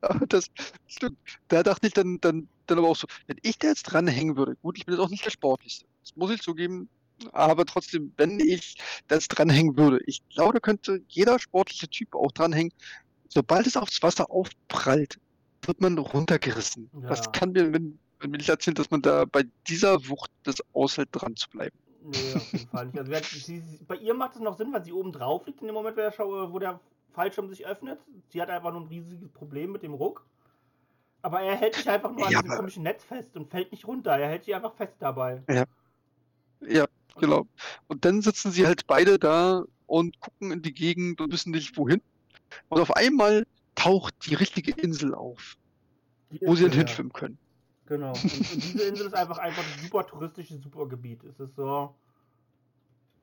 Aber 0.00 0.26
das 0.26 0.46
stimmt. 0.86 1.18
Da 1.48 1.62
dachte 1.62 1.86
ich 1.86 1.92
dann, 1.92 2.18
dann, 2.20 2.48
dann 2.66 2.78
aber 2.78 2.88
auch 2.88 2.96
so, 2.96 3.06
wenn 3.26 3.38
ich 3.42 3.58
da 3.58 3.68
jetzt 3.68 3.84
dranhängen 3.84 4.36
würde, 4.36 4.56
gut, 4.62 4.78
ich 4.78 4.86
bin 4.86 4.94
jetzt 4.94 5.02
auch 5.02 5.10
nicht 5.10 5.24
der 5.24 5.30
Sportlichste, 5.30 5.86
das 6.02 6.14
muss 6.16 6.30
ich 6.30 6.42
zugeben, 6.42 6.88
aber 7.32 7.66
trotzdem, 7.66 8.12
wenn 8.16 8.40
ich 8.40 8.76
da 9.08 9.16
jetzt 9.16 9.28
dranhängen 9.28 9.76
würde, 9.76 10.00
ich 10.06 10.20
glaube, 10.28 10.54
da 10.54 10.60
könnte 10.60 11.02
jeder 11.08 11.38
sportliche 11.38 11.88
Typ 11.88 12.14
auch 12.14 12.32
dranhängen, 12.32 12.72
sobald 13.28 13.66
es 13.66 13.76
aufs 13.76 14.02
Wasser 14.02 14.30
aufprallt, 14.30 15.18
wird 15.66 15.80
man 15.80 15.98
runtergerissen. 15.98 16.90
Das 17.08 17.20
Ja. 17.26 17.30
kann 17.32 17.52
mir, 17.52 17.72
wenn, 17.72 17.98
wenn 18.18 18.30
mir 18.30 18.38
nicht 18.38 18.48
erzählt, 18.48 18.78
dass 18.78 18.90
man 18.90 19.02
da 19.02 19.24
bei 19.24 19.44
dieser 19.68 20.08
Wucht 20.08 20.30
das 20.44 20.56
aushält, 20.72 21.08
dran 21.12 21.36
zu 21.36 21.48
bleiben. 21.50 21.76
Nee, 22.02 22.32
auf 22.34 22.52
jeden 22.52 22.66
Fall 22.68 22.86
nicht. 22.86 22.98
Also 22.98 23.12
sie, 23.38 23.62
bei 23.86 23.96
ihr 23.96 24.14
macht 24.14 24.34
es 24.36 24.40
noch 24.40 24.56
Sinn, 24.56 24.72
weil 24.72 24.82
sie 24.84 24.92
oben 24.92 25.12
drauf 25.12 25.46
liegt 25.46 25.60
in 25.60 25.66
dem 25.66 25.74
Moment, 25.74 25.96
wo 25.96 26.00
der, 26.00 26.12
Schau- 26.12 26.52
wo 26.52 26.58
der 26.58 26.80
Fallschirm 27.10 27.48
sich 27.48 27.66
öffnet. 27.66 27.98
Sie 28.28 28.40
hat 28.40 28.50
einfach 28.50 28.72
nur 28.72 28.82
ein 28.82 28.86
riesiges 28.88 29.28
Problem 29.30 29.72
mit 29.72 29.82
dem 29.82 29.94
Ruck. 29.94 30.24
Aber 31.22 31.40
er 31.42 31.54
hält 31.56 31.74
sich 31.74 31.88
einfach 31.88 32.10
nur 32.12 32.26
an 32.26 32.32
Ja, 32.32 32.38
diesem 32.40 32.50
aber- 32.52 32.60
komischen 32.60 32.82
Netz 32.82 33.04
fest 33.04 33.36
und 33.36 33.50
fällt 33.50 33.70
nicht 33.72 33.86
runter. 33.86 34.12
Er 34.16 34.28
hält 34.28 34.44
sich 34.44 34.54
einfach 34.54 34.74
fest 34.74 34.94
dabei. 35.00 35.42
Ja, 36.62 36.86
genau. 37.18 37.46
Und 37.88 38.04
dann 38.04 38.22
sitzen 38.22 38.50
sie 38.50 38.66
halt 38.66 38.86
beide 38.86 39.18
da 39.18 39.64
und 39.86 40.18
gucken 40.20 40.50
in 40.52 40.62
die 40.62 40.72
Gegend 40.72 41.20
und 41.20 41.32
wissen 41.32 41.50
nicht 41.50 41.76
wohin. 41.76 42.00
Und 42.68 42.80
auf 42.80 42.96
einmal 42.96 43.46
taucht 43.74 44.14
die 44.26 44.34
richtige 44.34 44.72
Insel 44.72 45.14
auf, 45.14 45.56
Die 46.30 46.40
wo 46.42 46.54
sie 46.54 46.62
dann 46.62 46.72
Insel, 46.72 46.72
ja. 46.72 46.78
hinschwimmen 46.78 47.12
können. 47.12 47.38
Genau. 47.86 48.12
Und, 48.12 48.24
und 48.24 48.62
diese 48.62 48.82
Insel 48.84 49.06
ist 49.06 49.14
einfach 49.14 49.38
einfach 49.38 49.62
ein 49.62 49.82
super 49.82 50.06
touristisches 50.06 50.62
Supergebiet. 50.62 51.22
Es 51.24 51.38
ist 51.40 51.54
so. 51.56 51.94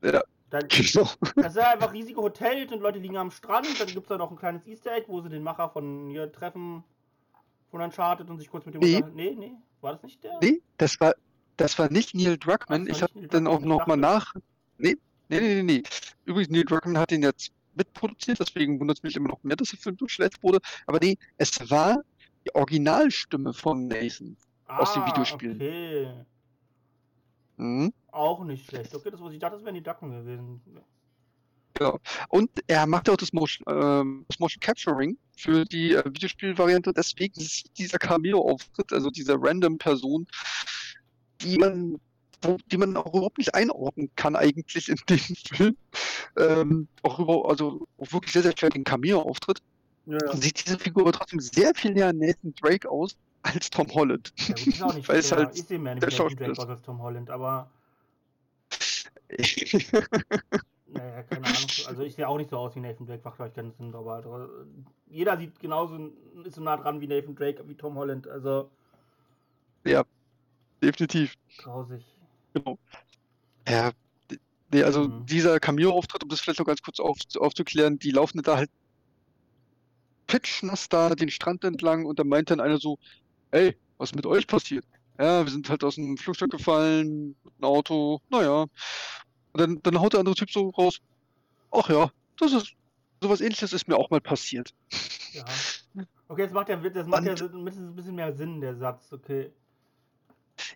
Ja, 0.03 0.23
Dann, 0.49 0.65
genau. 0.69 1.07
das 1.35 1.53
sind 1.53 1.63
einfach 1.63 1.91
riesige 1.93 2.21
Hotels 2.21 2.71
und 2.71 2.79
Leute 2.81 2.99
liegen 2.99 3.17
am 3.17 3.31
Strand. 3.31 3.67
Dann 3.79 3.87
gibt 3.87 4.03
es 4.03 4.07
da 4.07 4.17
noch 4.17 4.31
ein 4.31 4.37
kleines 4.37 4.65
Easter 4.65 4.93
Egg, 4.95 5.05
wo 5.07 5.21
sie 5.21 5.29
den 5.29 5.43
Macher 5.43 5.69
von 5.69 6.09
hier 6.09 6.31
treffen 6.31 6.83
von 7.69 7.81
Uncharted 7.81 8.29
und 8.29 8.37
sich 8.39 8.49
kurz 8.49 8.65
mit 8.65 8.75
dem 8.75 8.81
Nee. 8.81 9.03
Nee, 9.13 9.35
nee. 9.37 9.51
War 9.81 9.93
das 9.93 10.03
nicht 10.03 10.23
der? 10.23 10.39
Nee, 10.41 10.61
das 10.77 10.99
war, 11.01 11.13
das 11.57 11.77
war 11.77 11.91
nicht 11.91 12.15
Neil 12.15 12.37
Druckmann. 12.37 12.87
Ich 12.87 13.01
habe 13.03 13.27
dann 13.27 13.45
auch 13.45 13.59
Druckmann, 13.59 13.71
ich 13.71 13.77
noch 13.79 13.87
mal 13.87 13.97
dachte- 14.01 14.39
nach. 14.39 14.41
Nee, 14.77 14.95
nee, 15.29 15.39
nee, 15.39 15.63
nee. 15.63 15.83
Übrigens, 16.25 16.49
Neil 16.49 16.63
Druckmann 16.63 16.97
hat 16.97 17.11
ihn 17.11 17.23
jetzt 17.23 17.51
mitproduziert, 17.75 18.39
deswegen 18.39 18.79
wundert 18.79 18.97
es 18.97 19.03
mich 19.03 19.15
immer 19.17 19.27
noch 19.29 19.43
mehr, 19.43 19.55
dass 19.57 19.69
der 19.69 19.79
Film 19.79 19.97
so 19.99 20.07
schlecht 20.07 20.41
wurde. 20.41 20.59
Aber 20.87 20.97
nee, 20.99 21.17
es 21.37 21.69
war 21.69 22.01
die 22.45 22.55
Originalstimme 22.55 23.53
von 23.53 23.87
Nathan. 23.87 24.37
aus 24.67 24.93
den 24.93 25.03
Ah, 25.03 25.07
Videospielen. 25.07 25.55
Okay. 25.57 26.13
Mhm. 27.57 27.93
Auch 28.17 28.43
nicht 28.43 28.67
schlecht. 28.67 28.95
Okay, 28.95 29.11
das, 29.11 29.21
was 29.21 29.31
ich 29.31 29.39
dachte, 29.39 29.57
das 29.57 29.63
wären 29.63 29.75
die 29.75 29.83
Ducken 29.83 30.09
gewesen. 30.09 30.59
Genau. 31.75 31.99
Und 32.29 32.49
er 32.65 32.87
macht 32.87 33.07
auch 33.11 33.15
das 33.15 33.31
Motion, 33.31 33.63
ähm, 33.69 34.25
das 34.27 34.39
Motion 34.39 34.59
Capturing 34.59 35.17
für 35.35 35.65
die 35.65 35.93
äh, 35.93 36.03
Videospielvariante. 36.03 36.93
Deswegen 36.93 37.39
sieht 37.39 37.77
dieser 37.77 37.99
Cameo-Auftritt, 37.99 38.91
also 38.91 39.11
diese 39.11 39.35
Random-Person, 39.39 40.25
die 41.41 41.59
man, 41.59 41.99
die 42.71 42.77
man 42.77 42.97
auch 42.97 43.13
überhaupt 43.13 43.37
nicht 43.37 43.53
einordnen 43.53 44.09
kann 44.15 44.35
eigentlich 44.35 44.89
in 44.89 44.97
dem 45.07 45.19
Film. 45.53 45.77
Ähm, 46.37 46.87
auch 47.03 47.19
über, 47.19 47.47
also 47.47 47.87
auch 47.99 48.11
wirklich 48.11 48.33
sehr, 48.33 48.41
sehr 48.41 48.53
schwer 48.57 48.71
den 48.71 48.83
Cameo-Auftritt. 48.83 49.61
Ja, 50.07 50.35
sieht 50.35 50.65
diese 50.65 50.79
Figur 50.79 51.03
aber 51.03 51.11
trotzdem 51.11 51.39
sehr 51.39 51.75
viel 51.75 51.91
näher 51.91 52.07
an 52.07 52.17
Nathan 52.17 52.55
Drake 52.55 52.89
aus 52.89 53.15
als 53.43 53.69
Tom 53.69 53.93
Holland. 53.93 54.33
ja 54.37 54.55
gut, 54.55 54.67
ist 54.67 54.81
auch 54.81 54.93
nicht 54.95 55.07
Weil 55.09 55.19
es 55.19 55.29
der, 55.29 55.37
halt 55.37 55.55
ich 55.55 55.65
sehe 55.65 55.77
mehr 55.77 55.95
Schauspieler 56.09 56.47
Drake 56.47 56.61
aus 56.63 56.69
als 56.69 56.81
Tom 56.81 56.99
Holland, 56.99 57.29
aber 57.29 57.69
naja, 60.85 61.23
keine 61.23 61.45
Ahnung. 61.45 61.69
Also 61.87 62.03
ich 62.03 62.15
sehe 62.15 62.27
auch 62.27 62.37
nicht 62.37 62.49
so 62.49 62.57
aus 62.57 62.75
wie 62.75 62.79
Nathan 62.79 63.07
Drake, 63.07 63.21
macht 63.23 63.39
euch 63.39 63.53
keinen 63.53 63.73
Sinn, 63.73 63.93
aber 63.93 64.17
aber 64.17 64.49
jeder 65.07 65.37
sieht 65.37 65.59
genauso, 65.59 66.11
ist 66.43 66.55
so 66.55 66.61
nah 66.61 66.77
dran 66.77 67.01
wie 67.01 67.07
Nathan 67.07 67.35
Drake, 67.35 67.67
wie 67.67 67.75
Tom 67.75 67.95
Holland, 67.95 68.27
also 68.27 68.69
Definitiv. 70.81 71.33
grausig. 71.57 72.03
Genau. 72.53 72.77
Ja, 73.67 73.91
nee, 74.71 74.83
also 74.83 75.07
Mhm. 75.07 75.25
dieser 75.25 75.59
Cameo-Auftritt, 75.59 76.23
um 76.23 76.29
das 76.29 76.39
vielleicht 76.39 76.59
noch 76.59 76.65
ganz 76.65 76.81
kurz 76.81 76.99
auf, 76.99 77.17
aufzuklären, 77.37 77.99
die 77.99 78.11
laufen 78.11 78.41
da 78.41 78.57
halt 78.57 78.69
pitchnass 80.27 80.89
da 80.89 81.15
den 81.15 81.29
Strand 81.29 81.63
entlang 81.63 82.05
und 82.05 82.19
da 82.19 82.23
meint 82.23 82.49
dann 82.51 82.59
einer 82.59 82.77
so, 82.77 82.97
ey, 83.51 83.75
was 83.97 84.11
ist 84.11 84.15
mit 84.15 84.25
euch 84.25 84.45
passiert? 84.47 84.85
Ja, 85.19 85.43
wir 85.45 85.51
sind 85.51 85.69
halt 85.69 85.83
aus 85.83 85.95
dem 85.95 86.17
Flugzeug 86.17 86.51
gefallen, 86.51 87.35
mit 87.43 87.53
einem 87.57 87.63
Auto, 87.63 88.21
naja. 88.29 88.61
Und 88.63 88.69
dann, 89.61 89.81
dann 89.83 89.99
haut 89.99 90.13
der 90.13 90.19
andere 90.19 90.35
Typ 90.35 90.51
so 90.51 90.69
raus, 90.69 90.99
ach 91.71 91.89
ja, 91.89 92.11
das 92.39 92.53
ist, 92.53 92.73
sowas 93.21 93.41
ähnliches 93.41 93.73
ist 93.73 93.87
mir 93.87 93.97
auch 93.97 94.09
mal 94.11 94.21
passiert. 94.21 94.73
Ja. 95.33 95.43
Okay, 96.27 96.43
jetzt 96.43 96.53
macht 96.53 96.69
ja, 96.69 96.75
das 96.75 97.07
macht 97.07 97.23
ja 97.23 97.31
Und- 97.31 97.37
Sinn- 97.37 97.65
ein 97.67 97.95
bisschen 97.95 98.15
mehr 98.15 98.35
Sinn, 98.35 98.61
der 98.61 98.75
Satz, 98.75 99.11
okay. 99.11 99.51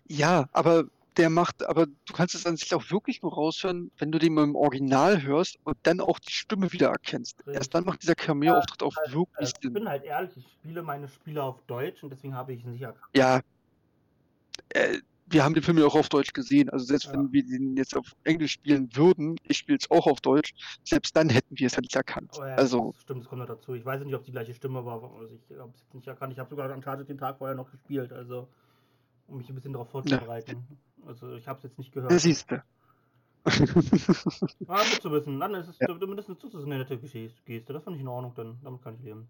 Ja, 0.08 0.48
aber 0.52 0.84
der 1.18 1.28
macht, 1.28 1.62
aber 1.64 1.86
du 1.86 2.12
kannst 2.14 2.34
es 2.34 2.46
an 2.46 2.56
sich 2.56 2.74
auch 2.74 2.90
wirklich 2.90 3.20
nur 3.22 3.34
raushören, 3.34 3.90
wenn 3.98 4.10
du 4.10 4.18
den 4.18 4.36
im 4.38 4.56
Original 4.56 5.22
hörst 5.22 5.58
und 5.64 5.76
dann 5.82 6.00
auch 6.00 6.18
die 6.18 6.32
Stimme 6.32 6.72
wieder 6.72 6.88
erkennst. 6.88 7.38
Richtig. 7.40 7.54
Erst 7.54 7.74
dann 7.74 7.84
macht 7.84 8.02
dieser 8.02 8.14
Cameo-Auftritt 8.14 8.82
auch 8.82 8.96
Also, 8.96 9.18
wirklich 9.18 9.50
ich 9.50 9.62
Sinn. 9.62 9.72
bin 9.74 9.88
halt 9.88 10.04
ehrlich, 10.04 10.30
ich 10.36 10.46
spiele 10.52 10.82
meine 10.82 11.08
Spiele 11.08 11.42
auf 11.42 11.60
Deutsch 11.66 12.02
und 12.02 12.10
deswegen 12.10 12.34
habe 12.34 12.54
ich 12.54 12.64
ihn 12.64 12.72
sicher. 12.72 12.94
Ja, 13.14 13.40
äh, 14.74 14.98
wir 15.26 15.44
haben 15.44 15.54
den 15.54 15.62
Film 15.62 15.78
ja 15.78 15.86
auch 15.86 15.94
auf 15.94 16.08
Deutsch 16.10 16.32
gesehen. 16.34 16.68
Also 16.70 16.84
selbst 16.84 17.06
Ja. 17.06 17.12
wenn 17.14 17.32
wir 17.32 17.42
den 17.44 17.76
jetzt 17.76 17.96
auf 17.96 18.12
Englisch 18.24 18.52
spielen 18.52 18.94
würden, 18.94 19.36
ich 19.44 19.56
spiele 19.58 19.78
es 19.78 19.90
auch 19.90 20.06
auf 20.06 20.20
Deutsch, 20.20 20.52
selbst 20.84 21.16
dann 21.16 21.30
hätten 21.30 21.58
wir 21.58 21.66
es 21.66 21.74
ja 21.74 21.80
nicht 21.80 21.96
erkannt. 21.96 22.36
Oh 22.38 22.44
ja, 22.44 22.54
Also, 22.54 22.92
das 22.92 23.02
stimmt, 23.02 23.20
das 23.22 23.28
kommt 23.28 23.40
noch 23.40 23.46
dazu. 23.48 23.74
Ich 23.74 23.84
weiß 23.84 24.04
nicht, 24.04 24.14
ob 24.14 24.20
es 24.20 24.26
die 24.26 24.32
gleiche 24.32 24.52
Stimme 24.54 24.84
war. 24.84 25.02
Also 25.02 25.34
ich 25.34 25.58
habe 25.58 25.72
es 25.74 25.94
nicht 25.94 26.06
erkannt. 26.06 26.32
Ich 26.34 26.38
habe 26.38 26.50
sogar 26.50 26.70
Uncharted 26.70 27.08
den 27.08 27.18
Tag 27.18 27.38
vorher 27.38 27.56
noch 27.56 27.70
gespielt, 27.70 28.12
also 28.12 28.48
um 29.26 29.38
mich 29.38 29.48
ein 29.48 29.54
bisschen 29.54 29.72
darauf 29.72 29.88
vorzubereiten. 29.90 30.66
Also 31.06 31.32
ich 31.34 31.48
habe 31.48 31.56
es 31.58 31.62
jetzt 31.64 31.78
nicht 31.78 31.92
gehört. 31.92 32.12
siehst 32.20 32.50
du. 32.50 32.62
Ah, 33.44 33.50
gut 34.84 35.02
zu 35.02 35.10
wissen. 35.10 35.40
Dann 35.40 35.54
ist 35.54 35.68
es 35.68 35.78
Ja. 35.80 35.88
zumindest 35.98 36.28
das 36.28 36.54
eine 36.64 36.78
nette 36.78 36.98
Geschichte. 36.98 37.40
Geste. 37.44 37.72
Das 37.72 37.82
finde 37.82 37.96
ich 37.96 38.02
in 38.02 38.08
Ordnung, 38.08 38.34
dann 38.36 38.58
damit 38.62 38.82
kann 38.82 38.94
ich 38.96 39.02
leben. 39.02 39.28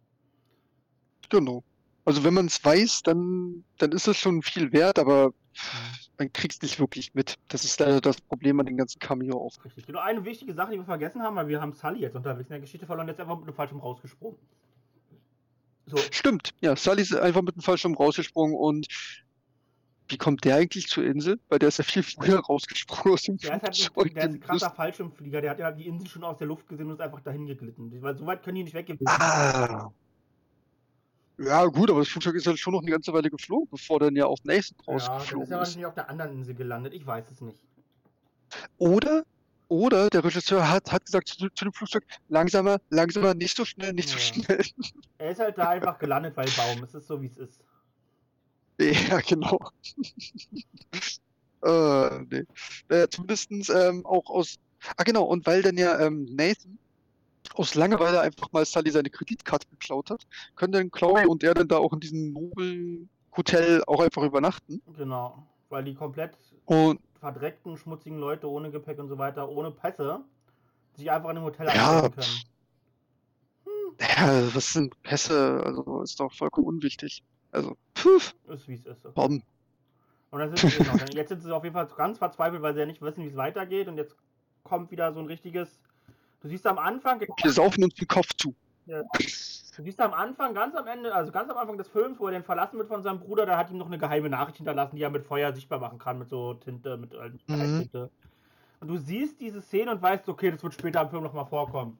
genau. 1.30 1.62
Also 2.04 2.24
wenn 2.24 2.34
man 2.34 2.46
es 2.46 2.64
weiß, 2.64 3.02
dann, 3.02 3.64
dann 3.78 3.92
ist 3.92 4.08
es 4.08 4.16
schon 4.16 4.42
viel 4.42 4.72
wert, 4.72 4.98
aber 4.98 5.32
man 6.18 6.32
kriegt 6.32 6.54
es 6.54 6.62
nicht 6.62 6.80
wirklich 6.80 7.14
mit. 7.14 7.38
Das 7.48 7.64
ist 7.64 7.78
leider 7.78 8.00
das 8.00 8.20
Problem 8.20 8.58
an 8.58 8.66
den 8.66 8.76
ganzen 8.76 8.98
Cameo 8.98 9.38
auch. 9.38 9.64
Richtig. 9.64 9.86
Genau, 9.86 10.00
eine 10.00 10.24
wichtige 10.24 10.54
Sache, 10.54 10.72
die 10.72 10.78
wir 10.78 10.84
vergessen 10.84 11.22
haben, 11.22 11.36
weil 11.36 11.48
wir 11.48 11.60
haben 11.60 11.72
Sully 11.72 12.00
jetzt 12.00 12.16
unterwegs 12.16 12.48
in 12.48 12.54
der 12.54 12.60
Geschichte 12.60 12.86
verloren, 12.86 13.08
jetzt 13.08 13.20
einfach 13.20 13.36
mit 13.36 13.46
einem 13.46 13.54
Fallschirm 13.54 13.80
rausgesprungen. 13.80 14.38
So, 15.86 15.96
Stimmt, 16.10 16.54
ja, 16.60 16.76
Sully 16.76 17.02
ist 17.02 17.14
einfach 17.14 17.42
mit 17.42 17.54
dem 17.54 17.62
Fallschirm 17.62 17.94
rausgesprungen 17.94 18.56
und 18.56 18.86
wie 20.08 20.18
kommt 20.18 20.44
der 20.44 20.56
eigentlich 20.56 20.88
zur 20.88 21.04
Insel? 21.04 21.40
Weil 21.48 21.58
der 21.58 21.68
ist 21.68 21.78
ja 21.78 21.84
viel 21.84 22.02
früher 22.02 22.40
rausgesprungen 22.40 23.14
aus 23.14 23.22
dem 23.22 23.38
der 23.38 23.62
ist 23.70 23.94
halt 23.96 24.06
ein, 24.06 24.14
der 24.14 24.24
ist 24.24 24.34
ein 24.34 24.40
krasser 24.40 24.70
Fallschirmflieger, 24.70 25.40
der 25.40 25.50
hat 25.52 25.58
ja 25.58 25.70
die 25.70 25.86
Insel 25.86 26.08
schon 26.08 26.24
aus 26.24 26.38
der 26.38 26.48
Luft 26.48 26.68
gesehen 26.68 26.86
und 26.86 26.94
ist 26.94 27.00
einfach 27.00 27.20
dahin 27.20 27.46
geglitten. 27.46 27.90
Weil 28.02 28.16
so 28.16 28.26
weit 28.26 28.42
können 28.42 28.56
die 28.56 28.64
nicht 28.64 28.74
weggehen. 28.74 28.98
Ah. 29.06 29.90
Ja, 31.44 31.66
gut, 31.66 31.90
aber 31.90 32.00
das 32.00 32.08
Flugzeug 32.08 32.36
ist 32.36 32.46
halt 32.46 32.58
schon 32.58 32.72
noch 32.72 32.82
eine 32.82 32.90
ganze 32.90 33.12
Weile 33.12 33.30
geflogen, 33.30 33.68
bevor 33.70 33.98
dann 34.00 34.14
ja 34.16 34.26
auch 34.26 34.38
Nathan 34.44 34.76
Ja, 34.86 35.22
dann 35.28 35.40
ist 35.40 35.50
rausgeflogen 35.50 35.50
er 35.52 35.62
ist. 35.62 35.76
wahrscheinlich 35.76 35.86
auf 35.86 35.94
der 35.94 36.08
anderen 36.08 36.32
Insel 36.32 36.54
gelandet. 36.54 36.94
Ich 36.94 37.06
weiß 37.06 37.30
es 37.30 37.40
nicht. 37.40 37.64
Oder, 38.78 39.24
oder 39.68 40.08
der 40.10 40.24
Regisseur 40.24 40.68
hat, 40.68 40.92
hat 40.92 41.04
gesagt 41.04 41.28
zu, 41.28 41.48
zu 41.54 41.64
dem 41.64 41.72
Flugzeug, 41.72 42.04
langsamer, 42.28 42.78
langsamer, 42.90 43.34
nicht 43.34 43.56
so 43.56 43.64
schnell, 43.64 43.92
nicht 43.92 44.08
so 44.08 44.18
Ja. 44.18 44.20
schnell. 44.20 44.62
Er 45.18 45.30
ist 45.30 45.38
halt 45.40 45.56
da 45.56 45.70
einfach 45.70 45.98
gelandet, 45.98 46.36
weil 46.36 46.50
Baum. 46.50 46.82
Es 46.82 46.94
ist 46.94 47.06
so, 47.06 47.22
wie 47.22 47.26
es 47.26 47.36
ist. 47.36 47.60
Ja, 48.80 49.20
genau. 49.20 49.58
äh, 51.64 52.20
nee. 52.30 52.44
Äh, 52.88 53.08
zumindestens 53.08 53.68
ähm, 53.68 54.04
auch 54.04 54.28
aus. 54.28 54.56
Ah, 54.96 55.04
genau, 55.04 55.24
und 55.24 55.46
weil 55.46 55.62
dann 55.62 55.76
ja 55.76 55.98
ähm, 56.00 56.24
Nathan 56.30 56.78
aus 57.54 57.74
Langeweile 57.74 58.20
einfach 58.20 58.50
mal 58.52 58.64
Sully 58.64 58.90
seine 58.90 59.10
Kreditkarte 59.10 59.66
geklaut 59.68 60.10
hat, 60.10 60.26
können 60.56 60.72
dann 60.72 60.90
Chloe 60.90 61.26
und 61.28 61.42
er 61.42 61.54
dann 61.54 61.68
da 61.68 61.78
auch 61.78 61.92
in 61.92 62.00
diesem 62.00 62.32
Nobel-Hotel 62.32 63.82
auch 63.86 64.00
einfach 64.00 64.22
übernachten. 64.22 64.80
Genau. 64.96 65.46
Weil 65.68 65.84
die 65.84 65.94
komplett 65.94 66.36
Und 66.66 67.00
verdreckten, 67.20 67.76
schmutzigen 67.76 68.18
Leute 68.18 68.48
ohne 68.50 68.70
Gepäck 68.70 68.98
und 68.98 69.08
so 69.08 69.18
weiter, 69.18 69.48
ohne 69.48 69.70
Pässe, 69.70 70.20
sich 70.96 71.10
einfach 71.10 71.30
in 71.30 71.36
einem 71.36 71.46
Hotel 71.46 71.66
Ja, 71.68 72.08
können. 72.08 72.26
ja, 74.00 74.54
was 74.54 74.72
sind 74.72 75.00
Pässe? 75.02 75.62
Also 75.64 76.02
ist 76.02 76.18
doch 76.20 76.32
vollkommen 76.32 76.66
unwichtig. 76.66 77.22
Also, 77.52 77.76
puf, 77.94 78.34
Ist 78.48 78.68
wie 78.68 78.74
es 78.74 78.86
ist. 78.86 79.04
Okay. 79.04 79.14
Bomben. 79.14 79.42
Und 80.30 80.38
dann 80.40 80.56
sind 80.56 80.70
sie, 80.70 80.78
genau, 80.78 80.96
jetzt 81.14 81.28
sind 81.28 81.42
sie 81.42 81.54
auf 81.54 81.62
jeden 81.64 81.74
Fall 81.74 81.86
ganz 81.96 82.18
verzweifelt, 82.18 82.62
weil 82.62 82.72
sie 82.74 82.80
ja 82.80 82.86
nicht 82.86 83.02
wissen, 83.02 83.22
wie 83.24 83.28
es 83.28 83.36
weitergeht. 83.36 83.88
Und 83.88 83.98
jetzt 83.98 84.16
kommt 84.62 84.90
wieder 84.90 85.12
so 85.12 85.20
ein 85.20 85.26
richtiges. 85.26 85.78
Du 86.42 86.48
siehst 86.48 86.66
am 86.66 86.78
Anfang, 86.78 87.20
Wir 87.20 87.52
saufen 87.52 87.84
uns 87.84 87.94
den 87.94 88.08
Kopf 88.08 88.28
zu. 88.36 88.54
du 88.86 89.82
siehst 89.82 90.00
am 90.00 90.12
Anfang, 90.12 90.54
ganz 90.54 90.74
am 90.74 90.86
Ende, 90.88 91.14
also 91.14 91.30
ganz 91.30 91.48
am 91.50 91.56
Anfang 91.56 91.78
des 91.78 91.88
Films, 91.88 92.18
wo 92.18 92.26
er 92.26 92.32
den 92.32 92.42
verlassen 92.42 92.78
wird 92.78 92.88
von 92.88 93.02
seinem 93.02 93.20
Bruder, 93.20 93.46
da 93.46 93.56
hat 93.56 93.70
ihm 93.70 93.78
noch 93.78 93.86
eine 93.86 93.98
geheime 93.98 94.28
Nachricht 94.28 94.56
hinterlassen, 94.56 94.96
die 94.96 95.02
er 95.02 95.10
mit 95.10 95.24
Feuer 95.24 95.52
sichtbar 95.54 95.78
machen 95.78 95.98
kann, 95.98 96.18
mit 96.18 96.28
so 96.28 96.54
Tinte, 96.54 96.96
mit 96.96 97.12
äh, 97.14 97.30
Mhm. 97.46 97.78
Tinte. 97.78 98.10
Und 98.80 98.88
du 98.88 98.96
siehst 98.98 99.40
diese 99.40 99.62
Szene 99.62 99.92
und 99.92 100.02
weißt, 100.02 100.28
okay, 100.28 100.50
das 100.50 100.62
wird 100.64 100.74
später 100.74 101.00
im 101.02 101.10
Film 101.10 101.22
nochmal 101.22 101.46
vorkommen. 101.46 101.96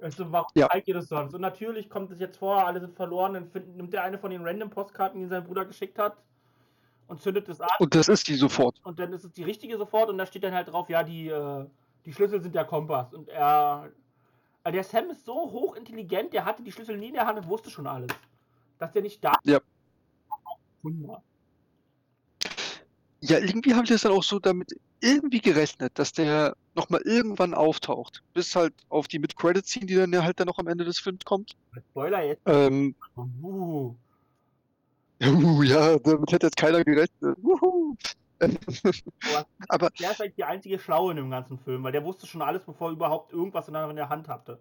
Also, 0.00 0.32
warum 0.32 0.48
Ja. 0.54 0.68
zeigt 0.70 0.88
ihr 0.88 0.94
das 0.94 1.08
sonst? 1.08 1.34
Und 1.34 1.42
natürlich 1.42 1.90
kommt 1.90 2.10
es 2.10 2.18
jetzt 2.18 2.38
vor, 2.38 2.66
alle 2.66 2.80
sind 2.80 2.96
verloren, 2.96 3.34
dann 3.34 3.50
find, 3.50 3.76
nimmt 3.76 3.92
er 3.92 4.02
eine 4.02 4.18
von 4.18 4.30
den 4.30 4.42
random 4.44 4.70
Postkarten, 4.70 5.20
die 5.20 5.26
sein 5.28 5.44
Bruder 5.44 5.66
geschickt 5.66 5.98
hat, 5.98 6.16
und 7.06 7.20
zündet 7.20 7.48
es 7.50 7.60
an. 7.60 7.68
Und 7.78 7.94
das 7.94 8.08
ist 8.08 8.26
die 8.26 8.34
sofort. 8.34 8.80
Und 8.84 8.98
dann 8.98 9.12
ist 9.12 9.24
es 9.24 9.32
die 9.32 9.44
richtige 9.44 9.76
sofort 9.76 10.08
und 10.08 10.16
da 10.16 10.24
steht 10.24 10.42
dann 10.42 10.54
halt 10.54 10.68
drauf, 10.72 10.88
ja, 10.88 11.02
die, 11.04 11.28
äh, 11.28 11.66
die 12.04 12.12
Schlüssel 12.12 12.42
sind 12.42 12.54
der 12.54 12.64
Kompass. 12.64 13.12
Und 13.12 13.28
er. 13.28 13.90
Also 14.64 14.74
der 14.74 14.84
Sam 14.84 15.10
ist 15.10 15.24
so 15.24 15.34
hochintelligent, 15.34 16.32
der 16.32 16.44
hatte 16.44 16.62
die 16.62 16.70
Schlüssel 16.70 16.96
nie 16.96 17.08
in 17.08 17.14
der 17.14 17.26
Hand 17.26 17.36
und 17.38 17.48
wusste 17.48 17.68
schon 17.68 17.86
alles. 17.86 18.10
Dass 18.78 18.92
der 18.92 19.02
nicht 19.02 19.22
da 19.24 19.32
Ja. 19.42 19.58
Wunder. 20.82 21.22
Ja, 23.20 23.38
irgendwie 23.38 23.74
habe 23.74 23.84
ich 23.84 23.90
das 23.90 24.02
dann 24.02 24.12
auch 24.12 24.22
so 24.22 24.38
damit 24.38 24.76
irgendwie 25.00 25.40
gerechnet, 25.40 25.92
dass 25.96 26.12
der 26.12 26.56
nochmal 26.74 27.00
irgendwann 27.02 27.54
auftaucht. 27.54 28.22
Bis 28.34 28.54
halt 28.54 28.74
auf 28.88 29.08
die 29.08 29.18
Mid-Credit-Scene, 29.18 29.86
die 29.86 29.94
dann 29.94 30.22
halt 30.22 30.38
dann 30.38 30.46
noch 30.46 30.58
am 30.58 30.68
Ende 30.68 30.84
des 30.84 30.98
Films 30.98 31.24
kommt. 31.24 31.56
Spoiler 31.90 32.22
jetzt. 32.24 32.42
Ähm, 32.46 32.94
Uh, 33.16 33.94
uh, 35.24 35.62
ja, 35.62 35.98
damit 35.98 36.32
hätte 36.32 36.46
jetzt 36.46 36.56
keiner 36.56 36.82
gerechnet. 36.82 37.36
Wuhu. 37.42 37.94
Aber 39.68 39.90
der 39.90 40.10
ist 40.10 40.20
eigentlich 40.20 40.34
die 40.34 40.44
einzige 40.44 40.78
Schlaue 40.78 41.12
in 41.12 41.16
dem 41.16 41.30
ganzen 41.30 41.58
Film, 41.58 41.82
weil 41.82 41.92
der 41.92 42.04
wusste 42.04 42.26
schon 42.26 42.42
alles, 42.42 42.64
bevor 42.64 42.88
er 42.88 42.92
überhaupt 42.92 43.32
irgendwas 43.32 43.68
in 43.68 43.74
der, 43.74 43.88
in 43.88 43.96
der 43.96 44.08
Hand 44.08 44.28
hatte. 44.28 44.58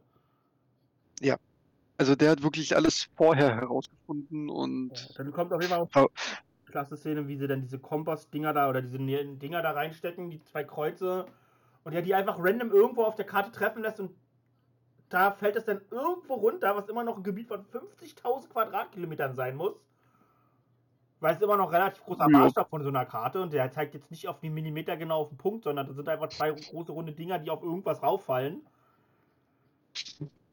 also 1.97 2.15
der 2.15 2.31
hat 2.31 2.41
wirklich 2.43 2.75
alles 2.75 3.09
vorher 3.15 3.55
herausgefunden 3.55 4.49
und 4.49 4.91
Dann 5.17 5.31
kommt 5.31 5.53
auf 5.53 5.61
jeden 5.61 5.73
Fall 5.73 5.81
auch 5.81 6.09
klasse 6.65 6.97
Szene, 6.97 7.27
wie 7.27 7.37
sie 7.37 7.47
dann 7.47 7.61
diese 7.61 7.79
Kompass-Dinger 7.79 8.53
da 8.53 8.69
oder 8.69 8.81
diese 8.81 8.97
Dinger 8.97 9.61
da 9.61 9.71
reinstecken, 9.71 10.29
die 10.29 10.41
zwei 10.41 10.63
Kreuze, 10.63 11.27
und 11.83 11.93
er 11.93 12.01
die 12.01 12.15
einfach 12.15 12.37
random 12.39 12.71
irgendwo 12.71 13.03
auf 13.03 13.15
der 13.15 13.25
Karte 13.25 13.51
treffen 13.51 13.83
lässt 13.83 13.99
und 13.99 14.11
da 15.09 15.31
fällt 15.31 15.57
es 15.57 15.65
dann 15.65 15.81
irgendwo 15.91 16.35
runter, 16.35 16.75
was 16.75 16.87
immer 16.87 17.03
noch 17.03 17.17
ein 17.17 17.23
Gebiet 17.23 17.49
von 17.49 17.65
50.000 17.65 18.47
Quadratkilometern 18.49 19.35
sein 19.35 19.55
muss. 19.57 19.75
Weil 21.21 21.35
es 21.35 21.41
immer 21.41 21.55
noch 21.55 21.71
relativ 21.71 22.03
großer. 22.03 22.27
Maßstab 22.27 22.69
von 22.69 22.81
so 22.81 22.89
einer 22.89 23.05
Karte 23.05 23.41
und 23.41 23.53
der 23.53 23.71
zeigt 23.71 23.93
jetzt 23.93 24.09
nicht 24.09 24.27
auf 24.27 24.39
die 24.39 24.49
Millimeter 24.49 24.97
genau 24.97 25.21
auf 25.21 25.29
den 25.29 25.37
Punkt, 25.37 25.63
sondern 25.63 25.85
das 25.85 25.95
sind 25.95 26.09
einfach 26.09 26.29
zwei 26.29 26.51
große 26.51 26.91
runde 26.91 27.13
Dinger, 27.13 27.37
die 27.37 27.51
auf 27.51 27.61
irgendwas 27.61 28.01
rauffallen. 28.01 28.61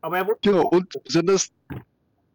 Aber 0.03 0.19
er 0.19 0.27
wurde 0.27 0.39
genau, 0.43 0.67
und 0.69 1.03
besonders, 1.05 1.51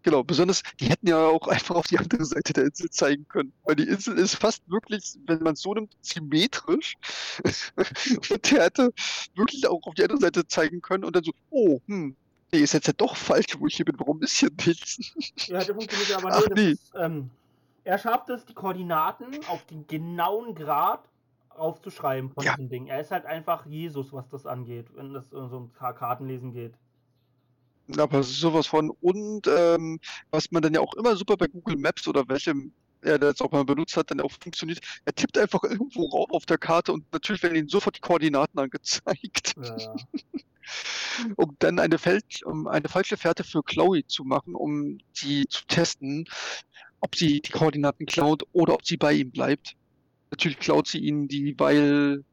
genau, 0.02 0.24
besonders, 0.24 0.64
die 0.80 0.90
hätten 0.90 1.08
ja 1.08 1.28
auch 1.28 1.48
einfach 1.48 1.76
auf 1.76 1.86
die 1.86 2.00
andere 2.00 2.26
Seite 2.26 2.54
der 2.54 2.66
Insel 2.66 2.90
zeigen 2.90 3.28
können. 3.28 3.54
Weil 3.66 3.76
die 3.76 3.88
Insel 3.88 4.18
ist 4.18 4.36
fast 4.36 4.68
wirklich, 4.68 5.16
wenn 5.28 5.44
man 5.44 5.54
es 5.54 5.62
so 5.62 5.76
nimmt, 5.76 5.96
symmetrisch. 6.02 6.96
und 8.32 8.52
der 8.52 8.64
hätte 8.64 8.94
wirklich 9.36 9.68
auch 9.68 9.84
auf 9.84 9.94
die 9.94 10.04
andere 10.04 10.20
Seite 10.20 10.48
zeigen 10.48 10.82
können 10.82 11.04
und 11.04 11.16
dann 11.16 11.24
so, 11.24 11.34
oh, 11.52 11.82
hm, 11.86 12.16
nee, 12.52 12.60
ist 12.60 12.74
jetzt 12.74 12.88
ja 12.88 12.94
doch 12.98 13.16
falsch, 13.16 13.60
wo 13.60 13.68
ich 13.68 13.76
hier 13.76 13.86
bin, 13.86 14.00
warum 14.00 14.24
ist 14.24 14.40
hier 14.40 14.50
nichts? 14.66 15.14
Ja, 15.48 15.64
der 15.64 15.76
funktioniert 15.76 16.10
ja 16.10 16.18
aber 16.18 16.30
Ach, 16.34 16.48
nee, 16.56 16.72
das 16.72 17.06
ähm, 17.06 17.30
er 17.84 17.98
schafft 17.98 18.30
es, 18.30 18.46
die 18.46 18.54
Koordinaten 18.54 19.46
auf 19.48 19.66
den 19.66 19.88
genauen 19.88 20.56
Grad 20.56 21.10
aufzuschreiben 21.50 22.32
von 22.32 22.44
Ja. 22.44 22.52
diesem 22.56 22.70
Ding. 22.70 22.88
Er 22.88 23.02
ist 23.02 23.12
halt 23.12 23.26
einfach 23.26 23.66
Jesus, 23.66 24.12
was 24.14 24.28
das 24.30 24.46
angeht, 24.46 24.88
wenn 24.96 25.16
es 25.16 25.34
um 25.34 25.50
so 25.50 25.60
ein 25.60 25.74
Ka- 25.74 25.94
Kartenlesen 25.94 26.52
geht. 26.54 26.74
Aber 27.98 28.24
sowas 28.24 28.68
von. 28.68 28.90
Und 29.02 29.46
ähm, 29.48 30.00
was 30.32 30.50
man 30.52 30.62
dann 30.62 30.74
ja 30.74 30.80
auch 30.80 30.94
immer 30.96 31.16
super 31.16 31.36
bei 31.38 31.48
Google 31.48 31.78
Maps 31.78 32.08
oder 32.08 32.28
welchem 32.28 32.74
er 33.02 33.20
das 33.20 33.42
auch 33.42 33.52
mal 33.52 33.66
benutzt 33.66 33.98
hat, 33.98 34.10
dann 34.12 34.22
auch 34.22 34.32
funktioniert, 34.42 34.80
er 35.04 35.14
tippt 35.14 35.38
einfach 35.38 35.62
irgendwo 35.64 36.06
rauf 36.06 36.30
auf 36.32 36.46
der 36.46 36.58
Karte 36.58 36.94
und 36.94 37.06
natürlich 37.12 37.44
werden 37.44 37.56
ihm 37.58 37.68
sofort 37.68 37.98
die 37.98 38.00
Koordinaten 38.00 38.58
angezeigt, 38.60 39.54
Ja, 39.58 39.64
ja. 39.78 39.96
um 41.38 41.56
dann 41.60 41.80
eine, 41.80 41.98
Fälsch, 41.98 42.44
um 42.46 42.68
eine 42.68 42.88
falsche 42.90 43.18
Fährte 43.18 43.44
für 43.44 43.64
Chloe 43.64 44.06
zu 44.08 44.24
machen, 44.24 44.56
um 44.56 44.98
die 45.22 45.46
zu 45.48 45.66
testen, 45.68 46.26
ob 47.04 47.18
sie 47.18 47.42
die 47.42 47.52
Koordinaten 47.52 48.06
klaut 48.06 48.44
oder 48.54 48.74
ob 48.74 48.86
sie 48.86 48.96
bei 48.96 49.12
ihm 49.12 49.30
bleibt. 49.30 49.76
Natürlich 50.32 50.58
klaut 50.58 50.88
sie 50.88 51.00
ihnen 51.00 51.28
die, 51.28 51.54
weil 51.60 52.24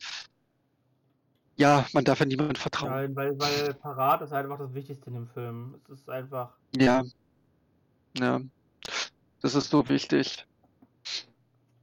ja, 1.57 1.85
man 1.93 2.05
darf 2.05 2.21
ja 2.21 2.27
niemandem 2.27 2.55
vertrauen. 2.55 2.93
Weil, 2.93 3.17
weil, 3.17 3.41
weil 3.41 3.75
Parat 3.75 4.23
ist 4.23 4.33
einfach 4.33 4.59
das 4.59 4.73
Wichtigste 4.73 5.09
in 5.09 5.15
dem 5.15 5.27
Film. 5.27 5.75
Es 5.85 5.99
ist 6.01 6.09
einfach. 6.09 6.57
Ja. 6.77 7.03
Ja. 8.17 8.41
Das 9.43 9.57
ist 9.57 9.71
so 9.71 9.87
wichtig. 9.89 10.47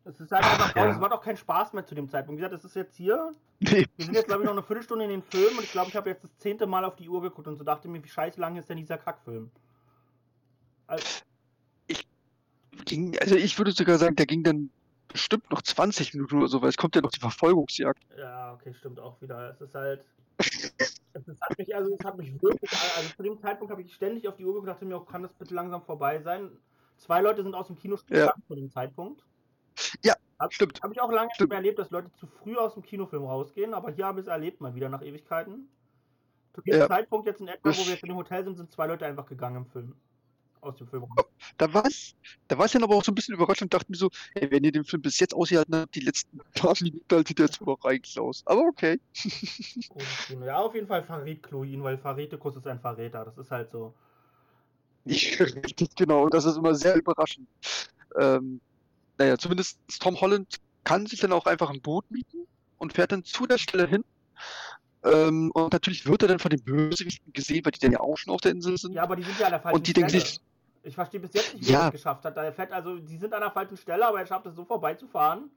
Es 0.06 0.20
ist 0.22 0.32
einfach, 0.32 0.74
ja. 0.74 0.90
es 0.90 0.98
macht 0.98 1.12
auch 1.12 1.22
keinen 1.22 1.36
Spaß 1.36 1.74
mehr 1.74 1.86
zu 1.86 1.94
dem 1.94 2.10
Zeitpunkt. 2.10 2.40
Wie 2.40 2.42
gesagt, 2.42 2.56
das 2.56 2.64
ist 2.64 2.76
jetzt 2.78 2.96
hier. 2.96 3.34
Nee. 3.60 3.86
Wir 3.98 4.06
sind 4.06 4.16
jetzt, 4.16 4.28
glaube 4.28 4.44
ich, 4.44 4.46
noch 4.46 4.54
eine 4.54 4.64
Viertelstunde 4.64 5.04
in 5.04 5.12
den 5.12 5.24
Film 5.24 5.58
und 5.58 5.66
ich 5.66 5.72
glaube, 5.74 5.90
ich 5.90 5.96
habe 5.98 6.10
jetzt 6.10 6.24
das 6.24 6.38
zehnte 6.38 6.66
Mal 6.66 6.86
auf 6.86 6.96
die 6.96 7.10
Uhr 7.10 7.22
geguckt 7.22 7.50
und 7.50 7.58
so 7.58 7.66
dachte 7.66 7.90
mir, 7.90 8.02
wie 8.02 8.08
scheiße 8.08 8.40
lang 8.40 8.56
ist 8.56 8.70
denn 8.70 8.78
dieser 8.78 8.98
Kackfilm? 8.98 9.52
Also, 10.88 11.06
ging, 12.88 13.18
also 13.20 13.36
ich 13.36 13.58
würde 13.58 13.72
sogar 13.72 13.98
sagen, 13.98 14.16
der 14.16 14.26
ging 14.26 14.44
dann 14.44 14.70
bestimmt 15.08 15.50
noch 15.52 15.62
20 15.62 16.14
Minuten 16.14 16.38
oder 16.38 16.48
so, 16.48 16.62
weil 16.62 16.70
es 16.70 16.78
kommt 16.78 16.96
ja 16.96 17.02
noch 17.02 17.12
die 17.12 17.20
Verfolgungsjagd. 17.20 18.04
Ja, 18.18 18.54
okay, 18.54 18.74
stimmt 18.74 19.00
auch 19.00 19.20
wieder. 19.22 19.52
Es 19.52 19.62
ist 19.62 19.76
halt. 19.76 20.04
es 20.38 21.02
hat 21.42 21.58
mich, 21.58 21.76
also 21.76 21.96
es 21.98 22.06
hat 22.06 22.18
mich 22.18 22.34
wirklich. 22.42 22.72
Also 22.72 23.10
zu 23.16 23.24
dem 23.24 23.40
Zeitpunkt 23.40 23.72
habe 23.72 23.82
ich 23.82 23.94
ständig 23.94 24.28
auf 24.28 24.36
die 24.36 24.46
Uhr 24.46 24.54
geguckt 24.54 24.70
dachte 24.70 24.86
mir, 24.86 25.00
kann 25.06 25.24
das 25.24 25.34
bitte 25.34 25.54
langsam 25.54 25.82
vorbei 25.82 26.22
sein? 26.22 26.52
Zwei 26.98 27.22
Leute 27.22 27.44
sind 27.44 27.56
aus 27.56 27.68
dem 27.68 27.78
Kino 27.78 27.96
Ja. 28.10 28.26
gegangen 28.26 28.44
zu 28.48 28.56
dem 28.56 28.72
Zeitpunkt. 28.72 29.24
Hab, 30.40 30.54
Stimmt. 30.54 30.82
Habe 30.84 30.94
ich 30.94 31.02
auch 31.02 31.12
lange 31.12 31.30
nicht 31.30 31.50
mehr 31.50 31.58
erlebt, 31.58 31.80
dass 31.80 31.90
Leute 31.90 32.12
zu 32.20 32.28
früh 32.28 32.56
aus 32.58 32.76
dem 32.76 32.84
Kinofilm 32.84 33.24
rausgehen, 33.24 33.74
aber 33.74 33.92
hier 33.92 34.06
habe 34.06 34.20
ich 34.20 34.28
es 34.28 34.32
erlebt, 34.32 34.62
mal 34.62 34.76
wieder 34.76 34.88
nach 34.88 35.02
Ewigkeiten. 35.02 35.68
Zu 36.54 36.62
dem 36.62 36.76
Ja. 36.76 36.88
Zeitpunkt 36.88 37.26
jetzt 37.28 37.42
in 37.42 37.48
etwa, 37.48 37.70
wo 37.70 37.86
wir 37.86 37.94
jetzt 37.94 38.04
in 38.04 38.10
dem 38.10 38.18
Hotel 38.18 38.44
sind, 38.44 38.56
sind 38.56 38.72
zwei 38.72 38.86
Leute 38.86 39.06
einfach 39.06 39.26
gegangen 39.26 39.58
im 39.58 39.66
Film. 39.66 39.96
Aus 40.68 40.78
dem 40.78 40.88
Film. 40.88 41.04
raus. 41.04 41.26
Da 41.58 41.74
war 41.74 41.88
ich, 41.88 42.16
da 42.48 42.58
war 42.58 42.66
ich 42.66 42.74
dann 42.74 42.84
aber 42.84 42.96
auch 42.96 43.04
so 43.04 43.12
ein 43.12 43.16
bisschen 43.16 43.36
überrascht 43.36 43.62
und 43.62 43.74
dachte 43.74 43.90
mir 43.90 43.98
so, 43.98 44.10
ey, 44.36 44.52
wenn 44.52 44.64
ihr 44.64 44.72
den 44.72 44.84
Film 44.84 45.02
bis 45.02 45.20
jetzt 45.20 45.34
ausgehalten 45.34 45.76
habt, 45.76 45.96
die 45.96 46.02
letzten 46.02 46.40
paar 46.56 46.76
Minuten 46.82 47.06
haltet 47.10 47.40
ihr 47.40 47.46
jetzt 47.46 47.62
auch 47.62 47.86
eigentlich 47.86 48.20
aus. 48.20 48.44
Aber 48.46 48.62
okay. 48.62 49.00
Großes 49.16 50.28
Kino. 50.28 50.46
Ja, 50.46 50.58
auf 50.58 50.76
jeden 50.76 50.88
Fall 50.88 51.04
verrät 51.04 51.44
Chloe 51.44 51.68
ihn, 51.68 51.84
weil 51.84 51.98
Verrätekus 51.98 52.58
ist 52.58 52.68
ein 52.68 52.80
Verräter. 52.82 53.24
Das 53.24 53.38
ist 53.38 53.50
halt 53.50 53.70
so. 53.72 53.94
Richtig, 55.06 55.96
genau. 55.96 56.24
Und 56.24 56.34
das 56.34 56.44
ist 56.44 56.58
immer 56.58 56.76
sehr 56.76 56.96
überraschend. 56.96 57.48
Ähm, 58.18 58.60
naja, 59.18 59.38
zumindest 59.38 59.80
Tom 60.00 60.20
Holland 60.20 60.58
kann 60.84 61.06
sich 61.06 61.22
dann 61.22 61.32
auch 61.32 61.46
einfach 61.46 61.70
ein 61.70 61.82
Boot 61.82 62.10
mieten 62.12 62.46
und 62.78 62.94
fährt 62.94 63.14
dann 63.14 63.24
zu 63.24 63.48
der 63.48 63.58
Stelle 63.58 63.88
hin. 63.88 64.04
Ähm, 65.04 65.52
und 65.52 65.74
natürlich 65.74 66.06
wird 66.06 66.24
er 66.24 66.28
dann 66.28 66.40
von 66.40 66.50
den 66.50 66.62
Bösewichten 66.62 67.32
gesehen, 67.34 67.64
weil 67.64 67.72
die 67.72 67.80
dann 67.80 67.92
ja 67.92 68.00
auch 68.00 68.18
schon 68.18 68.34
auf 68.34 68.42
der 68.42 68.52
Insel 68.52 68.78
sind. 68.78 68.94
Ja, 68.94 69.04
aber 69.04 69.16
die 69.16 69.24
sind 69.24 69.40
ja 69.40 69.46
an 69.46 69.52
der 69.52 69.62
falschen 69.62 69.76
und 69.76 69.88
die 69.88 69.94
denken 69.94 70.10
sich, 70.10 70.42
Ich 70.88 70.96
verstehe 70.96 71.20
bis 71.20 71.34
jetzt 71.34 71.54
nicht, 71.54 71.68
wie 71.68 71.72
Ja. 71.72 71.82
er 71.82 71.86
es 71.88 71.92
geschafft 71.92 72.24
hat. 72.24 72.38
Er 72.38 72.54
fährt 72.54 72.72
also, 72.72 72.98
die 72.98 73.18
sind 73.18 73.34
an 73.34 73.42
der 73.42 73.52
falschen 73.52 73.76
Stelle, 73.78 74.08
aber 74.08 74.20
er 74.20 74.26
schafft 74.26 74.46
es 74.46 74.56
so 74.56 74.64
vorbeizufahren, 74.64 75.52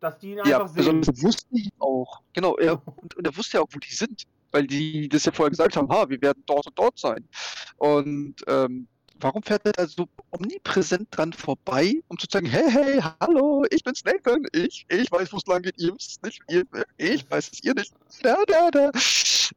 dass 0.00 0.18
die 0.18 0.32
ihn 0.32 0.36
ja, 0.38 0.44
einfach 0.44 0.68
sehen. 0.68 0.76
besonders 0.76 1.22
wussten 1.22 1.56
die 1.56 1.70
auch. 1.78 2.20
Genau, 2.34 2.56
er, 2.58 2.80
und, 2.96 3.16
und 3.16 3.26
er 3.26 3.36
wusste 3.36 3.56
ja 3.56 3.62
auch, 3.62 3.68
wo 3.72 3.78
die 3.78 3.92
sind. 3.94 4.24
Weil 4.50 4.66
die 4.66 5.08
das 5.08 5.24
ja 5.26 5.32
vorher 5.32 5.50
gesagt 5.50 5.76
haben, 5.76 5.88
ha, 5.90 6.08
wir 6.08 6.20
werden 6.22 6.42
dort 6.46 6.66
und 6.66 6.78
dort 6.78 6.98
sein. 6.98 7.26
Und 7.76 8.36
ähm, 8.46 8.86
warum 9.20 9.42
fährt 9.42 9.64
er 9.66 9.72
da 9.72 9.86
so 9.86 10.06
omnipräsent 10.30 11.08
dran 11.10 11.32
vorbei, 11.34 11.94
um 12.08 12.18
zu 12.18 12.26
sagen, 12.30 12.46
hey, 12.46 12.70
hey, 12.70 13.00
hallo, 13.20 13.64
ich 13.70 13.82
bin's 13.82 14.04
Nathan, 14.04 14.46
ich, 14.52 14.86
ich 14.88 15.10
weiß, 15.12 15.32
wo 15.32 15.36
es 15.38 15.46
lang 15.46 15.62
geht, 15.62 15.78
ihr 15.78 15.94
wisst 15.94 16.12
es 16.12 16.22
nicht, 16.22 16.42
ihr, 16.48 16.64
ich 16.96 17.30
weiß 17.30 17.50
es, 17.52 17.62
ihr 17.64 17.74
nicht. 17.74 17.92
Da, 18.22 18.36
da, 18.46 18.70
da. 18.70 18.90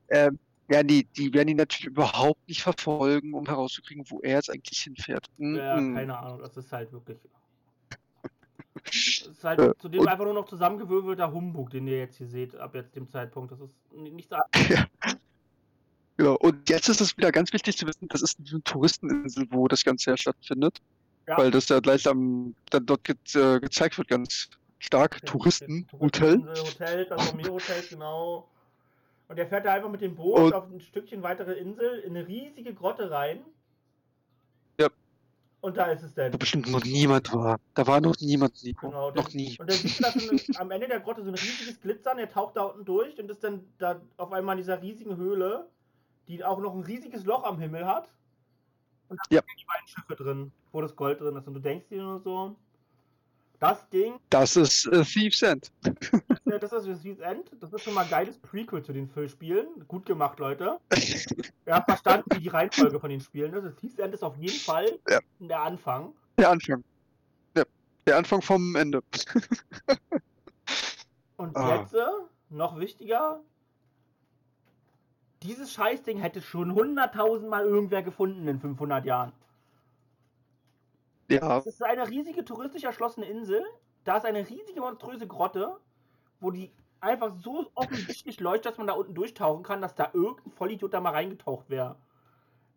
Ähm, 0.09 0.39
ja, 0.71 0.83
die, 0.83 1.03
die 1.05 1.33
werden 1.33 1.49
ihn 1.49 1.57
natürlich 1.57 1.85
überhaupt 1.87 2.47
nicht 2.47 2.63
verfolgen, 2.63 3.33
um 3.33 3.45
herauszukriegen, 3.45 4.05
wo 4.09 4.19
er 4.21 4.35
jetzt 4.35 4.49
eigentlich 4.49 4.79
hinfährt. 4.79 5.27
Ja, 5.37 5.75
Mhm. 5.77 5.95
keine 5.95 6.17
Ahnung, 6.17 6.39
das 6.39 6.55
ist 6.57 6.71
halt 6.71 6.91
wirklich. 6.91 7.19
Das 8.83 8.95
ist 9.27 9.43
halt 9.43 9.79
zudem 9.79 10.01
und- 10.01 10.07
einfach 10.07 10.23
nur 10.25 10.33
noch 10.33 10.45
zusammengewürfelter 10.47 11.31
Humbug, 11.31 11.69
den 11.71 11.87
ihr 11.87 11.99
jetzt 11.99 12.17
hier 12.17 12.27
seht, 12.27 12.55
ab 12.55 12.73
jetzt 12.73 12.95
dem 12.95 13.07
Zeitpunkt. 13.07 13.51
Das 13.51 13.59
ist 13.59 13.75
nichts 13.93 14.31
anderes. 14.53 14.85
Genau. 16.17 16.35
Und 16.37 16.69
jetzt 16.69 16.87
ist 16.89 17.01
es 17.01 17.15
wieder 17.17 17.31
ganz 17.31 17.51
wichtig 17.53 17.77
zu 17.77 17.85
wissen, 17.87 18.07
das 18.07 18.21
ist 18.21 18.39
eine 18.39 18.63
Touristeninsel, 18.63 19.45
wo 19.51 19.67
das 19.67 19.83
Ganze 19.83 20.11
ja 20.11 20.17
stattfindet. 20.17 20.79
Ja. 21.27 21.37
Weil 21.37 21.51
das 21.51 21.69
ja 21.69 21.79
gleich 21.79 22.07
am, 22.07 22.55
dann 22.69 22.85
dort 22.85 23.03
ge 23.03 23.15
äh, 23.35 23.59
gezeigt 23.59 23.97
wird, 23.97 24.07
ganz 24.07 24.49
stark. 24.79 25.23
Touristen, 25.25 25.87
Hotel. 25.99 26.39
Hotel, 26.57 27.05
das 27.05 27.31
Romeo-Hotel, 27.31 27.83
genau. 27.89 28.47
Und 29.31 29.37
er 29.39 29.47
fährt 29.47 29.65
da 29.65 29.71
einfach 29.73 29.89
mit 29.89 30.01
dem 30.01 30.13
Boot 30.15 30.37
Und- 30.39 30.53
auf 30.53 30.69
ein 30.69 30.81
Stückchen 30.81 31.23
weitere 31.23 31.53
Insel 31.53 31.99
in 31.99 32.17
eine 32.17 32.27
riesige 32.27 32.73
Grotte 32.73 33.09
rein. 33.09 33.39
Ja. 34.77 34.89
Und 35.61 35.77
da 35.77 35.85
ist 35.85 36.03
es 36.03 36.13
denn. 36.13 36.33
Wo 36.33 36.37
bestimmt 36.37 36.69
noch 36.69 36.83
niemand 36.83 37.33
war. 37.33 37.57
Da 37.73 37.87
war 37.87 38.01
noch 38.01 38.17
niemand, 38.19 38.61
Nico. 38.61 38.89
Genau, 38.89 39.11
noch 39.11 39.23
dann- 39.29 39.35
nie. 39.37 39.57
Und 39.57 39.69
dann 39.69 39.77
da 40.01 40.11
so 40.19 40.29
eine, 40.31 40.59
am 40.59 40.71
Ende 40.71 40.89
der 40.89 40.99
Grotte 40.99 41.23
so 41.23 41.29
ein 41.29 41.35
riesiges 41.35 41.79
Glitzern, 41.79 42.19
er 42.19 42.29
taucht 42.29 42.57
da 42.57 42.63
unten 42.63 42.83
durch 42.83 43.17
und 43.21 43.31
ist 43.31 43.41
dann 43.41 43.63
da 43.77 44.01
auf 44.17 44.33
einmal 44.33 44.55
in 44.55 44.63
dieser 44.63 44.81
riesigen 44.81 45.15
Höhle, 45.15 45.65
die 46.27 46.43
auch 46.43 46.59
noch 46.59 46.73
ein 46.75 46.81
riesiges 46.83 47.23
Loch 47.23 47.45
am 47.45 47.57
Himmel 47.57 47.85
hat. 47.87 48.09
Und 49.07 49.17
da 49.17 49.35
Ja. 49.35 49.41
sind 49.41 49.61
die 49.61 49.65
beiden 49.65 49.87
Schiffe 49.87 50.15
drin, 50.21 50.51
wo 50.73 50.81
das 50.81 50.93
Gold 50.97 51.21
drin 51.21 51.37
ist. 51.37 51.47
Und 51.47 51.53
du 51.53 51.61
denkst 51.61 51.87
dir 51.87 52.01
nur 52.03 52.19
so, 52.19 52.57
das 53.61 53.87
Ding, 53.89 54.19
Das 54.31 54.57
ist 54.57 54.87
äh, 54.87 55.03
Thieves 55.05 55.41
End. 55.43 55.71
ja, 56.45 56.57
das 56.57 56.73
ist 56.73 57.03
Seas 57.03 57.19
End, 57.19 57.51
das 57.61 57.71
ist 57.71 57.83
schon 57.83 57.93
mal 57.93 58.03
ein 58.03 58.09
geiles 58.09 58.37
Prequel 58.39 58.83
zu 58.83 58.91
den 58.91 59.07
Füllspielen. 59.07 59.87
Gut 59.87 60.05
gemacht, 60.05 60.39
Leute. 60.39 60.79
Ihr 61.67 61.75
habt 61.75 61.89
verstanden, 61.89 62.25
wie 62.33 62.39
die 62.39 62.47
Reihenfolge 62.49 62.99
von 62.99 63.09
den 63.11 63.21
Spielen 63.21 63.53
ist. 63.53 63.63
Das 63.63 63.79
Seas 63.79 63.99
End 63.99 64.13
ist 64.15 64.23
auf 64.23 64.35
jeden 64.37 64.57
Fall 64.59 64.99
Ja. 65.07 65.19
der 65.39 65.61
Anfang. 65.61 66.11
Der 66.39 66.49
Anfang. 66.49 66.83
Ja. 67.55 67.63
Der 68.07 68.17
Anfang 68.17 68.41
vom 68.41 68.75
Ende. 68.75 69.03
Und 71.37 71.55
Ah. 71.55 71.75
jetzt, 71.81 71.95
noch 72.49 72.79
wichtiger, 72.79 73.41
dieses 75.43 75.71
Scheißding 75.73 76.17
hätte 76.17 76.41
schon 76.41 76.71
100.000 76.71 77.47
Mal 77.47 77.65
irgendwer 77.65 78.01
gefunden 78.03 78.47
in 78.47 78.59
500 78.59 79.05
Jahren. 79.05 79.31
Ja, 81.31 81.65
Es 81.65 81.75
ist 81.75 81.83
eine 81.83 82.07
riesige 82.09 82.45
touristisch 82.45 82.83
erschlossene 82.83 83.25
Insel. 83.27 83.63
Da 84.03 84.17
ist 84.17 84.25
eine 84.25 84.47
riesige 84.49 84.81
monströse 84.81 85.27
Grotte, 85.27 85.79
wo 86.39 86.51
die 86.51 86.73
einfach 87.01 87.33
so 87.33 87.71
offensichtlich 87.75 88.39
leuchtet, 88.39 88.67
dass 88.73 88.77
man 88.77 88.87
da 88.87 88.93
unten 88.93 89.15
durchtauchen 89.15 89.63
kann, 89.63 89.81
dass 89.81 89.95
da 89.95 90.11
irgendein 90.13 90.51
Vollidiot 90.51 90.93
da 90.93 91.01
mal 91.01 91.11
reingetaucht 91.11 91.69
wäre. 91.69 91.97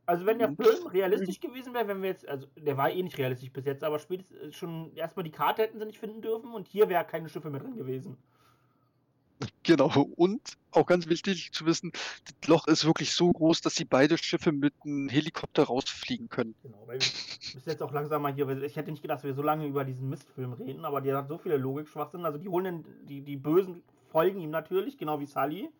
Also 0.06 0.26
wenn 0.26 0.38
der 0.38 0.50
Mhm. 0.50 0.56
Film 0.56 0.86
realistisch 0.86 1.40
gewesen 1.40 1.74
wäre, 1.74 1.88
wenn 1.88 2.02
wir 2.02 2.10
jetzt, 2.10 2.28
also 2.28 2.46
der 2.56 2.76
war 2.76 2.90
eh 2.90 3.02
nicht 3.02 3.18
realistisch 3.18 3.52
bis 3.52 3.64
jetzt, 3.66 3.84
aber 3.84 3.98
spätestens 3.98 4.54
schon 4.56 4.94
erstmal 4.96 5.24
die 5.24 5.30
Karte 5.32 5.62
hätten 5.62 5.78
sie 5.78 5.86
nicht 5.86 5.98
finden 6.00 6.22
dürfen 6.22 6.52
und 6.54 6.68
hier 6.68 6.88
wäre 6.90 7.04
keine 7.06 7.28
Schiffe 7.30 7.50
mehr 7.50 7.60
drin 7.60 7.76
gewesen. 7.76 8.18
Genau. 9.64 9.90
Und 10.16 10.40
auch 10.70 10.86
ganz 10.86 11.08
wichtig 11.08 11.52
zu 11.52 11.66
wissen, 11.66 11.92
das 12.24 12.48
Loch 12.48 12.66
ist 12.68 12.84
wirklich 12.84 13.12
so 13.12 13.30
groß, 13.32 13.60
dass 13.60 13.74
sie 13.74 13.84
beide 13.84 14.16
Schiffe 14.18 14.52
mit 14.52 14.74
einem 14.84 15.08
Helikopter 15.08 15.64
rausfliegen 15.64 16.28
können. 16.28 16.54
Genau, 16.62 16.82
weil 16.86 17.00
wir 17.00 17.54
müssen 17.54 17.68
jetzt 17.70 17.82
auch 17.82 17.92
langsam 17.92 18.22
mal 18.22 18.32
hier, 18.32 18.48
ich 18.62 18.76
hätte 18.76 18.90
nicht 18.90 19.02
gedacht, 19.02 19.18
dass 19.18 19.24
wir 19.24 19.34
so 19.34 19.42
lange 19.42 19.66
über 19.66 19.84
diesen 19.84 20.08
Mistfilm 20.08 20.52
reden, 20.52 20.84
aber 20.84 21.00
der 21.00 21.16
hat 21.16 21.28
so 21.28 21.38
viele 21.38 21.56
Logik-Schwachsinn. 21.56 22.24
Also 22.24 22.38
die 22.38 22.48
holen 22.48 22.64
den, 22.64 23.06
die, 23.06 23.20
die 23.20 23.36
Bösen 23.36 23.82
folgen 24.10 24.40
ihm 24.40 24.50
natürlich, 24.50 24.96
genau 24.98 25.18
wie 25.20 25.26
Sully. 25.26 25.70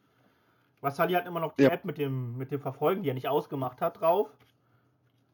Weil 0.80 0.92
Sully 0.92 1.14
hat 1.14 1.26
immer 1.26 1.40
noch 1.40 1.54
die 1.54 1.62
Ja. 1.64 1.70
App 1.70 1.84
mit 1.84 1.98
dem, 1.98 2.36
mit 2.36 2.50
dem 2.50 2.60
Verfolgen, 2.60 3.02
die 3.02 3.10
er 3.10 3.14
nicht 3.14 3.28
ausgemacht 3.28 3.80
hat, 3.80 4.00
drauf. 4.00 4.28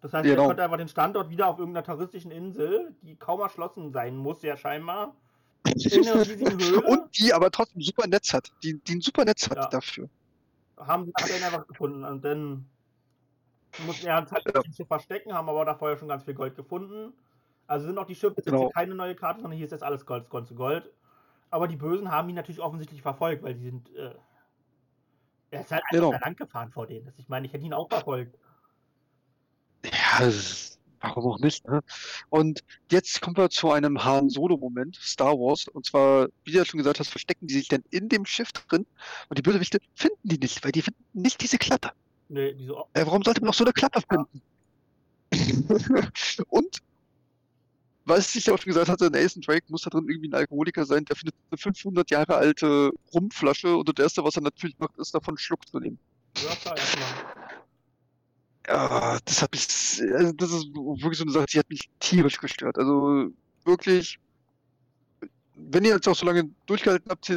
Das 0.00 0.12
heißt, 0.14 0.24
Genau. 0.24 0.42
er 0.42 0.46
konnte 0.48 0.62
einfach 0.62 0.78
den 0.78 0.88
Standort 0.88 1.28
wieder 1.28 1.48
auf 1.48 1.58
irgendeiner 1.58 1.84
terroristischen 1.84 2.30
Insel, 2.30 2.94
die 3.02 3.16
kaum 3.16 3.40
erschlossen 3.40 3.92
sein 3.92 4.16
muss, 4.16 4.42
ja 4.42 4.56
scheinbar. 4.56 5.14
Und 5.64 7.18
die 7.18 7.32
aber 7.32 7.50
trotzdem 7.50 7.82
super 7.82 8.06
Netz 8.06 8.32
hat. 8.32 8.50
Die, 8.62 8.78
die 8.80 8.94
ein 8.96 9.00
super 9.00 9.24
Netz 9.24 9.48
hat 9.48 9.56
Ja. 9.58 9.66
dafür. 9.68 10.08
haben 10.78 11.04
sie 11.04 11.36
ihn 11.36 11.42
einfach 11.44 11.66
gefunden. 11.66 12.04
Und 12.04 12.24
dann 12.24 12.64
mussten 13.86 14.06
er 14.06 14.14
halt 14.14 14.30
Ja. 14.54 14.62
zu 14.72 14.84
verstecken, 14.86 15.32
haben 15.34 15.48
aber 15.48 15.64
da 15.66 15.74
vorher 15.74 15.98
schon 15.98 16.08
ganz 16.08 16.24
viel 16.24 16.32
Gold 16.34 16.56
gefunden. 16.56 17.12
Also 17.66 17.86
sind 17.86 17.98
auch 17.98 18.06
die 18.06 18.14
Schiffe, 18.14 18.40
Genau. 18.42 18.70
keine 18.70 18.94
neue 18.94 19.14
Karte, 19.14 19.42
sondern 19.42 19.56
hier 19.58 19.66
ist 19.66 19.72
jetzt 19.72 19.82
alles 19.84 20.06
Gold, 20.06 20.28
Gold 20.30 20.48
zu 20.48 20.54
Gold. 20.54 20.90
Aber 21.50 21.68
die 21.68 21.76
Bösen 21.76 22.10
haben 22.10 22.28
ihn 22.30 22.34
natürlich 22.34 22.60
offensichtlich 22.60 23.02
verfolgt, 23.02 23.42
weil 23.42 23.54
die 23.54 23.64
sind. 23.64 23.94
Äh, 23.94 24.14
er 25.50 25.60
ist 25.60 25.70
halt 25.70 25.82
einfach 25.82 25.90
Genau. 25.90 26.12
lang 26.12 26.34
gefahren 26.36 26.70
vor 26.72 26.86
denen. 26.86 27.04
Das- 27.04 27.18
Ich 27.18 27.28
meine, 27.28 27.46
ich 27.46 27.52
hätte 27.52 27.64
ihn 27.66 27.74
auch 27.74 27.88
verfolgt. 27.88 28.38
Ja, 29.84 29.90
das 30.20 30.34
ist, 30.34 30.69
warum 31.00 31.32
auch 31.32 31.38
nicht, 31.38 31.66
ne? 31.66 31.80
Und 32.28 32.64
jetzt 32.90 33.20
kommen 33.20 33.36
wir 33.36 33.50
zu 33.50 33.70
einem 33.72 34.04
Han 34.04 34.28
Solo-Moment, 34.30 34.96
Star 34.96 35.32
Wars. 35.34 35.68
Und 35.68 35.86
zwar, 35.86 36.28
wie 36.44 36.52
du 36.52 36.58
ja 36.58 36.64
schon 36.64 36.78
gesagt 36.78 37.00
hast, 37.00 37.10
verstecken 37.10 37.46
die 37.46 37.54
sich 37.54 37.68
dann 37.68 37.82
in 37.90 38.08
dem 38.08 38.26
Schiff 38.26 38.52
drin 38.52 38.86
und 39.28 39.38
die 39.38 39.42
Bösewichte 39.42 39.78
finden 39.94 40.28
die 40.28 40.38
nicht, 40.38 40.64
weil 40.64 40.72
die 40.72 40.82
finden 40.82 41.02
nicht 41.12 41.40
diese 41.42 41.58
Klappe. 41.58 41.90
Nee, 42.28 42.54
die 42.54 42.66
so, 42.66 42.84
Äh, 42.94 43.06
warum 43.06 43.22
sollte 43.22 43.40
man 43.40 43.48
noch 43.48 43.54
so 43.54 43.64
eine 43.64 43.72
Klappe 43.72 44.00
finden? 44.08 44.42
und, 46.48 46.78
was 48.04 48.34
ich 48.34 48.46
ja 48.46 48.54
auch 48.54 48.58
schon 48.58 48.70
gesagt 48.72 48.88
hatte, 48.88 49.10
Nathan 49.10 49.42
Drake 49.42 49.66
muss 49.68 49.82
da 49.82 49.90
drin 49.90 50.08
irgendwie 50.08 50.28
ein 50.28 50.34
Alkoholiker 50.34 50.84
sein, 50.86 51.04
der 51.04 51.16
findet 51.16 51.34
eine 51.50 51.58
500 51.58 52.10
Jahre 52.10 52.36
alte 52.36 52.90
Rumflasche 53.14 53.76
und 53.76 53.88
das 53.88 54.02
erste, 54.02 54.24
was 54.24 54.36
er 54.36 54.42
natürlich 54.42 54.78
macht, 54.78 54.96
ist 54.98 55.14
davon 55.14 55.32
einen 55.32 55.38
Schluck 55.38 55.66
zu 55.68 55.78
nehmen. 55.78 55.98
ja, 56.36 56.56
klar, 56.56 56.76
erstmal. 56.78 57.18
Ja, 58.70 59.18
das 59.24 59.42
hat 59.42 59.50
mich, 59.50 59.66
also 60.14 60.32
das 60.32 60.52
ist 60.52 60.66
wirklich 60.74 61.18
so 61.18 61.24
eine 61.24 61.32
Sache, 61.32 61.46
die 61.46 61.58
hat 61.58 61.68
mich 61.68 61.90
tierisch 61.98 62.38
gestört. 62.38 62.78
Also 62.78 63.30
wirklich, 63.64 64.20
wenn 65.56 65.84
ihr 65.84 65.94
jetzt 65.94 66.06
auch 66.06 66.14
so 66.14 66.24
lange 66.24 66.48
durchgehalten 66.66 67.10
habt, 67.10 67.28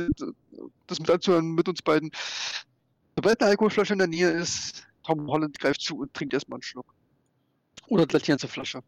das 0.86 1.00
mit 1.00 1.10
anzuhören 1.10 1.56
mit 1.56 1.68
uns 1.68 1.82
beiden, 1.82 2.12
sobald 3.16 3.42
eine 3.42 3.50
Alkoholflasche 3.50 3.94
in 3.94 4.00
der 4.00 4.08
Nähe 4.08 4.30
ist, 4.30 4.86
Tom 5.04 5.26
Holland 5.28 5.60
greift 5.60 5.82
zu 5.82 5.98
und 5.98 6.14
trinkt 6.14 6.36
erstmal 6.36 6.58
einen 6.58 6.64
Schluck. 6.64 6.94
Oder 7.88 8.06
gleich 8.06 8.24
die 8.24 8.32
ganze 8.32 8.48
Flasche. 8.48 8.84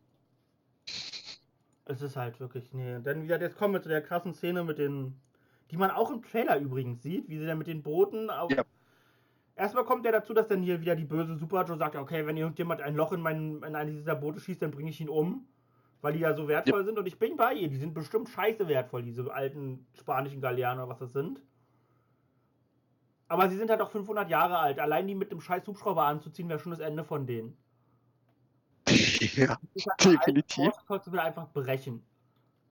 Es 1.85 2.01
ist 2.01 2.15
halt 2.15 2.39
wirklich, 2.39 2.71
nee. 2.73 2.99
Dann 3.03 3.23
wieder, 3.23 3.41
jetzt 3.41 3.57
kommen 3.57 3.73
wir 3.73 3.81
zu 3.81 3.89
der 3.89 4.03
krassen 4.03 4.35
Szene 4.35 4.63
mit 4.63 4.77
den, 4.77 5.19
die 5.71 5.77
man 5.77 5.89
auch 5.89 6.11
im 6.11 6.21
Trailer 6.21 6.59
übrigens 6.59 7.01
sieht, 7.01 7.27
wie 7.27 7.39
sie 7.39 7.47
dann 7.47 7.57
mit 7.57 7.67
den 7.67 7.81
Booten 7.81 8.29
auf. 8.29 8.51
Ja. 8.51 8.63
Erstmal 9.55 9.85
kommt 9.85 10.05
ja 10.05 10.11
dazu, 10.11 10.33
dass 10.33 10.47
dann 10.47 10.61
hier 10.61 10.81
wieder 10.81 10.95
die 10.95 11.05
böse 11.05 11.37
Super 11.37 11.63
Joe 11.65 11.77
sagt, 11.77 11.95
okay, 11.95 12.25
wenn 12.25 12.35
irgendjemand 12.37 12.81
ein 12.81 12.95
Loch 12.95 13.13
in, 13.13 13.21
mein, 13.21 13.61
in 13.63 13.75
eines 13.75 13.95
dieser 13.95 14.15
Boote 14.15 14.39
schießt, 14.39 14.61
dann 14.61 14.71
bringe 14.71 14.89
ich 14.89 14.99
ihn 14.99 15.09
um. 15.09 15.47
Weil 16.01 16.13
die 16.13 16.19
ja 16.19 16.35
so 16.35 16.47
wertvoll 16.47 16.85
sind 16.85 16.99
und 16.99 17.07
ich 17.07 17.17
bin 17.17 17.35
bei 17.37 17.53
ihr. 17.53 17.69
Die 17.69 17.77
sind 17.77 17.93
bestimmt 17.93 18.29
scheiße 18.29 18.67
wertvoll, 18.67 19.01
diese 19.01 19.33
alten 19.33 19.87
spanischen 19.93 20.41
Galeaner 20.41 20.83
oder 20.83 20.91
was 20.91 20.99
das 20.99 21.13
sind. 21.13 21.41
Aber 23.27 23.49
sie 23.49 23.57
sind 23.57 23.69
halt 23.69 23.81
auch 23.81 23.89
500 23.89 24.29
Jahre 24.29 24.57
alt. 24.59 24.79
Allein 24.79 25.07
die 25.07 25.15
mit 25.15 25.31
dem 25.31 25.41
scheiß 25.41 25.65
Hubschrauber 25.67 26.03
anzuziehen, 26.05 26.47
wäre 26.49 26.59
schon 26.59 26.71
das 26.71 26.79
Ende 26.79 27.03
von 27.03 27.25
denen. 27.25 27.57
ja, 29.35 29.57
Das 29.73 29.85
Definitiv. 30.03 30.71
Sollst 30.87 31.07
du 31.07 31.11
wieder 31.11 31.23
einfach 31.23 31.47
brechen. 31.51 32.03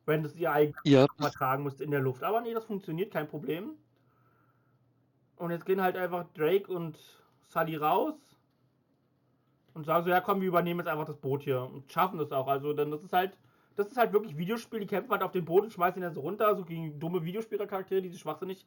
wenn 0.06 0.22
das 0.22 0.36
ihr 0.36 0.52
eigentlich 0.52 0.76
Ja, 0.84 1.06
übertragen 1.18 1.64
müsst 1.64 1.80
in 1.80 1.90
der 1.90 2.00
Luft. 2.00 2.22
Aber 2.22 2.40
nee, 2.40 2.54
das 2.54 2.66
funktioniert, 2.66 3.12
kein 3.12 3.26
Problem. 3.28 3.72
Und 5.36 5.50
jetzt 5.50 5.66
gehen 5.66 5.82
halt 5.82 5.96
einfach 5.96 6.24
Drake 6.34 6.72
und 6.72 6.96
Sully 7.48 7.76
raus 7.76 8.14
und 9.74 9.84
sagen 9.84 10.04
so, 10.04 10.10
ja 10.10 10.20
komm, 10.20 10.40
wir 10.40 10.48
übernehmen 10.48 10.80
jetzt 10.80 10.88
einfach 10.88 11.06
das 11.06 11.16
Boot 11.16 11.42
hier 11.42 11.62
und 11.62 11.90
schaffen 11.90 12.18
das 12.18 12.32
auch. 12.32 12.46
Also 12.46 12.72
dann 12.72 12.90
das 12.90 13.02
ist 13.02 13.12
halt, 13.12 13.36
das 13.76 13.88
ist 13.88 13.96
halt 13.96 14.12
wirklich 14.12 14.36
Videospiel, 14.36 14.80
die 14.80 14.86
kämpfen 14.86 15.10
halt 15.10 15.22
auf 15.22 15.32
den 15.32 15.44
Boot 15.44 15.64
und 15.64 15.72
schmeißen 15.72 16.00
ihn 16.00 16.04
dann 16.04 16.14
so 16.14 16.20
runter, 16.20 16.54
so 16.56 16.64
gegen 16.64 16.98
dumme 17.00 17.24
Videospielercharaktere, 17.24 18.02
die 18.02 18.10
sich 18.10 18.20
schwachsinnig. 18.20 18.66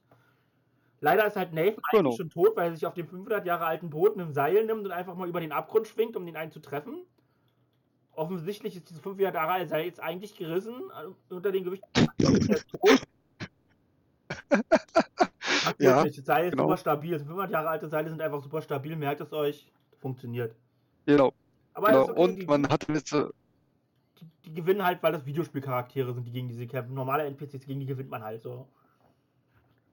Leider 0.99 1.25
ist 1.27 1.35
halt 1.35 1.53
Nathan 1.53 1.81
Genau. 1.91 2.09
eigentlich 2.09 2.17
schon 2.17 2.29
tot, 2.29 2.55
weil 2.57 2.71
er 2.71 2.75
sich 2.75 2.85
auf 2.85 2.95
dem 2.95 3.07
500 3.07 3.45
Jahre 3.45 3.65
alten 3.65 3.89
Boot 3.89 4.17
ein 4.17 4.33
Seil 4.33 4.65
nimmt 4.65 4.85
und 4.85 4.91
einfach 4.91 5.15
mal 5.15 5.29
über 5.29 5.39
den 5.39 5.51
Abgrund 5.51 5.87
schwingt, 5.87 6.15
um 6.15 6.25
den 6.25 6.35
einen 6.35 6.51
zu 6.51 6.59
treffen. 6.59 7.05
Offensichtlich 8.13 8.75
ist 8.75 8.89
dieses 8.89 9.01
500 9.01 9.35
Jahre 9.35 9.51
alte 9.51 9.69
Seil 9.69 9.85
jetzt 9.85 9.99
eigentlich 9.99 10.35
gerissen 10.35 10.73
äh, 10.73 11.33
unter 11.33 11.51
dem 11.51 11.63
Gewicht. 11.63 11.83
Ach, 15.69 15.73
Ja, 15.79 15.97
wirklich, 15.97 16.15
das 16.17 16.25
Seil 16.25 16.45
ist 16.45 16.51
genau. 16.51 16.63
super 16.63 16.77
stabil. 16.77 17.11
Das 17.11 17.21
500 17.23 17.51
Jahre 17.51 17.69
alte 17.69 17.87
Seile 17.89 18.09
sind 18.09 18.21
einfach 18.21 18.41
super 18.41 18.61
stabil. 18.61 18.95
Merkt 18.95 19.21
es 19.21 19.33
euch. 19.33 19.71
Funktioniert. 19.99 20.55
genau. 21.05 21.33
Aber 21.73 21.87
genau. 21.87 22.09
okay, 22.09 22.21
Und 22.21 22.35
die, 22.37 22.45
man 22.45 22.69
hat 22.69 22.87
jetzt, 22.89 23.13
äh, 23.13 23.25
die, 24.19 24.25
die 24.45 24.53
gewinnen 24.53 24.83
halt, 24.83 25.01
weil 25.03 25.11
das 25.11 25.25
Videospielcharaktere 25.25 26.13
sind, 26.13 26.25
die 26.25 26.31
gegen 26.31 26.47
diese 26.49 26.67
kämpfen. 26.67 26.93
Normale 26.93 27.23
NPCs, 27.25 27.65
gegen 27.65 27.79
die 27.79 27.85
gewinnt 27.85 28.09
man 28.09 28.23
halt 28.23 28.41
so. 28.43 28.67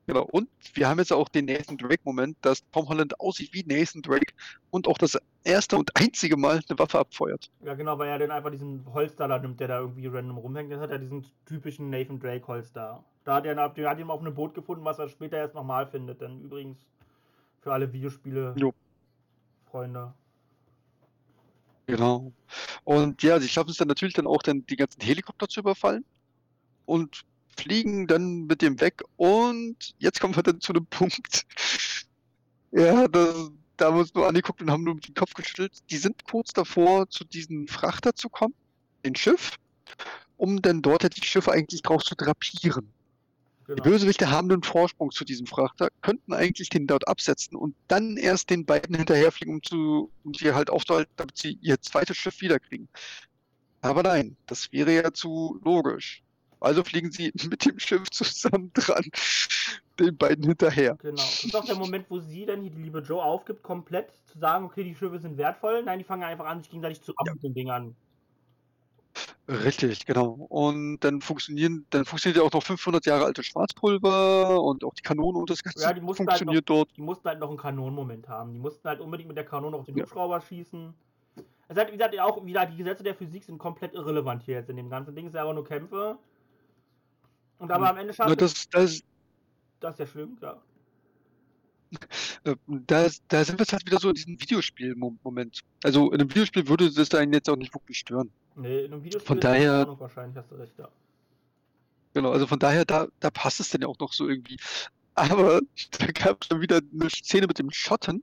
Genau. 0.07 0.23
Und 0.25 0.49
wir 0.75 0.89
haben 0.89 0.99
jetzt 0.99 1.13
auch 1.13 1.29
den 1.29 1.47
Nathan 1.47 1.77
Drake-Moment, 1.77 2.37
dass 2.43 2.63
Tom 2.71 2.89
Holland 2.89 3.19
aussieht 3.21 3.53
wie 3.53 3.65
Nathan 3.65 4.03
Drake 4.03 4.33
und 4.71 4.89
auch 4.89 4.99
das 4.99 5.19
erste 5.45 5.77
und 5.77 5.95
einzige 5.97 6.37
Mal 6.37 6.61
eine 6.69 6.79
Waffe 6.79 6.99
abfeuert. 6.99 7.51
Ja, 7.65 7.75
genau, 7.75 7.99
weil 7.99 8.09
er 8.09 8.19
dann 8.19 8.31
einfach 8.31 8.51
diesen 8.51 8.85
Holster 8.93 9.29
da 9.29 9.39
nimmt, 9.39 9.61
der 9.61 9.69
da 9.69 9.81
irgendwie 9.81 10.07
random 10.07 10.39
rumhängt. 10.39 10.73
Dann 10.73 10.81
hat 10.81 10.91
er 10.91 10.99
diesen 10.99 11.25
typischen 11.47 11.91
Nathan 11.91 12.19
Drake 12.19 12.47
Holster. 12.47 13.05
Da 13.25 13.37
hat 13.37 13.47
er, 13.47 13.55
der 13.69 13.91
hat 13.91 13.99
ihn 13.99 14.11
auf 14.11 14.21
einem 14.21 14.35
Boot 14.35 14.55
gefunden, 14.55 14.85
was 14.85 14.99
er 14.99 15.09
später 15.09 15.37
erst 15.37 15.55
nochmal 15.55 15.87
findet. 15.87 16.21
Denn 16.21 16.41
übrigens 16.43 16.79
für 17.61 17.73
alle 17.73 17.93
Videospiele 17.93 18.55
Jo. 18.57 18.73
Freunde. 19.71 20.13
Genau. 21.87 22.33
Und 22.85 23.23
ja, 23.23 23.41
sie 23.41 23.49
schaffen 23.49 23.71
es 23.71 23.77
dann 23.77 23.89
natürlich 23.89 24.15
dann 24.15 24.27
auch 24.27 24.43
dann 24.43 24.65
die 24.67 24.77
ganzen 24.77 25.01
Helikopter 25.01 25.49
zu 25.49 25.61
überfallen 25.61 26.05
und 26.87 27.25
fliegen 27.57 28.07
dann 28.07 28.47
mit 28.47 28.63
dem 28.63 28.81
weg. 28.81 29.03
Und 29.17 29.95
jetzt 29.99 30.21
kommen 30.21 30.37
wir 30.37 30.43
dann 30.43 30.61
zu 30.61 30.73
einem 30.73 30.87
Punkt. 30.87 31.47
Ja, 32.77 33.07
das, 33.07 33.53
da 33.77 33.87
haben 33.87 33.95
wir 33.97 34.01
uns 34.01 34.15
nur 34.15 34.27
angeguckt 34.27 34.61
und 34.61 34.69
haben 34.69 34.83
nur 34.83 34.97
mit 34.97 35.07
dem 35.07 35.15
Kopf 35.15 35.35
geschüttelt. 35.35 35.89
Die 35.91 35.97
sind 35.97 36.25
kurz 36.25 36.53
davor, 36.53 37.09
zu 37.09 37.25
diesem 37.25 37.69
Frachter 37.69 38.17
zu 38.17 38.29
kommen, 38.29 38.55
den 39.05 39.15
Schiff, 39.15 39.59
um 40.37 40.61
dann 40.61 40.83
dort 40.83 41.05
halt 41.05 41.17
die 41.17 41.25
Schiffe 41.25 41.53
eigentlich 41.53 41.83
drauf 41.83 42.03
zu 42.03 42.17
drapieren. 42.17 42.93
Die 43.77 43.81
Genau. 43.81 43.85
Bösewichte 43.85 44.31
haben 44.31 44.51
einen 44.51 44.63
Vorsprung 44.65 45.11
zu 45.13 45.25
diesem 45.25 45.47
Frachter, 45.47 45.89
könnten 46.03 46.35
eigentlich 46.35 46.69
den 46.69 46.87
dort 46.89 47.09
absetzen 47.09 47.57
und 47.57 47.77
dann 47.89 48.17
erst 48.17 48.51
den 48.51 48.67
beiden 48.67 48.97
hinterherfliegen, 48.97 49.55
um 49.55 49.63
zu, 49.63 50.13
um 50.25 50.35
sie 50.35 50.53
halt 50.53 50.69
aufzuhalten, 50.71 51.13
damit 51.17 51.39
sie 51.39 51.59
ihr 51.63 51.81
zweites 51.81 52.17
Schiff 52.19 52.41
wiederkriegen. 52.43 52.89
Aber 53.83 54.03
nein, 54.03 54.37
das 54.47 54.73
wäre 54.73 54.95
ja 54.95 55.13
zu 55.13 55.61
logisch. 55.65 56.24
Also 56.65 56.83
fliegen 56.83 57.11
sie 57.11 57.33
mit 57.51 57.65
dem 57.65 57.79
Schiff 57.79 58.11
zusammen 58.11 58.71
dran, 58.73 59.05
den 60.01 60.17
beiden 60.17 60.45
hinterher. 60.45 60.97
Genau. 60.97 61.17
Das 61.17 61.45
ist 61.45 61.55
auch 61.55 61.65
der 61.65 61.77
Moment, 61.77 62.07
wo 62.09 62.19
sie 62.21 62.47
dann 62.47 62.63
hier 62.63 62.71
die 62.71 62.83
liebe 62.83 63.01
Joe 63.01 63.23
aufgibt, 63.23 63.63
komplett 63.63 64.13
zu 64.27 64.39
sagen, 64.39 64.65
okay, 64.65 64.83
die 64.83 64.95
Schiffe 64.95 65.19
sind 65.19 65.37
wertvoll. 65.37 65.83
Nein, 65.83 65.99
die 65.99 66.05
fangen 66.05 66.23
einfach 66.23 66.47
an, 66.47 66.61
sich 66.61 66.71
gegenseitig 66.71 67.03
zu 67.03 67.13
ab 67.17 67.27
mit 67.33 67.43
den 67.43 67.55
Dingern. 67.55 67.95
Richtig, 69.47 70.07
genau. 70.07 70.47
Und 70.49 71.01
dann 71.01 71.21
funktionieren, 71.21 71.87
dann 71.91 72.07
funktioniert 72.07 72.39
ja 72.39 72.43
auch 72.43 72.53
noch 72.53 72.63
500 72.63 73.05
Jahre 73.05 73.27
alte 73.27 73.45
Schwarzpulver 73.45 74.63
und 74.63 74.85
auch 74.85 74.95
die 74.95 75.03
Kanone 75.03 75.39
und 75.39 75.51
das 75.51 75.63
Ganze 75.63 75.83
Ja, 75.83 75.93
die 75.93 76.01
mussten 76.01 76.27
halt 76.27 76.39
funktioniert 76.39 76.69
dort. 76.69 76.89
Die 76.97 77.03
mussten 77.03 77.29
halt 77.29 77.41
noch 77.41 77.51
einen 77.51 77.59
Kanonenmoment 77.59 78.27
haben. 78.27 78.55
Die 78.55 78.59
mussten 78.59 78.89
halt 78.89 79.01
unbedingt 79.01 79.29
mit 79.29 79.37
der 79.37 79.45
Kanone 79.45 79.77
auf 79.77 79.85
den 79.85 79.99
Ja. 79.99 80.05
Hubschrauber 80.05 80.41
schießen. 80.41 80.95
Es 81.69 81.77
hat, 81.77 81.89
wie 81.89 81.97
gesagt, 81.97 82.19
auch 82.21 82.45
wieder 82.45 82.67
die 82.67 82.77
Gesetze 82.77 83.03
der 83.03 83.15
Physik 83.15 83.45
sind 83.45 83.59
komplett 83.59 83.95
irrelevant 83.95 84.43
hier 84.45 84.55
jetzt 84.55 84.71
in 84.71 84.77
dem 84.77 84.89
ganzen 84.89 85.15
Ding. 85.15 85.27
Es 85.27 85.33
sind 85.33 85.41
aber 85.41 85.55
nur 85.55 85.65
Kämpfe. 85.65 86.19
Und 87.59 87.71
aber 87.71 87.91
am 87.91 87.97
Ende 87.99 88.13
schafft 88.13 88.29
Na, 88.39 88.45
es, 88.45 88.69
das, 88.69 88.69
das, 88.71 89.03
das 89.81 89.95
ist 89.95 89.99
ja 90.01 90.07
schlimm, 90.07 90.37
ja. 90.41 90.61
Äh, 92.45 92.57
Da, 92.87 93.09
da 93.29 93.45
sind 93.45 93.59
wir 93.59 93.63
jetzt 93.63 93.73
halt 93.73 93.87
wieder 93.87 93.99
so 93.99 94.09
in 94.09 94.15
diesem 94.17 94.41
Videospiel-Moment. 94.41 95.61
Also 95.83 96.11
in 96.13 96.21
einem 96.21 96.29
Videospiel 96.31 96.67
würde 96.69 96.93
das 96.93 97.15
einen 97.15 97.33
jetzt 97.33 97.49
auch 97.49 97.57
nicht 97.57 97.73
wirklich 97.75 97.99
stören. 97.99 98.31
Nee, 98.57 98.85
in 98.85 98.93
einem 98.93 99.03
Videospiel 99.05 99.27
Von 99.27 99.39
ist 99.39 99.45
daher- 99.45 99.79
Ordnung 99.81 100.01
wahrscheinlich, 100.01 100.37
hast 100.37 100.51
du 100.51 100.57
recht, 100.57 100.79
ja. 100.79 100.89
Genau, 102.13 102.31
also 102.33 102.47
von 102.47 102.59
daher, 102.59 102.85
da, 102.85 103.09
da 103.21 103.31
passt 103.31 103.61
es 103.61 103.71
dann 103.71 103.81
ja 103.83 103.89
auch 103.89 103.99
noch 103.99 104.13
so 104.13 104.29
irgendwie. 104.29 104.57
Aber 105.15 105.61
da 105.99 106.07
gab 106.09 106.43
es 106.43 106.49
dann 106.49 106.61
wieder 106.61 106.81
eine 106.93 107.09
Szene 107.11 107.47
mit 107.47 107.59
dem 107.59 107.71
Schotten, 107.71 108.23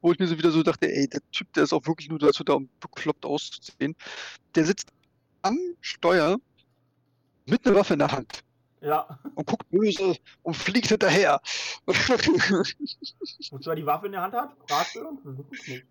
wo 0.00 0.12
ich 0.12 0.18
mir 0.18 0.26
so 0.26 0.38
wieder 0.38 0.50
so 0.50 0.62
dachte, 0.62 0.86
ey, 0.90 1.08
der 1.08 1.20
Typ, 1.32 1.52
der 1.54 1.64
ist 1.64 1.72
auch 1.72 1.86
wirklich 1.86 2.08
nur 2.08 2.18
dazu 2.18 2.44
da, 2.44 2.52
um 2.54 2.68
bekloppt 2.80 3.24
auszusehen. 3.24 3.96
Der 4.54 4.64
sitzt 4.66 4.90
am 5.42 5.58
Steuer 5.80 6.36
mit 7.46 7.66
einer 7.66 7.76
Waffe 7.76 7.94
in 7.94 8.00
der 8.00 8.12
Hand 8.12 8.40
Ja, 8.80 9.18
und 9.34 9.46
guckt 9.46 9.68
böse 9.70 10.16
und 10.42 10.54
fliegt 10.54 10.88
hinterher. 10.88 11.40
wozu 11.86 13.70
er 13.70 13.76
die 13.76 13.86
Waffe 13.86 14.06
in 14.06 14.12
der 14.12 14.22
Hand 14.22 14.34
hat, 14.34 14.54
fragst 14.68 14.96
du? 14.96 15.18
Nicht. 15.66 15.86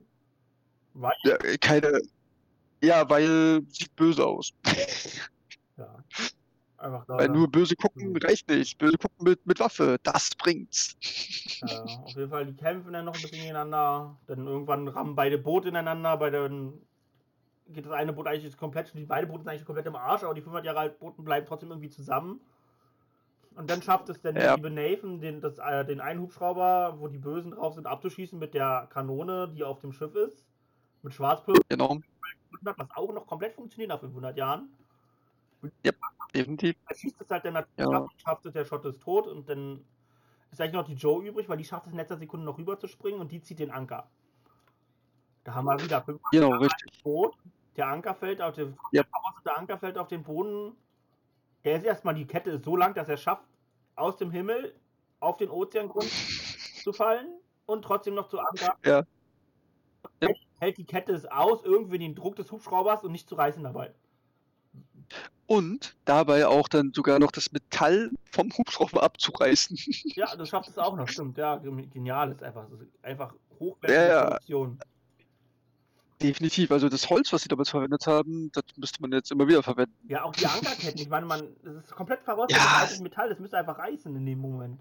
Weil, 0.93 1.13
ja, 1.23 1.37
keine. 1.59 1.99
Ja, 2.83 3.09
weil 3.09 3.63
sieht 3.69 3.95
böse 3.95 4.25
aus. 4.25 4.53
ja. 5.77 5.95
Einfach 6.77 7.05
da. 7.05 7.17
Weil 7.17 7.29
nur 7.29 7.49
böse 7.49 7.75
gucken 7.75 8.11
Mhm. 8.11 8.17
reicht 8.17 8.47
nicht. 8.49 8.77
Böse 8.77 8.97
gucken 8.97 9.23
mit, 9.23 9.45
mit 9.45 9.59
Waffe, 9.59 9.97
das 10.03 10.35
bringt's. 10.35 10.95
Ja, 11.65 11.81
auf 11.81 12.15
jeden 12.15 12.29
Fall, 12.29 12.45
die 12.45 12.55
kämpfen 12.55 12.93
dann 12.93 13.05
noch 13.05 13.15
ein 13.15 13.21
bisschen 13.21 13.39
gegeneinander. 13.39 14.15
Dann 14.27 14.45
irgendwann 14.45 14.87
rammen 14.87 15.15
beide 15.15 15.37
Boote 15.37 15.69
ineinander. 15.69 16.17
Bei 16.17 16.29
den 16.29 16.73
geht 17.67 17.85
das 17.85 17.93
eine 17.93 18.13
Boot 18.13 18.27
eigentlich 18.27 18.55
komplett, 18.57 18.93
die 18.93 19.05
beide 19.05 19.25
Boote 19.25 19.39
sind 19.39 19.49
eigentlich 19.49 19.65
komplett 19.65 19.87
im 19.87 19.95
Arsch, 19.95 20.23
aber 20.23 20.35
die 20.35 20.41
500 20.41 20.65
Jahre 20.65 20.79
alten 20.79 20.99
Booten 20.99 21.23
bleiben 21.23 21.47
trotzdem 21.47 21.69
irgendwie 21.69 21.89
zusammen. 21.89 22.39
Und 23.55 23.69
dann 23.69 23.81
schafft 23.81 24.09
es 24.09 24.21
dann 24.21 24.35
Ja. 24.35 24.55
liebe 24.55 24.69
Nathan, 24.69 25.21
den, 25.21 25.39
das, 25.41 25.57
äh, 25.59 25.85
den 25.85 26.01
einen 26.01 26.19
Hubschrauber, 26.21 26.95
wo 26.99 27.07
die 27.07 27.17
Bösen 27.17 27.51
drauf 27.51 27.73
sind, 27.75 27.87
abzuschießen 27.87 28.37
mit 28.37 28.53
der 28.53 28.87
Kanone, 28.89 29.47
die 29.49 29.63
auf 29.63 29.79
dem 29.79 29.93
Schiff 29.93 30.13
ist. 30.15 30.45
Mit 31.01 31.13
Schwarzpulver, 31.13 31.61
Genau, 31.69 31.99
was 32.61 32.75
auch 32.95 33.13
noch 33.13 33.27
komplett 33.27 33.53
funktioniert 33.53 33.89
nach 33.89 33.99
500 33.99 34.37
Jahren. 34.37 34.69
definitiv. 36.33 36.75
Er 36.89 36.95
schießt 36.95 37.21
es 37.21 37.29
halt 37.29 37.45
dann 37.45 37.53
natürlich 37.53 37.91
Ja. 37.91 38.07
schafft 38.17 38.45
es, 38.45 38.53
der 38.53 38.65
Schott 38.65 38.83
ist 38.85 39.01
tot 39.01 39.27
und 39.27 39.47
dann 39.47 39.85
ist 40.51 40.59
eigentlich 40.59 40.73
noch 40.73 40.85
die 40.85 40.95
Joe 40.95 41.25
übrig, 41.25 41.47
weil 41.47 41.57
die 41.57 41.63
schafft 41.63 41.85
es 41.85 41.91
in 41.93 41.97
letzter 41.97 42.17
Sekunde 42.17 42.45
noch 42.45 42.57
rüber 42.57 42.77
zu 42.77 42.87
springen 42.87 43.19
und 43.21 43.31
die 43.31 43.41
zieht 43.41 43.59
den 43.59 43.71
Anker. 43.71 44.09
Da 45.45 45.53
haben 45.53 45.65
wir 45.65 45.81
wieder 45.81 46.01
fünf 46.01 46.21
Genau, 46.31 46.51
richtig. 46.57 47.01
Boot, 47.03 47.35
der 47.77 47.87
Anker 47.87 48.15
fällt 48.15 48.41
auf 48.41 48.55
den 48.55 48.75
Ja. 48.91 49.03
der 49.45 49.57
Anker 49.57 49.77
fällt 49.77 49.97
auf 49.97 50.07
den 50.07 50.23
Boden. 50.23 50.75
Er 51.65 51.77
ist 51.77 51.83
erstmal, 51.83 52.13
die 52.13 52.27
Kette 52.27 52.51
ist 52.51 52.63
so 52.63 52.75
lang, 52.75 52.93
dass 52.93 53.09
er 53.09 53.17
schafft, 53.17 53.43
aus 53.95 54.17
dem 54.17 54.29
Himmel 54.29 54.75
auf 55.19 55.37
den 55.37 55.49
Ozeangrund 55.49 56.11
zu 56.83 56.93
fallen 56.93 57.27
und 57.65 57.81
trotzdem 57.81 58.13
noch 58.13 58.27
zu 58.27 58.39
Anker. 58.39 58.75
Ja. 58.85 59.03
Ja. 60.21 60.29
Hält, 60.59 60.77
die 60.77 60.85
Kette 60.85 61.13
es 61.13 61.25
aus, 61.25 61.63
irgendwie 61.63 61.97
den 61.97 62.13
Druck 62.13 62.35
des 62.35 62.51
Hubschraubers 62.51 63.03
und 63.03 63.11
nicht 63.11 63.27
zu 63.27 63.33
reißen 63.33 63.63
dabei. 63.63 63.91
Und 65.47 65.97
dabei 66.05 66.45
auch 66.45 66.67
dann 66.67 66.93
sogar 66.93 67.17
noch 67.17 67.31
das 67.31 67.51
Metall 67.51 68.11
vom 68.31 68.51
Hubschrauber 68.55 69.01
abzureißen. 69.01 69.75
Ja, 70.15 70.35
das 70.35 70.49
schafft 70.49 70.69
es 70.69 70.77
auch 70.77 70.95
noch, 70.95 71.07
stimmt. 71.07 71.39
Ja, 71.39 71.55
genial 71.55 72.31
ist 72.31 72.43
einfach. 72.43 72.69
Ist 72.69 73.03
einfach 73.03 73.33
hochwertige 73.59 73.99
Ja, 73.99 74.07
ja. 74.07 74.23
Produktion. 74.25 74.79
Definitiv. 76.21 76.71
Also 76.71 76.87
das 76.89 77.09
Holz, 77.09 77.31
was 77.33 77.41
sie 77.41 77.49
damals 77.49 77.69
verwendet 77.69 78.07
haben, 78.07 78.49
das 78.53 78.63
müsste 78.77 79.01
man 79.01 79.11
jetzt 79.11 79.31
immer 79.31 79.47
wieder 79.47 79.61
verwenden. 79.63 79.93
Ja, 80.07 80.23
auch 80.23 80.33
die 80.33 80.45
Ankerketten. 80.45 80.99
Ich 81.01 81.09
meine, 81.09 81.25
man, 81.25 81.55
das 81.63 81.75
ist 81.85 81.91
komplett 81.91 82.21
verrostet. 82.23 82.57
Ja. 82.57 82.81
Das 82.81 82.99
Metall, 83.01 83.29
das 83.29 83.39
müsste 83.39 83.57
einfach 83.57 83.77
reißen 83.77 84.15
in 84.15 84.25
dem 84.25 84.39
Moment. 84.39 84.79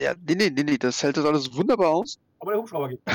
Ja, 0.00 0.14
nee, 0.26 0.34
nee, 0.34 0.50
nee, 0.50 0.64
nee, 0.64 0.78
das 0.78 1.02
hält 1.02 1.16
das 1.16 1.24
alles 1.24 1.54
wunderbar 1.54 1.90
aus. 1.90 2.18
Aber 2.40 2.52
der 2.52 2.60
Hubschrauber 2.60 2.88
geht. 2.88 3.00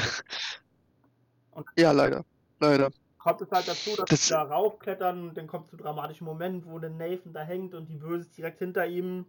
Ja, 1.78 1.92
leider. 1.94 2.26
Leider. 2.60 2.92
kommt 3.18 3.42
es 3.42 3.50
halt 3.50 3.68
dazu, 3.68 3.96
dass 3.96 4.10
Das- 4.10 4.28
sie 4.28 4.34
da 4.34 4.44
raufklettern 4.44 5.30
und 5.30 5.38
dann 5.38 5.48
kommt 5.48 5.68
zu 5.70 5.78
dramatischen 5.78 6.26
Moment, 6.26 6.66
wo 6.66 6.80
der 6.80 6.90
Nathan 6.90 7.32
da 7.34 7.42
hängt 7.44 7.74
und 7.74 7.88
die 7.88 7.96
Böse 7.96 8.22
ist 8.28 8.38
direkt 8.38 8.60
hinter 8.60 8.86
ihm. 8.86 9.26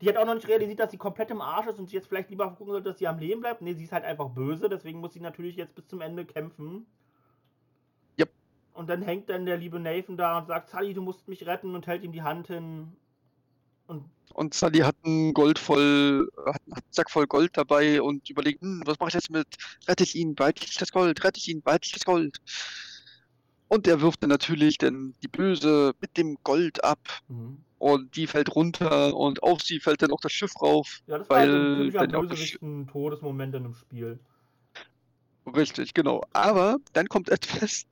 Die 0.00 0.08
hat 0.08 0.16
auch 0.16 0.24
noch 0.26 0.34
nicht 0.34 0.48
realisiert, 0.48 0.80
dass 0.80 0.90
sie 0.90 0.96
komplett 0.98 1.30
im 1.30 1.40
Arsch 1.42 1.66
ist 1.68 1.78
und 1.78 1.88
sie 1.88 1.96
jetzt 1.96 2.08
vielleicht 2.08 2.30
lieber 2.30 2.48
gucken 2.50 2.72
sollte, 2.72 2.90
dass 2.90 2.98
sie 2.98 3.06
am 3.08 3.18
Leben 3.18 3.40
bleibt. 3.40 3.60
Nee, 3.62 3.74
sie 3.74 3.84
ist 3.84 3.92
halt 3.92 4.04
einfach 4.04 4.30
böse, 4.30 4.68
deswegen 4.68 5.00
muss 5.00 5.12
sie 5.12 5.20
natürlich 5.20 5.56
jetzt 5.56 5.74
bis 5.74 5.86
zum 5.88 6.00
Ende 6.00 6.24
kämpfen. 6.24 6.86
Yep. 8.18 8.30
Und 8.72 8.88
dann 8.88 9.02
hängt 9.02 9.28
dann 9.28 9.46
der 9.46 9.56
liebe 9.58 9.78
Nathan 9.80 10.16
da 10.16 10.38
und 10.38 10.46
sagt, 10.46 10.70
Sally, 10.70 10.94
du 10.94 11.02
musst 11.02 11.28
mich 11.28 11.46
retten 11.46 11.74
und 11.74 11.86
hält 11.86 12.02
ihm 12.04 12.12
die 12.12 12.22
Hand 12.22 12.46
hin. 12.48 12.96
Und 13.86 14.04
Und 14.34 14.54
Sully 14.54 14.78
hat 14.78 14.96
einen 15.04 15.34
Gold 15.34 15.58
voll, 15.58 16.30
hat 16.46 16.54
hat 16.54 16.62
einen 16.84 16.92
Sack 16.92 17.10
voll 17.10 17.26
Gold 17.26 17.56
dabei 17.56 18.00
und 18.00 18.28
überlegt, 18.30 18.62
hm, 18.62 18.82
was 18.86 18.98
mache 19.00 19.08
ich 19.10 19.14
jetzt 19.14 19.30
mit? 19.30 19.46
Rette 19.88 20.04
ich 20.04 20.14
ihn, 20.16 20.34
behalte 20.34 20.64
ich 20.64 20.76
das 20.76 20.92
Gold, 20.92 21.22
rette 21.24 21.38
ich 21.38 21.48
ihn, 21.48 21.62
behalte 21.62 21.86
ich 21.86 21.92
das 21.92 22.04
Gold. 22.04 22.40
Und 23.70 23.86
er 23.86 24.00
wirft 24.00 24.22
dann 24.24 24.30
natürlich 24.30 24.78
dann 24.78 25.14
die 25.22 25.28
Böse 25.28 25.94
mit 26.00 26.16
dem 26.16 26.36
Gold 26.42 26.82
ab 26.82 26.98
Mhm. 27.28 27.58
und 27.78 28.16
die 28.16 28.26
fällt 28.26 28.52
runter 28.56 29.14
und 29.14 29.44
auf 29.44 29.62
sie 29.62 29.78
fällt 29.78 30.02
dann 30.02 30.10
auch 30.10 30.20
das 30.20 30.32
Schiff 30.32 30.60
rauf. 30.60 30.98
Ja, 31.06 31.18
das 31.18 31.30
war 31.30 31.36
ein 31.38 31.94
Weil 31.94 32.16
auch 32.16 32.22
das 32.22 32.30
Bösewicht, 32.30 32.62
ein 32.62 32.88
Todesmoment 32.88 33.54
in 33.54 33.64
einem 33.64 33.74
Spiel. 33.74 34.18
Richtig, 35.46 35.94
genau. 35.94 36.24
Aber 36.32 36.78
dann 36.94 37.06
kommt 37.08 37.28
etwas. 37.30 37.86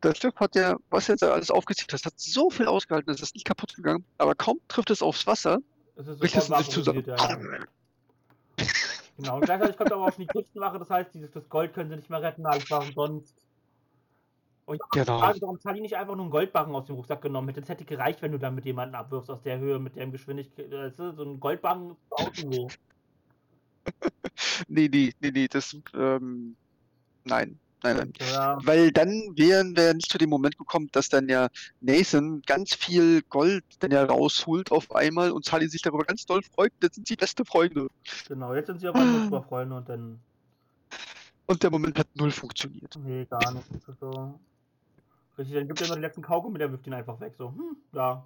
Das 0.00 0.16
Schiff 0.18 0.34
hat 0.36 0.54
ja, 0.54 0.76
was 0.90 1.08
jetzt 1.08 1.24
alles 1.24 1.50
aufgezählt 1.50 1.92
hast, 1.92 2.06
hat 2.06 2.14
so 2.16 2.48
viel 2.48 2.66
ausgehalten, 2.66 3.12
es 3.12 3.20
ist 3.20 3.34
nicht 3.34 3.44
kaputt 3.46 3.74
gegangen, 3.74 4.04
aber 4.16 4.36
kaum 4.36 4.60
trifft 4.68 4.90
es 4.90 5.02
aufs 5.02 5.26
Wasser, 5.26 5.58
Es 5.96 6.06
ist 6.06 6.20
bricht 6.20 6.36
es 6.36 6.46
sich 6.46 6.68
zusammen. 6.70 7.04
Ja. 7.04 7.16
Genau, 9.18 9.36
und 9.36 9.44
gleichzeitig 9.44 9.76
kommt 9.76 9.92
aber 9.92 10.06
auch 10.06 10.14
schon 10.14 10.22
die 10.22 10.32
Küstenwache, 10.32 10.78
das 10.78 10.88
heißt, 10.88 11.12
dieses, 11.14 11.32
das 11.32 11.46
Gold 11.50 11.74
können 11.74 11.90
sie 11.90 11.96
nicht 11.96 12.08
mehr 12.08 12.22
retten, 12.22 12.46
alles 12.46 12.70
war 12.70 12.80
umsonst. 12.82 13.34
Und 14.70 14.76
ich 14.76 14.90
Genau. 14.92 15.18
frage, 15.18 15.40
warum 15.42 15.58
Sally 15.58 15.80
nicht 15.80 15.96
einfach 15.96 16.14
nur 16.14 16.26
einen 16.26 16.30
Goldbarren 16.30 16.72
aus 16.76 16.86
dem 16.86 16.94
Rucksack 16.94 17.20
genommen 17.22 17.48
hätte. 17.48 17.60
Es 17.60 17.68
hätte 17.68 17.84
gereicht, 17.84 18.22
wenn 18.22 18.30
du 18.30 18.38
dann 18.38 18.54
mit 18.54 18.64
jemandem 18.64 19.00
abwirfst 19.00 19.28
aus 19.28 19.42
der 19.42 19.58
Höhe, 19.58 19.80
mit 19.80 19.96
der 19.96 20.06
Geschwindigkeit. 20.06 20.70
Weißt 20.70 20.96
du, 20.96 21.12
so 21.12 21.24
ein 21.24 21.40
Goldbarren 21.40 21.96
so. 22.36 22.68
Nee, 24.68 24.88
nee, 24.88 25.12
nee, 25.20 25.30
nee, 25.32 25.48
das, 25.48 25.76
ähm, 25.94 26.54
nein, 27.24 27.58
nein, 27.82 27.96
nein. 27.96 28.12
Ja, 28.30 28.58
Weil 28.62 28.92
dann 28.92 29.10
wären 29.36 29.76
wir 29.76 29.92
nicht 29.92 30.08
zu 30.08 30.18
dem 30.18 30.30
Moment 30.30 30.56
gekommen, 30.56 30.88
dass 30.92 31.08
dann 31.08 31.28
ja 31.28 31.48
Nathan 31.80 32.40
ganz 32.42 32.72
viel 32.74 33.22
Gold 33.22 33.64
dann 33.80 33.90
ja 33.90 34.04
rausholt 34.04 34.70
auf 34.70 34.94
einmal 34.94 35.32
und 35.32 35.44
Sally 35.44 35.66
sich 35.68 35.82
darüber 35.82 36.04
ganz 36.04 36.26
doll 36.26 36.42
freut. 36.42 36.72
Jetzt 36.80 36.94
sind 36.94 37.08
sie 37.08 37.16
beste 37.16 37.44
Freunde. 37.44 37.88
genau. 38.28 38.54
Jetzt 38.54 38.68
sind 38.68 38.78
sie 38.78 38.88
auf 38.88 38.94
einmal 38.94 39.24
super 39.24 39.42
Freunde 39.42 39.74
und 39.74 39.88
dann. 39.88 40.20
Und 41.46 41.60
der 41.64 41.70
Moment 41.70 41.98
hat 41.98 42.06
null 42.14 42.30
funktioniert. 42.30 42.96
Nee, 43.02 43.24
gar 43.24 43.52
nicht. 43.52 43.66
Das 43.84 43.98
so. 43.98 44.38
Richtig, 45.40 45.56
dann 45.56 45.68
gibt 45.68 45.80
er 45.80 45.86
nur 45.86 45.96
den 45.96 46.02
letzten 46.02 46.20
Kaugummi, 46.20 46.58
der 46.58 46.70
wirft 46.70 46.86
ihn 46.86 46.92
einfach 46.92 47.18
weg. 47.18 47.34
So, 47.38 47.48
hm, 47.48 47.76
ja. 47.94 48.22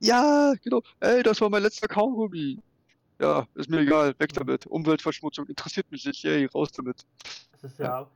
Ja, 0.00 0.52
genau. 0.64 0.82
Ey, 0.98 1.22
das 1.22 1.40
war 1.40 1.48
mein 1.48 1.62
letzter 1.62 1.86
Kaugummi. 1.86 2.58
Ja, 3.20 3.46
ist 3.54 3.70
mir 3.70 3.80
egal, 3.80 4.14
weg 4.18 4.32
damit. 4.32 4.66
Umweltverschmutzung 4.66 5.46
interessiert 5.46 5.88
mich 5.92 6.04
nicht. 6.04 6.24
Yay, 6.24 6.46
raus 6.46 6.72
damit. 6.72 7.06
Das 7.52 7.62
ist 7.70 7.78
ja. 7.78 8.08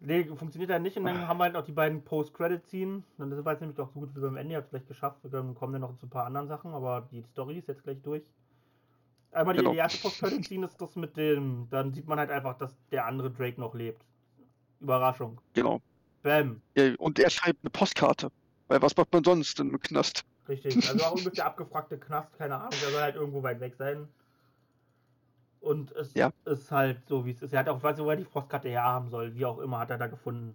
Nee, 0.00 0.24
funktioniert 0.24 0.70
ja 0.70 0.78
nicht 0.78 0.98
und 0.98 1.04
dann 1.04 1.26
haben 1.26 1.38
wir 1.38 1.44
halt 1.44 1.54
noch 1.54 1.64
die 1.64 1.72
beiden 1.72 2.02
Post-Credit-Scene. 2.04 3.02
Dann 3.16 3.32
ist 3.32 3.38
es 3.38 3.44
jetzt 3.46 3.60
nämlich 3.60 3.76
doch 3.76 3.88
so 3.94 4.00
gut 4.00 4.14
wie 4.14 4.20
beim 4.20 4.36
Ende, 4.36 4.52
ihr 4.52 4.56
habt 4.58 4.66
es 4.66 4.70
gleich 4.70 4.86
geschafft. 4.86 5.20
Wir 5.22 5.54
kommen 5.54 5.72
dann 5.72 5.80
noch 5.80 5.96
zu 5.96 6.04
ein 6.04 6.10
paar 6.10 6.26
anderen 6.26 6.48
Sachen, 6.48 6.74
aber 6.74 7.08
die 7.10 7.22
Story 7.22 7.58
ist 7.58 7.68
jetzt 7.68 7.82
gleich 7.84 8.02
durch. 8.02 8.24
Einmal 9.32 9.54
die, 9.54 9.60
Genau. 9.60 9.72
die 9.72 9.78
erste 9.78 10.02
Post-Credit-Scene 10.02 10.66
ist 10.66 10.78
das 10.78 10.94
mit 10.96 11.16
dem, 11.16 11.68
dann 11.70 11.94
sieht 11.94 12.06
man 12.06 12.18
halt 12.18 12.30
einfach, 12.30 12.58
dass 12.58 12.76
der 12.90 13.06
andere 13.06 13.30
Drake 13.30 13.58
noch 13.58 13.74
lebt. 13.74 14.04
Überraschung. 14.80 15.40
Genau. 15.54 15.80
Bam. 16.24 16.60
Ja, 16.76 16.92
und 16.98 17.18
er 17.20 17.30
schreibt 17.30 17.60
eine 17.62 17.70
Postkarte. 17.70 18.30
Weil 18.66 18.82
was 18.82 18.96
macht 18.96 19.12
man 19.12 19.22
sonst 19.22 19.60
im 19.60 19.78
Knast? 19.78 20.24
Richtig. 20.48 20.88
Also 20.88 21.04
auch 21.04 21.20
übelst 21.20 21.38
der 21.38 21.46
abgefragte 21.46 21.98
Knast, 21.98 22.36
keine 22.36 22.56
Ahnung, 22.56 22.70
der 22.82 22.90
soll 22.90 23.00
halt 23.02 23.14
irgendwo 23.14 23.42
weit 23.42 23.60
weg 23.60 23.74
sein. 23.78 24.08
Und 25.60 25.92
es 25.92 26.14
Ja. 26.14 26.30
ist 26.44 26.70
halt 26.70 26.98
so, 27.08 27.24
wie 27.24 27.30
es 27.30 27.42
ist. 27.42 27.52
Er 27.52 27.60
hat 27.60 27.68
auch, 27.68 27.82
weiß 27.82 27.96
nicht, 27.96 28.04
wo 28.04 28.10
er 28.10 28.16
die 28.16 28.24
Postkarte 28.24 28.68
herhaben 28.68 29.10
soll, 29.10 29.34
wie 29.34 29.44
auch 29.46 29.58
immer, 29.58 29.78
hat 29.78 29.90
er 29.90 29.98
da 29.98 30.06
gefunden. 30.06 30.54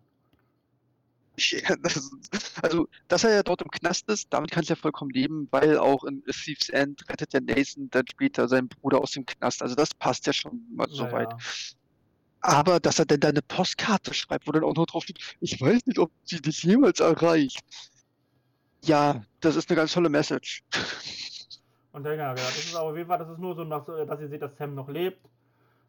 Ja, 1.38 1.76
das 1.82 1.96
ist, 1.96 2.64
also, 2.64 2.88
dass 3.08 3.24
er 3.24 3.32
ja 3.34 3.44
dort 3.44 3.62
im 3.62 3.72
Knast 3.72 4.10
ist, 4.10 4.28
damit 4.32 4.52
kann 4.52 4.64
ich 4.64 4.70
ja 4.70 4.76
vollkommen 4.76 5.12
leben, 5.12 5.48
weil 5.52 5.78
auch 5.78 6.04
in 6.04 6.24
A 6.28 6.32
Thief's 6.32 6.70
End 6.70 7.08
rettet 7.10 7.34
ja 7.34 7.40
Nathan 7.40 7.90
dann 7.90 8.06
später 8.08 8.48
seinen 8.48 8.68
Bruder 8.68 9.00
aus 9.02 9.12
dem 9.12 9.26
Knast. 9.26 9.62
Also 9.62 9.76
das 9.76 9.94
passt 9.94 10.28
ja 10.28 10.34
schon 10.34 10.66
mal 10.76 10.88
so 10.90 11.04
Naja. 11.04 11.14
weit. 11.14 11.34
Aber 12.42 12.80
dass 12.80 13.00
er 13.00 13.06
denn 13.06 13.20
da 13.20 13.30
eine 13.30 13.42
Postkarte 13.42 14.14
schreibt, 14.14 14.48
wo 14.48 14.52
dann 14.52 14.64
auch 14.64 14.76
noch 14.76 14.86
drauf 14.86 15.04
steht, 15.04 15.20
ich 15.42 15.60
weiß 15.60 15.86
nicht, 15.88 16.00
ob 16.00 16.12
sie 16.24 16.42
dich 16.42 16.64
jemals 16.64 17.00
erreicht. 17.00 17.62
Ja, 18.84 19.22
das 19.42 19.56
ist 19.56 19.70
eine 19.70 19.78
ganz 19.78 19.94
tolle 19.94 20.10
Message. 20.10 20.64
Und 21.92 22.04
dann, 22.04 22.18
ja, 22.18 22.34
genau, 22.34 22.52
das 22.52 22.66
ist 22.66 22.74
aber 22.76 22.90
auf 22.90 22.96
jeden 22.98 23.08
Fall, 23.10 23.18
das 23.20 23.30
ist 23.30 23.40
nur 23.40 23.56
so, 23.56 23.64
noch 23.64 23.86
so, 23.86 24.06
dass 24.06 24.22
ihr 24.22 24.30
seht, 24.30 24.42
dass 24.42 24.58
Sam 24.58 24.76
noch 24.76 24.90
lebt. 24.90 25.28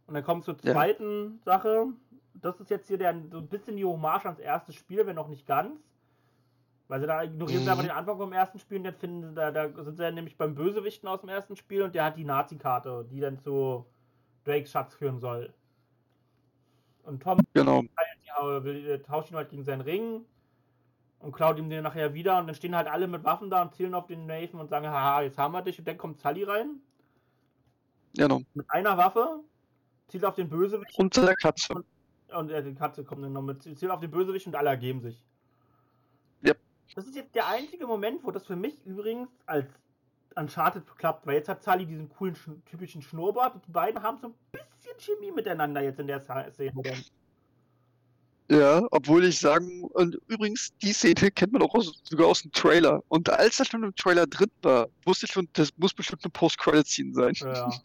Und 0.06 0.14
dann 0.14 0.24
kommt 0.24 0.44
zur 0.44 0.58
Ja. 0.62 0.72
zweiten 0.72 1.40
Sache. 1.44 1.88
Das 2.34 2.60
ist 2.60 2.70
jetzt 2.70 2.88
hier 2.88 2.98
der, 2.98 3.14
so 3.30 3.38
ein 3.38 3.48
bisschen 3.48 3.76
die 3.76 3.84
Hommage 3.84 4.26
ans 4.26 4.40
erste 4.40 4.72
Spiel, 4.72 5.06
wenn 5.06 5.18
auch 5.18 5.28
nicht 5.28 5.46
ganz. 5.46 5.80
Weil 6.88 7.00
sie 7.00 7.06
da 7.06 7.22
ignorieren 7.22 7.64
sie 7.64 7.66
Mhm. 7.66 7.72
aber 7.72 7.82
den 7.82 7.90
Anfang 7.92 8.18
vom 8.18 8.32
ersten 8.32 8.58
Spiel 8.58 8.78
und 8.78 8.84
dann 8.84 8.94
finden 8.96 9.22
sie, 9.28 9.34
da, 9.34 9.50
da 9.50 9.84
sind 9.84 9.96
sie 9.96 10.02
ja 10.02 10.10
nämlich 10.10 10.36
beim 10.36 10.54
Bösewichten 10.54 11.08
aus 11.08 11.20
dem 11.20 11.28
ersten 11.28 11.56
Spiel 11.56 11.82
und 11.82 11.94
der 11.94 12.04
hat 12.04 12.16
die 12.16 12.24
Nazi-Karte, 12.24 13.06
die 13.10 13.20
dann 13.20 13.38
zu 13.38 13.86
Drakes 14.44 14.70
Schatz 14.72 14.94
führen 14.94 15.20
soll. 15.20 15.54
Und 17.04 17.22
Tom 17.22 17.40
Genau. 17.54 17.82
äh, 17.82 18.98
tauscht 19.00 19.30
ihn 19.30 19.36
halt 19.36 19.48
gegen 19.50 19.64
seinen 19.64 19.80
Ring 19.80 20.24
und 21.18 21.32
klaut 21.32 21.58
ihm 21.58 21.68
den 21.68 21.82
nachher 21.82 22.14
wieder 22.14 22.38
und 22.38 22.46
dann 22.46 22.54
stehen 22.54 22.74
halt 22.76 22.88
alle 22.88 23.06
mit 23.08 23.24
Waffen 23.24 23.50
da 23.50 23.62
und 23.62 23.74
zielen 23.74 23.94
auf 23.94 24.06
den 24.06 24.26
Nathan 24.26 24.60
und 24.60 24.68
sagen, 24.68 24.86
haha, 24.88 25.22
jetzt 25.22 25.38
haben 25.38 25.52
wir 25.52 25.62
dich 25.62 25.78
und 25.78 25.86
dann 25.88 25.98
kommt 25.98 26.18
Sully 26.20 26.44
rein 26.44 26.80
Genau. 28.14 28.40
mit 28.54 28.68
einer 28.70 28.96
Waffe, 28.98 29.40
zielt 30.08 30.24
auf 30.24 30.34
den 30.34 30.48
Bösewicht 30.48 30.98
Und 30.98 31.14
seine 31.14 31.34
Katze. 31.36 31.84
und 32.34 32.50
äh, 32.50 32.62
die 32.62 32.74
Katze 32.74 33.04
kommt 33.04 33.22
dann 33.24 33.32
noch 33.32 33.42
mit, 33.42 33.62
zielt 33.62 33.90
auf 33.90 34.00
den 34.00 34.10
Bösewicht 34.10 34.46
und 34.46 34.56
alle 34.56 34.70
ergeben 34.70 35.00
sich. 35.00 35.22
Yep. 36.44 36.58
Das 36.94 37.06
ist 37.06 37.14
jetzt 37.16 37.34
der 37.34 37.46
einzige 37.48 37.86
Moment, 37.86 38.24
wo 38.24 38.30
das 38.30 38.46
für 38.46 38.56
mich 38.56 38.84
übrigens 38.84 39.28
als 39.46 39.66
Uncharted 40.36 40.84
klappt, 40.96 41.26
weil 41.26 41.34
jetzt 41.36 41.48
hat 41.48 41.62
Sully 41.62 41.86
diesen 41.86 42.08
coolen, 42.08 42.34
sch 42.34 42.48
typischen 42.66 43.02
Schnurrbart 43.02 43.54
und 43.54 43.66
die 43.66 43.72
beiden 43.72 44.02
haben 44.02 44.18
so 44.18 44.28
ein 44.28 44.34
bisschen 44.52 44.66
Chemie 44.98 45.32
miteinander 45.32 45.82
jetzt 45.82 46.00
in 46.00 46.06
der 46.06 46.20
Szene. 46.20 46.72
Ja, 48.50 48.82
obwohl 48.90 49.24
ich 49.24 49.38
sagen, 49.38 49.84
und 49.84 50.18
übrigens, 50.26 50.76
die 50.82 50.92
Szene 50.92 51.30
kennt 51.30 51.52
man 51.52 51.62
auch 51.62 51.72
aus, 51.72 52.02
sogar 52.02 52.26
aus 52.26 52.42
dem 52.42 52.50
Trailer. 52.50 53.00
Und 53.08 53.30
als 53.30 53.58
das 53.58 53.68
schon 53.68 53.84
im 53.84 53.94
Trailer 53.94 54.26
drin 54.26 54.50
war, 54.62 54.88
wusste 55.04 55.26
ich 55.26 55.32
schon, 55.32 55.48
das 55.52 55.70
muss 55.76 55.94
bestimmt 55.94 56.24
eine 56.24 56.32
Post-Credit-Scene 56.32 57.14
sein. 57.14 57.32
Ja. 57.34 57.70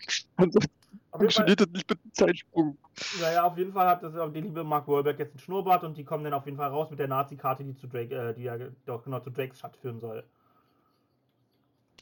Fall, 1.16 1.20
funktioniert 1.20 1.60
das 1.62 1.70
nicht 1.70 1.90
mit 1.90 2.00
einem 2.02 2.14
Zeitsprung. 2.14 2.78
Naja, 3.22 3.44
auf 3.44 3.58
jeden 3.58 3.74
Fall 3.74 3.88
hat 3.88 4.04
das 4.04 4.16
auch 4.16 4.32
der 4.32 4.42
liebe 4.42 4.64
Mark 4.64 4.88
Wahlberg 4.88 5.20
jetzt 5.20 5.32
einen 5.32 5.40
Schnurrbart 5.40 5.84
und 5.84 5.98
die 5.98 6.04
kommen 6.04 6.24
dann 6.24 6.34
auf 6.34 6.46
jeden 6.46 6.58
Fall 6.58 6.70
raus 6.70 6.90
mit 6.90 7.00
der 7.00 7.08
Nazi-Karte, 7.08 7.64
die 7.64 7.76
zu 7.76 7.88
Drake, 7.88 8.14
äh, 8.14 8.34
die 8.34 8.44
ja 8.44 8.58
doch 8.86 9.04
genau 9.04 9.20
zu 9.20 9.30
Drakes 9.30 9.60
Stadt 9.60 9.78
führen 9.78 10.00
soll. 10.00 10.24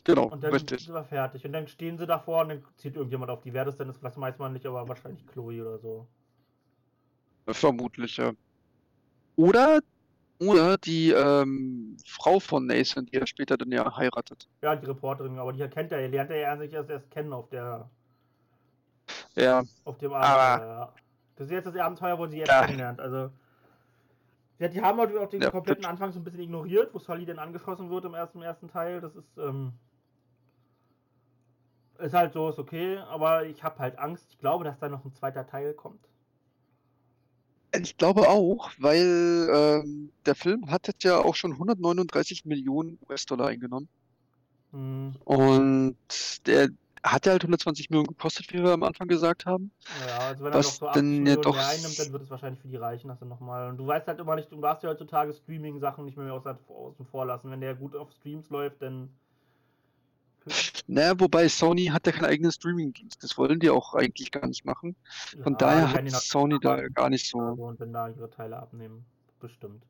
Genau, 0.05 0.25
Und 0.27 0.43
dann 0.43 0.51
richtig. 0.51 0.85
sind 0.85 0.93
wir 0.93 1.03
fertig. 1.03 1.45
Und 1.45 1.53
dann 1.53 1.67
stehen 1.67 1.97
sie 1.97 2.05
davor 2.05 2.41
und 2.41 2.49
dann 2.49 2.63
zieht 2.75 2.95
irgendjemand 2.95 3.31
auf 3.31 3.41
die. 3.41 3.53
Wer 3.53 3.65
das 3.65 3.77
denn 3.77 3.89
ist, 3.89 4.03
das 4.03 4.19
weiß 4.19 4.37
man 4.37 4.53
nicht, 4.53 4.65
aber 4.65 4.87
wahrscheinlich 4.87 5.25
Chloe 5.27 5.61
oder 5.61 5.79
so. 5.79 6.07
Vermutlich, 7.47 8.17
ja. 8.17 8.31
Oder, 9.35 9.79
oder 10.39 10.77
die 10.77 11.11
ähm, 11.11 11.97
Frau 12.05 12.39
von 12.39 12.65
Nathan, 12.65 13.05
die 13.05 13.15
er 13.15 13.27
später 13.27 13.57
dann 13.57 13.71
ja 13.71 13.95
heiratet. 13.95 14.47
Ja, 14.61 14.75
die 14.75 14.85
Reporterin, 14.85 15.39
aber 15.39 15.53
die 15.53 15.61
erkennt 15.61 15.91
er, 15.91 16.07
lernt 16.07 16.31
er 16.31 16.37
ja 16.37 16.57
sich 16.57 16.73
erst, 16.73 16.89
erst 16.89 17.09
kennen 17.11 17.33
auf 17.33 17.49
der 17.49 17.89
Ja, 19.35 19.63
auf 19.85 19.97
dem 19.97 20.13
Abenteuer. 20.13 20.67
Ja. 20.67 20.93
Das 21.35 21.47
ist 21.47 21.51
jetzt 21.51 21.65
das 21.65 21.75
Abenteuer, 21.77 22.17
wo 22.17 22.27
sie 22.27 22.37
jetzt 22.37 22.49
Ja. 22.49 22.65
kennenlernt. 22.65 22.99
Also 22.99 23.31
ja, 24.59 24.67
die 24.67 24.81
haben 24.81 24.99
halt 24.99 25.17
auch 25.17 25.29
den 25.29 25.41
Ja, 25.41 25.49
kompletten. 25.51 25.85
Anfang 25.85 26.11
so 26.11 26.19
ein 26.19 26.23
bisschen 26.23 26.41
ignoriert, 26.41 26.93
wo 26.93 26.99
Sully 26.99 27.25
dann 27.25 27.39
angeschossen 27.39 27.89
wird 27.89 28.05
im 28.05 28.13
ersten, 28.13 28.37
im 28.37 28.43
ersten 28.43 28.67
Teil. 28.69 29.01
Das 29.01 29.15
ist 29.15 29.37
ähm, 29.37 29.73
ist 31.99 32.13
halt 32.13 32.33
so, 32.33 32.49
ist 32.49 32.59
okay, 32.59 32.97
aber 32.97 33.45
ich 33.45 33.63
habe 33.63 33.79
halt 33.79 33.97
Angst. 33.99 34.27
Ich 34.31 34.39
glaube, 34.39 34.63
dass 34.63 34.79
da 34.79 34.89
noch 34.89 35.05
ein 35.05 35.13
zweiter 35.13 35.45
Teil 35.47 35.73
kommt. 35.73 36.07
ich 37.75 37.97
glaube 37.97 38.29
auch, 38.29 38.71
weil 38.77 39.49
ähm, 39.51 40.11
der 40.25 40.35
Film 40.35 40.69
hat 40.69 40.87
jetzt 40.87 41.03
ja 41.03 41.19
auch 41.19 41.35
schon 41.35 41.53
139 41.53 42.45
Millionen 42.45 42.99
US-Dollar 43.09 43.47
eingenommen. 43.47 43.89
Hm, 44.71 45.13
Und 45.25 45.97
der 46.47 46.69
hat 47.03 47.25
ja 47.25 47.33
halt 47.33 47.43
120 47.43 47.89
Millionen 47.89 48.07
gekostet, 48.07 48.51
wie 48.53 48.63
wir 48.63 48.71
am 48.71 48.83
Anfang 48.83 49.07
gesagt 49.07 49.45
haben. 49.45 49.71
ja, 49.89 50.27
also 50.29 50.43
wenn 50.45 50.53
er 50.53 50.61
noch 50.61 50.71
so 50.71 50.87
80 50.87 51.17
denn 51.17 51.25
ja 51.25 51.35
Millionen 51.35 51.41
doch 51.41 51.57
einnimmt, 51.57 51.99
dann 51.99 52.11
wird 52.11 52.23
es 52.23 52.29
wahrscheinlich 52.29 52.61
für 52.61 52.67
die 52.67 52.77
reichen, 52.77 53.07
dass 53.07 53.21
er 53.21 53.27
nochmal. 53.27 53.69
Und 53.69 53.77
du 53.77 53.87
weißt 53.87 54.07
halt 54.07 54.19
immer 54.19 54.35
nicht, 54.35 54.51
du 54.51 54.61
darfst 54.61 54.83
ja 54.83 54.89
heutzutage 54.89 55.33
Streaming-Sachen 55.33 56.05
nicht 56.05 56.17
mehr 56.17 56.33
außen 56.33 57.05
vor 57.05 57.25
lassen. 57.25 57.51
Wenn 57.51 57.61
der 57.61 57.75
gut 57.75 57.95
auf 57.95 58.11
Streams 58.11 58.49
läuft, 58.49 58.81
dann. 58.81 59.09
Naja, 60.87 61.13
wobei 61.19 61.47
Sony 61.47 61.85
hat 61.85 62.05
ja 62.07 62.11
keinen 62.11 62.25
eigenen 62.25 62.51
Streaming-Dienst. 62.51 63.23
Das 63.23 63.37
wollen 63.37 63.59
die 63.59 63.69
auch 63.69 63.93
eigentlich 63.93 64.31
gar 64.31 64.45
nicht 64.47 64.65
machen. 64.65 64.95
Von 65.41 65.53
Ja, 65.53 65.57
daher 65.59 65.91
hat 65.93 66.09
Sony 66.11 66.59
da 66.61 66.87
gar 66.89 67.09
nicht 67.09 67.27
so. 67.29 67.37
und 67.37 67.79
dann 67.79 67.93
da 67.93 68.09
ihre 68.09 68.29
Teile 68.29 68.57
abnehmen. 68.57 69.05
Bestimmt. 69.39 69.83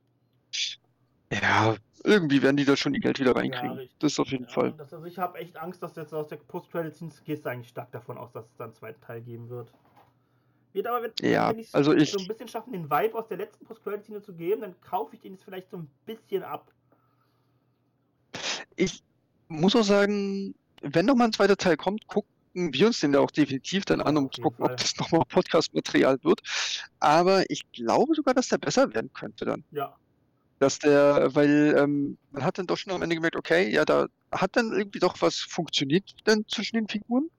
Ja, 1.32 1.76
irgendwie 2.04 2.44
werden 2.44 2.58
die 2.58 2.66
da 2.66 2.76
schon 2.78 2.94
ihr 2.94 3.00
Geld 3.00 3.20
wieder 3.20 3.36
reinkriegen. 3.36 3.72
richtig. 3.78 3.98
Das 4.00 4.20
auf 4.20 4.30
jeden 4.30 4.46
Ja, 4.46 4.52
Fall. 4.52 4.74
Das, 4.74 4.94
also 4.94 5.06
ich 5.08 5.18
habe 5.18 5.40
echt 5.40 5.58
Angst, 5.58 5.82
dass 5.82 5.96
jetzt 5.96 6.14
aus 6.14 6.28
der 6.28 6.36
Post-Credit-Scene 6.38 7.12
gehst 7.26 7.46
du 7.46 7.50
eigentlich 7.50 7.70
stark 7.70 7.92
davon 7.92 8.18
aus, 8.20 8.32
dass 8.34 8.46
es 8.46 8.56
dann 8.58 8.66
einen 8.66 8.76
zweiten 8.76 9.02
Teil 9.02 9.22
geben 9.22 9.50
wird. 9.50 9.72
Wird 10.74 10.86
aber, 10.88 11.04
wenn, 11.04 11.12
Ja, 11.28 11.50
wenn 11.50 11.60
es 11.60 11.74
also 11.74 11.94
ich- 11.94 12.12
so 12.12 12.20
ein 12.20 12.28
bisschen 12.28 12.48
schaffen, 12.48 12.74
den 12.74 12.90
Vibe 12.90 13.16
aus 13.16 13.28
der 13.28 13.38
letzten 13.38 13.66
Post-Credit-Szene 13.66 14.22
zu 14.22 14.34
geben, 14.34 14.62
dann 14.62 14.80
kaufe 14.82 15.16
ich 15.16 15.22
den 15.22 15.34
jetzt 15.34 15.44
vielleicht 15.44 15.70
so 15.72 15.78
ein 15.78 15.90
bisschen 16.06 16.44
ab. 16.44 16.72
Ich 18.76 19.04
muss 19.48 19.76
auch 19.76 19.84
sagen, 19.84 20.56
wenn 20.84 21.06
noch 21.06 21.16
mal 21.16 21.26
ein 21.26 21.34
zweiter 21.34 21.58
Teil 21.58 21.78
kommt, 21.78 22.06
gucken 22.08 22.30
wir 22.54 22.86
uns 22.88 23.00
den 23.00 23.14
ja 23.14 23.20
auch 23.20 23.32
definitiv 23.32 23.86
dann 23.86 24.02
an, 24.02 24.16
um 24.18 24.32
zu 24.32 24.42
gucken, 24.42 24.64
ob 24.66 24.78
das 24.78 24.96
nochmal 24.98 25.24
Podcast-Material 25.28 26.24
wird. 26.24 26.42
Aber 27.00 27.50
ich 27.50 27.64
glaube 27.72 28.14
sogar, 28.14 28.34
dass 28.36 28.50
der 28.50 28.60
besser 28.60 28.94
werden 28.94 29.12
könnte 29.14 29.46
dann. 29.46 29.64
Ja. 29.72 29.96
Dass 30.60 30.78
der, 30.80 31.34
weil 31.34 31.76
ähm, 31.78 32.18
man 32.32 32.44
hat 32.44 32.58
dann 32.60 32.68
doch 32.68 32.78
schon 32.78 32.94
am 32.94 33.02
Ende 33.02 33.16
gemerkt, 33.16 33.36
okay, 33.36 33.70
ja, 33.70 33.86
da 33.86 34.06
hat 34.32 34.56
dann 34.56 34.72
irgendwie 34.72 35.00
doch 35.00 35.20
was 35.22 35.38
funktioniert 35.38 36.14
dann 36.26 36.46
zwischen 36.48 36.76
den 36.76 36.88
Figuren. 36.88 37.30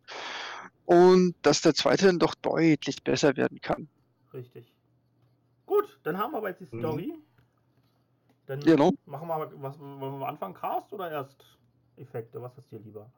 Und 0.85 1.35
dass 1.43 1.63
der 1.63 1.75
zweite 1.75 2.07
dann 2.07 2.19
doch 2.19 2.35
deutlich 2.35 3.03
besser 3.05 3.37
werden 3.37 3.61
kann. 3.61 3.89
Richtig. 4.33 4.67
Gut, 5.65 5.99
dann 6.03 6.19
haben 6.19 6.33
wir 6.33 6.39
aber 6.39 6.51
jetzt 6.51 6.61
die 6.61 6.75
Mhm. 6.77 6.81
Story. 6.81 7.15
Dann 8.47 8.61
Genau. 8.61 8.91
machen 9.07 9.29
wir, 9.29 9.51
was 9.63 9.79
wollen 9.79 10.19
wir 10.19 10.29
anfangen? 10.29 10.55
Cast 10.55 10.93
oder 10.93 11.11
erst 11.11 11.43
Effekte? 11.97 12.43
Was 12.43 12.59
ist 12.59 12.71
dir 12.71 12.81
lieber? 12.81 13.11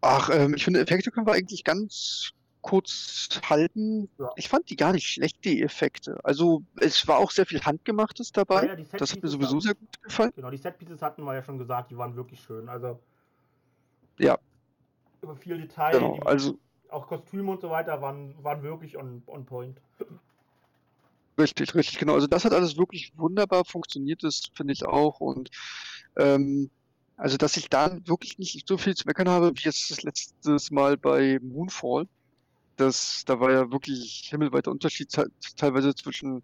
Ach, 0.00 0.30
ähm, 0.32 0.54
ich 0.54 0.64
finde, 0.64 0.80
Effekte 0.80 1.10
können 1.10 1.26
wir 1.26 1.34
eigentlich 1.34 1.64
ganz 1.64 2.32
kurz 2.62 3.28
halten. 3.48 4.08
Ja. 4.18 4.30
Ich 4.36 4.48
fand 4.48 4.68
die 4.70 4.76
gar 4.76 4.92
nicht 4.92 5.06
schlecht, 5.06 5.44
die 5.44 5.62
Effekte. 5.62 6.18
Also, 6.24 6.62
es 6.76 7.06
war 7.08 7.18
auch 7.18 7.30
sehr 7.30 7.46
viel 7.46 7.60
Handgemachtes 7.62 8.32
dabei. 8.32 8.66
Ja, 8.66 8.76
die 8.76 8.86
Das 8.98 9.12
hat 9.12 9.22
mir 9.22 9.28
sowieso 9.28 9.60
sehr 9.60 9.74
gut 9.74 10.02
gefallen. 10.02 10.32
Genau, 10.36 10.50
die 10.50 10.58
Setpieces 10.58 11.00
hatten 11.02 11.22
wir 11.24 11.34
ja 11.34 11.42
schon 11.42 11.58
gesagt, 11.58 11.90
die 11.90 11.96
waren 11.96 12.16
wirklich 12.16 12.40
schön. 12.40 12.68
Also 12.68 12.98
Ja. 14.18 14.38
über 15.22 15.36
viel 15.36 15.58
Detail, 15.58 15.92
Genau, 15.92 16.14
die, 16.14 16.22
also 16.26 16.58
auch 16.90 17.06
Kostüme 17.06 17.50
und 17.52 17.60
so 17.60 17.70
weiter 17.70 18.02
waren, 18.02 18.34
waren 18.42 18.62
wirklich 18.62 18.96
on, 18.98 19.22
on 19.26 19.46
point. 19.46 19.80
richtig, 21.38 21.74
richtig, 21.74 21.98
genau. 21.98 22.14
Also 22.14 22.26
das 22.26 22.44
hat 22.44 22.52
alles 22.52 22.76
wirklich 22.76 23.12
wunderbar 23.16 23.64
funktioniert, 23.64 24.22
das 24.22 24.50
finde 24.54 24.72
ich 24.74 24.84
auch. 24.84 25.20
Und 25.20 25.50
ähm, 26.16 26.70
also, 27.20 27.36
dass 27.36 27.58
ich 27.58 27.68
da 27.68 27.98
wirklich 28.06 28.38
nicht 28.38 28.66
so 28.66 28.78
viel 28.78 28.94
zu 28.94 29.06
meckern 29.06 29.28
habe, 29.28 29.52
wie 29.54 29.64
jetzt 29.64 29.90
das 29.90 30.02
letztes 30.02 30.70
Mal 30.70 30.96
bei 30.96 31.38
Moonfall. 31.42 32.06
Das, 32.76 33.24
da 33.26 33.38
war 33.38 33.52
ja 33.52 33.70
wirklich 33.70 34.28
himmelweiter 34.30 34.70
Unterschied 34.70 35.10
te- 35.10 35.30
teilweise 35.56 35.94
zwischen 35.94 36.42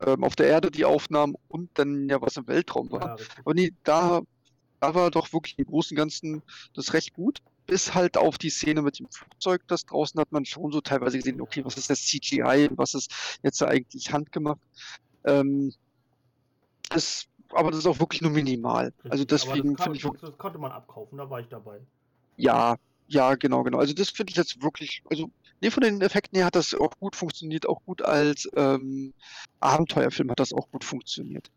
ähm, 0.00 0.22
auf 0.22 0.36
der 0.36 0.46
Erde 0.46 0.70
die 0.70 0.84
Aufnahmen 0.84 1.34
und 1.48 1.68
dann 1.74 2.08
ja 2.08 2.22
was 2.22 2.36
im 2.36 2.46
Weltraum 2.46 2.92
war. 2.92 3.18
Ja. 3.18 3.26
Aber 3.40 3.54
nee, 3.54 3.72
da, 3.82 4.20
da 4.78 4.94
war 4.94 5.10
doch 5.10 5.32
wirklich 5.32 5.58
im 5.58 5.64
Großen 5.64 5.96
und 5.96 5.98
Ganzen 5.98 6.42
das 6.74 6.92
recht 6.92 7.12
gut. 7.14 7.42
Bis 7.66 7.92
halt 7.92 8.16
auf 8.16 8.38
die 8.38 8.50
Szene 8.50 8.82
mit 8.82 9.00
dem 9.00 9.08
Flugzeug, 9.10 9.62
das 9.66 9.84
draußen 9.84 10.20
hat 10.20 10.30
man 10.30 10.44
schon 10.44 10.70
so 10.70 10.80
teilweise 10.80 11.18
gesehen, 11.18 11.40
okay, 11.40 11.64
was 11.64 11.76
ist 11.76 11.90
das 11.90 12.04
CGI 12.04 12.68
was 12.76 12.94
ist 12.94 13.38
jetzt 13.42 13.60
eigentlich 13.64 14.12
handgemacht. 14.12 14.60
Ähm, 15.24 15.72
das, 16.88 17.26
aber 17.52 17.70
das 17.70 17.80
ist 17.80 17.86
auch 17.86 18.00
wirklich 18.00 18.22
nur 18.22 18.30
minimal. 18.30 18.92
Also 19.04 19.22
Richtig. 19.22 19.48
Aber 19.48 19.54
deswegen 19.54 19.78
finde 19.78 19.98
ich, 19.98 20.20
das, 20.20 20.38
konnte 20.38 20.58
man 20.58 20.72
abkaufen, 20.72 21.18
da 21.18 21.28
war 21.28 21.40
ich 21.40 21.48
dabei. 21.48 21.80
ja, 22.36 22.76
ja, 23.08 23.34
genau, 23.34 23.62
genau. 23.62 23.78
Also 23.78 23.92
das 23.92 24.10
finde 24.10 24.30
ich 24.30 24.36
jetzt 24.36 24.62
wirklich, 24.62 25.02
also 25.10 25.30
nee, 25.60 25.70
von 25.70 25.82
den 25.82 26.00
Effekten 26.00 26.36
her 26.36 26.46
hat 26.46 26.56
das 26.56 26.74
auch 26.74 26.98
gut 26.98 27.14
funktioniert, 27.14 27.68
auch 27.68 27.82
gut 27.84 28.00
als 28.00 28.48
ähm, 28.56 29.12
Abenteuerfilm 29.60 30.30
hat 30.30 30.40
das 30.40 30.52
auch 30.54 30.70
gut 30.70 30.82
funktioniert. 30.82 31.50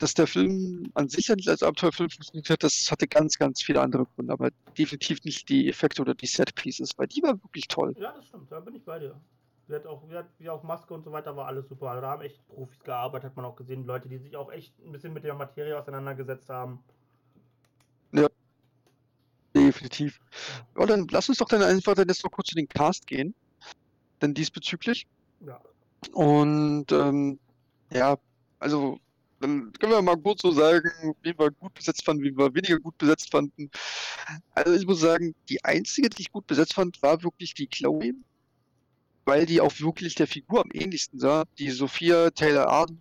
Dass 0.00 0.14
der 0.14 0.26
Film 0.26 0.90
an 0.94 1.08
sich 1.08 1.28
ja 1.28 1.36
nicht 1.36 1.48
als 1.48 1.62
Abenteuerfilm 1.62 2.10
funktioniert 2.10 2.50
hat, 2.50 2.62
das 2.64 2.90
hatte 2.90 3.06
ganz, 3.06 3.38
ganz 3.38 3.62
viele 3.62 3.80
andere 3.82 4.06
Gründe, 4.14 4.32
aber 4.32 4.50
definitiv 4.76 5.22
nicht 5.24 5.48
die 5.48 5.68
Effekte 5.68 6.02
oder 6.02 6.14
die 6.14 6.26
Set-Pieces, 6.26 6.90
weil 6.96 7.06
die 7.06 7.22
war 7.22 7.40
wirklich 7.42 7.68
toll. 7.68 7.94
Ja, 7.98 8.12
das 8.12 8.26
stimmt, 8.26 8.50
da 8.50 8.58
bin 8.60 8.74
ich 8.74 8.84
bei 8.84 8.98
dir. 8.98 9.14
Wie, 9.68 9.76
auch, 9.86 10.02
wie, 10.08 10.20
wie 10.38 10.50
auch 10.50 10.62
Maske 10.62 10.94
und 10.94 11.04
so 11.04 11.12
weiter 11.12 11.36
war 11.36 11.46
alles 11.46 11.68
super. 11.68 11.90
Also 11.90 12.02
Da 12.02 12.10
haben 12.10 12.22
echt 12.22 12.46
Profis 12.48 12.82
gearbeitet, 12.82 13.30
hat 13.30 13.36
man 13.36 13.44
auch 13.44 13.56
gesehen. 13.56 13.84
Leute, 13.84 14.08
die 14.08 14.18
sich 14.18 14.36
auch 14.36 14.52
echt 14.52 14.78
ein 14.80 14.92
bisschen 14.92 15.12
mit 15.12 15.24
der 15.24 15.34
Materie 15.34 15.78
auseinandergesetzt 15.78 16.48
haben. 16.48 16.82
Definitiv. 19.56 20.20
Ja, 20.78 20.86
dann 20.86 21.08
lass 21.10 21.28
uns 21.28 21.38
doch 21.38 21.48
dann 21.48 21.62
einfach 21.62 21.94
dann 21.94 22.08
jetzt 22.08 22.22
noch 22.22 22.30
kurz 22.30 22.48
zu 22.48 22.54
den 22.54 22.68
Cast 22.68 23.06
gehen. 23.06 23.34
Denn 24.20 24.34
diesbezüglich. 24.34 25.06
Ja, 25.40 25.60
Und 26.12 26.92
ähm, 26.92 27.38
ja, 27.90 28.16
also 28.58 28.98
dann 29.40 29.72
können 29.72 29.92
wir 29.92 30.02
mal 30.02 30.16
kurz 30.16 30.42
so 30.42 30.50
sagen, 30.50 30.90
wen 31.22 31.38
wir 31.38 31.50
gut 31.50 31.74
besetzt 31.74 32.04
fanden, 32.04 32.22
wen 32.22 32.36
wir 32.36 32.54
weniger 32.54 32.78
gut 32.78 32.96
besetzt 32.98 33.30
fanden. 33.30 33.70
Also 34.54 34.74
ich 34.74 34.86
muss 34.86 35.00
sagen, 35.00 35.34
die 35.48 35.62
einzige, 35.64 36.10
die 36.10 36.22
ich 36.22 36.32
gut 36.32 36.46
besetzt 36.46 36.74
fand, 36.74 37.00
war 37.02 37.22
wirklich 37.22 37.54
die 37.54 37.66
Chloe, 37.66 38.12
weil 39.26 39.44
die 39.44 39.60
auch 39.60 39.78
wirklich 39.80 40.14
der 40.14 40.26
Figur 40.26 40.62
am 40.62 40.70
ähnlichsten 40.72 41.18
sah, 41.18 41.44
die 41.58 41.70
Sophia 41.70 42.30
Taylor 42.30 42.68
Arden. 42.68 43.00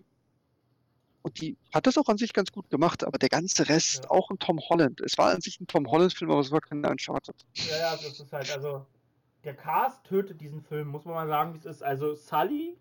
Und 1.22 1.40
die 1.42 1.58
hat 1.74 1.88
das 1.88 1.98
auch 1.98 2.08
an 2.08 2.18
sich 2.18 2.34
ganz 2.34 2.52
gut 2.52 2.70
gemacht, 2.70 3.04
aber 3.04 3.18
der 3.18 3.30
ganze 3.30 3.68
Rest, 3.70 4.04
Ja. 4.04 4.12
auch 4.12 4.30
ein 4.30 4.38
Tom 4.38 4.60
Holland. 4.60 5.02
Es 5.02 5.18
war 5.18 5.32
an 5.32 5.42
sich 5.42 5.60
ein 5.60 5.66
Tom 5.68 5.90
Holland-Film, 5.90 6.30
aber 6.30 6.42
es 6.42 6.52
war 6.52 6.62
kein 6.62 6.86
Uncharted. 6.86 7.36
ja, 7.54 7.78
ja, 7.78 7.92
das 7.96 8.20
ist 8.20 8.32
halt, 8.32 8.52
also 8.52 8.86
der 9.44 9.56
Cast 9.56 10.04
tötet 10.04 10.42
diesen 10.42 10.62
Film, 10.62 10.90
muss 10.90 11.06
man 11.06 11.16
mal 11.16 11.28
sagen, 11.28 11.54
wie 11.54 11.58
es 11.60 11.66
ist. 11.66 11.84
Also 11.84 12.16
Sully 12.16 12.78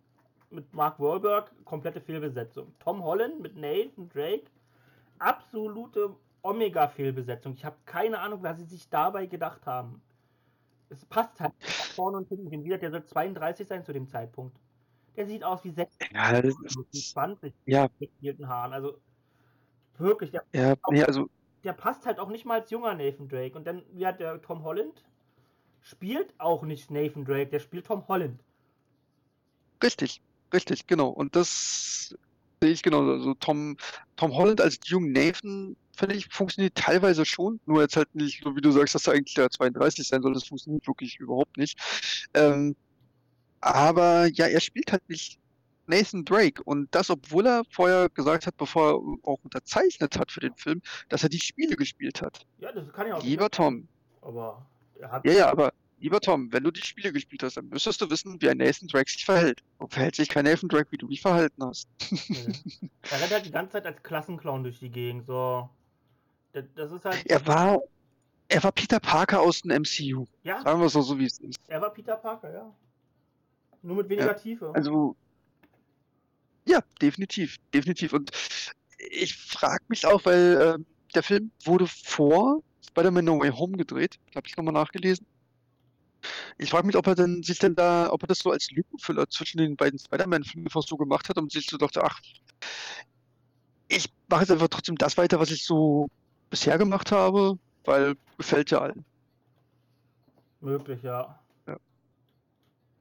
mit 0.50 0.72
Mark 0.74 0.98
Wahlberg, 1.00 1.50
komplette 1.64 2.00
Fehlbesetzung. 2.00 2.74
Tom 2.80 3.02
Holland 3.02 3.40
mit 3.40 3.56
Nathan 3.56 4.08
Drake, 4.10 4.44
absolute 5.18 6.14
Omega-Fehlbesetzung. 6.42 7.54
Ich 7.54 7.64
habe 7.64 7.76
keine 7.86 8.18
Ahnung, 8.20 8.42
was 8.42 8.58
sie 8.58 8.64
sich 8.64 8.88
dabei 8.88 9.26
gedacht 9.26 9.64
haben. 9.66 10.02
Es 10.90 11.04
passt 11.06 11.40
halt 11.40 11.52
vorne 11.94 12.18
und 12.18 12.28
hinten. 12.28 12.50
Wie 12.50 12.64
gesagt, 12.64 12.82
der 12.82 12.90
soll 12.90 13.04
32 13.04 13.66
sein 13.66 13.84
zu 13.84 13.92
dem 13.92 14.08
Zeitpunkt. 14.08 14.56
Der 15.16 15.26
sieht 15.26 15.44
aus 15.44 15.64
wie 15.64 15.70
6, 15.70 15.96
Ja, 16.12 16.42
das 16.42 16.54
20 17.12 17.52
ja, 17.66 17.88
mit 17.98 18.10
gespielten 18.10 18.48
Haaren. 18.48 18.72
Also 18.72 19.00
wirklich, 19.98 20.30
der, 20.30 20.44
ja, 20.52 20.74
nee, 20.90 21.04
also 21.04 21.28
der 21.62 21.72
passt 21.72 22.04
halt 22.06 22.18
auch 22.18 22.28
nicht 22.28 22.44
mal 22.44 22.60
als 22.60 22.70
junger 22.70 22.94
Nathan 22.94 23.28
Drake. 23.28 23.56
Und 23.56 23.66
dann, 23.66 23.82
wie 23.92 24.06
hat 24.06 24.20
der 24.20 24.40
Tom 24.42 24.62
Holland? 24.62 25.04
Spielt 25.80 26.34
auch 26.38 26.62
nicht 26.62 26.90
Nathan 26.90 27.24
Drake, 27.24 27.50
der 27.50 27.60
spielt 27.60 27.86
Tom 27.86 28.06
Holland. 28.08 28.40
Richtig, 29.82 30.20
richtig, 30.52 30.86
genau. 30.86 31.08
Und 31.08 31.36
das 31.36 32.16
sehe 32.62 32.72
ich 32.72 32.82
genauso. 32.82 33.12
Also 33.12 33.34
Tom, 33.34 33.76
Tom 34.16 34.34
Holland 34.34 34.60
als 34.60 34.78
jungen 34.84 35.12
Nathan, 35.12 35.76
finde 35.96 36.16
ich, 36.16 36.28
funktioniert 36.28 36.74
teilweise 36.74 37.24
schon. 37.24 37.60
Nur 37.66 37.82
jetzt 37.82 37.96
halt 37.96 38.14
nicht, 38.14 38.42
so 38.42 38.56
wie 38.56 38.60
du 38.60 38.70
sagst, 38.70 38.94
dass 38.94 39.06
er 39.06 39.14
eigentlich 39.14 39.34
der 39.34 39.50
32 39.50 40.06
sein 40.06 40.22
soll. 40.22 40.34
Das 40.34 40.44
funktioniert 40.44 40.86
wirklich 40.86 41.18
überhaupt 41.18 41.56
nicht. 41.56 41.78
Ähm, 42.34 42.76
aber 43.60 44.26
ja, 44.26 44.46
er 44.46 44.60
spielt 44.60 44.92
halt 44.92 45.08
nicht 45.08 45.38
Nathan 45.86 46.24
Drake. 46.24 46.62
Und 46.62 46.94
das, 46.94 47.10
obwohl 47.10 47.46
er 47.46 47.62
vorher 47.70 48.08
gesagt 48.08 48.46
hat, 48.46 48.56
bevor 48.56 48.92
er 48.92 49.28
auch 49.28 49.38
unterzeichnet 49.42 50.18
hat 50.18 50.32
für 50.32 50.40
den 50.40 50.54
Film, 50.54 50.82
dass 51.08 51.22
er 51.22 51.28
die 51.28 51.40
Spiele 51.40 51.76
gespielt 51.76 52.22
hat. 52.22 52.46
Ja, 52.58 52.72
das 52.72 52.92
kann 52.92 53.06
ja 53.08 53.16
auch. 53.16 53.22
Lieber 53.22 53.50
Tom. 53.50 53.88
Aber 54.22 54.66
er 54.98 55.12
hat. 55.12 55.24
Ja, 55.24 55.32
ja, 55.32 55.50
aber 55.50 55.72
lieber 55.98 56.20
Tom, 56.20 56.52
wenn 56.52 56.64
du 56.64 56.70
die 56.70 56.82
Spiele 56.82 57.12
gespielt 57.12 57.42
hast, 57.42 57.56
dann 57.56 57.68
müsstest 57.68 58.00
du 58.00 58.10
wissen, 58.10 58.40
wie 58.40 58.48
ein 58.48 58.58
Nathan 58.58 58.88
Drake 58.88 59.10
sich 59.10 59.24
verhält. 59.24 59.62
Und 59.78 59.92
verhält 59.92 60.14
sich 60.14 60.28
kein 60.28 60.44
Nathan 60.44 60.68
Drake, 60.68 60.88
wie 60.90 60.98
du 60.98 61.08
dich 61.08 61.20
verhalten 61.20 61.64
hast. 61.64 61.88
Nee. 62.28 62.52
er 63.10 63.20
rennt 63.20 63.32
halt 63.32 63.46
die 63.46 63.50
ganze 63.50 63.72
Zeit 63.72 63.86
als 63.86 64.02
Klassenclown 64.02 64.62
durch 64.62 64.78
die 64.78 64.90
Gegend. 64.90 65.26
So. 65.26 65.68
Das, 66.54 66.92
ist 66.92 67.04
halt. 67.04 67.26
Er 67.26 67.44
war, 67.46 67.80
er 68.48 68.62
war 68.62 68.72
Peter 68.72 69.00
Parker 69.00 69.40
aus 69.40 69.62
dem 69.62 69.82
MCU. 69.82 70.26
Ja, 70.44 70.62
Sagen 70.62 70.78
wir 70.80 70.86
es 70.86 70.92
so, 70.92 71.02
so 71.02 71.18
wie 71.18 71.26
es 71.26 71.38
ist. 71.40 71.58
er 71.68 71.80
war 71.80 71.90
Peter 71.92 72.16
Parker, 72.16 72.52
ja. 72.52 72.74
Nur 73.82 73.96
mit 73.96 74.08
weniger 74.08 74.28
Ja, 74.28 74.34
Tiefe. 74.34 74.72
Also, 74.74 75.16
ja, 76.64 76.80
definitiv, 77.02 77.58
definitiv. 77.74 78.12
Und 78.12 78.30
ich 78.98 79.36
frage 79.36 79.84
mich 79.88 80.06
auch, 80.06 80.24
weil 80.24 80.76
ähm, 80.76 80.86
der 81.14 81.22
Film 81.22 81.50
wurde 81.64 81.86
vor 81.86 82.62
Spider-Man 82.86 83.24
No 83.24 83.40
Way 83.40 83.50
Home 83.50 83.76
gedreht. 83.76 84.18
Habe 84.34 84.46
ich 84.46 84.56
nochmal 84.56 84.74
nachgelesen. 84.74 85.26
Ich 86.56 86.70
frage 86.70 86.86
mich, 86.86 86.96
ob 86.96 87.06
er 87.06 87.16
denn 87.16 87.42
sich 87.42 87.58
denn 87.58 87.74
da, 87.74 88.10
ob 88.10 88.22
er 88.22 88.28
das 88.28 88.38
so 88.38 88.50
als 88.50 88.70
Lückenfüller 88.70 89.28
zwischen 89.28 89.58
den 89.58 89.76
beiden 89.76 89.98
Spider-Man-Filmen 89.98 90.66
einfach 90.68 90.82
so 90.82 90.96
gemacht 90.96 91.28
hat 91.28 91.36
und 91.36 91.52
sich 91.52 91.66
so 91.66 91.76
dachte, 91.76 92.02
ach, 92.02 92.20
ich 93.88 94.08
mache 94.28 94.42
jetzt 94.42 94.50
einfach 94.50 94.68
trotzdem 94.68 94.96
das 94.96 95.18
weiter, 95.18 95.38
was 95.38 95.50
ich 95.50 95.64
so 95.64 96.08
bisher 96.54 96.78
gemacht 96.78 97.10
habe, 97.10 97.58
weil 97.84 98.14
gefällt 98.38 98.70
ja 98.70 98.78
allen. 98.78 99.04
Möglich, 100.60 101.02
ja. 101.02 101.36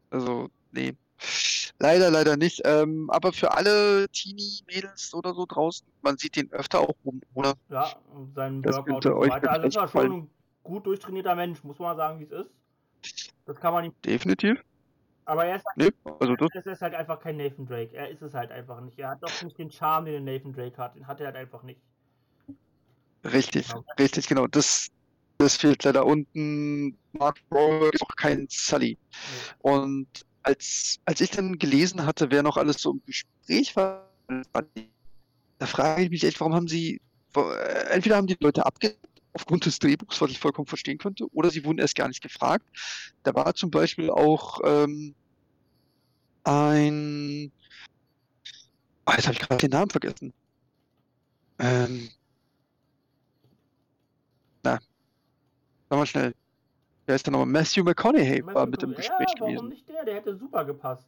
Also, 0.09 0.49
nee. 0.71 0.95
Leider, 1.77 2.09
leider 2.09 2.35
nicht. 2.35 2.61
Ähm, 2.65 3.11
aber 3.11 3.31
für 3.31 3.51
alle 3.51 4.07
Teenie-Mädels 4.09 5.13
oder 5.13 5.35
so 5.35 5.45
draußen, 5.45 5.87
man 6.01 6.17
sieht 6.17 6.35
den 6.35 6.51
öfter 6.51 6.79
auch 6.79 6.95
rum, 7.05 7.21
oder? 7.35 7.53
Ja, 7.69 7.95
sein 8.33 8.65
Workout 8.65 8.89
und 8.89 9.03
so 9.03 9.19
weiter. 9.19 9.51
Also 9.51 9.67
ist 9.67 9.75
er 9.75 9.87
schon 9.87 10.11
ein 10.11 10.29
gut 10.63 10.87
durchtrainierter 10.87 11.35
Mensch, 11.35 11.63
muss 11.63 11.77
man 11.77 11.95
sagen, 11.95 12.19
wie 12.19 12.23
es 12.23 12.31
ist. 12.31 12.49
Das 13.45 13.57
kann 13.57 13.73
man 13.73 13.85
ihm. 13.85 13.93
Definitiv. 14.03 14.63
Aber 15.25 15.45
er 15.45 15.57
ist, 15.57 15.65
Nee, 15.75 15.91
also 16.19 16.35
das, 16.35 16.65
ist 16.65 16.81
halt 16.81 16.95
einfach 16.95 17.19
kein 17.19 17.37
Nathan 17.37 17.67
Drake. 17.67 17.95
Er 17.95 18.09
ist 18.09 18.23
es 18.23 18.33
halt 18.33 18.51
einfach 18.51 18.81
nicht. 18.81 18.97
Er 18.97 19.11
hat 19.11 19.21
doch 19.21 19.43
nicht 19.43 19.59
den 19.59 19.71
Charme, 19.71 20.05
den 20.05 20.25
Nathan 20.25 20.53
Drake 20.53 20.77
hat. 20.77 20.95
Den 20.95 21.05
hat 21.05 21.19
er 21.19 21.27
halt 21.27 21.35
einfach 21.35 21.61
nicht. 21.61 21.79
Richtig, 23.23 23.67
Genau. 23.67 23.83
richtig, 23.99 24.27
genau. 24.27 24.47
Das, 24.47 24.87
das 25.37 25.55
fehlt 25.57 25.83
leider. 25.83 26.05
Und 26.05 26.27
ein 26.35 26.97
Mark 27.13 27.39
Wahlberg 27.49 27.93
ist 27.93 28.01
auch 28.01 28.15
kein 28.15 28.47
Sully. 28.49 28.97
Nee. 28.97 29.53
Und 29.59 30.07
als, 30.43 30.99
als 31.05 31.21
ich 31.21 31.31
dann 31.31 31.57
gelesen 31.57 32.05
hatte, 32.05 32.29
wer 32.31 32.43
noch 32.43 32.57
alles 32.57 32.81
so 32.81 32.91
im 32.91 33.01
Gespräch 33.05 33.75
war, 33.75 34.09
da 35.59 35.65
frage 35.65 36.03
ich 36.03 36.09
mich 36.09 36.23
echt, 36.23 36.39
warum 36.39 36.53
haben 36.53 36.67
sie, 36.67 36.99
äh, 37.35 37.93
entweder 37.93 38.17
haben 38.17 38.27
die 38.27 38.37
Leute 38.39 38.65
abgelehnt 38.65 38.99
aufgrund 39.33 39.65
des 39.65 39.79
Drehbuchs, 39.79 40.21
was 40.21 40.31
ich 40.31 40.39
vollkommen 40.39 40.67
verstehen 40.67 40.97
könnte, 40.97 41.25
oder 41.33 41.49
sie 41.49 41.63
wurden 41.65 41.79
erst 41.79 41.95
gar 41.95 42.07
nicht 42.07 42.21
gefragt. 42.21 42.65
Da 43.23 43.33
war 43.33 43.53
zum 43.55 43.71
Beispiel 43.71 44.09
auch 44.09 44.59
ähm, 44.63 45.15
ein, 46.43 47.51
Ah, 49.05 49.15
jetzt 49.15 49.25
habe 49.27 49.33
ich 49.33 49.39
gerade 49.39 49.57
den 49.57 49.71
Namen 49.71 49.89
vergessen. 49.89 50.33
Ähm. 51.59 52.09
Na. 54.63 54.79
Sag 55.89 55.99
mal 55.99 56.05
schnell. 56.05 56.33
Wer 57.05 57.15
ist 57.15 57.27
denn 57.27 57.33
nochmal? 57.33 57.47
Matthew 57.47 57.83
McConaughey 57.83 58.45
war 58.45 58.65
mit 58.65 58.81
im 58.81 58.95
Gespräch 58.95 59.27
ja, 59.35 59.39
warum 59.39 59.55
gewesen. 59.55 59.69
nicht 59.69 59.89
der? 59.89 60.05
Der 60.05 60.15
hätte 60.15 60.35
super 60.37 60.63
gepasst. 60.63 61.07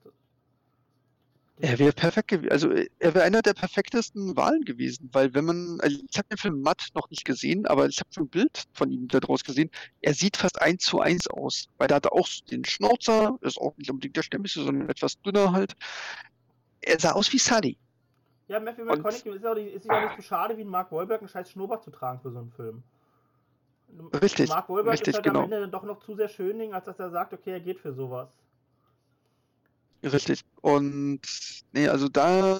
Er 1.61 1.80
wäre 1.80 1.94
perfekt 1.94 2.27
gewesen. 2.27 2.52
Also 2.52 2.69
er 2.69 3.14
wäre 3.15 3.23
einer 3.23 3.41
der 3.41 3.53
perfektesten 3.53 4.36
Wahlen 4.36 4.65
gewesen, 4.65 5.10
weil 5.14 5.34
wenn 5.34 5.45
man, 5.45 5.80
also 5.80 5.98
ich 6.10 6.18
habe 6.18 6.27
den 6.27 6.38
Film 6.38 6.61
Matt 6.61 6.90
noch 6.95 7.10
nicht 7.10 7.23
gesehen, 7.23 7.65
aber 7.65 7.88
ich 7.88 7.99
habe 8.02 8.11
schon 8.11 8.26
ein 8.26 8.30
Bild 8.30 8.65
von 8.73 8.91
ihm 8.91 9.07
da 9.07 9.22
draus 9.22 9.41
gesehen. 9.45 9.72
Er 10.02 10.14
sieht 10.14 10.36
fast 10.36 10.61
eins 10.61 10.84
zu 10.84 10.99
eins 10.99 11.27
aus, 11.27 11.69
weil 11.77 11.88
da 11.88 11.95
hat 11.95 12.07
er 12.07 12.14
auch 12.14 12.27
den 12.52 12.65
Schnauzer, 12.65 13.38
ist 13.40 13.57
auch 13.57 13.77
nicht 13.77 13.90
unbedingt 13.90 14.18
der 14.18 14.23
stämmigste, 14.23 14.64
sondern 14.64 14.90
etwas 14.90 15.22
dünner 15.22 15.53
halt. 15.53 15.76
Er 16.82 16.99
sah 16.99 17.14
aus 17.14 17.32
wie 17.32 17.40
Sully. 17.40 17.77
Ja, 18.49 18.60
Matthew 18.60 18.84
McConaughey 18.84 19.36
ist 19.36 19.44
ja 19.44 19.52
auch 19.52 19.56
nicht, 19.56 19.73
ist 19.73 19.86
ja 19.86 20.03
nicht 20.03 20.18
so 20.18 20.22
schade, 20.23 20.57
wie 20.57 20.61
ein 20.61 20.68
Mark 20.68 20.91
Wahlberg 20.91 21.22
einen 21.22 21.30
scheiß 21.30 21.49
Schnurrbart 21.52 21.86
zu 21.86 21.90
tragen 21.90 22.19
für 22.19 22.32
so 22.32 22.40
einen 22.40 22.52
Film. 22.52 22.84
Richtig, 24.22 24.50
Mark 24.50 24.70
Wahlberg 24.70 24.94
richtig, 24.94 25.10
ist 25.10 25.16
halt 25.16 25.26
genau. 25.26 25.44
am 25.44 25.52
Ende 25.52 25.68
doch 25.68 25.84
noch 25.84 26.00
zu 26.00 26.16
sehr 26.16 26.30
schön, 26.30 26.74
als 26.74 26.86
dass 26.86 27.00
er 27.00 27.12
sagt, 27.12 27.34
okay, 27.34 27.52
er 27.52 27.60
geht 27.60 27.80
für 27.80 27.94
sowas. 27.94 28.30
Richtig. 30.04 30.42
Und 30.62 31.22
nee, 31.72 31.88
also 31.88 32.08
da, 32.10 32.60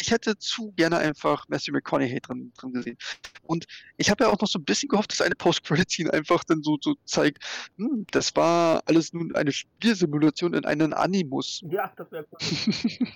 ich 0.00 0.10
hätte 0.10 0.38
zu 0.38 0.72
gerne 0.72 0.98
einfach 0.98 1.48
Matthew 1.48 1.72
McConaughey 1.72 2.20
drin, 2.20 2.52
drin 2.58 2.72
gesehen. 2.72 2.98
Und 3.42 3.66
ich 3.96 4.10
habe 4.10 4.24
ja 4.24 4.30
auch 4.30 4.40
noch 4.40 4.48
so 4.48 4.58
ein 4.58 4.64
bisschen 4.64 4.88
gehofft, 4.88 5.12
dass 5.12 5.20
eine 5.20 5.34
Post-Credit-Scene 5.34 6.12
einfach 6.12 6.44
dann 6.44 6.62
so, 6.62 6.78
so 6.80 6.94
zeigt, 7.04 7.44
hm, 7.76 8.06
das 8.10 8.34
war 8.36 8.82
alles 8.86 9.12
nun 9.12 9.34
eine 9.34 9.52
Spielsimulation 9.52 10.54
in 10.54 10.64
einen 10.64 10.92
Animus. 10.92 11.62
Ja, 11.68 11.92
das 11.96 12.10
wäre 12.10 12.26
cool. 12.32 12.38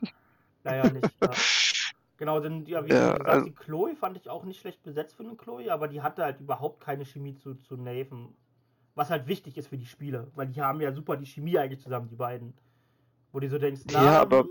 naja, 0.64 0.90
nicht. 0.90 1.08
Ja. 1.22 1.30
Genau, 2.20 2.38
denn 2.38 2.66
ja, 2.66 2.84
wie 2.84 2.90
Ja, 2.90 3.12
gesagt, 3.12 3.28
also- 3.30 3.46
die 3.46 3.54
Chloe 3.54 3.96
fand 3.96 4.14
ich 4.18 4.28
auch 4.28 4.44
nicht 4.44 4.60
schlecht 4.60 4.82
besetzt 4.82 5.16
für 5.16 5.22
eine 5.22 5.36
Chloe, 5.36 5.70
aber 5.72 5.88
die 5.88 6.02
hatte 6.02 6.22
halt 6.22 6.38
überhaupt 6.38 6.78
keine 6.84 7.06
Chemie 7.06 7.34
zu, 7.34 7.54
zu 7.54 7.78
Nathan. 7.78 8.34
Was 8.94 9.08
halt 9.08 9.26
wichtig 9.26 9.56
ist 9.56 9.68
für 9.68 9.78
die 9.78 9.86
Spiele, 9.86 10.30
weil 10.34 10.48
die 10.48 10.60
haben 10.60 10.82
ja 10.82 10.92
super 10.92 11.16
die 11.16 11.24
Chemie 11.24 11.56
eigentlich 11.56 11.80
zusammen, 11.80 12.08
die 12.10 12.16
beiden. 12.16 12.52
Wo 13.32 13.40
du 13.40 13.48
so 13.48 13.56
denkst, 13.58 13.82
na, 13.90 14.04
Ja, 14.04 14.20
aber- 14.20 14.42
hm, 14.42 14.50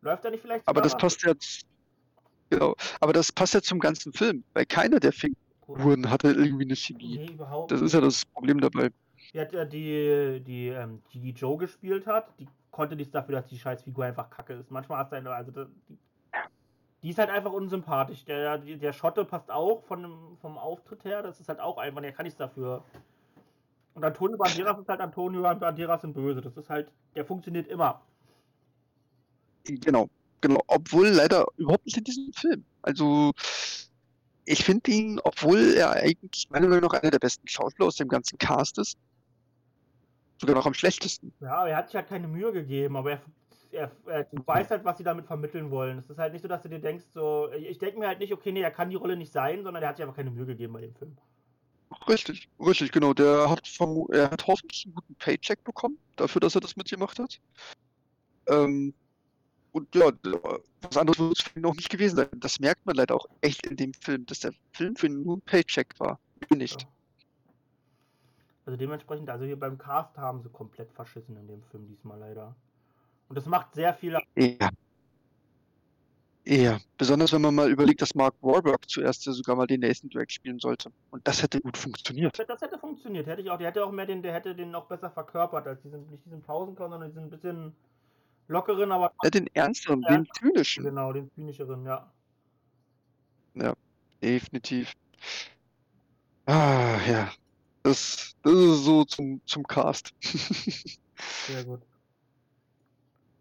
läuft 0.00 0.24
da 0.24 0.30
nicht 0.30 0.40
vielleicht 0.40 0.66
Aber 0.66 0.80
das 0.80 0.96
passt 0.96 1.22
ja, 1.22 1.34
z- 1.36 1.66
genau, 2.48 2.74
aber 2.98 3.12
das 3.12 3.30
passt 3.30 3.52
ja 3.52 3.60
zum 3.60 3.78
ganzen 3.78 4.14
Film, 4.14 4.42
weil 4.54 4.64
keiner 4.64 5.00
der 5.00 5.12
Figuren 5.12 6.08
hatte 6.08 6.28
irgendwie 6.28 6.64
eine 6.64 6.76
Chemie. 6.76 7.18
Nee, 7.18 7.32
überhaupt 7.32 7.72
Das 7.72 7.82
ist 7.82 7.92
ja 7.92 8.00
das 8.00 8.24
Problem 8.24 8.58
dabei. 8.58 8.88
Die 9.34 9.38
hat 9.38 9.52
ja 9.52 9.66
die, 9.66 10.40
die, 10.42 10.68
ähm, 10.68 11.02
die, 11.12 11.20
die 11.20 11.32
Joe 11.32 11.58
gespielt 11.58 12.06
hat, 12.06 12.32
die 12.38 12.48
konnte 12.70 12.96
nichts 12.96 13.12
dafür, 13.12 13.34
dass 13.34 13.48
die 13.48 13.58
Scheißfigur 13.58 14.06
einfach 14.06 14.30
kacke 14.30 14.54
ist. 14.54 14.70
Manchmal 14.70 15.00
hast 15.00 15.12
du 15.12 15.16
eine, 15.16 15.28
also 15.30 15.50
die, 15.50 15.98
die 17.04 17.10
ist 17.10 17.18
halt 17.18 17.28
einfach 17.28 17.52
unsympathisch. 17.52 18.24
Der, 18.24 18.56
der 18.56 18.92
Schotte 18.94 19.26
passt 19.26 19.50
auch 19.50 19.84
von 19.84 20.38
vom 20.40 20.56
Auftritt 20.56 21.04
her, 21.04 21.22
das 21.22 21.38
ist 21.38 21.50
halt 21.50 21.60
auch 21.60 21.76
einfach, 21.76 22.00
der 22.00 22.12
kann 22.12 22.24
nichts 22.24 22.38
dafür. 22.38 22.82
Und 23.92 24.02
Antonio 24.02 24.38
Banderas 24.38 24.78
ist 24.78 24.88
halt 24.88 25.00
Antonio 25.00 25.42
Banderas 25.42 26.02
in 26.02 26.14
Böse. 26.14 26.40
Das 26.40 26.56
ist 26.56 26.70
halt, 26.70 26.90
der 27.14 27.26
funktioniert 27.26 27.68
immer. 27.68 28.00
Genau, 29.64 30.08
genau. 30.40 30.62
Obwohl 30.66 31.08
leider 31.08 31.46
überhaupt 31.58 31.84
nicht 31.84 31.98
in 31.98 32.04
diesem 32.04 32.32
Film. 32.32 32.64
Also, 32.80 33.32
ich 34.46 34.64
finde 34.64 34.90
ihn, 34.90 35.20
obwohl 35.22 35.74
er 35.74 35.92
eigentlich 35.92 36.48
meiner 36.50 36.68
Meinung 36.68 36.90
nach 36.90 37.00
einer 37.00 37.10
der 37.10 37.18
besten 37.18 37.46
Schauspieler 37.46 37.86
aus 37.86 37.96
dem 37.96 38.08
ganzen 38.08 38.38
Cast 38.38 38.78
ist, 38.78 38.96
sogar 40.38 40.56
noch 40.56 40.66
am 40.66 40.74
schlechtesten. 40.74 41.34
Ja, 41.40 41.66
er 41.66 41.76
hat 41.76 41.88
sich 41.88 41.96
halt 41.96 42.08
keine 42.08 42.28
Mühe 42.28 42.50
gegeben, 42.50 42.96
aber 42.96 43.12
er, 43.12 43.20
er, 43.74 43.90
er 44.06 44.24
du 44.24 44.42
weißt 44.46 44.70
halt, 44.70 44.84
was 44.84 44.98
sie 44.98 45.04
damit 45.04 45.26
vermitteln 45.26 45.70
wollen. 45.70 45.98
Es 45.98 46.08
ist 46.08 46.18
halt 46.18 46.32
nicht 46.32 46.42
so, 46.42 46.48
dass 46.48 46.62
du 46.62 46.68
dir 46.68 46.78
denkst, 46.78 47.04
so, 47.12 47.50
ich 47.52 47.78
denke 47.78 47.98
mir 47.98 48.06
halt 48.06 48.18
nicht, 48.18 48.32
okay, 48.32 48.52
nee, 48.52 48.62
er 48.62 48.70
kann 48.70 48.90
die 48.90 48.96
Rolle 48.96 49.16
nicht 49.16 49.32
sein, 49.32 49.62
sondern 49.62 49.82
er 49.82 49.90
hat 49.90 49.96
sich 49.96 50.04
einfach 50.04 50.16
keine 50.16 50.30
Mühe 50.30 50.46
gegeben 50.46 50.72
bei 50.72 50.80
dem 50.80 50.94
Film. 50.94 51.16
Richtig, 52.08 52.48
richtig, 52.58 52.92
genau. 52.92 53.14
Der 53.14 53.48
hat, 53.48 53.64
vermu- 53.66 54.12
er 54.12 54.30
hat 54.30 54.46
hoffentlich 54.46 54.84
einen 54.86 54.94
guten 54.94 55.14
Paycheck 55.16 55.62
bekommen, 55.64 55.98
dafür, 56.16 56.40
dass 56.40 56.54
er 56.54 56.60
das 56.60 56.76
mitgemacht 56.76 57.18
hat. 57.18 57.40
Ähm, 58.48 58.94
und 59.72 59.94
ja, 59.94 60.10
was 60.82 60.96
anderes 60.96 61.18
wird 61.18 61.38
es 61.38 61.44
für 61.44 61.58
ihn 61.58 61.62
noch 61.62 61.74
nicht 61.74 61.90
gewesen 61.90 62.16
sein. 62.16 62.28
Das 62.36 62.60
merkt 62.60 62.84
man 62.86 62.96
leider 62.96 63.14
auch 63.14 63.26
echt 63.40 63.66
in 63.66 63.76
dem 63.76 63.92
Film, 63.94 64.26
dass 64.26 64.40
der 64.40 64.52
Film 64.72 64.96
für 64.96 65.06
ihn 65.06 65.22
nur 65.22 65.36
ein 65.36 65.42
Paycheck 65.42 65.98
war. 65.98 66.18
Nicht. 66.50 66.82
Ja. 66.82 66.88
Also 68.66 68.76
dementsprechend, 68.76 69.28
also 69.30 69.44
hier 69.44 69.58
beim 69.58 69.76
Cast 69.76 70.16
haben 70.16 70.42
sie 70.42 70.48
komplett 70.48 70.90
verschissen 70.92 71.36
in 71.36 71.46
dem 71.46 71.62
Film 71.64 71.86
diesmal 71.86 72.18
leider. 72.18 72.56
Und 73.28 73.36
das 73.36 73.46
macht 73.46 73.74
sehr 73.74 73.94
viel. 73.94 74.18
Ja. 74.36 74.70
Ja, 76.46 76.78
besonders 76.98 77.32
wenn 77.32 77.40
man 77.40 77.54
mal 77.54 77.70
überlegt, 77.70 78.02
dass 78.02 78.14
Mark 78.14 78.34
Wahlberg 78.42 78.86
zuerst 78.90 79.24
ja 79.24 79.32
sogar 79.32 79.56
mal 79.56 79.66
den 79.66 79.80
Nathan 79.80 80.10
Drake 80.10 80.30
spielen 80.30 80.58
sollte. 80.58 80.92
Und 81.10 81.26
das 81.26 81.42
hätte 81.42 81.58
gut 81.62 81.78
funktioniert. 81.78 82.38
Das 82.46 82.60
hätte 82.60 82.78
funktioniert, 82.78 83.26
hätte 83.26 83.40
ich 83.40 83.50
auch. 83.50 83.56
Der 83.56 83.68
hätte 83.68 83.82
auch 83.84 83.90
mehr 83.90 84.04
den, 84.04 84.22
der 84.22 84.34
hätte 84.34 84.54
den 84.54 84.70
noch 84.70 84.84
besser 84.84 85.10
verkörpert 85.10 85.66
als 85.66 85.80
diesen, 85.80 86.06
nicht 86.10 86.22
diesen 86.26 86.42
Pausenclown, 86.42 86.90
sondern 86.90 87.10
diesen 87.10 87.30
bisschen 87.30 87.74
lockeren, 88.48 88.92
aber 88.92 89.10
Ja, 89.22 89.30
den 89.30 89.46
ernsteren, 89.54 90.02
Ja. 90.02 90.10
den 90.18 90.28
zynischen. 90.38 90.84
genau, 90.84 91.14
den 91.14 91.30
zynischeren, 91.30 91.86
ja. 91.86 92.10
Definitiv. 94.22 94.92
Ah, 96.46 96.98
ja. 97.06 97.32
Das, 97.82 98.34
das 98.42 98.52
ist 98.54 98.84
so 98.84 99.04
zum, 99.04 99.40
zum 99.46 99.62
Cast. 99.66 100.14
Sehr 101.46 101.64
gut. 101.64 101.80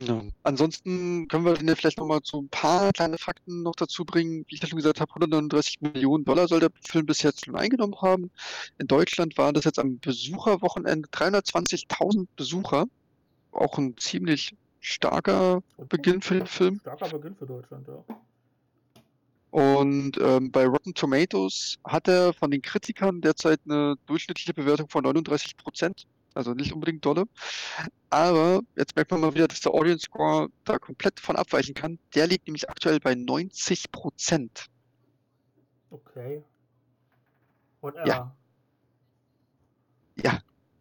Ja. 0.07 0.21
Ansonsten 0.43 1.27
können 1.27 1.45
wir 1.45 1.75
vielleicht 1.75 1.97
nochmal 1.97 2.19
so 2.23 2.41
ein 2.41 2.49
paar 2.49 2.91
kleine 2.91 3.17
Fakten 3.17 3.63
noch 3.63 3.75
dazu 3.75 4.05
bringen. 4.05 4.45
Wie 4.47 4.55
ich 4.55 4.61
ja 4.61 4.67
schon 4.67 4.77
gesagt 4.77 4.99
habe, 4.99 5.11
139 5.11 5.81
Millionen 5.81 6.25
Dollar 6.25 6.47
soll 6.47 6.59
der 6.59 6.71
Film 6.85 7.05
bis 7.05 7.21
jetzt 7.21 7.45
schon 7.45 7.55
eingenommen 7.55 7.95
haben. 8.01 8.31
In 8.77 8.87
Deutschland 8.87 9.37
waren 9.37 9.53
das 9.53 9.65
jetzt 9.65 9.79
am 9.79 9.99
Besucherwochenende 9.99 11.07
320.000 11.09 12.27
Besucher. 12.35 12.85
Auch 13.51 13.77
ein 13.77 13.95
ziemlich 13.97 14.55
starker 14.79 15.61
Beginn 15.89 16.21
für 16.21 16.35
den 16.35 16.47
Film. 16.47 16.79
Starker 16.79 17.09
Beginn 17.09 17.35
für 17.35 17.45
Deutschland, 17.45 17.87
ja. 17.87 18.03
Und 19.53 20.17
ähm, 20.19 20.51
bei 20.51 20.65
Rotten 20.65 20.95
Tomatoes 20.95 21.77
hat 21.85 22.07
er 22.07 22.33
von 22.33 22.49
den 22.49 22.63
Kritikern 22.63 23.21
derzeit 23.21 23.59
eine 23.65 23.95
durchschnittliche 24.07 24.51
Bewertung 24.51 24.89
von 24.89 25.03
39 25.03 25.57
Prozent. 25.57 26.07
Also 26.33 26.53
nicht 26.53 26.73
unbedingt 26.73 27.05
dolle. 27.05 27.25
Aber 28.09 28.61
jetzt 28.75 28.95
merkt 28.95 29.11
man 29.11 29.21
mal 29.21 29.33
wieder, 29.33 29.47
dass 29.47 29.61
der 29.61 29.73
Audience 29.73 30.05
Score 30.05 30.49
da 30.65 30.79
komplett 30.79 31.19
von 31.19 31.35
abweichen 31.35 31.73
kann. 31.73 31.99
Der 32.15 32.27
liegt 32.27 32.47
nämlich 32.47 32.69
aktuell 32.69 32.99
bei 32.99 33.15
90 33.15 33.91
Prozent. 33.91 34.67
Okay. 35.91 36.43
Und 37.81 37.95
Ja. 38.05 38.35
Ja. 40.21 40.39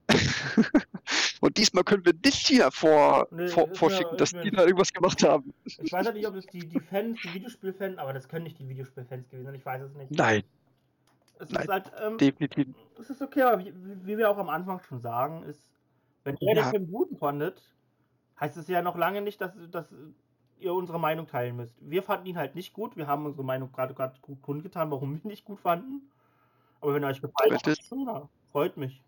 Und 1.40 1.56
diesmal 1.56 1.82
können 1.82 2.04
wir 2.04 2.14
nicht 2.24 2.46
hier 2.46 2.70
vor, 2.70 3.26
Nee, 3.32 3.48
vor, 3.48 3.68
vorschicken, 3.74 4.16
ist 4.16 4.32
dass 4.32 4.42
die 4.42 4.50
da 4.52 4.62
irgendwas 4.62 4.92
gemacht 4.92 5.22
haben. 5.24 5.52
Ich 5.64 5.92
weiß 5.92 6.06
halt 6.06 6.14
nicht, 6.14 6.26
ob 6.28 6.36
es 6.36 6.46
die, 6.46 6.60
die 6.60 6.78
Fans, 6.78 7.18
die 7.24 7.34
Videospielfans, 7.34 7.98
aber 7.98 8.12
das 8.12 8.28
können 8.28 8.44
nicht 8.44 8.60
die 8.60 8.68
Videospielfans 8.68 9.28
gewesen 9.28 9.46
sein, 9.46 9.54
ich 9.56 9.66
weiß 9.66 9.82
es 9.82 9.94
nicht. 9.94 10.12
Nein, 10.12 10.44
Es 11.42 11.50
nein, 11.50 11.62
ist 11.64 11.68
halt, 11.68 11.92
ähm, 12.00 12.18
definitiv. 12.18 12.68
es 13.00 13.10
ist 13.10 13.20
okay, 13.20 13.42
aber 13.42 13.64
wie, 13.64 13.72
wie 13.74 14.16
wir 14.16 14.30
auch 14.30 14.38
am 14.38 14.48
Anfang 14.48 14.80
schon 14.80 15.00
sagen, 15.00 15.42
ist, 15.42 15.60
wenn 16.22 16.36
ihr 16.36 16.54
den 16.54 16.64
Ja. 16.64 16.70
Film 16.70 16.90
gut 16.90 17.18
fandet, 17.18 17.60
heißt 18.38 18.56
es 18.56 18.68
ja 18.68 18.80
noch 18.80 18.96
lange 18.96 19.22
nicht, 19.22 19.40
dass, 19.40 19.52
dass 19.70 19.92
ihr 20.58 20.72
unsere 20.72 21.00
Meinung 21.00 21.26
teilen 21.26 21.56
müsst. 21.56 21.76
Wir 21.80 22.04
fanden 22.04 22.26
ihn 22.26 22.38
halt 22.38 22.54
nicht 22.54 22.72
gut, 22.72 22.96
wir 22.96 23.08
haben 23.08 23.26
unsere 23.26 23.44
Meinung 23.44 23.72
gerade 23.72 23.92
gerade 23.92 24.14
gut 24.22 24.40
kundgetan, 24.40 24.90
warum 24.92 25.14
wir 25.14 25.24
ihn 25.24 25.28
nicht 25.28 25.44
gut 25.44 25.58
fanden. 25.58 26.08
Aber 26.80 26.94
wenn 26.94 27.02
er 27.02 27.10
euch 27.10 27.20
gefallen 27.20 27.54
hat, 27.54 28.28
freut 28.52 28.76
mich. 28.76 29.02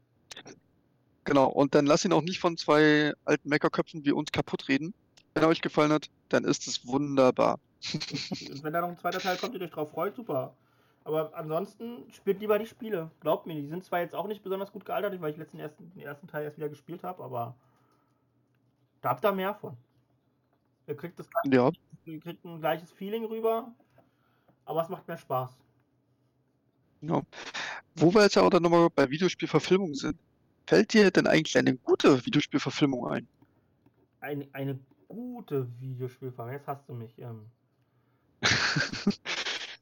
Genau, 1.25 1.47
und 1.49 1.75
dann 1.75 1.87
lasst 1.87 2.05
ihn 2.05 2.13
auch 2.13 2.23
nicht 2.23 2.41
von 2.41 2.57
zwei 2.57 3.13
alten 3.25 3.49
Meckerköpfen 3.49 4.05
wie 4.05 4.13
uns 4.13 4.33
kaputt 4.33 4.69
reden. 4.69 4.93
Wenn 5.35 5.45
er 5.45 5.49
euch 5.49 5.63
gefallen 5.63 5.93
hat, 5.93 6.11
dann 6.29 6.45
ist 6.45 6.67
es 6.67 6.87
wunderbar. 6.87 7.59
Und 7.93 8.63
wenn 8.63 8.73
da 8.73 8.81
noch 8.81 8.89
ein 8.89 8.99
zweiter 8.99 9.21
Teil 9.21 9.37
kommt, 9.37 9.55
ihr 9.55 9.63
euch 9.63 9.71
drauf 9.71 9.91
freut, 9.91 10.17
super. 10.17 10.55
Aber 11.05 11.35
ansonsten 11.35 12.11
spielt 12.13 12.41
lieber 12.41 12.59
die 12.59 12.67
Spiele. 12.67 13.11
Glaubt 13.21 13.47
mir, 13.47 13.55
die 13.55 13.69
sind 13.69 13.85
zwar 13.85 14.01
jetzt 14.01 14.15
auch 14.15 14.27
nicht 14.27 14.43
besonders 14.43 14.73
gut 14.73 14.87
gealtert, 14.87 15.21
weil 15.21 15.33
ich 15.33 15.37
letzten 15.37 15.59
ersten, 15.61 15.91
den 15.93 16.01
ersten 16.03 16.27
Teil 16.27 16.45
erst 16.45 16.57
wieder 16.57 16.71
gespielt 16.71 17.05
habe, 17.05 17.23
aber 17.23 17.55
da 19.03 19.11
habt 19.11 19.25
ihr 19.25 19.33
mehr 19.33 19.55
von. 19.55 19.77
Ihr 20.87 20.97
kriegt, 20.97 21.19
das, 21.19 21.29
gleiche- 21.29 21.55
Ja, 21.57 21.71
ihr 22.07 22.21
kriegt 22.21 22.45
ein 22.45 22.59
gleiches 22.59 22.91
Feeling 22.91 23.25
rüber, 23.27 23.71
aber 24.65 24.83
es 24.83 24.89
macht 24.89 25.07
mehr 25.07 25.19
Spaß. 25.19 25.57
genau. 27.01 27.23
Wo 27.97 28.13
wir 28.13 28.23
jetzt 28.23 28.35
ja 28.35 28.43
auch 28.43 28.51
dann 28.51 28.63
nochmal 28.63 28.89
bei 28.91 29.09
Videospielverfilmungen 29.09 29.95
sind. 29.95 30.19
Fällt 30.67 30.93
dir 30.95 31.11
denn 31.11 31.27
eigentlich 31.27 31.57
eine 31.57 31.77
gute 31.77 32.25
Videospielverfilmung 32.25 33.07
ein? 33.09 33.29
Eine, 34.21 34.49
eine 34.53 34.79
gute 35.07 35.69
Videospielfahrt. 35.81 36.51
Jetzt 36.53 36.67
hast 36.67 36.89
du 36.89 36.95
mich. 36.95 37.17
Ähm, 37.19 37.47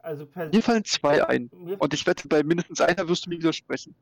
also 0.03 0.27
Mir 0.53 0.63
fallen 0.63 0.85
zwei 0.85 1.27
ein. 1.27 1.49
Und 1.79 1.95
ich 1.95 2.07
wette, 2.07 2.29
bei 2.29 2.43
mindestens 2.43 2.81
einer 2.81 3.09
wirst 3.09 3.27
du 3.27 3.31
mir 3.31 3.39
widersprechen. 3.39 3.95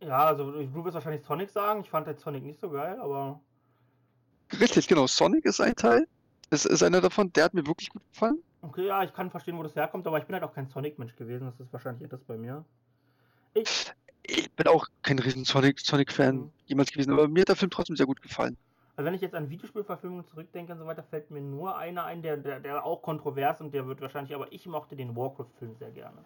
ja, 0.00 0.26
also 0.26 0.50
du 0.52 0.84
wirst 0.84 0.94
wahrscheinlich 0.94 1.24
Sonic 1.24 1.50
sagen. 1.50 1.80
Ich 1.80 1.90
fand 1.90 2.06
jetzt 2.06 2.22
Sonic 2.22 2.44
nicht 2.44 2.60
so 2.60 2.68
geil, 2.70 2.98
aber 3.00 3.40
Richtig, 4.60 4.86
genau. 4.86 5.06
Sonic 5.06 5.44
ist 5.46 5.60
ein 5.60 5.74
Teil. 5.74 6.06
Das 6.50 6.64
ist 6.66 6.82
einer 6.82 7.00
davon, 7.00 7.32
der 7.32 7.44
hat 7.44 7.54
mir 7.54 7.66
wirklich 7.66 7.88
gut 7.88 8.02
gefallen. 8.12 8.38
Okay, 8.62 8.86
ja, 8.86 9.02
ich 9.02 9.12
kann 9.12 9.30
verstehen, 9.30 9.56
wo 9.58 9.62
das 9.62 9.74
herkommt, 9.74 10.06
aber 10.06 10.18
ich 10.18 10.24
bin 10.24 10.34
halt 10.34 10.44
auch 10.44 10.52
kein 10.54 10.68
Sonic-Mensch 10.68 11.16
gewesen. 11.16 11.46
Das 11.46 11.58
ist 11.58 11.72
wahrscheinlich 11.72 12.02
etwas 12.04 12.22
bei 12.24 12.36
mir. 12.36 12.64
Ich, 13.54 13.92
Ich 14.22 14.50
bin 14.52 14.66
auch 14.68 14.86
kein 15.02 15.18
riesen 15.18 15.44
Sonic- 15.44 15.80
Sonic-Fan 15.80 16.36
Mhm. 16.36 16.50
jemals 16.66 16.90
gewesen, 16.92 17.12
aber 17.12 17.28
mir 17.28 17.40
hat 17.42 17.48
der 17.48 17.56
Film 17.56 17.70
trotzdem 17.70 17.96
sehr 17.96 18.06
gut 18.06 18.20
gefallen. 18.22 18.56
Also 18.96 19.06
wenn 19.06 19.14
ich 19.14 19.20
jetzt 19.20 19.34
an 19.34 19.50
Videospielverfilmungen 19.50 20.24
zurückdenke 20.26 20.72
und 20.72 20.78
so 20.78 20.86
weiter, 20.86 21.02
fällt 21.02 21.30
mir 21.30 21.40
nur 21.40 21.76
einer 21.76 22.04
ein, 22.04 22.22
der, 22.22 22.36
der, 22.36 22.60
der 22.60 22.84
auch 22.84 23.02
kontrovers 23.02 23.60
und 23.60 23.72
der 23.74 23.86
wird 23.86 24.00
wahrscheinlich, 24.00 24.34
aber 24.34 24.52
ich 24.52 24.66
mochte 24.66 24.94
den 24.96 25.16
Warcraft-Film 25.16 25.74
sehr 25.76 25.90
gerne. 25.90 26.24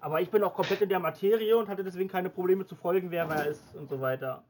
Aber 0.00 0.20
ich 0.20 0.30
bin 0.30 0.42
auch 0.42 0.54
komplett 0.54 0.82
in 0.82 0.88
der 0.88 1.00
Materie 1.00 1.56
und 1.56 1.68
hatte 1.68 1.82
deswegen 1.84 2.08
keine 2.10 2.28
Probleme 2.30 2.66
zu 2.66 2.74
folgen, 2.74 3.10
wer 3.10 3.28
wer 3.28 3.46
ist 3.46 3.74
und 3.74 3.88
so 3.88 4.00
weiter. 4.00 4.42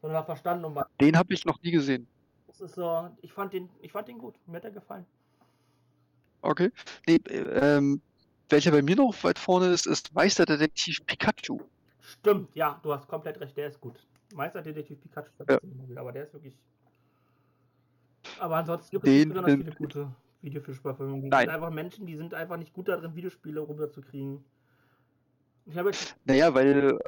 Sondern 0.00 0.18
habe 0.18 0.26
verstanden, 0.26 0.64
um 0.64 0.74
was 0.74 0.86
Den 1.00 1.16
habe 1.16 1.32
ich 1.32 1.44
noch 1.44 1.60
nie 1.62 1.70
gesehen. 1.70 2.06
es 2.48 2.60
ist. 2.60 2.74
So, 2.74 3.08
ich 3.22 3.32
fand 3.32 3.52
den, 3.52 3.68
ich 3.80 3.92
fand 3.92 4.08
den 4.08 4.18
gut. 4.18 4.34
Mir 4.46 4.56
hat 4.56 4.64
er 4.64 4.70
gefallen. 4.72 5.06
Okay. 6.42 6.70
Nee, 7.06 7.18
äh, 7.28 7.76
ähm, 7.76 8.00
welcher 8.48 8.70
bei 8.70 8.82
mir 8.82 8.96
noch 8.96 9.12
weit 9.24 9.38
vorne 9.38 9.66
ist, 9.68 9.86
ist 9.86 10.14
Meisterdetektiv 10.14 11.04
Pikachu. 11.06 11.60
Stimmt, 12.00 12.54
ja, 12.54 12.78
du 12.82 12.92
hast 12.92 13.08
komplett 13.08 13.40
recht, 13.40 13.56
der 13.56 13.68
ist 13.68 13.80
gut. 13.80 13.94
Meisterdetektiv 14.34 15.00
Pikachu, 15.00 15.30
Ja. 15.48 16.00
aber 16.00 16.12
der 16.12 16.24
ist 16.24 16.32
wirklich. 16.34 16.56
Aber 18.40 18.56
ansonsten 18.56 18.90
gibt 18.90 19.06
es 19.06 19.28
besonders 19.28 19.54
viele 19.54 19.72
gute 19.72 20.12
Videospielverfilmungen. 20.42 21.28
Nein. 21.28 21.46
sind 21.46 21.54
einfach 21.54 21.70
Menschen, 21.70 22.06
die 22.06 22.16
sind 22.16 22.34
einfach 22.34 22.56
nicht 22.56 22.72
gut 22.72 22.88
darin, 22.88 23.14
Videospiele 23.14 23.66
rüberzukriegen. 23.66 24.44
Ich 25.66 25.76
habe 25.76 25.90
Naja, 26.24 26.54
weil 26.54 26.98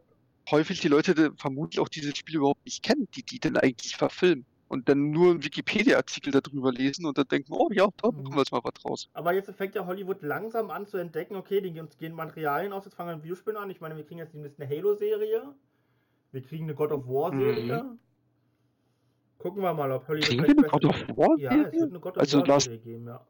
häufig 0.51 0.81
die 0.81 0.89
Leute 0.89 1.33
vermutlich 1.37 1.79
auch 1.81 1.89
diese 1.89 2.15
Spiele 2.15 2.39
überhaupt 2.39 2.65
nicht 2.65 2.83
kennen, 2.83 3.07
die 3.15 3.23
die 3.23 3.39
dann 3.39 3.57
eigentlich 3.57 3.97
verfilmen. 3.97 4.45
Und 4.69 4.89
dann 4.91 5.11
nur 5.13 5.31
einen 5.31 5.43
Wikipedia-Artikel 5.45 6.31
darüber 6.31 6.71
lesen 6.73 7.07
und 7.07 7.17
dann 7.17 7.27
denken, 7.29 7.55
oh 7.55 7.71
ja, 7.73 7.89
da 8.03 8.11
Mhm. 8.11 8.23
machen 8.23 8.35
wir 8.35 8.39
jetzt 8.41 8.53
mal 8.53 8.61
was 8.63 8.75
draus. 8.75 9.09
aber 9.15 9.33
jetzt 9.33 9.51
fängt 9.55 9.75
ja 9.75 9.87
Hollywood 9.87 10.21
langsam 10.23 10.71
an 10.71 10.87
zu 10.87 10.99
entdecken, 10.99 11.37
okay, 11.37 11.63
die 11.63 11.81
uns 11.81 11.97
gehen 11.97 12.13
Materialien 12.13 12.73
aus, 12.75 12.85
jetzt 12.85 12.95
fangen 12.95 13.09
wir 13.11 13.15
mit 13.17 13.25
Videospielen 13.25 13.57
an. 13.57 13.71
Ich 13.71 13.81
meine, 13.81 13.97
wir 13.97 14.05
kriegen 14.05 14.19
jetzt 14.19 14.35
eine 14.35 14.69
Halo-Serie. 14.69 15.55
Wir 16.33 16.43
kriegen 16.43 16.65
eine 16.65 16.75
God 16.75 16.93
of 16.93 17.07
War-Serie. 17.07 17.97
Gucken 19.39 19.63
wir 19.63 19.73
mal, 19.73 19.91
ob 19.93 20.09
Mhm. 20.09 20.21
Kriegen 20.21 20.43
wir 20.43 20.49
eine 20.51 20.63
God 20.69 20.85
of 20.85 20.97
War? 21.17 21.39
Ja, 21.39 21.53
es 21.69 21.73
wird 21.73 21.91
eine 21.91 22.01
God 22.01 22.17
of 22.17 22.21
Also 22.21 22.39
Last- 22.39 22.49
War-Serie 22.51 22.79
geben, 22.81 23.07
ja. 23.07 23.21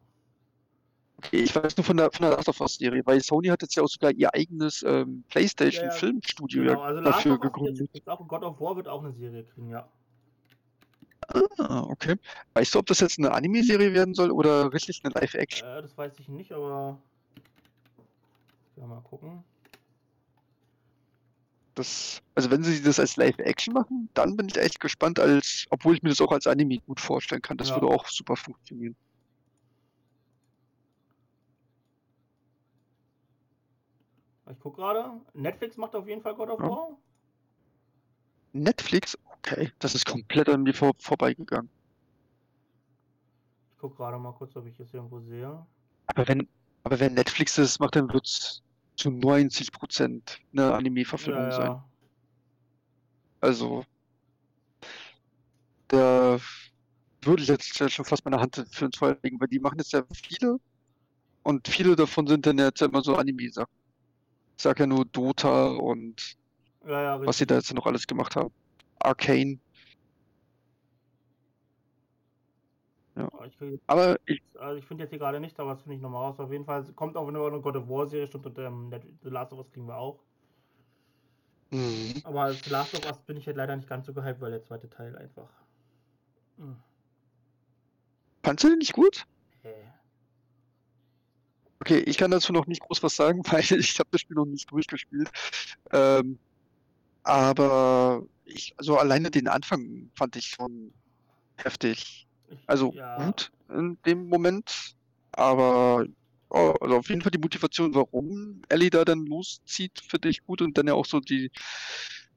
Okay, 1.19 1.39
ich 1.41 1.55
weiß 1.55 1.77
nur 1.77 1.85
von 1.85 1.97
der, 1.97 2.11
von 2.13 2.23
der 2.23 2.31
Last 2.37 2.49
of 2.49 2.61
Us-Serie, 2.61 3.03
weil 3.05 3.21
Sony 3.21 3.49
hat 3.49 3.61
jetzt 3.63 3.75
ja 3.75 3.83
auch 3.83 3.89
sogar 3.89 4.13
ihr 4.13 4.33
eigenes 4.33 4.85
ähm, 4.85 5.25
ja. 5.27 5.31
PlayStation-Filmstudio 5.31 6.63
Genau, 6.63 6.81
also 6.81 7.01
Last 7.01 7.19
dafür 7.19 7.33
Us 7.33 7.41
gegründet. 7.41 7.91
jetzt 7.93 8.09
auch 8.09 8.27
God 8.29 8.43
of 8.45 8.61
War 8.61 8.77
wird 8.77 8.87
auch 8.89 9.03
eine 9.03 9.13
Serie 9.13 9.43
kriegen, 9.45 9.69
ja. 9.71 9.89
Ah, 11.59 11.83
okay. 11.91 12.15
Weißt 12.55 12.75
du, 12.75 12.79
ob 12.79 12.87
das 12.87 13.01
jetzt 13.01 13.19
eine 13.19 13.33
Anime-Serie 13.33 13.93
werden 13.93 14.15
soll 14.15 14.31
oder 14.31 14.73
richtig 14.73 15.01
eine 15.05 15.13
Live-Action? 15.13 15.69
Äh, 15.69 15.83
das 15.83 15.99
weiß 15.99 16.13
ich 16.21 16.29
nicht, 16.29 16.53
aber. 16.53 16.99
Ja, 18.77 18.87
mal 18.87 19.01
gucken. 19.03 19.43
Das, 21.79 22.21
also 22.35 22.51
wenn 22.51 22.65
sie 22.65 22.83
das 22.83 22.99
als 22.99 23.15
Live-Action 23.15 23.73
machen, 23.73 24.11
dann 24.15 24.37
bin 24.37 24.49
ich 24.49 24.57
echt 24.57 24.81
gespannt, 24.81 25.21
als, 25.21 25.65
obwohl 25.71 25.95
ich 25.95 26.03
mir 26.03 26.09
das 26.09 26.21
auch 26.21 26.33
als 26.33 26.49
Anime 26.49 26.79
gut 26.81 26.99
vorstellen 26.99 27.41
kann. 27.41 27.57
Das 27.57 27.69
Ja. 27.69 27.77
würde 27.77 27.87
auch 27.87 28.05
super 28.09 28.35
funktionieren. 28.35 28.97
Ich 34.51 34.59
guck 34.59 34.75
gerade. 34.75 35.21
Netflix 35.35 35.77
macht 35.77 35.95
auf 35.95 36.09
jeden 36.09 36.21
Fall 36.21 36.35
God 36.35 36.49
of 36.51 36.59
Ja. 36.59 36.69
War. 36.69 36.89
Netflix, 38.55 39.17
okay, 39.37 39.71
das 39.79 39.95
ist 39.95 40.05
komplett 40.05 40.49
an 40.49 40.65
mir 40.65 40.75
vor, 40.75 40.95
vorbeigegangen. 40.99 41.71
Ich 43.71 43.79
guck 43.79 43.97
gerade 43.97 44.19
mal 44.19 44.33
kurz, 44.33 44.57
ob 44.57 44.67
ich 44.67 44.81
es 44.81 44.93
irgendwo 44.93 45.21
sehe. 45.21 45.65
Aber 46.09 46.27
wenn, 46.27 46.49
aber 46.83 46.99
wenn 46.99 47.15
Netflix 47.15 47.55
das 47.55 47.79
macht, 47.79 47.95
dann 47.95 48.13
wird 48.13 48.27
es 48.27 48.65
zu 48.99 49.11
90% 49.11 50.41
eine 50.53 50.75
Anime-Verfilmung 50.75 51.51
Ja, 51.51 51.57
sein. 51.57 51.67
ja. 51.67 51.85
Also, 53.41 53.85
da 55.89 56.39
würde 57.23 57.43
ich 57.43 57.49
jetzt 57.49 57.77
schon 57.93 58.05
fast 58.05 58.25
meine 58.25 58.41
Hand 58.41 58.65
für 58.73 58.87
ins 58.87 58.99
Feuer 58.99 59.19
legen, 59.23 59.41
weil 59.41 59.49
die 59.49 59.61
machen 59.61 59.79
jetzt 59.79 59.93
ja 59.93 60.05
viele 60.15 60.59
und 61.45 61.69
viele 61.69 61.97
davon 61.97 62.27
sind 62.27 62.47
dann 62.47 62.59
jetzt 62.59 62.83
immer 62.83 63.03
so 63.03 63.17
Anime-Sachen. 63.17 63.73
Ich 64.59 64.63
sag 64.65 64.81
ja 64.81 64.87
nur 64.87 65.05
Dota 65.07 65.69
und 65.69 66.37
ja 66.87 67.21
was 67.25 67.39
sie 67.39 67.47
da 67.47 67.57
jetzt 67.57 67.73
noch 67.75 67.87
alles 67.87 68.07
gemacht 68.07 68.37
haben. 68.37 68.53
Arcane. 69.01 69.61
Aber 73.27 73.47
Ich, 73.47 73.59
krieg- 73.59 73.81
Aber 73.87 74.19
ich, 74.27 74.43
also 74.59 74.79
ich 74.79 74.85
finde 74.85 75.05
jetzt 75.05 75.11
hier 75.11 75.19
gerade 75.19 75.41
nicht, 75.41 75.59
aber 75.61 75.73
das 75.73 75.83
finde 75.83 75.97
ich 75.97 76.03
nochmal 76.03 76.25
raus. 76.25 76.39
Auf 76.39 76.51
jeden 76.53 76.65
Fall 76.65 76.85
kommt 76.95 77.17
auch 77.17 77.29
eine 77.29 77.39
God 77.61 77.77
of 77.77 77.89
War 77.89 78.07
Serie, 78.07 78.27
stimmt, 78.27 78.47
und 78.47 78.59
ähm, 78.59 78.91
The 79.23 79.31
Last 79.31 79.53
of 79.53 79.59
Us 79.59 79.71
kriegen 79.71 79.87
wir 79.87 79.97
auch. 79.97 80.21
Mhm. 81.71 82.15
Aber 82.25 82.53
The 82.53 82.71
Last 82.71 82.95
of 82.95 83.05
Us 83.07 83.19
bin 83.23 83.37
ich 83.37 83.47
halt 83.47 83.57
leider 83.57 83.77
nicht 83.77 83.89
ganz 83.89 84.07
so 84.07 84.13
gehypt, 84.15 84.41
weil 84.41 84.51
der 84.51 84.63
zweite 84.63 84.89
Teil 84.89 85.17
einfach. 85.17 85.49
Hm. 86.59 86.77
fandst 88.43 88.65
du 88.65 88.69
den 88.69 88.79
nicht 88.79 88.95
gut? 88.95 89.25
Äh. 89.63 89.71
Okay, 91.81 91.99
ich 92.01 92.19
kann 92.19 92.31
dazu 92.33 92.53
noch 92.53 92.67
nicht 92.67 92.81
groß 92.83 93.03
was 93.03 93.15
sagen, 93.15 93.43
weil 93.51 93.61
ich 93.61 93.99
habe 93.99 94.09
das 94.11 94.23
Spiel 94.23 94.37
noch 94.37 94.47
nicht 94.47 94.71
durchgespielt. 94.71 95.31
Ähm, 95.93 96.39
aber 97.23 98.23
ich, 98.45 98.75
also 98.79 98.97
alleine 98.97 99.31
den 99.31 99.49
Anfang 99.49 100.11
fand 100.15 100.37
ich 100.37 100.47
schon 100.47 100.93
heftig. 101.57 102.28
Also 102.67 102.93
ja, 102.93 103.25
gut 103.25 103.51
in 103.71 103.99
dem 104.07 104.29
Moment, 104.29 104.93
aber 105.33 106.05
oh, 106.51 106.75
also 106.81 106.97
auf 106.97 107.09
jeden 107.09 107.23
Fall 107.23 107.31
die 107.31 107.39
Motivation, 107.39 107.95
warum 107.95 108.63
Ellie 108.69 108.91
da 108.91 109.05
dann 109.05 109.25
loszieht, 109.27 109.93
finde 110.09 110.29
ich 110.29 110.45
gut 110.45 110.63
und 110.63 110.77
dann 110.79 110.87
ja 110.87 110.95
auch 110.95 111.07
so 111.07 111.21
die, 111.21 111.51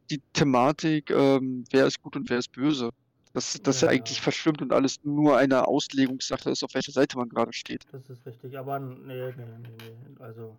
die 0.09 0.21
Thematik, 0.33 1.09
ähm, 1.09 1.63
wer 1.71 1.88
ist 1.88 2.01
gut 2.01 2.15
und 2.15 2.29
wer 2.29 2.38
ist 2.39 2.51
böse. 2.51 2.89
Dass 3.33 3.61
das 3.61 3.79
ja 3.81 3.88
Ja. 3.88 3.93
eigentlich 3.93 4.19
verschwimmt 4.19 4.61
und 4.61 4.73
alles 4.73 4.97
nur 5.03 5.38
eine 5.38 5.67
Auslegungssache 5.67 6.49
ist, 6.49 6.63
auf 6.63 6.73
welcher 6.73 6.91
Seite 6.91 7.17
man 7.17 7.29
gerade 7.29 7.53
steht. 7.53 7.83
Das 7.93 8.09
ist 8.09 8.25
richtig, 8.25 8.57
aber 8.57 8.79
nee, 8.79 9.31
nee, 9.38 9.45
nee, 9.61 9.69
nee. 9.77 10.23
Also, 10.23 10.57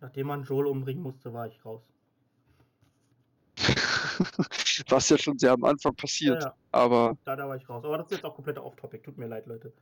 nachdem 0.00 0.28
man 0.28 0.44
Joel 0.44 0.66
umbringen 0.68 1.02
musste, 1.02 1.34
war 1.34 1.46
ich 1.46 1.64
raus. 1.64 1.82
Was 4.88 5.08
ja 5.08 5.18
schon 5.18 5.38
sehr 5.38 5.52
am 5.52 5.64
Anfang 5.64 5.92
Ja, 5.92 6.00
passiert, 6.00 6.42
ja, 6.42 6.54
aber 6.72 7.16
da, 7.24 7.36
da 7.36 7.48
war 7.48 7.56
ich 7.56 7.68
raus. 7.68 7.84
Aber 7.84 7.98
das 7.98 8.06
ist 8.06 8.12
jetzt 8.12 8.24
auch 8.24 8.34
komplett 8.34 8.58
off-topic. 8.58 9.02
Tut 9.02 9.18
mir 9.18 9.26
leid, 9.26 9.46
Leute. 9.46 9.72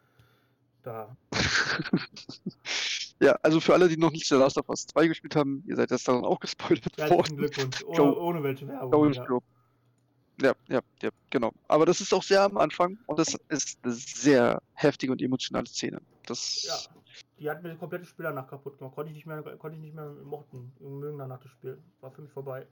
Da. 0.83 1.17
ja, 3.21 3.39
also 3.43 3.61
für 3.61 3.73
alle, 3.73 3.89
die 3.89 3.97
noch 3.97 4.11
nicht 4.11 4.27
The 4.27 4.35
Last 4.35 4.59
of 4.59 4.69
Us 4.69 4.87
2 4.87 5.09
gespielt 5.09 5.35
haben, 5.35 5.65
ihr 5.67 5.77
seid 5.77 5.91
jetzt 5.91 6.07
daran 6.07 6.25
auch 6.25 6.41
gespoilert 6.41 6.85
Herzlichen 6.85 7.11
worden. 7.11 7.37
Glückwunsch. 7.37 7.85
Ohne, 7.87 8.17
ohne 8.17 8.43
welche 8.43 8.69
Werbung. 8.69 9.13
Ja. 9.13 9.25
Ja, 10.41 10.53
ja, 10.69 10.81
ja, 11.01 11.11
genau. 11.31 11.53
Aber 11.69 11.87
das 11.87 12.01
ist 12.01 12.13
auch 12.13 12.23
sehr 12.23 12.43
am 12.43 12.57
Anfang 12.57 12.99
und 13.07 13.19
das 13.19 13.37
ist 13.49 13.79
eine 13.85 13.93
sehr 13.93 14.61
heftige 14.73 15.13
und 15.13 15.23
emotionale 15.23 15.67
Szene. 15.67 16.01
Das, 16.27 16.65
ja. 16.65 16.75
Die 17.39 17.51
hat 17.51 17.63
mir 17.63 17.71
das 17.71 17.79
komplette 17.79 18.05
Spiel 18.05 18.25
danach 18.25 18.49
kaputt 18.49 18.79
gemacht. 18.79 18.95
Konnte 18.95 19.11
ich 19.11 19.17
nicht 19.17 19.27
mehr, 19.27 19.43
konnte 19.43 19.77
ich 19.77 19.83
nicht 19.83 19.95
mehr 19.95 20.11
mochten, 20.25 20.73
mögen 20.81 21.19
danach 21.19 21.41
das 21.41 21.51
Spiel. 21.53 21.79
War 22.01 22.11
für 22.11 22.23
mich 22.23 22.33
vorbei. 22.33 22.67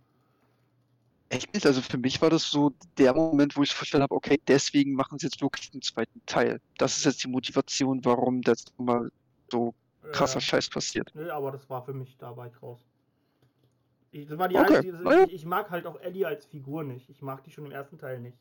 Echt 1.33 1.53
nicht. 1.55 1.67
Also 1.67 1.83
für 1.83 1.99
mich 1.99 2.21
war 2.23 2.31
das 2.31 2.51
so 2.51 2.73
der 2.99 3.15
Moment, 3.15 3.57
wo 3.57 3.63
ich 3.63 3.75
verstanden 3.75 4.05
habe, 4.05 4.15
okay, 4.15 4.41
deswegen 4.49 4.95
machen 4.95 5.19
sie 5.19 5.27
jetzt 5.27 5.41
wirklich 5.43 5.71
den 5.71 5.83
zweiten 5.83 6.23
Teil. 6.27 6.61
Das 6.79 6.97
ist 6.99 7.05
jetzt 7.05 7.25
die 7.25 7.29
Motivation, 7.29 8.05
warum 8.05 8.43
das 8.43 8.65
mal 8.79 9.11
so 9.51 9.75
krasser 10.13 10.41
Äh, 10.41 10.43
Scheiß 10.43 10.69
passiert. 10.71 11.15
Nee, 11.15 11.31
aber 11.31 11.53
das 11.53 11.71
war 11.71 11.85
für 11.85 11.95
mich, 11.95 12.19
da 12.19 12.37
war 12.37 12.47
ich 12.49 12.63
raus. 12.63 12.87
Ich, 14.13 14.27
das 14.29 14.39
war 14.39 14.47
die 14.49 14.59
Okay, 14.59 14.61
einzige, 14.61 15.05
ich, 15.09 15.33
ich 15.33 15.45
mag 15.45 15.71
halt 15.71 15.87
auch 15.87 15.99
Ellie 16.01 16.25
als 16.27 16.47
Figur 16.47 16.85
nicht. 16.85 17.09
Ich 17.11 17.21
mag 17.21 17.43
die 17.43 17.51
schon 17.51 17.67
im 17.67 17.73
ersten 17.73 17.99
Teil 17.99 18.21
nicht. 18.21 18.39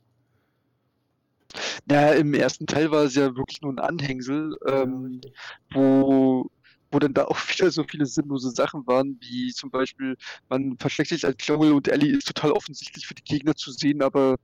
Naja, 1.85 2.13
im 2.13 2.33
ersten 2.33 2.65
Teil 2.67 2.91
war 2.91 3.03
es 3.03 3.15
ja 3.15 3.35
wirklich 3.35 3.61
nur 3.61 3.73
ein 3.73 3.79
Anhängsel, 3.79 4.55
Ja, 4.73 4.83
ähm, 4.83 5.21
richtig. 5.23 5.37
wo, 5.73 6.49
wo 6.91 6.99
dann 6.99 7.13
da 7.13 7.25
auch 7.25 7.37
wieder 7.49 7.71
so 7.71 7.83
viele 7.83 8.05
sinnlose 8.05 8.51
Sachen 8.51 8.85
waren, 8.87 9.17
wie 9.21 9.51
zum 9.53 9.71
Beispiel, 9.71 10.15
man 10.49 10.77
versteckt 10.77 11.09
sich 11.09 11.25
als 11.25 11.37
Joel 11.45 11.73
und 11.73 11.87
Ellie 11.87 12.17
ist 12.17 12.27
total 12.27 12.51
offensichtlich 12.51 13.07
für 13.07 13.15
die 13.15 13.23
Gegner 13.23 13.55
zu 13.55 13.71
sehen, 13.71 14.01
aber 14.01 14.37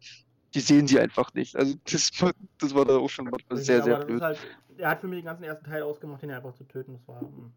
die 0.53 0.61
sehen 0.61 0.87
sie 0.87 0.99
einfach 0.99 1.33
nicht. 1.33 1.55
Also 1.55 1.75
das 1.91 2.09
war, 2.21 2.31
das 2.59 2.73
war 2.73 2.85
da 2.85 2.97
auch 2.97 3.09
schon 3.09 3.25
manchmal 3.25 3.59
sehr, 3.59 3.83
sehr 3.83 3.99
blöd. 3.99 4.17
ist 4.17 4.21
halt, 4.21 4.39
er 4.77 4.89
hat 4.89 5.01
für 5.01 5.07
mich 5.07 5.19
den 5.19 5.25
ganzen 5.25 5.43
ersten 5.43 5.65
Teil 5.65 5.83
ausgemacht, 5.83 6.21
den 6.21 6.31
einfach 6.31 6.53
zu 6.53 6.63
töten. 6.63 6.93
Das 6.93 7.07
war. 7.07 7.21
mm. 7.21 7.51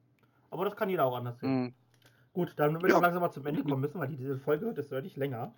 Aber 0.50 0.64
das 0.64 0.74
kann 0.76 0.88
jeder 0.90 1.04
auch 1.04 1.16
anders 1.16 1.38
sehen. 1.38 1.62
Mhm. 1.64 1.74
Gut, 2.32 2.52
dann 2.56 2.72
werden 2.72 2.82
wir 2.82 2.90
Ja. 2.90 2.98
langsam 2.98 3.22
mal 3.22 3.30
zum 3.30 3.46
Ende 3.46 3.62
kommen 3.62 3.80
müssen, 3.80 4.00
weil 4.00 4.08
die, 4.08 4.16
diese 4.16 4.38
Folge 4.38 4.66
wird 4.66 4.78
jetzt 4.78 4.90
deutlich 4.90 5.16
länger. 5.16 5.52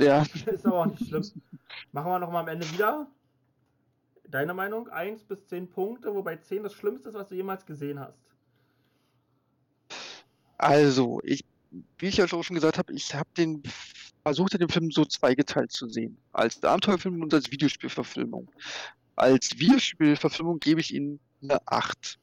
Ja, 0.00 0.22
Ist 0.46 0.66
aber 0.66 0.80
auch 0.80 0.86
nicht 0.86 1.06
schlimm. 1.06 1.22
Machen 1.92 2.10
wir 2.10 2.18
nochmal 2.18 2.42
am 2.42 2.48
Ende 2.48 2.70
wieder. 2.72 3.06
Deine 4.28 4.54
Meinung? 4.54 4.88
1 4.88 5.24
bis 5.24 5.46
10 5.46 5.68
Punkte, 5.68 6.14
wobei 6.14 6.36
10 6.36 6.62
das 6.62 6.72
Schlimmste 6.72 7.10
ist, 7.10 7.14
was 7.14 7.28
du 7.28 7.34
jemals 7.34 7.66
gesehen 7.66 8.00
hast. 8.00 8.18
also, 10.58 11.20
ich, 11.24 11.44
wie 11.98 12.06
ich 12.06 12.16
ja 12.16 12.26
schon 12.28 12.42
gesagt 12.42 12.78
habe, 12.78 12.92
ich 12.92 13.14
habe 13.14 13.28
den 13.36 13.62
versucht, 14.24 14.58
den 14.58 14.68
Film 14.68 14.90
so 14.90 15.04
zweigeteilt 15.04 15.70
zu 15.70 15.88
sehen. 15.88 16.16
Als 16.32 16.62
Abenteuerfilm 16.62 17.22
und 17.22 17.34
als 17.34 17.50
Videospielverfilmung. 17.50 18.50
als 19.16 19.58
Videospielverfilmung 19.58 20.58
gebe 20.60 20.80
ich 20.80 20.94
ihm 20.94 21.20
eine 21.42 21.58
8. 21.66 22.18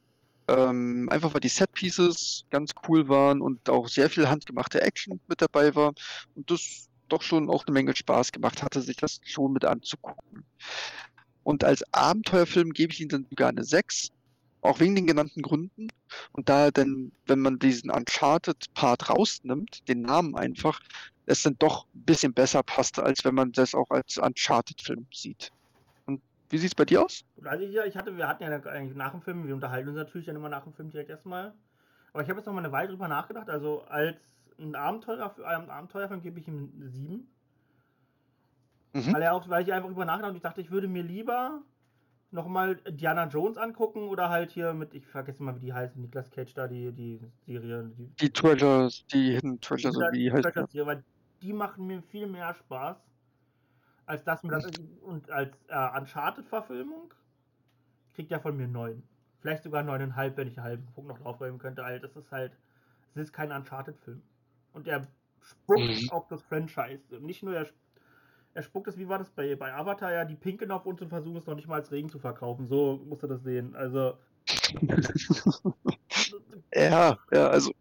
Ähm, 0.48 1.08
einfach 1.10 1.32
weil 1.32 1.40
die 1.40 1.48
Set-Pieces 1.48 2.44
ganz 2.50 2.72
cool 2.88 3.08
waren 3.08 3.40
und 3.40 3.70
auch 3.70 3.88
sehr 3.88 4.10
viel 4.10 4.28
handgemachte 4.28 4.82
Action 4.82 5.20
mit 5.28 5.40
dabei 5.40 5.74
war 5.74 5.94
und 6.34 6.50
das 6.50 6.88
doch 7.08 7.22
schon 7.22 7.48
auch 7.48 7.66
eine 7.66 7.74
Menge 7.74 7.94
Spaß 7.94 8.32
gemacht 8.32 8.62
hatte, 8.62 8.82
sich 8.82 8.96
das 8.96 9.20
schon 9.24 9.52
mit 9.52 9.64
anzugucken. 9.64 10.44
Und 11.44 11.64
als 11.64 11.82
Abenteuerfilm 11.92 12.72
gebe 12.72 12.92
ich 12.92 13.00
ihm 13.00 13.08
dann 13.08 13.26
sogar 13.28 13.48
eine 13.48 13.64
6, 13.64 14.10
auch 14.60 14.80
wegen 14.80 14.94
den 14.94 15.06
genannten 15.06 15.42
Gründen. 15.42 15.88
Und 16.32 16.48
da 16.48 16.70
denn, 16.70 17.12
wenn 17.26 17.40
man 17.40 17.58
diesen 17.58 17.90
Uncharted-Part 17.90 19.10
rausnimmt, 19.10 19.88
den 19.88 20.02
Namen 20.02 20.36
einfach, 20.36 20.80
es 21.26 21.42
dann 21.42 21.56
doch 21.58 21.86
ein 21.94 22.02
bisschen 22.02 22.32
besser 22.32 22.62
passt, 22.62 22.98
als 22.98 23.24
wenn 23.24 23.34
man 23.34 23.52
das 23.52 23.74
auch 23.74 23.90
als 23.90 24.18
Uncharted-Film 24.18 25.06
sieht. 25.12 25.50
Und 26.06 26.20
wie 26.50 26.58
sieht 26.58 26.70
es 26.70 26.74
bei 26.74 26.84
dir 26.84 27.04
aus? 27.04 27.24
Also 27.44 27.64
ich, 27.64 27.76
ich 27.76 27.96
hatte, 27.96 28.16
wir 28.16 28.28
hatten 28.28 28.42
ja 28.42 28.50
eigentlich 28.64 28.96
nach 28.96 29.12
dem 29.12 29.22
Film, 29.22 29.46
wir 29.46 29.54
unterhalten 29.54 29.88
uns 29.88 29.96
natürlich 29.96 30.26
dann 30.26 30.36
immer 30.36 30.48
nach 30.48 30.64
dem 30.64 30.72
Film 30.72 30.90
direkt 30.90 31.10
erstmal. 31.10 31.54
Aber 32.12 32.22
ich 32.22 32.28
habe 32.28 32.38
jetzt 32.38 32.46
noch 32.46 32.52
mal 32.52 32.60
eine 32.60 32.72
Weile 32.72 32.88
drüber 32.88 33.08
nachgedacht. 33.08 33.48
Also 33.48 33.82
als 33.82 34.16
ein 34.58 34.74
Abenteuer, 34.74 35.34
einem 35.44 35.70
Abenteuerfilm 35.70 36.22
gebe 36.22 36.38
ich 36.38 36.48
ihm 36.48 36.72
7. 36.78 37.26
Mhm. 38.92 39.12
Weil, 39.12 39.22
er 39.22 39.34
auch, 39.34 39.48
weil 39.48 39.62
ich 39.62 39.72
einfach 39.72 39.88
drüber 39.88 40.04
nachgedacht 40.04 40.30
und 40.30 40.36
ich 40.36 40.42
dachte, 40.42 40.60
ich 40.60 40.70
würde 40.70 40.88
mir 40.88 41.02
lieber 41.02 41.62
nochmal 42.30 42.76
Diana 42.88 43.26
Jones 43.26 43.58
angucken 43.58 44.08
oder 44.08 44.28
halt 44.28 44.50
hier 44.50 44.72
mit, 44.72 44.94
ich 44.94 45.06
vergesse 45.06 45.42
mal, 45.42 45.54
wie 45.56 45.60
die 45.60 45.72
heißt, 45.72 45.96
Niklas 45.96 46.30
Cage 46.30 46.54
da, 46.54 46.66
die, 46.66 46.92
die 46.92 47.20
Serie. 47.46 47.90
Die, 47.98 48.08
die 48.20 48.30
Treasures, 48.30 49.06
die 49.06 49.32
Hidden 49.32 49.60
Treasures, 49.60 49.94
so 49.94 50.00
wie 50.00 50.18
die 50.18 50.32
heißt. 50.32 50.44
Serie, 50.54 50.86
weil 50.86 51.04
die 51.42 51.52
machen 51.52 51.86
mir 51.86 52.02
viel 52.02 52.26
mehr 52.26 52.54
Spaß 52.54 52.96
als 54.06 54.24
das 54.24 54.42
mir 54.42 54.50
das 54.50 54.66
und 55.02 55.30
als 55.30 55.56
äh, 55.68 55.98
Uncharted-Verfilmung 55.98 57.14
kriegt 58.14 58.30
er 58.30 58.40
von 58.40 58.56
mir 58.56 58.68
9. 58.68 59.02
Vielleicht 59.40 59.62
sogar 59.62 59.82
9,5, 59.82 60.36
wenn 60.36 60.48
ich 60.48 60.58
einen 60.58 60.64
halben 60.64 60.86
Punkt 60.92 61.08
noch 61.08 61.18
draufräumen 61.18 61.58
könnte. 61.58 61.84
Halt, 61.84 62.04
das 62.04 62.14
ist 62.16 62.30
halt, 62.30 62.52
es 63.14 63.22
ist 63.22 63.32
kein 63.32 63.50
Uncharted-Film. 63.50 64.22
Und 64.72 64.86
er 64.86 65.06
spuckt 65.40 65.80
mhm. 65.80 66.10
auf 66.10 66.28
das 66.28 66.42
Franchise. 66.42 67.02
Nicht 67.20 67.42
nur 67.42 67.54
er, 67.54 67.66
er 68.54 68.62
spuckt 68.62 68.88
es, 68.88 68.98
wie 68.98 69.08
war 69.08 69.18
das 69.18 69.30
bei, 69.30 69.54
bei 69.56 69.72
Avatar, 69.72 70.12
ja, 70.12 70.24
die 70.24 70.34
Pinken 70.34 70.70
auf 70.70 70.86
uns 70.86 71.00
und 71.00 71.08
versuchen 71.08 71.36
es 71.36 71.46
noch 71.46 71.54
nicht 71.54 71.68
mal 71.68 71.76
als 71.76 71.90
Regen 71.90 72.10
zu 72.10 72.18
verkaufen. 72.18 72.66
So 72.66 73.00
musst 73.06 73.22
du 73.22 73.26
das 73.26 73.42
sehen. 73.42 73.74
Also. 73.74 74.14
ja, 76.74 77.18
ja, 77.30 77.48
also. 77.48 77.72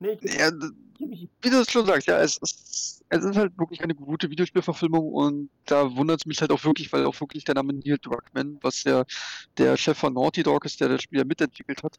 Nee, 0.00 0.18
ich, 0.20 0.34
ja, 0.34 0.50
wie 0.98 1.50
du 1.50 1.60
es 1.60 1.70
schon 1.70 1.86
sagst, 1.86 2.08
ja, 2.08 2.18
es, 2.18 2.38
es, 2.42 3.04
es 3.08 3.24
ist 3.24 3.36
halt 3.36 3.56
wirklich 3.58 3.82
eine 3.82 3.94
gute 3.94 4.30
Videospielverfilmung 4.30 5.12
und 5.12 5.50
da 5.66 5.94
wundert 5.96 6.20
es 6.20 6.26
mich 6.26 6.40
halt 6.40 6.50
auch 6.50 6.64
wirklich, 6.64 6.92
weil 6.92 7.04
auch 7.04 7.20
wirklich 7.20 7.44
der 7.44 7.54
Name 7.54 7.72
Neil 7.72 7.98
Druckmann, 7.98 8.58
was 8.62 8.84
ja 8.84 9.04
der 9.58 9.76
Chef 9.76 9.98
von 9.98 10.14
Naughty 10.14 10.42
Dog 10.42 10.64
ist, 10.64 10.80
der 10.80 10.88
das 10.88 11.02
Spiel 11.02 11.18
ja 11.18 11.24
mitentwickelt 11.24 11.82
hat, 11.82 11.98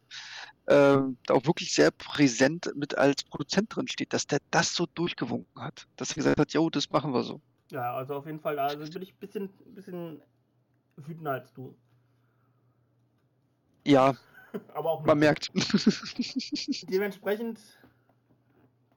ähm, 0.68 1.18
da 1.26 1.34
auch 1.36 1.46
wirklich 1.46 1.74
sehr 1.74 1.92
präsent 1.92 2.72
mit 2.76 2.98
als 2.98 3.24
Produzent 3.24 3.76
drin 3.76 3.88
steht, 3.88 4.14
dass 4.14 4.28
der 4.28 4.40
das 4.52 4.74
so 4.74 4.86
durchgewunken 4.86 5.62
hat, 5.62 5.88
dass 5.96 6.12
er 6.12 6.16
gesagt 6.16 6.40
hat, 6.40 6.54
jo, 6.54 6.70
das 6.70 6.90
machen 6.90 7.14
wir 7.14 7.24
so. 7.24 7.42
Ja, 7.74 7.96
also 7.96 8.14
auf 8.14 8.28
jeden 8.28 8.40
Fall, 8.40 8.60
also 8.60 8.92
bin 8.94 9.02
ich 9.02 9.14
ein 9.14 9.20
bisschen, 9.20 9.50
bisschen 9.74 10.22
wütender 10.96 11.32
als 11.32 11.52
du. 11.54 11.76
Ja, 13.84 14.14
aber 14.76 14.92
auch 14.92 15.04
man 15.04 15.18
merkt. 15.18 15.52
Dementsprechend 16.90 17.60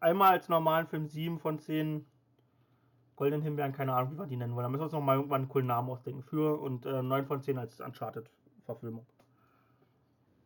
einmal 0.00 0.32
als 0.32 0.50
normalen 0.50 0.86
Film 0.86 1.08
7 1.08 1.38
von 1.38 1.58
10 1.58 2.04
Goldenen 3.16 3.42
Himbeeren, 3.42 3.72
keine 3.72 3.94
Ahnung, 3.94 4.12
wie 4.12 4.18
wir 4.18 4.26
die 4.26 4.36
nennen 4.36 4.54
wollen. 4.54 4.64
Da 4.64 4.68
müssen 4.68 4.82
wir 4.82 4.84
uns 4.84 4.92
noch 4.92 5.00
mal 5.00 5.16
irgendwann 5.16 5.42
einen 5.42 5.48
coolen 5.48 5.68
Namen 5.68 5.88
ausdenken 5.88 6.22
für 6.22 6.60
und 6.60 6.84
äh, 6.84 7.02
9 7.02 7.26
von 7.26 7.40
10 7.40 7.56
als 7.56 7.80
Uncharted-Verfilmung. 7.80 9.06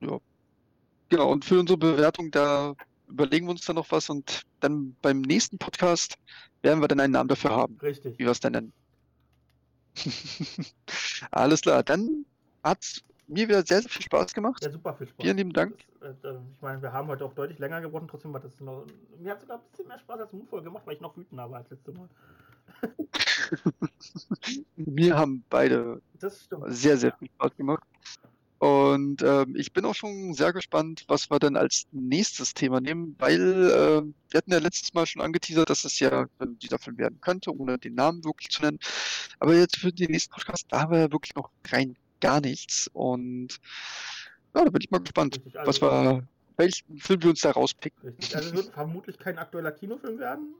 Ja. 0.02 0.20
Genau, 1.08 1.32
und 1.32 1.44
für 1.44 1.58
unsere 1.58 1.76
Bewertung, 1.76 2.30
da 2.30 2.76
überlegen 3.08 3.46
wir 3.46 3.50
uns 3.50 3.64
dann 3.64 3.74
noch 3.74 3.90
was 3.90 4.08
und 4.08 4.42
dann 4.60 4.94
beim 5.02 5.20
nächsten 5.20 5.58
Podcast 5.58 6.16
werden 6.62 6.80
wir 6.80 6.88
dann 6.88 7.00
einen 7.00 7.12
Namen 7.12 7.28
dafür 7.28 7.50
haben. 7.50 7.78
Richtig. 7.82 8.18
Wie 8.18 8.24
wir 8.24 8.30
es 8.30 8.40
dann 8.40 8.52
nennen. 8.52 8.72
Alles 11.30 11.62
klar, 11.62 11.82
dann 11.82 12.24
hat 12.62 13.02
mir 13.26 13.48
wieder 13.48 13.64
sehr, 13.64 13.80
sehr 13.82 13.90
viel 13.90 14.02
Spaß 14.02 14.34
gemacht. 14.34 14.62
Ja, 14.62 14.70
super 14.70 14.94
viel 14.94 15.06
Spaß. 15.06 15.24
Vielen 15.24 15.36
lieben 15.36 15.52
Dank. 15.52 15.76
Das, 16.00 16.22
äh, 16.24 16.34
ich 16.54 16.62
meine, 16.62 16.82
wir 16.82 16.92
haben 16.92 17.08
heute 17.08 17.24
auch 17.24 17.34
deutlich 17.34 17.58
länger 17.58 17.80
gebrochen, 17.80 18.08
trotzdem 18.08 18.32
war 18.32 18.40
das 18.40 18.58
noch. 18.60 18.86
Mir 19.18 19.32
hat 19.32 19.38
es 19.38 19.42
sogar 19.42 19.58
ein 19.58 19.64
bisschen 19.70 19.88
mehr 19.88 19.98
Spaß 19.98 20.20
als 20.20 20.32
Mutvoll 20.32 20.62
gemacht, 20.62 20.82
weil 20.86 20.94
ich 20.94 21.00
noch 21.00 21.16
wütender 21.16 21.50
war 21.50 21.58
als 21.58 21.70
letztes 21.70 21.94
Mal. 21.94 22.08
mir 24.76 25.16
haben 25.16 25.44
beide 25.50 26.00
sehr, 26.68 26.96
sehr 26.96 27.12
viel 27.16 27.28
Spaß 27.28 27.56
gemacht. 27.56 27.82
Und 28.60 29.22
ähm, 29.22 29.56
ich 29.56 29.72
bin 29.72 29.86
auch 29.86 29.94
schon 29.94 30.34
sehr 30.34 30.52
gespannt, 30.52 31.04
was 31.08 31.30
wir 31.30 31.38
dann 31.38 31.56
als 31.56 31.86
nächstes 31.92 32.52
Thema 32.52 32.78
nehmen, 32.78 33.16
weil 33.18 33.40
äh, 33.40 34.02
wir 34.30 34.36
hatten 34.36 34.52
ja 34.52 34.58
letztes 34.58 34.92
Mal 34.92 35.06
schon 35.06 35.22
angeteasert, 35.22 35.70
dass 35.70 35.86
es 35.86 35.98
ja 35.98 36.26
dieser 36.60 36.78
Film 36.78 36.98
werden 36.98 37.18
könnte, 37.22 37.56
ohne 37.56 37.78
den 37.78 37.94
Namen 37.94 38.22
wirklich 38.22 38.50
zu 38.50 38.60
nennen. 38.60 38.78
Aber 39.38 39.56
jetzt 39.56 39.78
für 39.78 39.90
den 39.90 40.10
nächsten 40.10 40.34
Podcast, 40.34 40.66
da 40.68 40.82
haben 40.82 40.92
wir 40.92 40.98
ja 40.98 41.10
wirklich 41.10 41.34
noch 41.34 41.48
rein 41.68 41.96
gar 42.20 42.42
nichts. 42.42 42.90
Und 42.92 43.58
ja, 44.54 44.62
da 44.62 44.70
bin 44.70 44.82
ich 44.82 44.90
mal 44.90 45.00
gespannt, 45.00 45.40
also, 45.54 45.66
was 45.66 45.80
wir, 45.80 46.28
welchen 46.58 46.98
Film 46.98 47.22
wir 47.22 47.30
uns 47.30 47.40
da 47.40 47.52
rauspicken. 47.52 48.10
Richtig. 48.10 48.36
Also 48.36 48.48
es 48.50 48.54
wird 48.54 48.74
vermutlich 48.74 49.18
kein 49.18 49.38
aktueller 49.38 49.72
Kinofilm 49.72 50.18
werden. 50.18 50.54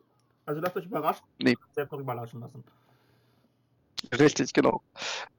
Also 0.46 0.62
lasst 0.62 0.74
euch 0.74 0.86
überraschen. 0.86 1.26
Nee. 1.38 1.54
Selbst 1.74 1.92
noch 1.92 2.00
überraschen 2.00 2.40
lassen. 2.40 2.64
Richtig, 4.18 4.54
genau. 4.54 4.80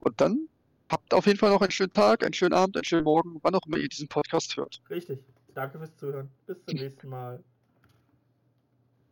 Und 0.02 0.22
dann 0.22 0.48
habt 0.92 1.14
auf 1.14 1.26
jeden 1.26 1.40
Fall 1.40 1.50
noch 1.52 1.62
einen 1.62 1.72
schönen 1.72 1.94
Tag, 1.94 2.24
einen 2.24 2.34
schönen 2.34 2.54
Abend, 2.54 2.76
einen 2.78 2.84
schönen 2.86 3.04
Morgen, 3.04 3.40
wann 3.42 3.56
auch 3.56 3.66
immer 3.66 3.78
ihr 3.78 3.90
diesen 3.90 4.08
Podcast 4.08 4.58
hört. 4.58 4.82
Richtig. 4.90 5.20
Danke 5.54 5.78
fürs 5.80 5.96
Zuhören. 5.98 6.30
Bis 6.48 6.58
zum 6.66 6.76
nächsten 6.80 7.10
Mal. 7.10 7.44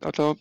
Ciao, 0.00 0.12
ciao. 0.12 0.36